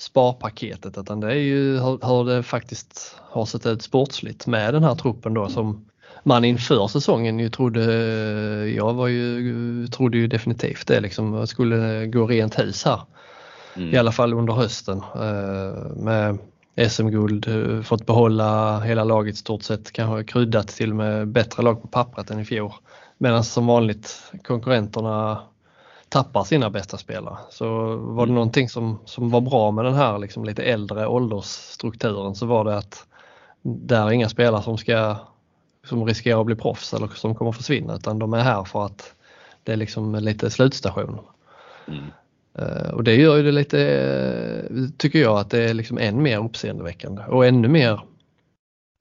sparpaketet 0.00 0.98
utan 0.98 1.20
det 1.20 1.26
är 1.26 1.34
ju 1.34 1.78
hur 1.78 2.24
det 2.24 2.42
faktiskt 2.42 3.16
har 3.18 3.44
sett 3.44 3.66
ut 3.66 3.82
sportsligt 3.82 4.46
med 4.46 4.74
den 4.74 4.84
här 4.84 4.94
truppen 4.94 5.34
då 5.34 5.48
som 5.48 5.86
man 6.22 6.44
inför 6.44 6.88
säsongen 6.88 7.38
ju 7.38 7.48
trodde, 7.48 7.84
jag 8.68 8.94
var 8.94 9.08
ju, 9.08 9.86
trodde 9.86 10.18
ju 10.18 10.26
definitivt 10.26 10.86
det 10.86 11.00
liksom, 11.00 11.46
skulle 11.46 12.06
gå 12.06 12.26
rent 12.26 12.58
hus 12.58 12.84
här. 12.84 13.00
Mm. 13.76 13.94
I 13.94 13.98
alla 13.98 14.12
fall 14.12 14.34
under 14.34 14.52
hösten 14.52 15.02
eh, 15.14 15.96
med 15.96 16.38
SM-guld, 16.88 17.48
eh, 17.48 17.82
fått 17.82 18.06
behålla 18.06 18.80
hela 18.80 19.04
laget 19.04 19.36
stort 19.36 19.62
sett, 19.62 19.92
kanske 19.92 20.32
kryddat 20.32 20.68
till 20.68 20.94
med 20.94 21.28
bättre 21.28 21.62
lag 21.62 21.82
på 21.82 21.88
pappret 21.88 22.30
än 22.30 22.40
i 22.40 22.44
fjol. 22.44 22.72
Medan 23.18 23.44
som 23.44 23.66
vanligt 23.66 24.32
konkurrenterna 24.44 25.42
tappar 26.10 26.44
sina 26.44 26.70
bästa 26.70 26.98
spelare. 26.98 27.36
Så 27.50 27.96
var 27.96 28.26
det 28.26 28.30
mm. 28.30 28.34
någonting 28.34 28.68
som, 28.68 28.98
som 29.04 29.30
var 29.30 29.40
bra 29.40 29.70
med 29.70 29.84
den 29.84 29.94
här 29.94 30.18
liksom 30.18 30.44
lite 30.44 30.62
äldre 30.62 31.06
åldersstrukturen 31.06 32.34
så 32.34 32.46
var 32.46 32.64
det 32.64 32.76
att 32.76 33.06
där 33.62 34.06
är 34.06 34.10
inga 34.10 34.28
spelare 34.28 34.62
som 34.62 34.78
ska 34.78 35.16
som 35.84 36.06
riskerar 36.06 36.40
att 36.40 36.46
bli 36.46 36.56
proffs 36.56 36.94
eller 36.94 37.08
som 37.08 37.34
kommer 37.34 37.52
försvinna 37.52 37.94
utan 37.94 38.18
de 38.18 38.34
är 38.34 38.42
här 38.42 38.64
för 38.64 38.86
att 38.86 39.14
det 39.62 39.72
är 39.72 39.76
liksom 39.76 40.14
lite 40.14 40.50
slutstation. 40.50 41.18
Mm. 41.88 42.04
Uh, 42.58 42.90
och 42.90 43.04
det 43.04 43.14
gör 43.14 43.36
ju 43.36 43.42
det 43.42 43.52
lite, 43.52 44.68
tycker 44.96 45.18
jag, 45.18 45.38
att 45.38 45.50
det 45.50 45.70
är 45.70 45.74
liksom 45.74 45.98
än 45.98 46.22
mer 46.22 46.44
uppseendeväckande 46.44 47.22
och 47.22 47.46
ännu 47.46 47.68
mer 47.68 48.00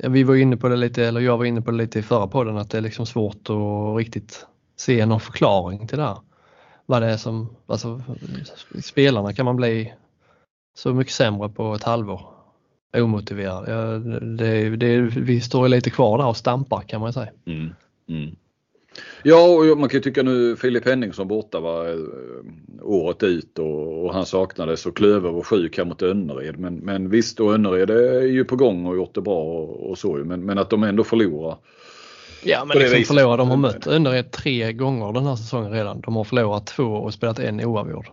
vi 0.08 0.24
var 0.24 0.36
inne 0.36 0.58
på 0.58 0.70
det 0.70 0.76
lite, 0.76 1.06
eller 1.06 1.22
jag 1.22 1.38
var 1.38 1.46
inne 1.46 1.62
på 1.62 1.72
det 1.72 1.78
lite 1.78 2.00
i 2.00 2.02
förra 2.02 2.28
podden, 2.28 2.58
att 2.58 2.70
det 2.70 2.78
är 2.78 2.82
liksom 2.82 3.06
svårt 3.06 3.50
att 3.50 3.98
riktigt 3.98 4.46
se 4.76 5.06
någon 5.06 5.20
förklaring 5.20 5.88
till 5.88 5.98
det 5.98 6.04
här. 6.04 6.18
Vad 6.90 7.02
det 7.02 7.08
är 7.08 7.18
som, 7.18 7.50
alltså 7.68 8.02
spelarna 8.84 9.34
kan 9.34 9.46
man 9.46 9.56
bli 9.56 9.94
så 10.78 10.94
mycket 10.94 11.14
sämre 11.14 11.50
på 11.50 11.74
ett 11.74 11.84
halvår. 11.84 12.22
Omotiverad. 12.98 13.66
Ja, 13.68 14.00
det, 14.20 14.76
det, 14.76 15.02
vi 15.02 15.42
står 15.42 15.68
lite 15.68 15.90
kvar 15.90 16.18
där 16.18 16.28
och 16.28 16.38
stampar 16.38 16.82
kan 16.82 17.02
man 17.02 17.14
säga. 17.14 17.30
Mm. 17.46 17.70
Mm. 18.10 18.36
Ja, 19.24 19.48
och 19.48 19.78
man 19.78 19.90
kan 19.90 19.98
ju 19.98 20.02
tycka 20.02 20.24
nu 20.24 20.56
Filip 20.56 20.86
Henningsson 20.86 21.28
borta 21.28 21.60
var 21.60 21.90
eh, 21.90 22.00
året 22.82 23.24
ut 23.24 23.60
och, 23.60 24.06
och 24.06 24.14
han 24.14 24.26
saknades 24.26 24.86
och 24.86 24.98
Klöver 24.98 25.32
var 25.32 25.42
sjuk 25.42 25.78
här 25.78 25.86
mot 25.86 26.02
Önnered. 26.02 26.60
Men, 26.60 26.76
men 26.76 27.10
visst, 27.10 27.40
och 27.40 27.54
Önnered 27.54 27.90
är 27.90 28.22
ju 28.22 28.46
på 28.46 28.56
gång 28.56 28.86
och 28.86 28.96
gjort 28.96 29.16
det 29.16 29.22
bra 29.22 29.44
och, 29.44 29.90
och 29.90 29.98
så 29.98 30.14
men, 30.14 30.46
men 30.46 30.58
att 30.58 30.70
de 30.70 30.84
ändå 30.84 31.04
förlorar. 31.04 31.58
Ja, 32.44 32.66
men 32.66 32.78
liksom 32.78 33.04
förlorar. 33.04 33.38
De 33.38 33.50
har 33.50 33.58
mött 33.58 33.88
Önnered 33.88 34.32
tre 34.32 34.74
gånger 34.74 35.14
den 35.14 35.26
här 35.26 35.36
säsongen 35.36 35.72
redan. 35.72 36.02
De 36.02 36.16
har 36.16 36.24
förlorat 36.24 36.68
två 36.68 36.84
och 36.84 37.14
spelat 37.14 37.40
en 37.40 37.66
oavgjord. 37.66 38.12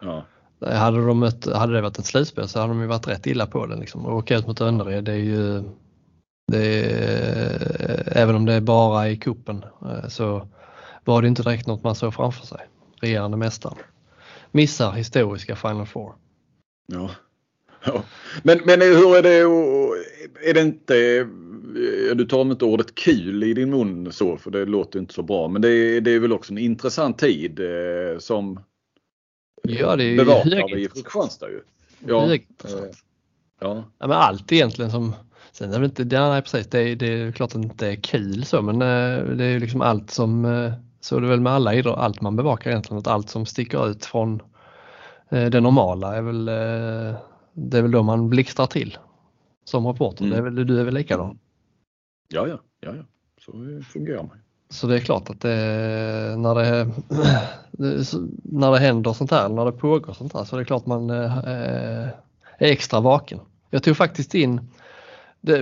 Ja. 0.00 0.24
Hade, 0.60 1.06
de 1.06 1.18
mött, 1.18 1.46
hade 1.52 1.72
det 1.72 1.80
varit 1.80 1.98
ett 1.98 2.06
slutspel 2.06 2.48
så 2.48 2.60
hade 2.60 2.72
de 2.72 2.80
ju 2.80 2.86
varit 2.86 3.08
rätt 3.08 3.26
illa 3.26 3.46
på 3.46 3.66
den. 3.66 3.80
Liksom. 3.80 4.06
Och 4.06 4.16
åka 4.16 4.36
ut 4.36 4.46
mot 4.46 4.60
Önnered 4.60 5.04
det 5.04 5.12
är 5.12 5.16
ju 5.16 5.62
det 6.52 6.92
är, 6.92 8.12
även 8.16 8.36
om 8.36 8.46
det 8.46 8.52
är 8.52 8.60
bara 8.60 9.08
i 9.08 9.16
kuppen 9.16 9.64
eh, 9.82 10.08
så 10.08 10.48
var 11.04 11.22
det 11.22 11.28
inte 11.28 11.42
direkt 11.42 11.66
något 11.66 11.82
man 11.82 11.94
såg 11.94 12.14
framför 12.14 12.46
sig. 12.46 12.60
Regerande 13.00 13.36
mästaren. 13.36 13.78
Missar 14.50 14.92
historiska 14.92 15.56
Final 15.56 15.86
Four. 15.86 16.14
Ja. 16.86 17.10
ja. 17.84 18.02
Men, 18.42 18.60
men 18.64 18.80
hur 18.80 19.16
är 19.16 19.22
det, 19.22 19.38
är 20.50 20.54
det 20.54 20.60
inte, 20.60 21.26
du 22.14 22.24
tar 22.24 22.40
inte 22.40 22.64
ordet 22.64 22.94
kul 22.94 23.44
i 23.44 23.54
din 23.54 23.70
mun 23.70 24.12
så 24.12 24.36
för 24.36 24.50
det 24.50 24.64
låter 24.64 24.98
inte 24.98 25.14
så 25.14 25.22
bra 25.22 25.48
men 25.48 25.62
det 25.62 25.68
är, 25.68 26.00
det 26.00 26.10
är 26.10 26.20
väl 26.20 26.32
också 26.32 26.52
en 26.52 26.58
intressant 26.58 27.18
tid 27.18 27.60
eh, 27.60 28.18
som 28.18 28.60
ja, 29.62 29.96
det 29.96 30.04
är 30.04 30.16
bevakar 30.16 30.74
vi 30.76 30.84
i 30.84 30.88
Kristianstad 30.88 31.48
ju. 31.48 31.60
Ja, 32.06 32.34
eh, 32.34 32.40
ja. 33.60 33.84
ja. 33.98 34.06
men 34.06 34.12
allt 34.12 34.52
egentligen 34.52 34.90
som 34.90 35.12
Sen 35.58 35.72
är 35.72 35.78
det 35.78 35.84
inte, 35.84 36.02
ja, 36.10 36.28
nej, 36.28 36.42
precis, 36.42 36.66
det 36.66 36.80
är, 36.80 36.96
det 36.96 37.06
är 37.06 37.32
klart 37.32 37.54
att 37.54 37.62
det 37.62 37.66
inte 37.68 37.88
är 37.88 37.96
kul 37.96 38.44
så 38.44 38.62
men 38.62 38.82
eh, 38.82 39.24
det 39.36 39.44
är 39.44 39.60
liksom 39.60 39.80
allt 39.80 40.10
som, 40.10 40.44
eh, 40.44 40.72
så 41.00 41.16
är 41.16 41.20
det 41.20 41.26
väl 41.26 41.40
med 41.40 41.52
alla 41.52 41.74
idrott, 41.74 41.98
allt 41.98 42.20
man 42.20 42.36
bevakar 42.36 42.70
egentligen, 42.70 42.98
att 42.98 43.06
allt 43.06 43.30
som 43.30 43.46
sticker 43.46 43.90
ut 43.90 44.04
från 44.04 44.42
eh, 45.30 45.46
det 45.46 45.60
normala 45.60 46.16
är 46.16 46.22
väl, 46.22 46.44
det 47.52 47.78
är 47.78 47.82
väl 47.82 47.90
då 47.90 48.02
man 48.02 48.30
blixtrar 48.30 48.66
till 48.66 48.98
som 49.64 49.86
reporter. 49.86 50.24
Mm. 50.24 50.30
Det 50.30 50.38
är 50.38 50.42
väl, 50.42 50.66
du 50.66 50.80
är 50.80 50.84
väl 50.84 50.94
likadan? 50.94 51.38
Ja, 52.34 52.48
ja, 52.48 52.58
ja, 52.80 52.94
ja. 52.96 53.02
så 53.40 53.52
fungerar 53.92 54.22
man. 54.22 54.38
Så 54.70 54.86
det 54.86 54.96
är 54.96 55.00
klart 55.00 55.30
att 55.30 55.40
det, 55.40 55.56
när, 56.38 56.54
det, 56.54 56.90
när 58.42 58.72
det 58.72 58.78
händer 58.78 59.12
sånt 59.12 59.30
här, 59.30 59.48
när 59.48 59.64
det 59.64 59.72
pågår 59.72 60.12
sånt 60.12 60.34
här 60.34 60.44
så 60.44 60.56
är 60.56 60.60
det 60.60 60.64
klart 60.64 60.86
man 60.86 61.10
eh, 61.10 61.38
eh, 61.38 62.08
är 62.58 62.72
extra 62.72 63.00
vaken. 63.00 63.40
Jag 63.70 63.82
tog 63.82 63.96
faktiskt 63.96 64.34
in, 64.34 64.60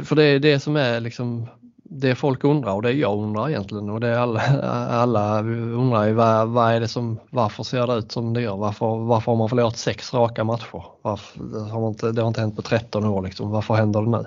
för 0.04 0.14
det 0.14 0.24
är 0.24 0.38
det 0.38 0.60
som 0.60 0.76
är 0.76 1.00
liksom 1.00 1.46
det 1.82 2.14
folk 2.14 2.44
undrar 2.44 2.72
och 2.72 2.82
det 2.82 2.92
jag 2.92 3.18
undrar 3.18 3.48
egentligen 3.48 3.90
och 3.90 4.00
det 4.00 4.20
alla, 4.20 4.40
alla 4.90 5.40
undrar 5.40 6.06
ju 6.06 6.12
vad, 6.12 6.48
vad 6.48 6.72
är 6.72 6.80
det 6.80 6.88
som, 6.88 7.18
varför 7.30 7.62
ser 7.62 7.86
det 7.86 7.94
ut 7.94 8.12
som 8.12 8.34
det 8.34 8.40
gör? 8.40 8.56
Varför, 8.56 8.96
varför 8.96 9.32
har 9.32 9.36
man 9.38 9.48
förlorat 9.48 9.76
sex 9.76 10.14
raka 10.14 10.44
matcher? 10.44 10.84
Varför, 11.02 11.44
det, 11.44 11.70
har 11.70 11.88
inte, 11.88 12.12
det 12.12 12.20
har 12.20 12.28
inte 12.28 12.40
hänt 12.40 12.56
på 12.56 12.62
13 12.62 13.04
år 13.04 13.22
liksom. 13.22 13.50
Varför 13.50 13.74
händer 13.74 14.02
det 14.02 14.10
nu? 14.10 14.26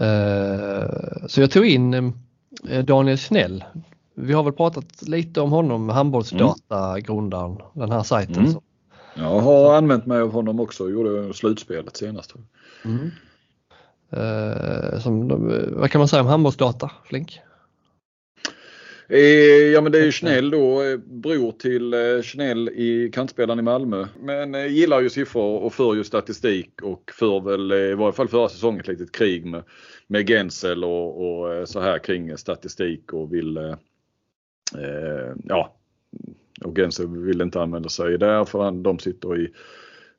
Uh, 0.00 1.26
så 1.26 1.40
jag 1.40 1.50
tog 1.50 1.66
in 1.66 1.94
uh, 1.94 2.84
Daniel 2.84 3.18
Snell. 3.18 3.64
Vi 4.14 4.32
har 4.32 4.42
väl 4.42 4.52
pratat 4.52 5.02
lite 5.02 5.40
om 5.40 5.50
honom, 5.50 5.88
handbollsdata-grundaren, 5.88 7.50
mm. 7.50 7.62
den 7.72 7.90
här 7.90 8.02
sajten. 8.02 8.46
Mm. 8.46 8.60
Jag 9.14 9.40
har 9.40 9.74
använt 9.76 10.06
mig 10.06 10.20
av 10.20 10.32
honom 10.32 10.60
också, 10.60 10.90
gjorde 10.90 11.34
slutspelet 11.34 11.96
senast. 11.96 12.34
Mm. 12.84 13.10
Eh, 14.10 15.00
som, 15.00 15.28
vad 15.76 15.90
kan 15.90 15.98
man 15.98 16.08
säga 16.08 16.22
om 16.22 16.28
handbollsdata, 16.28 16.90
Flink? 17.04 17.40
Eh, 19.08 19.72
ja 19.72 19.80
men 19.80 19.92
det 19.92 19.98
är 19.98 20.04
ju 20.04 20.12
Schnell 20.12 20.50
då, 20.50 20.82
eh, 20.82 20.96
bror 20.96 21.52
till 21.52 21.94
eh, 21.94 22.22
Schnell 22.22 22.68
i 22.68 23.10
kantspelaren 23.12 23.58
i 23.58 23.62
Malmö. 23.62 24.06
Men 24.20 24.74
gillar 24.74 25.00
ju 25.00 25.10
siffror 25.10 25.60
och 25.60 25.74
för 25.74 25.94
ju 25.94 26.04
statistik 26.04 26.82
och 26.82 27.12
för 27.14 27.40
väl 27.40 27.72
i 27.72 27.94
varje 27.94 28.12
fall 28.12 28.28
förra 28.28 28.48
säsongen 28.48 28.80
ett 28.80 28.88
litet 28.88 29.12
krig 29.12 29.46
med, 29.46 29.62
med 30.06 30.28
Gensel 30.28 30.84
och, 30.84 31.26
och 31.26 31.68
så 31.68 31.80
här 31.80 31.98
kring 31.98 32.36
statistik 32.36 33.12
och 33.12 33.34
vill 33.34 33.56
eh, 33.56 33.74
ja 35.44 35.76
och 36.64 36.76
Gensel 36.76 37.06
vill 37.06 37.40
inte 37.40 37.60
använda 37.60 37.88
sig 37.88 38.18
där 38.18 38.44
för 38.44 38.70
de 38.70 38.98
sitter 38.98 39.40
i 39.40 39.52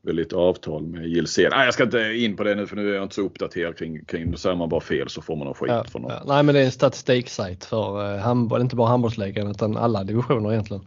lite 0.03 0.35
avtal 0.35 0.87
med 0.87 1.07
Gilsén. 1.07 1.49
Nej, 1.51 1.65
jag 1.65 1.73
ska 1.73 1.83
inte 1.83 2.13
in 2.13 2.35
på 2.35 2.43
det 2.43 2.55
nu 2.55 2.67
för 2.67 2.75
nu 2.75 2.89
är 2.89 2.95
jag 2.95 3.03
inte 3.03 3.15
så 3.15 3.21
uppdaterad 3.21 3.77
kring, 3.77 4.05
kring 4.05 4.31
det. 4.31 4.37
Säger 4.37 4.55
man 4.55 4.69
bara 4.69 4.81
fel 4.81 5.09
så 5.09 5.21
får 5.21 5.35
man 5.35 5.47
nog 5.47 5.57
skit 5.57 5.71
ja, 5.71 5.83
från 5.83 6.01
någon. 6.01 6.11
Ja. 6.11 6.23
Nej 6.25 6.43
men 6.43 6.55
det 6.55 6.61
är 6.61 6.65
en 6.65 6.71
statistiksajt 6.71 7.65
för 7.65 8.13
uh, 8.13 8.19
handboll, 8.19 8.61
inte 8.61 8.75
bara 8.75 8.87
handbollsligan 8.87 9.51
utan 9.51 9.77
alla 9.77 10.03
divisioner 10.03 10.51
egentligen. 10.51 10.83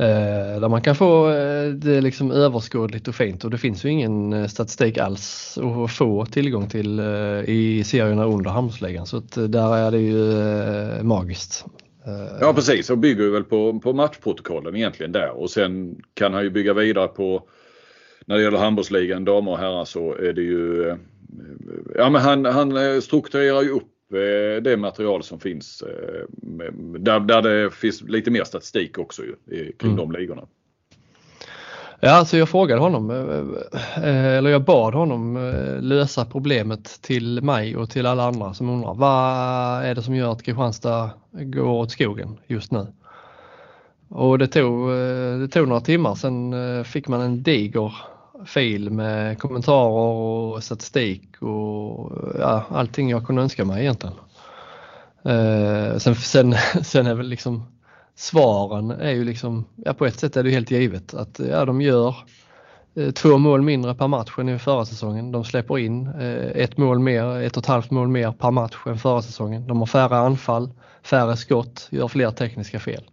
Uh, 0.00 0.60
där 0.60 0.68
man 0.68 0.82
kan 0.82 0.94
få 0.94 1.28
uh, 1.28 1.74
det 1.74 2.00
liksom 2.00 2.30
överskådligt 2.30 3.08
och 3.08 3.14
fint 3.14 3.44
och 3.44 3.50
det 3.50 3.58
finns 3.58 3.84
ju 3.84 3.88
ingen 3.88 4.48
statistik 4.48 4.98
alls 4.98 5.58
att 5.58 5.92
få 5.92 6.26
tillgång 6.26 6.68
till 6.68 7.00
i 7.46 7.84
serierna 7.84 8.24
under 8.24 8.50
handbollsligan 8.50 9.06
så 9.06 9.22
där 9.34 9.76
är 9.76 9.90
det 9.90 9.98
ju 9.98 11.02
magiskt. 11.02 11.64
Ja 12.40 12.52
precis 12.54 12.90
och 12.90 12.98
bygger 12.98 13.30
väl 13.30 13.44
på, 13.44 13.80
på 13.80 13.92
matchprotokollen 13.92 14.76
egentligen 14.76 15.12
där 15.12 15.30
och 15.30 15.50
sen 15.50 16.02
kan 16.14 16.34
han 16.34 16.42
ju 16.42 16.50
bygga 16.50 16.74
vidare 16.74 17.08
på 17.08 17.42
när 18.24 18.36
det 18.36 18.42
gäller 18.42 18.58
handbollsligan, 18.58 19.24
damer 19.24 19.50
och 19.50 19.58
herrar, 19.58 19.84
så 19.84 20.14
är 20.14 20.32
det 20.32 20.42
ju... 20.42 20.88
Eh, 20.88 20.96
ja 21.94 22.10
men 22.10 22.22
han, 22.22 22.44
han 22.44 22.76
eh, 22.76 23.00
strukturerar 23.00 23.62
ju 23.62 23.70
upp 23.70 24.12
eh, 24.12 24.62
det 24.62 24.76
material 24.76 25.22
som 25.22 25.40
finns. 25.40 25.82
Där, 26.98 27.20
där 27.20 27.42
det 27.42 27.70
finns 27.70 28.02
lite 28.02 28.30
mer 28.30 28.44
statistik 28.44 28.98
också 28.98 29.22
ju, 29.22 29.34
kring 29.72 29.92
mm. 29.92 29.96
de 29.96 30.12
ligorna. 30.12 30.42
Ja, 32.00 32.10
alltså 32.10 32.36
jag 32.36 32.48
frågade 32.48 32.80
honom, 32.80 33.10
eller 33.96 34.50
jag 34.50 34.64
bad 34.64 34.94
honom 34.94 35.52
lösa 35.82 36.24
problemet 36.24 37.02
till 37.02 37.42
mig 37.42 37.76
och 37.76 37.90
till 37.90 38.06
alla 38.06 38.24
andra 38.24 38.54
som 38.54 38.68
undrar. 38.68 38.94
Vad 38.94 39.84
är 39.84 39.94
det 39.94 40.02
som 40.02 40.14
gör 40.14 40.32
att 40.32 40.42
Kristianstad 40.42 41.10
går 41.30 41.68
åt 41.68 41.90
skogen 41.90 42.38
just 42.46 42.72
nu? 42.72 42.86
Och 44.08 44.38
det 44.38 44.46
tog, 44.46 44.90
det 45.40 45.48
tog 45.48 45.68
några 45.68 45.80
timmar, 45.80 46.14
sen 46.14 46.54
fick 46.84 47.08
man 47.08 47.20
en 47.20 47.42
diger 47.42 47.92
fil 48.46 48.90
med 48.90 49.38
kommentarer 49.38 49.90
och 49.90 50.64
statistik 50.64 51.42
och 51.42 52.12
ja, 52.38 52.64
allting 52.70 53.10
jag 53.10 53.26
kunde 53.26 53.42
önska 53.42 53.64
mig 53.64 53.82
egentligen. 53.82 54.16
Eh, 55.24 55.98
sen, 55.98 56.14
sen, 56.14 56.54
sen 56.82 57.06
är 57.06 57.14
väl 57.14 57.28
liksom 57.28 57.64
svaren 58.14 58.90
är 58.90 59.10
ju 59.10 59.24
liksom, 59.24 59.64
ja 59.76 59.94
på 59.94 60.06
ett 60.06 60.18
sätt 60.18 60.36
är 60.36 60.42
det 60.42 60.50
helt 60.50 60.70
givet 60.70 61.14
att 61.14 61.40
ja, 61.50 61.64
de 61.64 61.80
gör 61.80 62.16
eh, 62.94 63.10
två 63.10 63.38
mål 63.38 63.62
mindre 63.62 63.94
per 63.94 64.08
match 64.08 64.38
än 64.38 64.48
i 64.48 64.58
förra 64.58 64.84
säsongen. 64.84 65.32
De 65.32 65.44
släpper 65.44 65.78
in 65.78 66.06
eh, 66.06 66.62
ett 66.62 66.76
mål 66.76 66.98
mer, 66.98 67.42
ett 67.42 67.56
och 67.56 67.62
ett 67.62 67.68
halvt 67.68 67.90
mål 67.90 68.08
mer 68.08 68.32
per 68.32 68.50
match 68.50 68.76
än 68.86 68.98
förra 68.98 69.22
säsongen. 69.22 69.66
De 69.66 69.78
har 69.78 69.86
färre 69.86 70.16
anfall, 70.16 70.70
färre 71.02 71.36
skott, 71.36 71.88
gör 71.90 72.08
fler 72.08 72.30
tekniska 72.30 72.80
fel. 72.80 73.04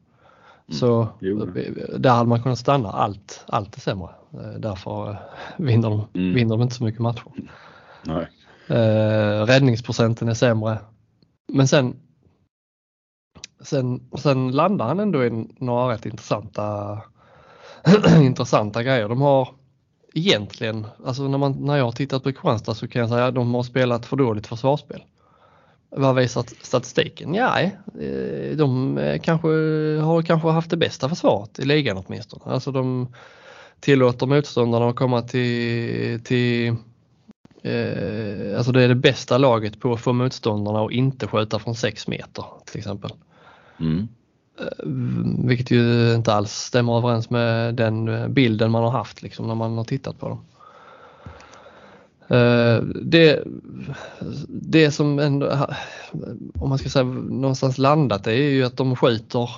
Mm. 0.71 0.79
Så 0.79 1.07
mm. 1.21 1.53
där 1.97 2.09
hade 2.09 2.29
man 2.29 2.43
kunnat 2.43 2.59
stanna. 2.59 2.89
Allt, 2.89 3.43
allt 3.47 3.75
är 3.75 3.81
sämre. 3.81 4.09
Eh, 4.33 4.59
därför 4.59 5.09
eh, 5.09 5.15
vinner 5.57 5.89
de, 5.89 6.07
mm. 6.13 6.33
vinner 6.33 6.57
de 6.57 6.61
inte 6.61 6.75
så 6.75 6.83
mycket 6.83 7.01
matcher. 7.01 7.31
Nej. 8.03 8.27
Eh, 8.67 9.45
räddningsprocenten 9.45 10.29
är 10.29 10.33
sämre. 10.33 10.79
Men 11.53 11.67
sen, 11.67 11.95
sen, 13.61 14.09
sen 14.17 14.51
landar 14.51 14.85
han 14.87 14.99
ändå 14.99 15.25
i 15.25 15.47
några 15.59 15.93
rätt 15.93 16.05
intressanta, 16.05 16.97
intressanta 18.21 18.83
grejer. 18.83 19.09
De 19.09 19.21
har 19.21 19.49
egentligen, 20.13 20.87
alltså 21.05 21.27
när, 21.27 21.37
man, 21.37 21.51
när 21.65 21.77
jag 21.77 21.85
har 21.85 21.91
tittat 21.91 22.23
på 22.23 22.31
Kristianstad 22.31 22.75
så 22.75 22.87
kan 22.87 22.99
jag 22.99 23.09
säga 23.09 23.25
att 23.25 23.35
de 23.35 23.53
har 23.53 23.63
spelat 23.63 24.05
för 24.05 24.17
dåligt 24.17 24.47
försvarsspel. 24.47 25.03
Vad 25.95 26.15
visar 26.15 26.45
statistiken? 26.61 27.33
Ja, 27.33 27.59
eh, 27.59 27.71
de 28.55 29.19
kanske, 29.23 29.47
har 30.01 30.21
kanske 30.21 30.47
haft 30.47 30.69
det 30.69 30.77
bästa 30.77 31.09
försvaret 31.09 31.59
i 31.59 31.65
ligan 31.65 32.03
åtminstone. 32.05 32.53
Alltså 32.53 32.71
de 32.71 33.07
tillåter 33.79 34.25
motståndarna 34.25 34.89
att 34.89 34.95
komma 34.95 35.21
till, 35.21 36.23
till 36.23 36.67
eh, 37.63 38.57
alltså 38.57 38.71
det 38.71 38.83
är 38.83 38.87
det 38.87 38.95
bästa 38.95 39.37
laget 39.37 39.79
på 39.79 39.93
att 39.93 40.01
få 40.01 40.13
motståndarna 40.13 40.85
att 40.85 40.91
inte 40.91 41.27
skjuta 41.27 41.59
från 41.59 41.75
6 41.75 42.07
meter 42.07 42.45
till 42.65 42.77
exempel. 42.77 43.11
Mm. 43.79 44.07
Eh, 44.59 44.87
vilket 45.47 45.71
ju 45.71 46.15
inte 46.15 46.33
alls 46.33 46.51
stämmer 46.51 46.97
överens 46.97 47.29
med 47.29 47.75
den 47.75 48.33
bilden 48.33 48.71
man 48.71 48.83
har 48.83 48.91
haft 48.91 49.21
liksom, 49.21 49.47
när 49.47 49.55
man 49.55 49.77
har 49.77 49.83
tittat 49.83 50.19
på 50.19 50.29
dem. 50.29 50.45
Eh, 52.31 52.83
det, 53.01 53.43
det 54.47 54.91
som 54.91 55.19
ändå, 55.19 55.67
om 56.59 56.69
man 56.69 56.77
ska 56.77 56.89
säga 56.89 57.03
någonstans 57.03 57.77
landat 57.77 58.27
är 58.27 58.31
ju 58.31 58.63
att 58.63 58.77
de 58.77 58.95
skjuter 58.95 59.49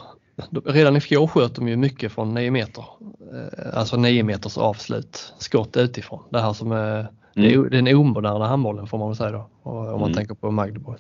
Redan 0.66 0.96
i 0.96 1.02
fjol 1.02 1.28
sköt 1.28 1.56
de 1.56 1.68
ju 1.68 1.76
mycket 1.76 2.12
från 2.12 2.34
9 2.34 2.52
meter. 2.52 2.86
Eh, 3.34 3.78
alltså 3.78 3.98
9 3.98 4.24
meters 4.24 4.58
avslut, 4.58 5.34
skott 5.38 5.78
utifrån. 5.78 6.24
Det 6.30 6.40
här 6.40 6.54
som 6.54 6.72
är 6.72 7.08
mm. 7.36 7.70
den 7.70 7.88
omoderna 7.88 8.48
handbollen 8.48 8.88
får 8.88 8.98
man 8.98 9.08
väl 9.08 9.18
säga 9.18 9.32
då, 9.32 9.50
om 9.64 9.86
man 9.86 10.02
mm. 10.02 10.14
tänker 10.14 10.36
på 10.36 10.52
Magdeburg. 10.52 10.98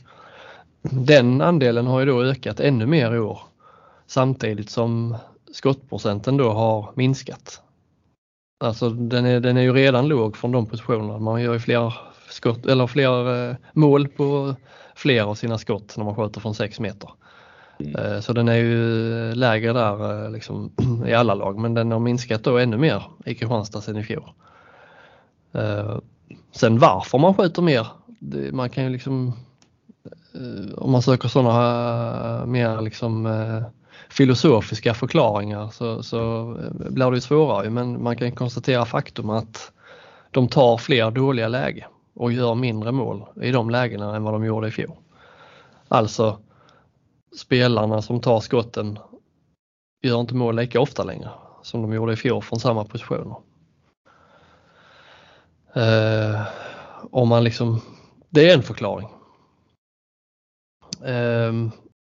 Den 0.81 1.41
andelen 1.41 1.87
har 1.87 1.99
ju 1.99 2.05
då 2.05 2.23
ökat 2.23 2.59
ännu 2.59 2.85
mer 2.85 3.15
i 3.15 3.19
år 3.19 3.39
samtidigt 4.07 4.69
som 4.69 5.15
skottprocenten 5.53 6.37
då 6.37 6.51
har 6.51 6.89
minskat. 6.95 7.61
Alltså 8.63 8.89
den 8.89 9.25
är, 9.25 9.39
den 9.39 9.57
är 9.57 9.61
ju 9.61 9.73
redan 9.73 10.07
låg 10.07 10.37
från 10.37 10.51
de 10.51 10.65
positionerna. 10.65 11.19
Man 11.19 11.41
gör 11.41 11.53
ju 11.53 11.59
fler, 11.59 11.93
skott, 12.29 12.65
eller 12.65 12.87
fler 12.87 13.49
eh, 13.49 13.55
mål 13.73 14.07
på 14.07 14.55
fler 14.95 15.23
av 15.23 15.35
sina 15.35 15.57
skott 15.57 15.97
när 15.97 16.05
man 16.05 16.15
skjuter 16.15 16.41
från 16.41 16.55
6 16.55 16.79
meter. 16.79 17.09
Mm. 17.79 17.95
Eh, 17.95 18.19
så 18.19 18.33
den 18.33 18.47
är 18.47 18.55
ju 18.55 19.35
lägre 19.35 19.73
där 19.73 20.25
eh, 20.25 20.31
liksom, 20.31 20.71
i 21.07 21.13
alla 21.13 21.33
lag 21.33 21.59
men 21.59 21.73
den 21.73 21.91
har 21.91 21.99
minskat 21.99 22.43
då 22.43 22.57
ännu 22.57 22.77
mer 22.77 23.03
i 23.25 23.35
Kristianstad 23.35 23.81
sen 23.81 23.97
i 23.97 24.03
fjol. 24.03 24.31
Eh, 25.51 25.97
sen 26.51 26.79
varför 26.79 27.17
man 27.17 27.33
skjuter 27.33 27.61
mer, 27.61 27.87
man 28.51 28.69
kan 28.69 28.83
ju 28.83 28.89
liksom 28.89 29.33
om 30.75 30.91
man 30.91 31.01
söker 31.01 31.27
sådana 31.27 32.45
mer 32.45 32.81
liksom 32.81 33.25
filosofiska 34.09 34.93
förklaringar 34.93 35.69
så, 35.69 36.03
så 36.03 36.51
eh, 36.59 36.91
blir 36.91 37.11
det 37.11 37.21
svårare 37.21 37.69
men 37.69 38.03
man 38.03 38.17
kan 38.17 38.31
konstatera 38.31 38.85
faktum 38.85 39.29
att 39.29 39.71
de 40.31 40.47
tar 40.47 40.77
fler 40.77 41.11
dåliga 41.11 41.47
lägen 41.47 41.89
och 42.15 42.31
gör 42.31 42.55
mindre 42.55 42.91
mål 42.91 43.25
i 43.41 43.51
de 43.51 43.69
lägena 43.69 44.15
än 44.15 44.23
vad 44.23 44.33
de 44.33 44.45
gjorde 44.45 44.67
i 44.67 44.71
fjol. 44.71 44.95
Alltså 45.87 46.39
spelarna 47.37 48.01
som 48.01 48.19
tar 48.19 48.39
skotten 48.39 48.99
gör 50.01 50.21
inte 50.21 50.35
mål 50.35 50.55
lika 50.55 50.81
ofta 50.81 51.03
längre 51.03 51.29
som 51.61 51.81
de 51.81 51.93
gjorde 51.93 52.13
i 52.13 52.15
fjol 52.15 52.41
från 52.41 52.59
samma 52.59 52.85
positioner. 52.85 53.35
Eh, 55.75 56.41
om 57.11 57.29
man 57.29 57.43
liksom, 57.43 57.81
det 58.29 58.49
är 58.49 58.53
en 58.53 58.63
förklaring. 58.63 59.07
Eh, 61.05 61.53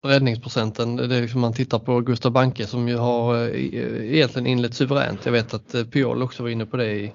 räddningsprocenten, 0.06 0.96
det 0.96 1.16
är 1.16 1.22
liksom 1.22 1.42
man 1.42 1.54
tittar 1.54 1.80
på 1.80 2.00
Gustav 2.00 2.32
Banke 2.32 2.68
som 2.68 2.88
ju 2.88 2.98
har 2.98 3.36
eh, 3.36 4.16
egentligen 4.16 4.48
inlett 4.48 4.74
suveränt. 4.74 5.26
Jag 5.26 5.32
vet 5.32 5.54
att 5.54 5.76
eh, 5.76 5.84
Piol 5.84 6.24
också 6.24 6.44
var 6.44 6.50
inne 6.50 6.66
på 6.66 6.78
det 6.78 6.94
i... 6.94 7.12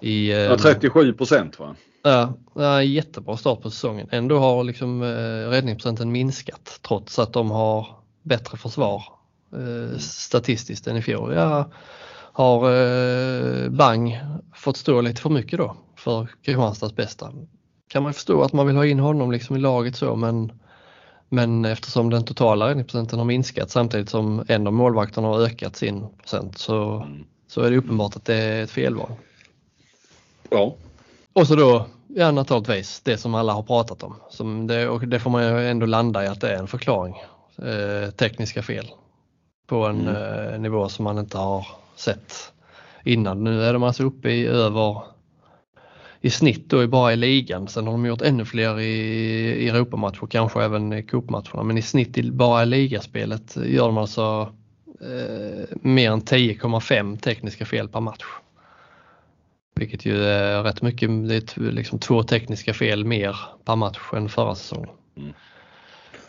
i 0.00 0.32
ja, 0.32 0.56
37 0.58 1.12
procent 1.12 1.58
va? 1.58 1.74
Ja, 2.02 2.34
ja, 2.54 2.82
jättebra 2.82 3.36
start 3.36 3.62
på 3.62 3.70
säsongen. 3.70 4.08
Ändå 4.10 4.38
har 4.38 4.64
liksom 4.64 5.02
eh, 5.02 5.50
räddningsprocenten 5.50 6.12
minskat 6.12 6.80
trots 6.82 7.18
att 7.18 7.32
de 7.32 7.50
har 7.50 7.86
bättre 8.22 8.58
försvar 8.58 9.04
eh, 9.52 9.98
statistiskt 9.98 10.86
än 10.86 10.96
i 10.96 11.02
fjol. 11.02 11.32
Ja, 11.34 11.70
har 12.32 12.72
eh, 12.72 13.68
Bang 13.68 14.20
fått 14.54 14.76
stå 14.76 15.00
lite 15.00 15.22
för 15.22 15.30
mycket 15.30 15.58
då 15.58 15.76
för 15.96 16.28
Kristianstads 16.42 16.96
bästa. 16.96 17.32
Kan 17.88 18.02
man 18.02 18.14
förstå 18.14 18.42
att 18.42 18.52
man 18.52 18.66
vill 18.66 18.76
ha 18.76 18.86
in 18.86 18.98
honom 18.98 19.32
liksom 19.32 19.56
i 19.56 19.58
laget 19.58 19.96
så 19.96 20.16
men, 20.16 20.52
men 21.32 21.64
eftersom 21.64 22.10
den 22.10 22.24
totala 22.24 22.68
räddningsprocenten 22.68 23.18
har 23.18 23.26
minskat 23.26 23.70
samtidigt 23.70 24.08
som 24.08 24.44
en 24.48 24.66
av 24.66 24.72
målvakterna 24.72 25.28
har 25.28 25.40
ökat 25.40 25.76
sin 25.76 26.06
procent 26.18 26.58
så, 26.58 26.94
Mm. 26.94 27.24
så 27.46 27.60
är 27.62 27.70
det 27.70 27.76
uppenbart 27.76 28.16
att 28.16 28.24
det 28.24 28.34
är 28.34 28.62
ett 28.62 28.70
felval. 28.70 29.10
Ja, 30.50 30.74
Och 31.32 31.46
så 31.46 31.56
då, 31.56 31.86
ja 32.08 32.30
naturligtvis, 32.30 33.00
det 33.00 33.18
som 33.18 33.34
alla 33.34 33.52
har 33.52 33.62
pratat 33.62 34.02
om. 34.02 34.16
Som 34.30 34.66
det, 34.66 34.88
och 34.88 35.08
det 35.08 35.20
får 35.20 35.30
man 35.30 35.42
ju 35.42 35.68
ändå 35.70 35.86
landa 35.86 36.24
i 36.24 36.26
att 36.28 36.40
det 36.40 36.52
är 36.52 36.58
en 36.58 36.66
förklaring. 36.66 37.14
Eh, 37.58 38.10
tekniska 38.10 38.62
fel 38.62 38.86
på 39.66 39.86
en 39.86 40.08
eh, 40.08 40.58
nivå 40.58 40.88
som 40.88 41.04
man 41.04 41.18
inte 41.18 41.38
har 41.38 41.66
sett 41.96 42.52
innan. 43.04 43.44
Nu 43.44 43.64
är 43.64 43.72
de 43.72 43.82
alltså 43.82 44.02
uppe 44.02 44.30
i 44.30 44.46
över 44.46 45.02
i 46.24 46.30
snitt 46.30 46.70
då 46.70 46.82
i 46.82 46.86
bara 46.86 47.12
i 47.12 47.16
ligan. 47.16 47.68
Sen 47.68 47.86
har 47.86 47.92
de 47.92 48.06
gjort 48.06 48.22
ännu 48.22 48.44
fler 48.44 48.80
i, 48.80 48.94
i 49.64 49.68
Europamatcher, 49.68 50.26
kanske 50.26 50.62
även 50.62 50.92
i 50.92 51.02
cupmatcherna. 51.02 51.62
Men 51.62 51.78
i 51.78 51.82
snitt 51.82 52.18
i, 52.18 52.30
bara 52.30 52.62
i 52.62 52.66
ligaspelet 52.66 53.56
gör 53.56 53.86
de 53.86 53.98
alltså 53.98 54.52
eh, 55.00 55.68
mer 55.80 56.10
än 56.10 56.22
10,5 56.22 57.18
tekniska 57.18 57.64
fel 57.64 57.88
per 57.88 58.00
match. 58.00 58.24
Vilket 59.74 60.06
ju 60.06 60.24
är 60.24 60.62
rätt 60.62 60.82
mycket, 60.82 61.28
det 61.28 61.56
är 61.56 61.60
liksom 61.70 61.98
två 61.98 62.22
tekniska 62.22 62.74
fel 62.74 63.04
mer 63.04 63.36
per 63.64 63.76
match 63.76 64.12
än 64.12 64.28
förra 64.28 64.54
säsongen. 64.54 64.90
Mm. 65.16 65.32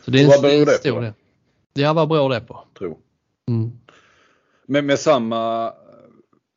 Så 0.06 0.11
det 0.11 0.22
är 0.22 0.28
vad 0.28 0.41
beror 0.41 0.65
det 0.65 0.91
på? 0.91 0.99
del. 0.99 1.14
Ja, 1.74 1.94
vad 1.94 2.10
beror 2.10 2.30
det 2.30 2.41
på? 2.41 2.64
tro. 2.78 2.99
Mm. 3.48 3.72
Men 4.65 4.86
med 4.86 4.99
samma... 4.99 5.74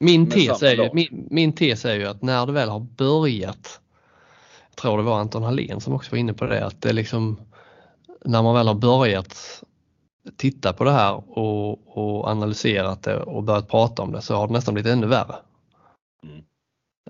Min 0.01 0.31
tes, 0.31 0.62
är 0.62 0.74
ju, 0.74 0.90
min, 0.93 1.27
min 1.31 1.52
tes 1.52 1.85
är 1.85 1.94
ju 1.94 2.06
att 2.06 2.23
när 2.23 2.47
det 2.47 2.52
väl 2.52 2.68
har 2.68 2.81
börjat, 2.81 3.81
jag 4.68 4.77
tror 4.77 4.97
det 4.97 5.02
var 5.02 5.18
Anton 5.18 5.43
Hallén 5.43 5.81
som 5.81 5.94
också 5.94 6.10
var 6.10 6.18
inne 6.18 6.32
på 6.32 6.47
det, 6.47 6.66
att 6.66 6.82
det 6.82 6.89
är 6.89 6.93
liksom 6.93 7.40
när 8.24 8.43
man 8.43 8.55
väl 8.55 8.66
har 8.68 8.74
börjat 8.74 9.62
titta 10.36 10.73
på 10.73 10.85
det 10.85 10.90
här 10.93 11.39
och, 11.39 11.97
och 11.98 12.28
analyserat 12.28 13.02
det 13.02 13.16
och 13.23 13.43
börjat 13.43 13.68
prata 13.68 14.02
om 14.02 14.12
det 14.12 14.20
så 14.23 14.35
har 14.36 14.47
det 14.47 14.52
nästan 14.52 14.74
blivit 14.74 14.93
ännu 14.93 15.06
värre. 15.06 15.35
Mm. 16.24 16.43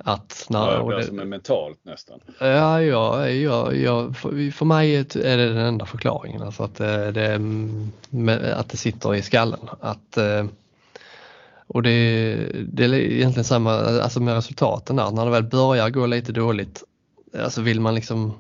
Att 0.01 0.47
när, 0.51 0.73
Ja, 0.73 0.79
det 0.79 0.85
blir 0.85 0.97
det- 0.97 1.05
som 1.05 1.21
en 1.21 1.29
mentalt 1.29 1.85
nästan. 1.85 2.21
Ja, 2.41 2.83
ja, 2.83 3.29
ja, 3.29 3.73
ja 3.73 4.13
för, 4.13 4.51
för 4.51 4.65
mig 4.65 4.97
är 4.97 5.37
det 5.37 5.49
den 5.49 5.57
enda 5.67 5.87
förklaringen. 5.87 6.43
Alltså 6.43 6.63
att, 6.63 6.75
det, 6.75 7.13
det, 7.13 7.39
med- 8.11 8.53
att 8.53 8.69
det 8.69 8.77
sitter 8.77 9.15
i 9.15 9.23
skallen. 9.23 9.61
Att, 9.81 10.17
eh, 10.17 10.45
och 11.67 11.83
det, 11.83 12.37
det 12.73 12.85
är 12.85 12.95
egentligen 12.95 13.45
samma 13.45 13.73
alltså 13.73 14.21
med 14.21 14.35
resultaten 14.35 14.97
där. 14.97 15.11
När 15.11 15.25
det 15.25 15.31
väl 15.31 15.43
börjar 15.43 15.91
gå 15.91 16.07
lite 16.07 16.33
dåligt 16.33 16.85
alltså 17.45 17.61
vill 17.61 17.81
man 17.81 17.95
liksom 17.95 18.35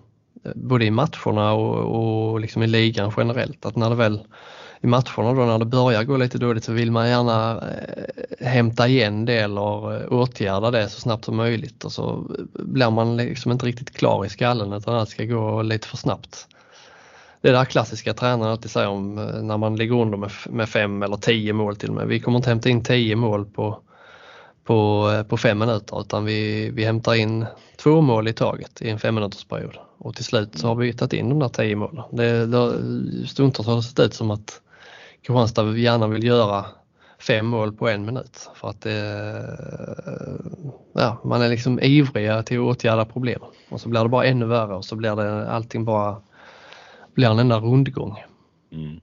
eh, 0.44 0.52
både 0.54 0.84
i 0.84 0.90
matcherna 0.90 1.52
och, 1.52 2.32
och 2.32 2.40
liksom 2.40 2.62
i 2.62 2.66
ligan 2.66 3.12
generellt 3.16 3.66
att 3.66 3.76
när 3.76 3.90
det 3.90 3.96
väl 3.96 4.20
i 4.80 4.86
matcherna 4.86 5.32
då 5.32 5.44
när 5.44 5.58
det 5.58 5.64
börjar 5.64 6.04
gå 6.04 6.16
lite 6.16 6.38
dåligt 6.38 6.64
så 6.64 6.72
vill 6.72 6.92
man 6.92 7.08
gärna 7.08 7.52
eh, 7.52 8.46
hämta 8.46 8.88
igen 8.88 9.24
det 9.24 9.38
eller 9.38 9.94
eh, 9.94 10.12
åtgärda 10.12 10.70
det 10.70 10.88
så 10.88 11.00
snabbt 11.00 11.24
som 11.24 11.36
möjligt 11.36 11.84
och 11.84 11.92
så 11.92 12.30
blir 12.52 12.90
man 12.90 13.16
liksom 13.16 13.52
inte 13.52 13.66
riktigt 13.66 13.96
klar 13.96 14.24
i 14.24 14.28
skallen 14.28 14.72
utan 14.72 14.94
allt 14.94 15.08
ska 15.08 15.24
gå 15.24 15.62
lite 15.62 15.88
för 15.88 15.96
snabbt. 15.96 16.46
Det 17.46 17.52
där 17.52 17.64
klassiska 17.64 18.14
tränaren 18.14 18.52
alltid 18.52 18.70
säger 18.70 18.88
om 18.88 19.18
eh, 19.18 19.42
när 19.42 19.56
man 19.56 19.76
ligger 19.76 19.94
under 19.94 20.18
med, 20.18 20.30
med 20.50 20.68
fem 20.68 21.02
eller 21.02 21.16
tio 21.16 21.52
mål 21.52 21.76
till 21.76 21.88
och 21.88 21.94
med. 21.94 22.06
Vi 22.06 22.20
kommer 22.20 22.38
inte 22.38 22.48
hämta 22.48 22.68
in 22.68 22.84
tio 22.84 23.16
mål 23.16 23.46
på, 23.46 23.78
på, 24.64 25.10
eh, 25.14 25.22
på 25.22 25.36
fem 25.36 25.58
minuter 25.58 26.00
utan 26.00 26.24
vi, 26.24 26.70
vi 26.70 26.84
hämtar 26.84 27.14
in 27.14 27.46
två 27.76 28.00
mål 28.00 28.28
i 28.28 28.32
taget 28.32 28.82
i 28.82 28.90
en 28.90 28.98
femminutersperiod. 28.98 29.78
Och 29.98 30.14
till 30.14 30.24
slut 30.24 30.58
så 30.58 30.66
har 30.66 30.74
vi 30.74 30.92
tagit 30.92 31.12
in 31.12 31.28
de 31.28 31.38
där 31.38 31.48
tio 31.48 31.76
målen. 31.76 32.04
Det, 32.10 32.46
det, 32.46 32.78
stundtals 33.26 33.68
har 33.68 33.76
det 33.76 33.82
sett 33.82 33.98
ut 33.98 34.14
som 34.14 34.30
att 34.30 34.60
Kristianstad 35.22 35.76
gärna 35.76 36.06
vill 36.06 36.24
göra 36.24 36.64
fem 37.18 37.46
mål 37.46 37.72
på 37.72 37.88
en 37.88 38.04
minut 38.04 38.50
för 38.54 38.68
att 38.68 38.80
det, 38.80 39.58
ja, 40.92 41.20
man 41.24 41.42
är 41.42 41.48
liksom 41.48 41.80
ivriga 41.80 42.42
till 42.42 42.58
att 42.58 42.66
åtgärda 42.66 43.04
problem. 43.04 43.40
Och 43.68 43.80
så 43.80 43.88
blir 43.88 44.02
det 44.02 44.08
bara 44.08 44.24
ännu 44.24 44.46
värre 44.46 44.74
och 44.74 44.84
så 44.84 44.96
blir 44.96 45.16
det 45.16 45.50
allting 45.50 45.84
bara 45.84 46.16
blir 47.16 47.30
en 47.30 47.38
enda 47.38 47.58
rundgång. 47.60 48.22
Mm. 48.72 49.00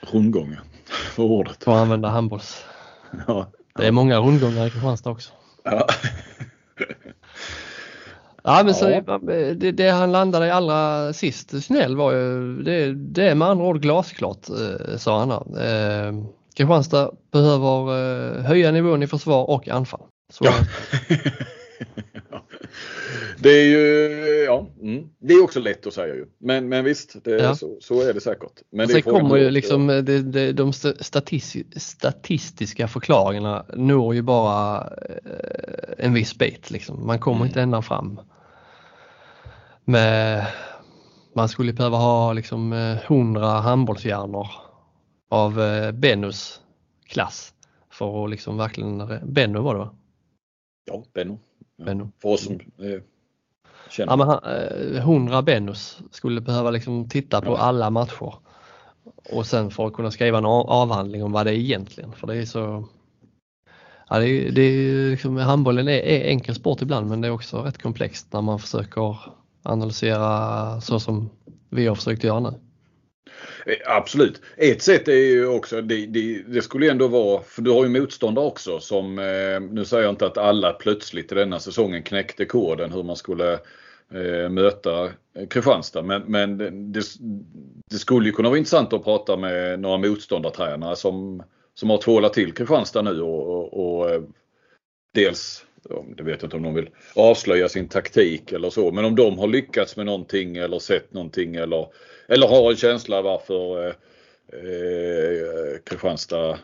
Rundgång, 0.00 0.52
ja. 0.52 0.60
för 1.14 1.22
ordet. 1.22 1.64
För 1.64 1.72
att 1.72 1.78
använda 1.78 2.08
handbolls. 2.08 2.64
Ja. 3.26 3.46
Det 3.74 3.86
är 3.86 3.92
många 3.92 4.18
rundgångar 4.18 4.66
i 4.66 4.70
Kristianstad 4.70 5.10
också. 5.10 5.32
Ja. 5.64 5.86
Ja 8.42 8.62
men 8.64 8.74
så 8.74 9.02
Ja. 9.06 9.18
det, 9.54 9.72
det 9.72 9.88
han 9.90 10.12
landade 10.12 10.46
i 10.46 10.50
allra 10.50 11.12
sist, 11.12 11.64
snäll 11.64 11.96
var 11.96 12.12
ju, 12.12 12.56
det, 12.62 12.92
det 12.94 13.28
är 13.28 13.34
med 13.34 13.48
andra 13.48 13.64
ord 13.64 13.82
glasklart 13.82 14.48
eh, 14.48 14.96
sa 14.96 15.18
han 15.18 15.30
här. 15.30 16.06
Eh, 16.08 16.14
Kristianstad 16.56 17.10
behöver 17.32 17.78
eh, 18.38 18.44
höja 18.44 18.70
nivån 18.70 19.02
i 19.02 19.06
försvar 19.06 19.50
och 19.50 19.68
anfall. 19.68 20.00
Så, 20.32 20.44
Det 23.38 23.50
är 23.50 23.64
ju, 23.64 24.44
ja, 24.44 24.66
mm. 24.82 25.08
det 25.18 25.34
är 25.34 25.44
också 25.44 25.60
lätt 25.60 25.86
att 25.86 25.94
säga 25.94 26.14
ju. 26.14 26.26
Men, 26.38 26.68
men 26.68 26.84
visst, 26.84 27.24
det, 27.24 27.30
Ja. 27.30 27.54
så, 27.54 27.78
så 27.80 28.08
är 28.08 28.14
det 28.14 28.20
säkert. 28.20 28.62
Men 28.70 28.88
det 28.88 28.92
Sen 28.92 29.02
frågan 29.02 29.20
kommer 29.20 29.36
ju 29.36 29.50
liksom 29.50 29.90
eh, 29.90 29.96
det, 29.96 30.22
det, 30.22 30.52
de 30.52 30.70
sta- 30.70 31.02
statis, 31.02 31.56
statistiska 31.76 32.88
förklaringarna 32.88 33.64
når 33.74 34.14
ju 34.14 34.22
bara 34.22 34.80
eh, 34.80 36.04
en 36.06 36.14
viss 36.14 36.38
bit. 36.38 36.70
Liksom. 36.70 37.06
Man 37.06 37.18
kommer 37.18 37.46
inte 37.46 37.62
ända 37.62 37.82
fram. 37.82 38.20
Med, 39.84 40.46
man 41.34 41.48
skulle 41.48 41.72
behöva 41.72 41.96
ha 41.96 42.32
liksom 42.32 42.72
eh, 42.72 42.96
100 43.04 43.46
handbollshjärnor 43.46 44.48
av 45.30 45.60
eh, 45.60 45.92
Bennus 45.92 46.60
klass 47.06 47.54
för 47.90 48.24
att 48.24 48.30
liksom 48.30 48.56
verkligen, 48.56 49.18
Benno 49.22 49.62
var 49.62 49.74
det 49.74 49.80
va? 49.80 49.94
Ja, 50.84 51.04
Benno. 51.14 51.38
Benno. 51.78 52.10
För 52.22 52.28
oss 52.28 52.44
som 52.44 52.54
eh, 52.54 53.00
känner. 53.90 54.12
Ja, 54.12 54.16
men 54.16 54.28
han, 54.28 54.40
eh, 54.44 54.96
100 55.02 55.42
Bennus 55.42 55.98
skulle 56.10 56.40
behöva 56.40 56.70
liksom 56.70 57.08
titta 57.08 57.40
på 57.40 57.50
Ja. 57.50 57.56
alla 57.58 57.90
matcher 57.90 58.34
och 59.32 59.46
sen 59.46 59.70
för 59.70 59.86
att 59.86 59.92
kunna 59.92 60.10
skriva 60.10 60.38
en 60.38 60.46
av- 60.46 60.70
avhandling 60.70 61.24
om 61.24 61.32
vad 61.32 61.46
det 61.46 61.52
är 61.52 61.56
egentligen. 61.56 62.12
För 62.12 62.26
det 62.26 62.36
är 62.36 62.44
så 62.44 62.84
ja, 64.08 64.18
det 64.18 64.28
är, 64.28 64.52
det 64.52 64.62
är 64.62 65.10
liksom, 65.10 65.36
Handbollen 65.36 65.88
är, 65.88 65.92
är 65.98 66.24
enkel 66.28 66.54
sport 66.54 66.82
ibland 66.82 67.06
men 67.10 67.20
det 67.20 67.28
är 67.28 67.32
också 67.32 67.62
rätt 67.62 67.82
komplext 67.82 68.32
när 68.32 68.42
man 68.42 68.58
försöker 68.58 69.16
analysera 69.62 70.80
så 70.80 71.00
som 71.00 71.30
vi 71.70 71.86
har 71.86 71.94
försökt 71.94 72.24
göra 72.24 72.40
nu. 72.40 72.54
Eh, 73.68 73.76
absolut. 73.84 74.42
Ett 74.56 74.82
sätt 74.82 75.08
är 75.08 75.12
ju 75.12 75.46
också, 75.46 75.82
det, 75.82 76.06
det, 76.06 76.42
det 76.42 76.62
skulle 76.62 76.90
ändå 76.90 77.08
vara, 77.08 77.42
för 77.42 77.62
du 77.62 77.70
har 77.70 77.84
ju 77.84 78.00
motståndare 78.00 78.46
också 78.46 78.80
som, 78.80 79.18
eh, 79.18 79.60
nu 79.60 79.84
säger 79.84 80.04
jag 80.04 80.12
inte 80.12 80.26
att 80.26 80.38
alla 80.38 80.72
plötsligt 80.72 81.32
i 81.32 81.34
denna 81.34 81.60
säsongen 81.60 82.02
knäckte 82.02 82.44
koden 82.44 82.92
hur 82.92 83.02
man 83.02 83.16
skulle 83.16 83.52
eh, 84.14 84.48
möta 84.50 85.10
Kristianstad. 85.50 86.02
Men, 86.02 86.22
men 86.22 86.58
det, 86.92 87.02
det 87.90 87.98
skulle 87.98 88.26
ju 88.26 88.32
kunna 88.32 88.48
vara 88.48 88.58
intressant 88.58 88.92
att 88.92 89.04
prata 89.04 89.36
med 89.36 89.80
några 89.80 89.98
motståndartränare 89.98 90.96
som, 90.96 91.42
som 91.74 91.90
har 91.90 91.98
tvålat 91.98 92.32
till 92.32 92.52
Kristianstad 92.52 93.02
nu 93.02 93.20
och, 93.20 93.48
och, 93.48 94.00
och 94.00 94.22
dels 95.14 95.64
det 96.16 96.22
vet 96.22 96.42
jag 96.42 96.46
inte 96.46 96.56
om 96.56 96.62
de 96.62 96.74
vill 96.74 96.90
avslöja 97.14 97.68
sin 97.68 97.88
taktik 97.88 98.52
eller 98.52 98.70
så. 98.70 98.92
Men 98.92 99.04
om 99.04 99.16
de 99.16 99.38
har 99.38 99.46
lyckats 99.46 99.96
med 99.96 100.06
någonting 100.06 100.56
eller 100.56 100.78
sett 100.78 101.12
någonting 101.12 101.54
eller, 101.54 101.86
eller 102.28 102.48
har 102.48 102.70
en 102.70 102.76
känsla 102.76 103.22
varför 103.22 103.86
eh, 103.86 103.94
eh, 104.52 105.78
Kristianstad 105.84 106.58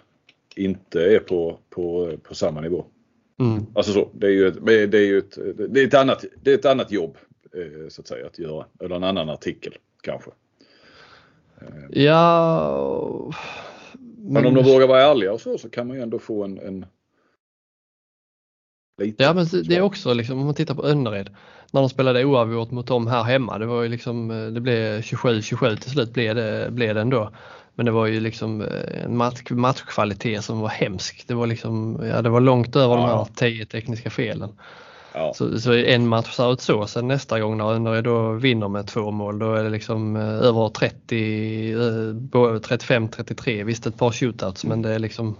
inte 0.56 1.00
är 1.00 1.18
på, 1.18 1.58
på, 1.70 2.16
på 2.22 2.34
samma 2.34 2.60
nivå. 2.60 2.84
Mm. 3.40 3.66
Alltså 3.74 3.92
så, 3.92 4.08
det 4.12 4.26
är 4.26 4.30
ju 4.30 4.48
ett, 4.48 4.66
det 4.66 4.98
är 4.98 5.06
ju 5.06 5.18
ett, 5.18 5.38
det 5.68 5.80
är 5.80 5.86
ett, 5.86 5.94
annat, 5.94 6.24
det 6.42 6.50
är 6.50 6.54
ett 6.54 6.64
annat 6.64 6.92
jobb 6.92 7.18
eh, 7.54 7.88
så 7.88 8.00
att 8.00 8.08
säga 8.08 8.26
att 8.26 8.38
göra. 8.38 8.66
Eller 8.80 8.96
en 8.96 9.04
annan 9.04 9.30
artikel 9.30 9.74
kanske. 10.00 10.30
Ja, 11.90 13.32
Men 14.16 14.46
om 14.46 14.54
de 14.54 14.64
vågar 14.64 14.86
vara 14.86 15.02
ärliga 15.02 15.32
och 15.32 15.40
så, 15.40 15.58
så 15.58 15.70
kan 15.70 15.86
man 15.86 15.96
ju 15.96 16.02
ändå 16.02 16.18
få 16.18 16.44
en, 16.44 16.58
en 16.58 16.86
lite 18.98 19.22
Ja 19.22 19.34
men 19.34 19.46
det 19.64 19.76
är 19.76 19.80
också 19.80 20.14
liksom 20.14 20.38
om 20.38 20.44
man 20.44 20.54
tittar 20.54 20.74
på 20.74 20.86
Önnered 20.86 21.30
när 21.70 21.80
de 21.80 21.88
spelade 21.88 22.24
oavgjort 22.24 22.70
mot 22.70 22.86
dem 22.86 23.06
här 23.06 23.22
hemma. 23.22 23.58
Det 23.58 23.66
var 23.66 23.82
ju 23.82 23.88
liksom 23.88 24.30
eh, 24.30 24.46
det 24.46 24.60
blev 24.60 25.00
27-27 25.00 25.76
till 25.76 25.90
slut 25.90 26.12
blev 26.12 26.34
det, 26.34 26.68
blev 26.70 26.94
det 26.94 27.00
ändå. 27.00 27.30
Men 27.74 27.86
det 27.86 27.92
var 27.92 28.06
ju 28.06 28.20
liksom 28.20 28.60
eh, 28.60 29.04
en 29.04 29.16
match, 29.16 29.50
matchkvalitet 29.50 30.44
som 30.44 30.60
var 30.60 30.68
hemsk. 30.68 31.24
Det 31.26 31.34
var 31.34 31.46
liksom, 31.46 32.00
ja 32.04 32.22
det 32.22 32.28
var 32.28 32.40
långt 32.40 32.76
över 32.76 32.96
de 32.96 33.02
här 33.02 33.10
Ja. 33.10 33.28
10 33.34 33.66
tekniska 33.66 34.10
felen. 34.10 34.52
Ja. 35.14 35.32
Så, 35.34 35.60
så 35.60 35.72
en 35.72 36.08
match 36.08 36.32
ser 36.32 36.52
ut 36.52 36.60
så. 36.60 36.86
Sen 36.86 37.08
nästa 37.08 37.40
gång 37.40 37.56
när 37.56 37.72
Önnered 37.72 38.04
då 38.04 38.32
vinner 38.32 38.68
med 38.68 38.86
två 38.86 39.10
mål 39.10 39.38
då 39.38 39.54
är 39.54 39.64
det 39.64 39.70
liksom 39.70 40.16
eh, 40.16 40.22
över 40.22 40.68
30, 40.68 41.72
eh, 41.72 42.12
både 42.12 42.58
35-33. 42.58 43.64
Visst 43.64 43.86
ett 43.86 43.98
par 43.98 44.12
shootouts 44.12 44.64
men 44.64 44.82
det 44.82 44.94
är 44.94 44.98
liksom 44.98 45.36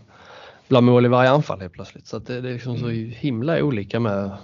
blir 0.69 0.81
mål 0.81 1.07
i 1.07 1.09
varje 1.09 1.31
anfall 1.31 1.61
helt 1.61 1.73
plötsligt. 1.73 2.07
Så 2.07 2.19
det, 2.19 2.41
det 2.41 2.49
är 2.49 2.53
liksom 2.53 2.79
så 2.79 2.89
himla 2.89 3.63
olika 3.63 4.01
med 4.01 4.37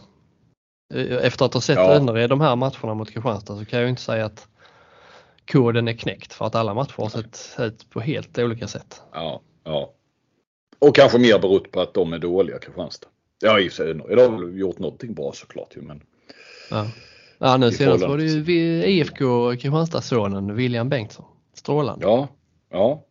efter 1.23 1.45
att 1.45 1.55
ha 1.55 1.61
sett 1.61 1.77
Ja. 1.77 1.95
Önnered 1.95 2.31
de 2.31 2.41
här 2.41 2.57
matcherna 2.57 2.95
mot 2.95 3.11
Kristianstad 3.11 3.57
så 3.57 3.65
kan 3.65 3.79
jag 3.79 3.87
ju 3.87 3.91
inte 3.91 4.03
säga 4.03 4.25
att 4.25 4.49
koden 5.53 5.89
är 5.89 5.93
knäckt 5.93 6.33
för 6.33 6.45
att 6.45 6.55
alla 6.55 6.75
matcher 6.75 6.95
har 6.97 7.09
sett 7.09 7.57
ut 7.59 7.91
på 7.91 8.01
helt 8.01 8.39
olika 8.39 8.69
sätt. 8.69 9.03
Ja, 9.13 9.41
ja. 9.65 9.93
Och 10.79 10.95
kanske 10.95 11.19
mer 11.19 11.39
berott 11.39 11.71
på 11.73 11.81
att 11.81 11.95
de 11.95 12.13
är 12.13 12.19
dåliga 12.19 12.59
Kristianstad. 12.59 13.09
Ja 13.41 13.61
i 13.61 13.69
och 13.69 13.73
för 13.73 13.85
sig, 13.85 13.95
de 13.95 14.35
har 14.35 14.49
gjort 14.49 14.79
någonting 14.79 15.15
bra 15.15 15.33
såklart 15.33 15.77
ju 15.77 15.83
men. 15.83 16.03
Ja, 16.71 16.87
ja 17.39 17.57
nu 17.57 17.67
I 17.67 17.73
senast 17.73 18.05
var 18.05 18.19
det 18.19 18.25
ju 18.25 18.85
IFK 18.85 19.51
Kristianstadssonen 19.53 20.55
William 20.55 20.89
Bengtsson. 20.89 21.25
Strålande. 21.55 22.07
Ja, 22.07 22.29
ja. 22.71 23.05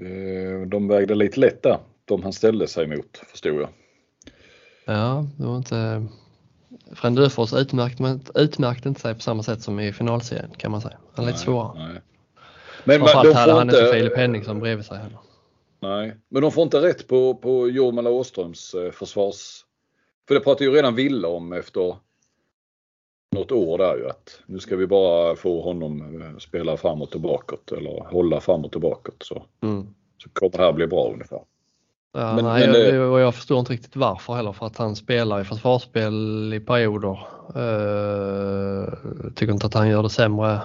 Eh, 0.00 0.66
De 0.66 0.88
vägde 0.88 1.14
lite 1.14 1.40
lätt 1.40 1.62
där. 1.62 1.78
De 2.04 2.22
han 2.22 2.32
ställde 2.32 2.66
sig 2.66 2.86
mot 2.86 3.22
förstod 3.26 3.60
jag. 3.60 3.68
Ja, 4.84 5.26
det 5.36 5.46
var 5.46 5.56
inte... 5.56 6.06
Frände 6.94 7.22
Öfors 7.22 7.52
utmärkte, 7.52 8.20
utmärkte 8.34 8.88
inte 8.88 9.00
sig 9.00 9.14
på 9.14 9.20
samma 9.20 9.42
sätt 9.42 9.62
som 9.62 9.80
i 9.80 9.92
finalserien 9.92 10.50
kan 10.56 10.70
man 10.70 10.80
säga. 10.80 10.96
Han 11.14 11.24
är 11.24 11.28
lite 11.28 11.38
svårare. 11.38 11.72
nej. 11.78 12.00
Men 12.84 12.98
Framförallt 13.00 13.28
de 13.28 13.34
hade 13.34 13.52
han 13.52 13.62
inte 13.62 13.78
inte, 13.78 13.92
Filip 13.92 14.16
Henningsson 14.16 14.60
bredvid 14.60 14.86
sig 14.86 14.98
heller. 14.98 15.18
nej, 15.80 16.16
men 16.28 16.42
de 16.42 16.52
får 16.52 16.62
inte 16.62 16.80
rätt 16.80 17.08
på, 17.08 17.34
på 17.34 17.68
Jormala 17.68 18.10
Åströms 18.10 18.74
eh, 18.74 18.90
försvars... 18.90 19.64
För 20.28 20.34
det 20.34 20.40
pratade 20.40 20.64
ju 20.64 20.70
redan 20.70 20.94
Villa 20.94 21.28
om 21.28 21.52
efter 21.52 21.96
något 23.32 23.52
år 23.52 23.78
där 23.78 23.96
ju 23.96 24.08
att 24.08 24.40
nu 24.46 24.58
ska 24.58 24.76
vi 24.76 24.86
bara 24.86 25.36
få 25.36 25.62
honom 25.62 26.22
eh, 26.22 26.38
spela 26.38 26.76
framåt 26.76 27.14
och 27.14 27.20
bakåt 27.20 27.72
eller 27.72 28.04
hålla 28.12 28.40
framåt 28.40 28.74
och 28.74 28.80
bakåt 28.80 29.16
så, 29.22 29.42
Mm. 29.62 29.86
så 30.22 30.28
kommer 30.32 30.52
det 30.52 30.62
här 30.62 30.72
bli 30.72 30.86
bra 30.86 31.10
ungefär. 31.12 31.40
Ja, 32.12 32.34
Men- 32.34 32.44
nej, 32.44 32.66
men 32.68 32.80
jag, 32.80 32.94
det- 32.94 33.00
och 33.00 33.20
jag 33.20 33.34
förstår 33.34 33.58
inte 33.60 33.72
riktigt 33.72 33.96
varför 33.96 34.32
heller 34.34 34.52
för 34.52 34.66
att 34.66 34.76
han 34.76 34.96
spelar 34.96 35.40
i 35.40 35.44
försvarsspel 35.44 36.52
i 36.54 36.60
perioder. 36.60 37.18
Uh, 37.56 38.88
tycker 39.34 39.52
inte 39.52 39.66
att 39.66 39.74
han 39.74 39.88
gör 39.88 40.02
det 40.02 40.10
sämre. 40.10 40.60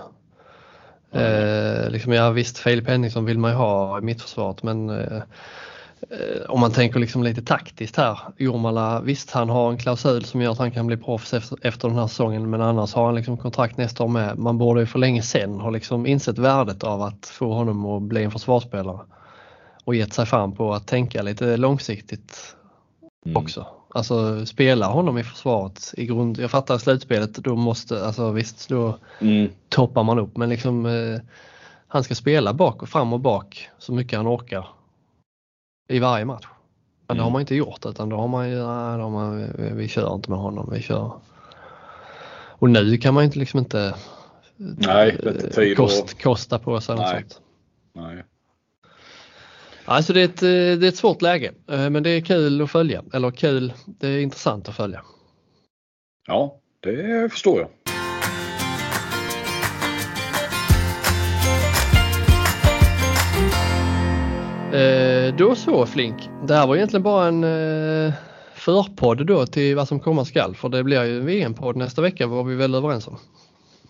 Uh, 1.16 1.90
liksom, 1.90 2.12
ja 2.14 2.30
visst, 2.32 2.58
Filip 2.58 2.88
Henningsson 2.88 3.26
vill 3.26 3.40
man 3.40 3.52
ju 3.52 3.58
ha 3.58 3.98
i 3.98 4.02
mittförsvaret 4.02 4.64
men 4.64 4.90
eh, 4.90 5.22
om 6.48 6.60
man 6.60 6.72
tänker 6.72 7.00
liksom 7.00 7.24
lite 7.24 7.42
taktiskt 7.42 7.96
här. 7.98 8.20
Jormala, 8.38 9.02
visst 9.02 9.32
han 9.32 9.50
har 9.50 9.72
en 9.72 9.78
klausul 9.78 10.26
som 10.26 10.42
gör 10.42 10.52
att 10.52 10.58
han 10.58 10.72
kan 10.72 10.88
bli 10.88 10.98
proffs 10.98 11.34
efter, 11.34 11.58
efter 11.62 11.88
den 11.88 11.98
här 11.98 12.08
säsongen 12.08 12.50
men 12.50 12.62
annars 12.62 12.94
har 12.94 13.06
han 13.06 13.16
liksom 13.16 13.38
kontrakt 13.38 13.78
nästa 13.78 14.04
år 14.04 14.08
med. 14.08 14.38
Man 14.38 14.58
borde 14.58 14.80
ju 14.80 14.86
för 14.86 15.00
länge 15.00 15.22
sedan 15.22 15.60
ha 15.60 15.70
liksom 15.70 16.06
insett 16.06 16.38
värdet 16.38 16.84
av 16.84 17.02
att 17.02 17.26
få 17.26 17.54
honom 17.54 17.86
att 17.86 18.02
bli 18.02 18.24
en 18.24 18.32
försvarsspelare 18.32 19.00
och 19.84 19.96
gett 19.96 20.14
sig 20.14 20.26
fram 20.26 20.52
på 20.56 20.74
att 20.74 20.88
tänka 20.88 21.22
lite 21.22 21.58
långsiktigt 21.58 22.56
Mm. 23.26 23.38
också. 23.38 23.68
Alltså 23.90 24.46
spela 24.46 24.88
honom 24.88 25.18
i 25.18 25.24
försvaret 25.24 25.94
i 25.98 26.06
grund. 26.06 26.38
Jag 26.40 26.52
fattar 26.52 26.78
slutspelet, 26.78 27.34
då 27.34 27.56
måste, 27.56 28.06
alltså 28.06 28.32
visst 28.32 28.70
då 28.70 28.98
Mm. 29.20 29.50
toppar 29.70 30.04
man 30.04 30.20
upp 30.20 30.38
men 30.38 30.50
liksom 30.50 30.86
eh, 30.86 31.20
han 31.88 32.04
ska 32.04 32.16
spela 32.16 32.54
bak 32.54 32.82
och 32.82 32.90
fram 32.90 33.14
och 33.14 33.20
bak 33.20 33.70
så 33.80 33.94
mycket 33.94 34.18
han 34.18 34.28
orkar 34.28 34.68
i 35.88 35.99
varje 35.99 36.26
match. 36.26 36.45
Men 37.07 37.18
det 37.18 37.24
har 37.24 37.28
Mm. 37.28 37.34
man 37.34 37.40
inte 37.41 37.56
gjort 37.56 37.86
utan 37.86 38.10
då 38.10 38.16
har 38.16 38.28
man 38.28 38.49
ju, 38.49 38.56
nej, 38.56 38.64
har 39.02 39.10
man, 39.10 39.52
vi, 39.78 39.88
kör 39.88 40.16
inte 40.16 40.30
med 40.30 40.40
honom, 40.40 40.70
vi 40.74 40.82
kör. 40.82 41.12
Och 42.57 42.70
nu 42.70 42.98
kan 42.98 43.14
man 43.14 43.24
ju 43.24 43.26
inte 43.26 43.40
liksom 43.40 43.60
inte 43.60 43.95
Nej, 44.57 45.18
det 45.56 45.76
kost, 45.76 46.22
kosta 46.24 46.60
på 46.60 46.82
sig 46.82 46.95
något 46.95 47.06
Nej. 47.06 47.22
sånt. 47.30 47.41
Nej. 47.94 48.24
Alltså 49.86 50.14
det 50.14 50.22
är, 50.22 50.26
ett, 50.26 50.44
eh, 50.44 50.80
det 50.80 50.86
är 50.86 50.90
ett 50.90 50.98
svårt 50.98 51.22
läge 51.22 51.52
eh, 51.72 51.90
men 51.90 52.03
det 52.03 52.10
är 52.10 52.22
kul 52.22 52.62
att 52.62 52.72
följa. 52.72 53.03
Eller 53.14 53.32
kul, 53.32 53.74
det 53.86 54.07
är 54.07 54.20
intressant 54.20 54.70
att 54.70 54.76
följa. 54.76 55.02
Ja, 56.28 56.60
det 56.80 57.32
förstår 57.32 57.60
jag. 57.60 57.70
Eh, 64.76 65.36
då 65.36 65.56
så 65.56 65.86
Flink. 65.86 66.30
Det 66.48 66.54
här 66.54 66.68
var 66.68 66.76
egentligen 66.76 67.04
bara 67.04 67.28
en 67.28 67.44
eh, 67.44 68.14
förpodd 68.56 69.26
då 69.26 69.46
till 69.46 69.76
vad 69.76 69.88
som 69.88 70.00
komma 70.00 70.26
skall. 70.26 70.56
För 70.56 70.70
det 70.70 70.84
blir 70.84 71.04
ju 71.04 71.18
en 71.18 71.26
VM-podd 71.26 71.76
nästa 71.76 72.02
vecka 72.02 72.28
var 72.28 72.44
vi 72.44 72.56
väl 72.56 72.76
överens 72.76 73.08
om. 73.08 73.18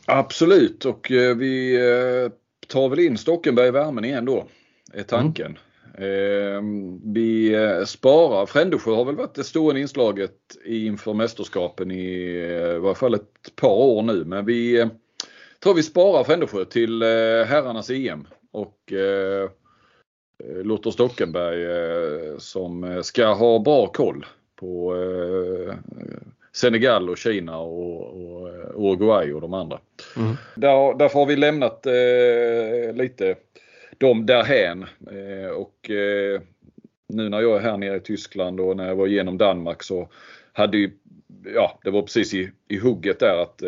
Absolut 0.06 0.86
och 0.86 1.12
eh, 1.12 1.36
vi 1.36 1.76
eh, 1.76 2.32
tar 2.68 2.90
väl 2.90 3.00
in 3.00 3.18
Stockenberg 3.18 3.68
i 3.68 3.72
värmen 3.72 4.06
igen 4.06 4.26
då. 4.26 4.48
Är 4.94 5.04
tanken. 5.04 5.58
Eh, 5.98 6.62
vi 7.04 7.54
eh, 7.54 7.86
sparar, 7.86 8.46
Frändesjö 8.46 8.92
har 8.92 9.06
väl 9.06 9.16
varit 9.16 9.36
det 9.36 9.44
stora 9.44 9.80
inslaget 9.80 10.32
inför 10.66 11.14
mästerskapen 11.14 11.92
i 11.92 12.38
eh, 12.52 12.80
varje 12.80 12.96
fall 12.96 13.14
ett 13.14 13.56
par 13.56 13.74
år 13.74 14.02
nu. 14.02 14.26
Men 14.26 14.46
vi 14.46 14.80
eh, 14.80 14.88
tror 15.64 15.74
vi 15.74 15.84
sparar 15.84 16.24
Frändesjö 16.24 16.66
till 16.66 17.02
herrarnas 17.48 17.90
EM. 17.90 18.28
Och 18.52 18.94
eh, 20.38 20.64
låter 20.64 20.92
Stockenberg 20.92 21.64
eh, 21.64 22.38
som 22.38 22.84
eh, 22.84 23.02
ska 23.02 23.28
ha 23.28 23.60
bra 23.60 23.88
koll 23.88 24.26
på 24.56 24.96
Senegal 26.56 27.10
och 27.10 27.18
Kina 27.18 27.58
och, 27.58 28.08
och 28.08 28.50
Uruguay 28.76 29.34
och 29.34 29.42
de 29.42 29.54
andra. 29.54 29.80
Mm. 30.18 30.36
Där, 30.56 30.98
därför 30.98 31.20
har 31.20 31.26
vi 31.26 31.36
lämnat 31.36 31.86
eh, 31.86 32.96
lite 32.96 33.36
dem 33.98 34.26
därhän. 34.26 34.86
Eh, 35.12 35.50
och 35.50 35.90
eh, 35.90 36.42
nu 37.08 37.30
när 37.30 37.42
jag 37.42 37.56
är 37.56 37.60
här 37.60 37.78
nere 37.78 37.96
i 37.96 38.00
Tyskland 38.00 38.60
och 38.60 38.78
när 38.78 38.88
jag 38.88 38.96
var 38.96 39.08
igenom 39.08 39.38
Danmark 39.38 39.84
så 39.84 40.10
hade 40.54 40.78
ju, 40.78 40.92
ja 41.56 41.80
det 41.84 41.92
var 41.92 42.02
precis 42.02 42.34
i, 42.34 42.52
i 42.68 42.78
hugget 42.78 43.20
där 43.20 43.38
att 43.38 43.62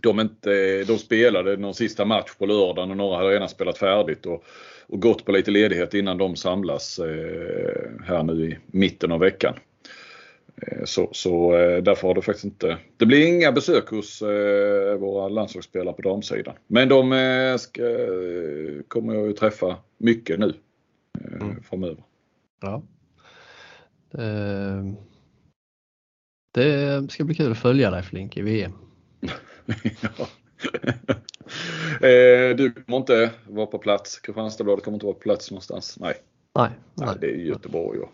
de, 0.00 0.20
inte, 0.20 0.84
de 0.84 0.98
spelade 0.98 1.56
någon 1.56 1.74
sista 1.74 2.04
match 2.04 2.34
på 2.38 2.46
lördagen 2.46 2.90
och 2.90 2.96
några 2.96 3.16
hade 3.16 3.30
redan 3.30 3.48
spelat 3.48 3.78
färdigt 3.78 4.26
och, 4.26 4.44
och 4.92 5.00
gått 5.02 5.24
på 5.24 5.32
lite 5.32 5.50
ledighet 5.50 5.94
innan 5.94 6.18
de 6.18 6.36
samlas 6.36 6.98
eh, 6.98 7.90
här 8.04 8.22
nu 8.22 8.46
i 8.50 8.58
mitten 8.66 9.12
av 9.12 9.20
veckan. 9.20 9.54
Eh, 10.56 10.84
Så, 10.84 11.08
så 11.12 11.56
eh, 11.56 11.82
därför 11.82 12.08
har 12.08 12.14
det 12.14 12.22
faktiskt 12.22 12.44
inte... 12.44 12.78
Det 12.96 13.06
blir 13.06 13.26
inga 13.26 13.52
besök 13.52 13.88
hos 13.88 14.22
våra 14.98 15.28
landslagsspelare 15.28 15.94
på 15.94 16.02
damsidan. 16.02 16.54
Men 16.66 16.88
de 16.88 17.56
ska, 17.60 17.82
kommer 18.88 19.14
jag 19.14 19.26
ju 19.26 19.32
träffa 19.32 19.76
mycket 19.98 20.38
nu 20.38 20.54
Mm. 21.40 21.62
framöver. 21.62 22.04
Ja. 22.60 22.82
Eh, 24.18 24.84
det 26.54 27.10
ska 27.12 27.24
bli 27.24 27.34
kul 27.34 27.52
att 27.52 27.58
följa 27.58 27.90
dig 27.90 28.02
Flink 28.02 28.36
i 28.36 28.42
VM. 28.42 28.72
Ja. 30.00 30.26
eh, 32.00 32.56
du 32.56 32.72
kommer 32.72 32.98
inte 32.98 33.30
vara 33.48 33.66
på 33.66 33.78
plats. 33.78 34.18
Kristianstadsbladet 34.20 34.84
kommer 34.84 34.96
inte 34.96 35.06
vara 35.06 35.14
på 35.14 35.20
plats 35.20 35.50
någonstans. 35.50 35.96
Nej, 36.00 36.14
Nej. 36.54 36.70
Nej 36.94 37.06
nej. 37.06 37.16
det 37.20 37.26
är 37.26 37.36
Göteborg 37.36 38.00
och 38.00 38.10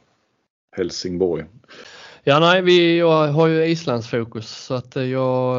Helsingborg. 0.76 1.44
Ja, 2.24 2.38
nej, 2.38 2.62
vi, 2.62 2.98
jag 2.98 3.28
har 3.28 3.46
ju 3.46 3.64
Islandsfokus 3.64 4.48
så 4.48 4.74
att 4.74 4.96
jag 4.96 5.56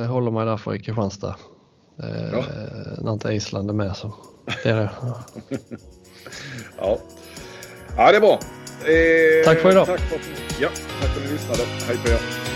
eh, 0.00 0.06
håller 0.06 0.30
mig 0.30 0.46
därför 0.46 0.74
i 0.74 0.78
Kristianstad. 0.78 1.36
Eh, 2.02 2.32
Ja. 2.32 2.44
När 3.02 3.12
inte 3.12 3.32
Island 3.32 3.70
är 3.70 3.74
med 3.74 3.96
så. 3.96 4.14
Det 4.62 4.68
är 4.70 4.76
det. 4.76 4.90
Ja, 6.78 6.98
ja 7.96 8.10
det 8.10 8.16
är 8.16 8.20
bra. 8.20 8.32
Eh, 8.32 9.44
Tack 9.44 9.58
för 9.58 9.70
idag. 9.70 9.86
Tack 9.86 10.00
för, 10.00 10.18
ja, 10.62 10.68
tack 11.00 11.10
för 11.10 11.20
att 11.20 11.26
ni 11.26 11.32
lyssnade. 11.32 11.62
Hej 11.86 11.96
på 12.04 12.08
er. 12.10 12.55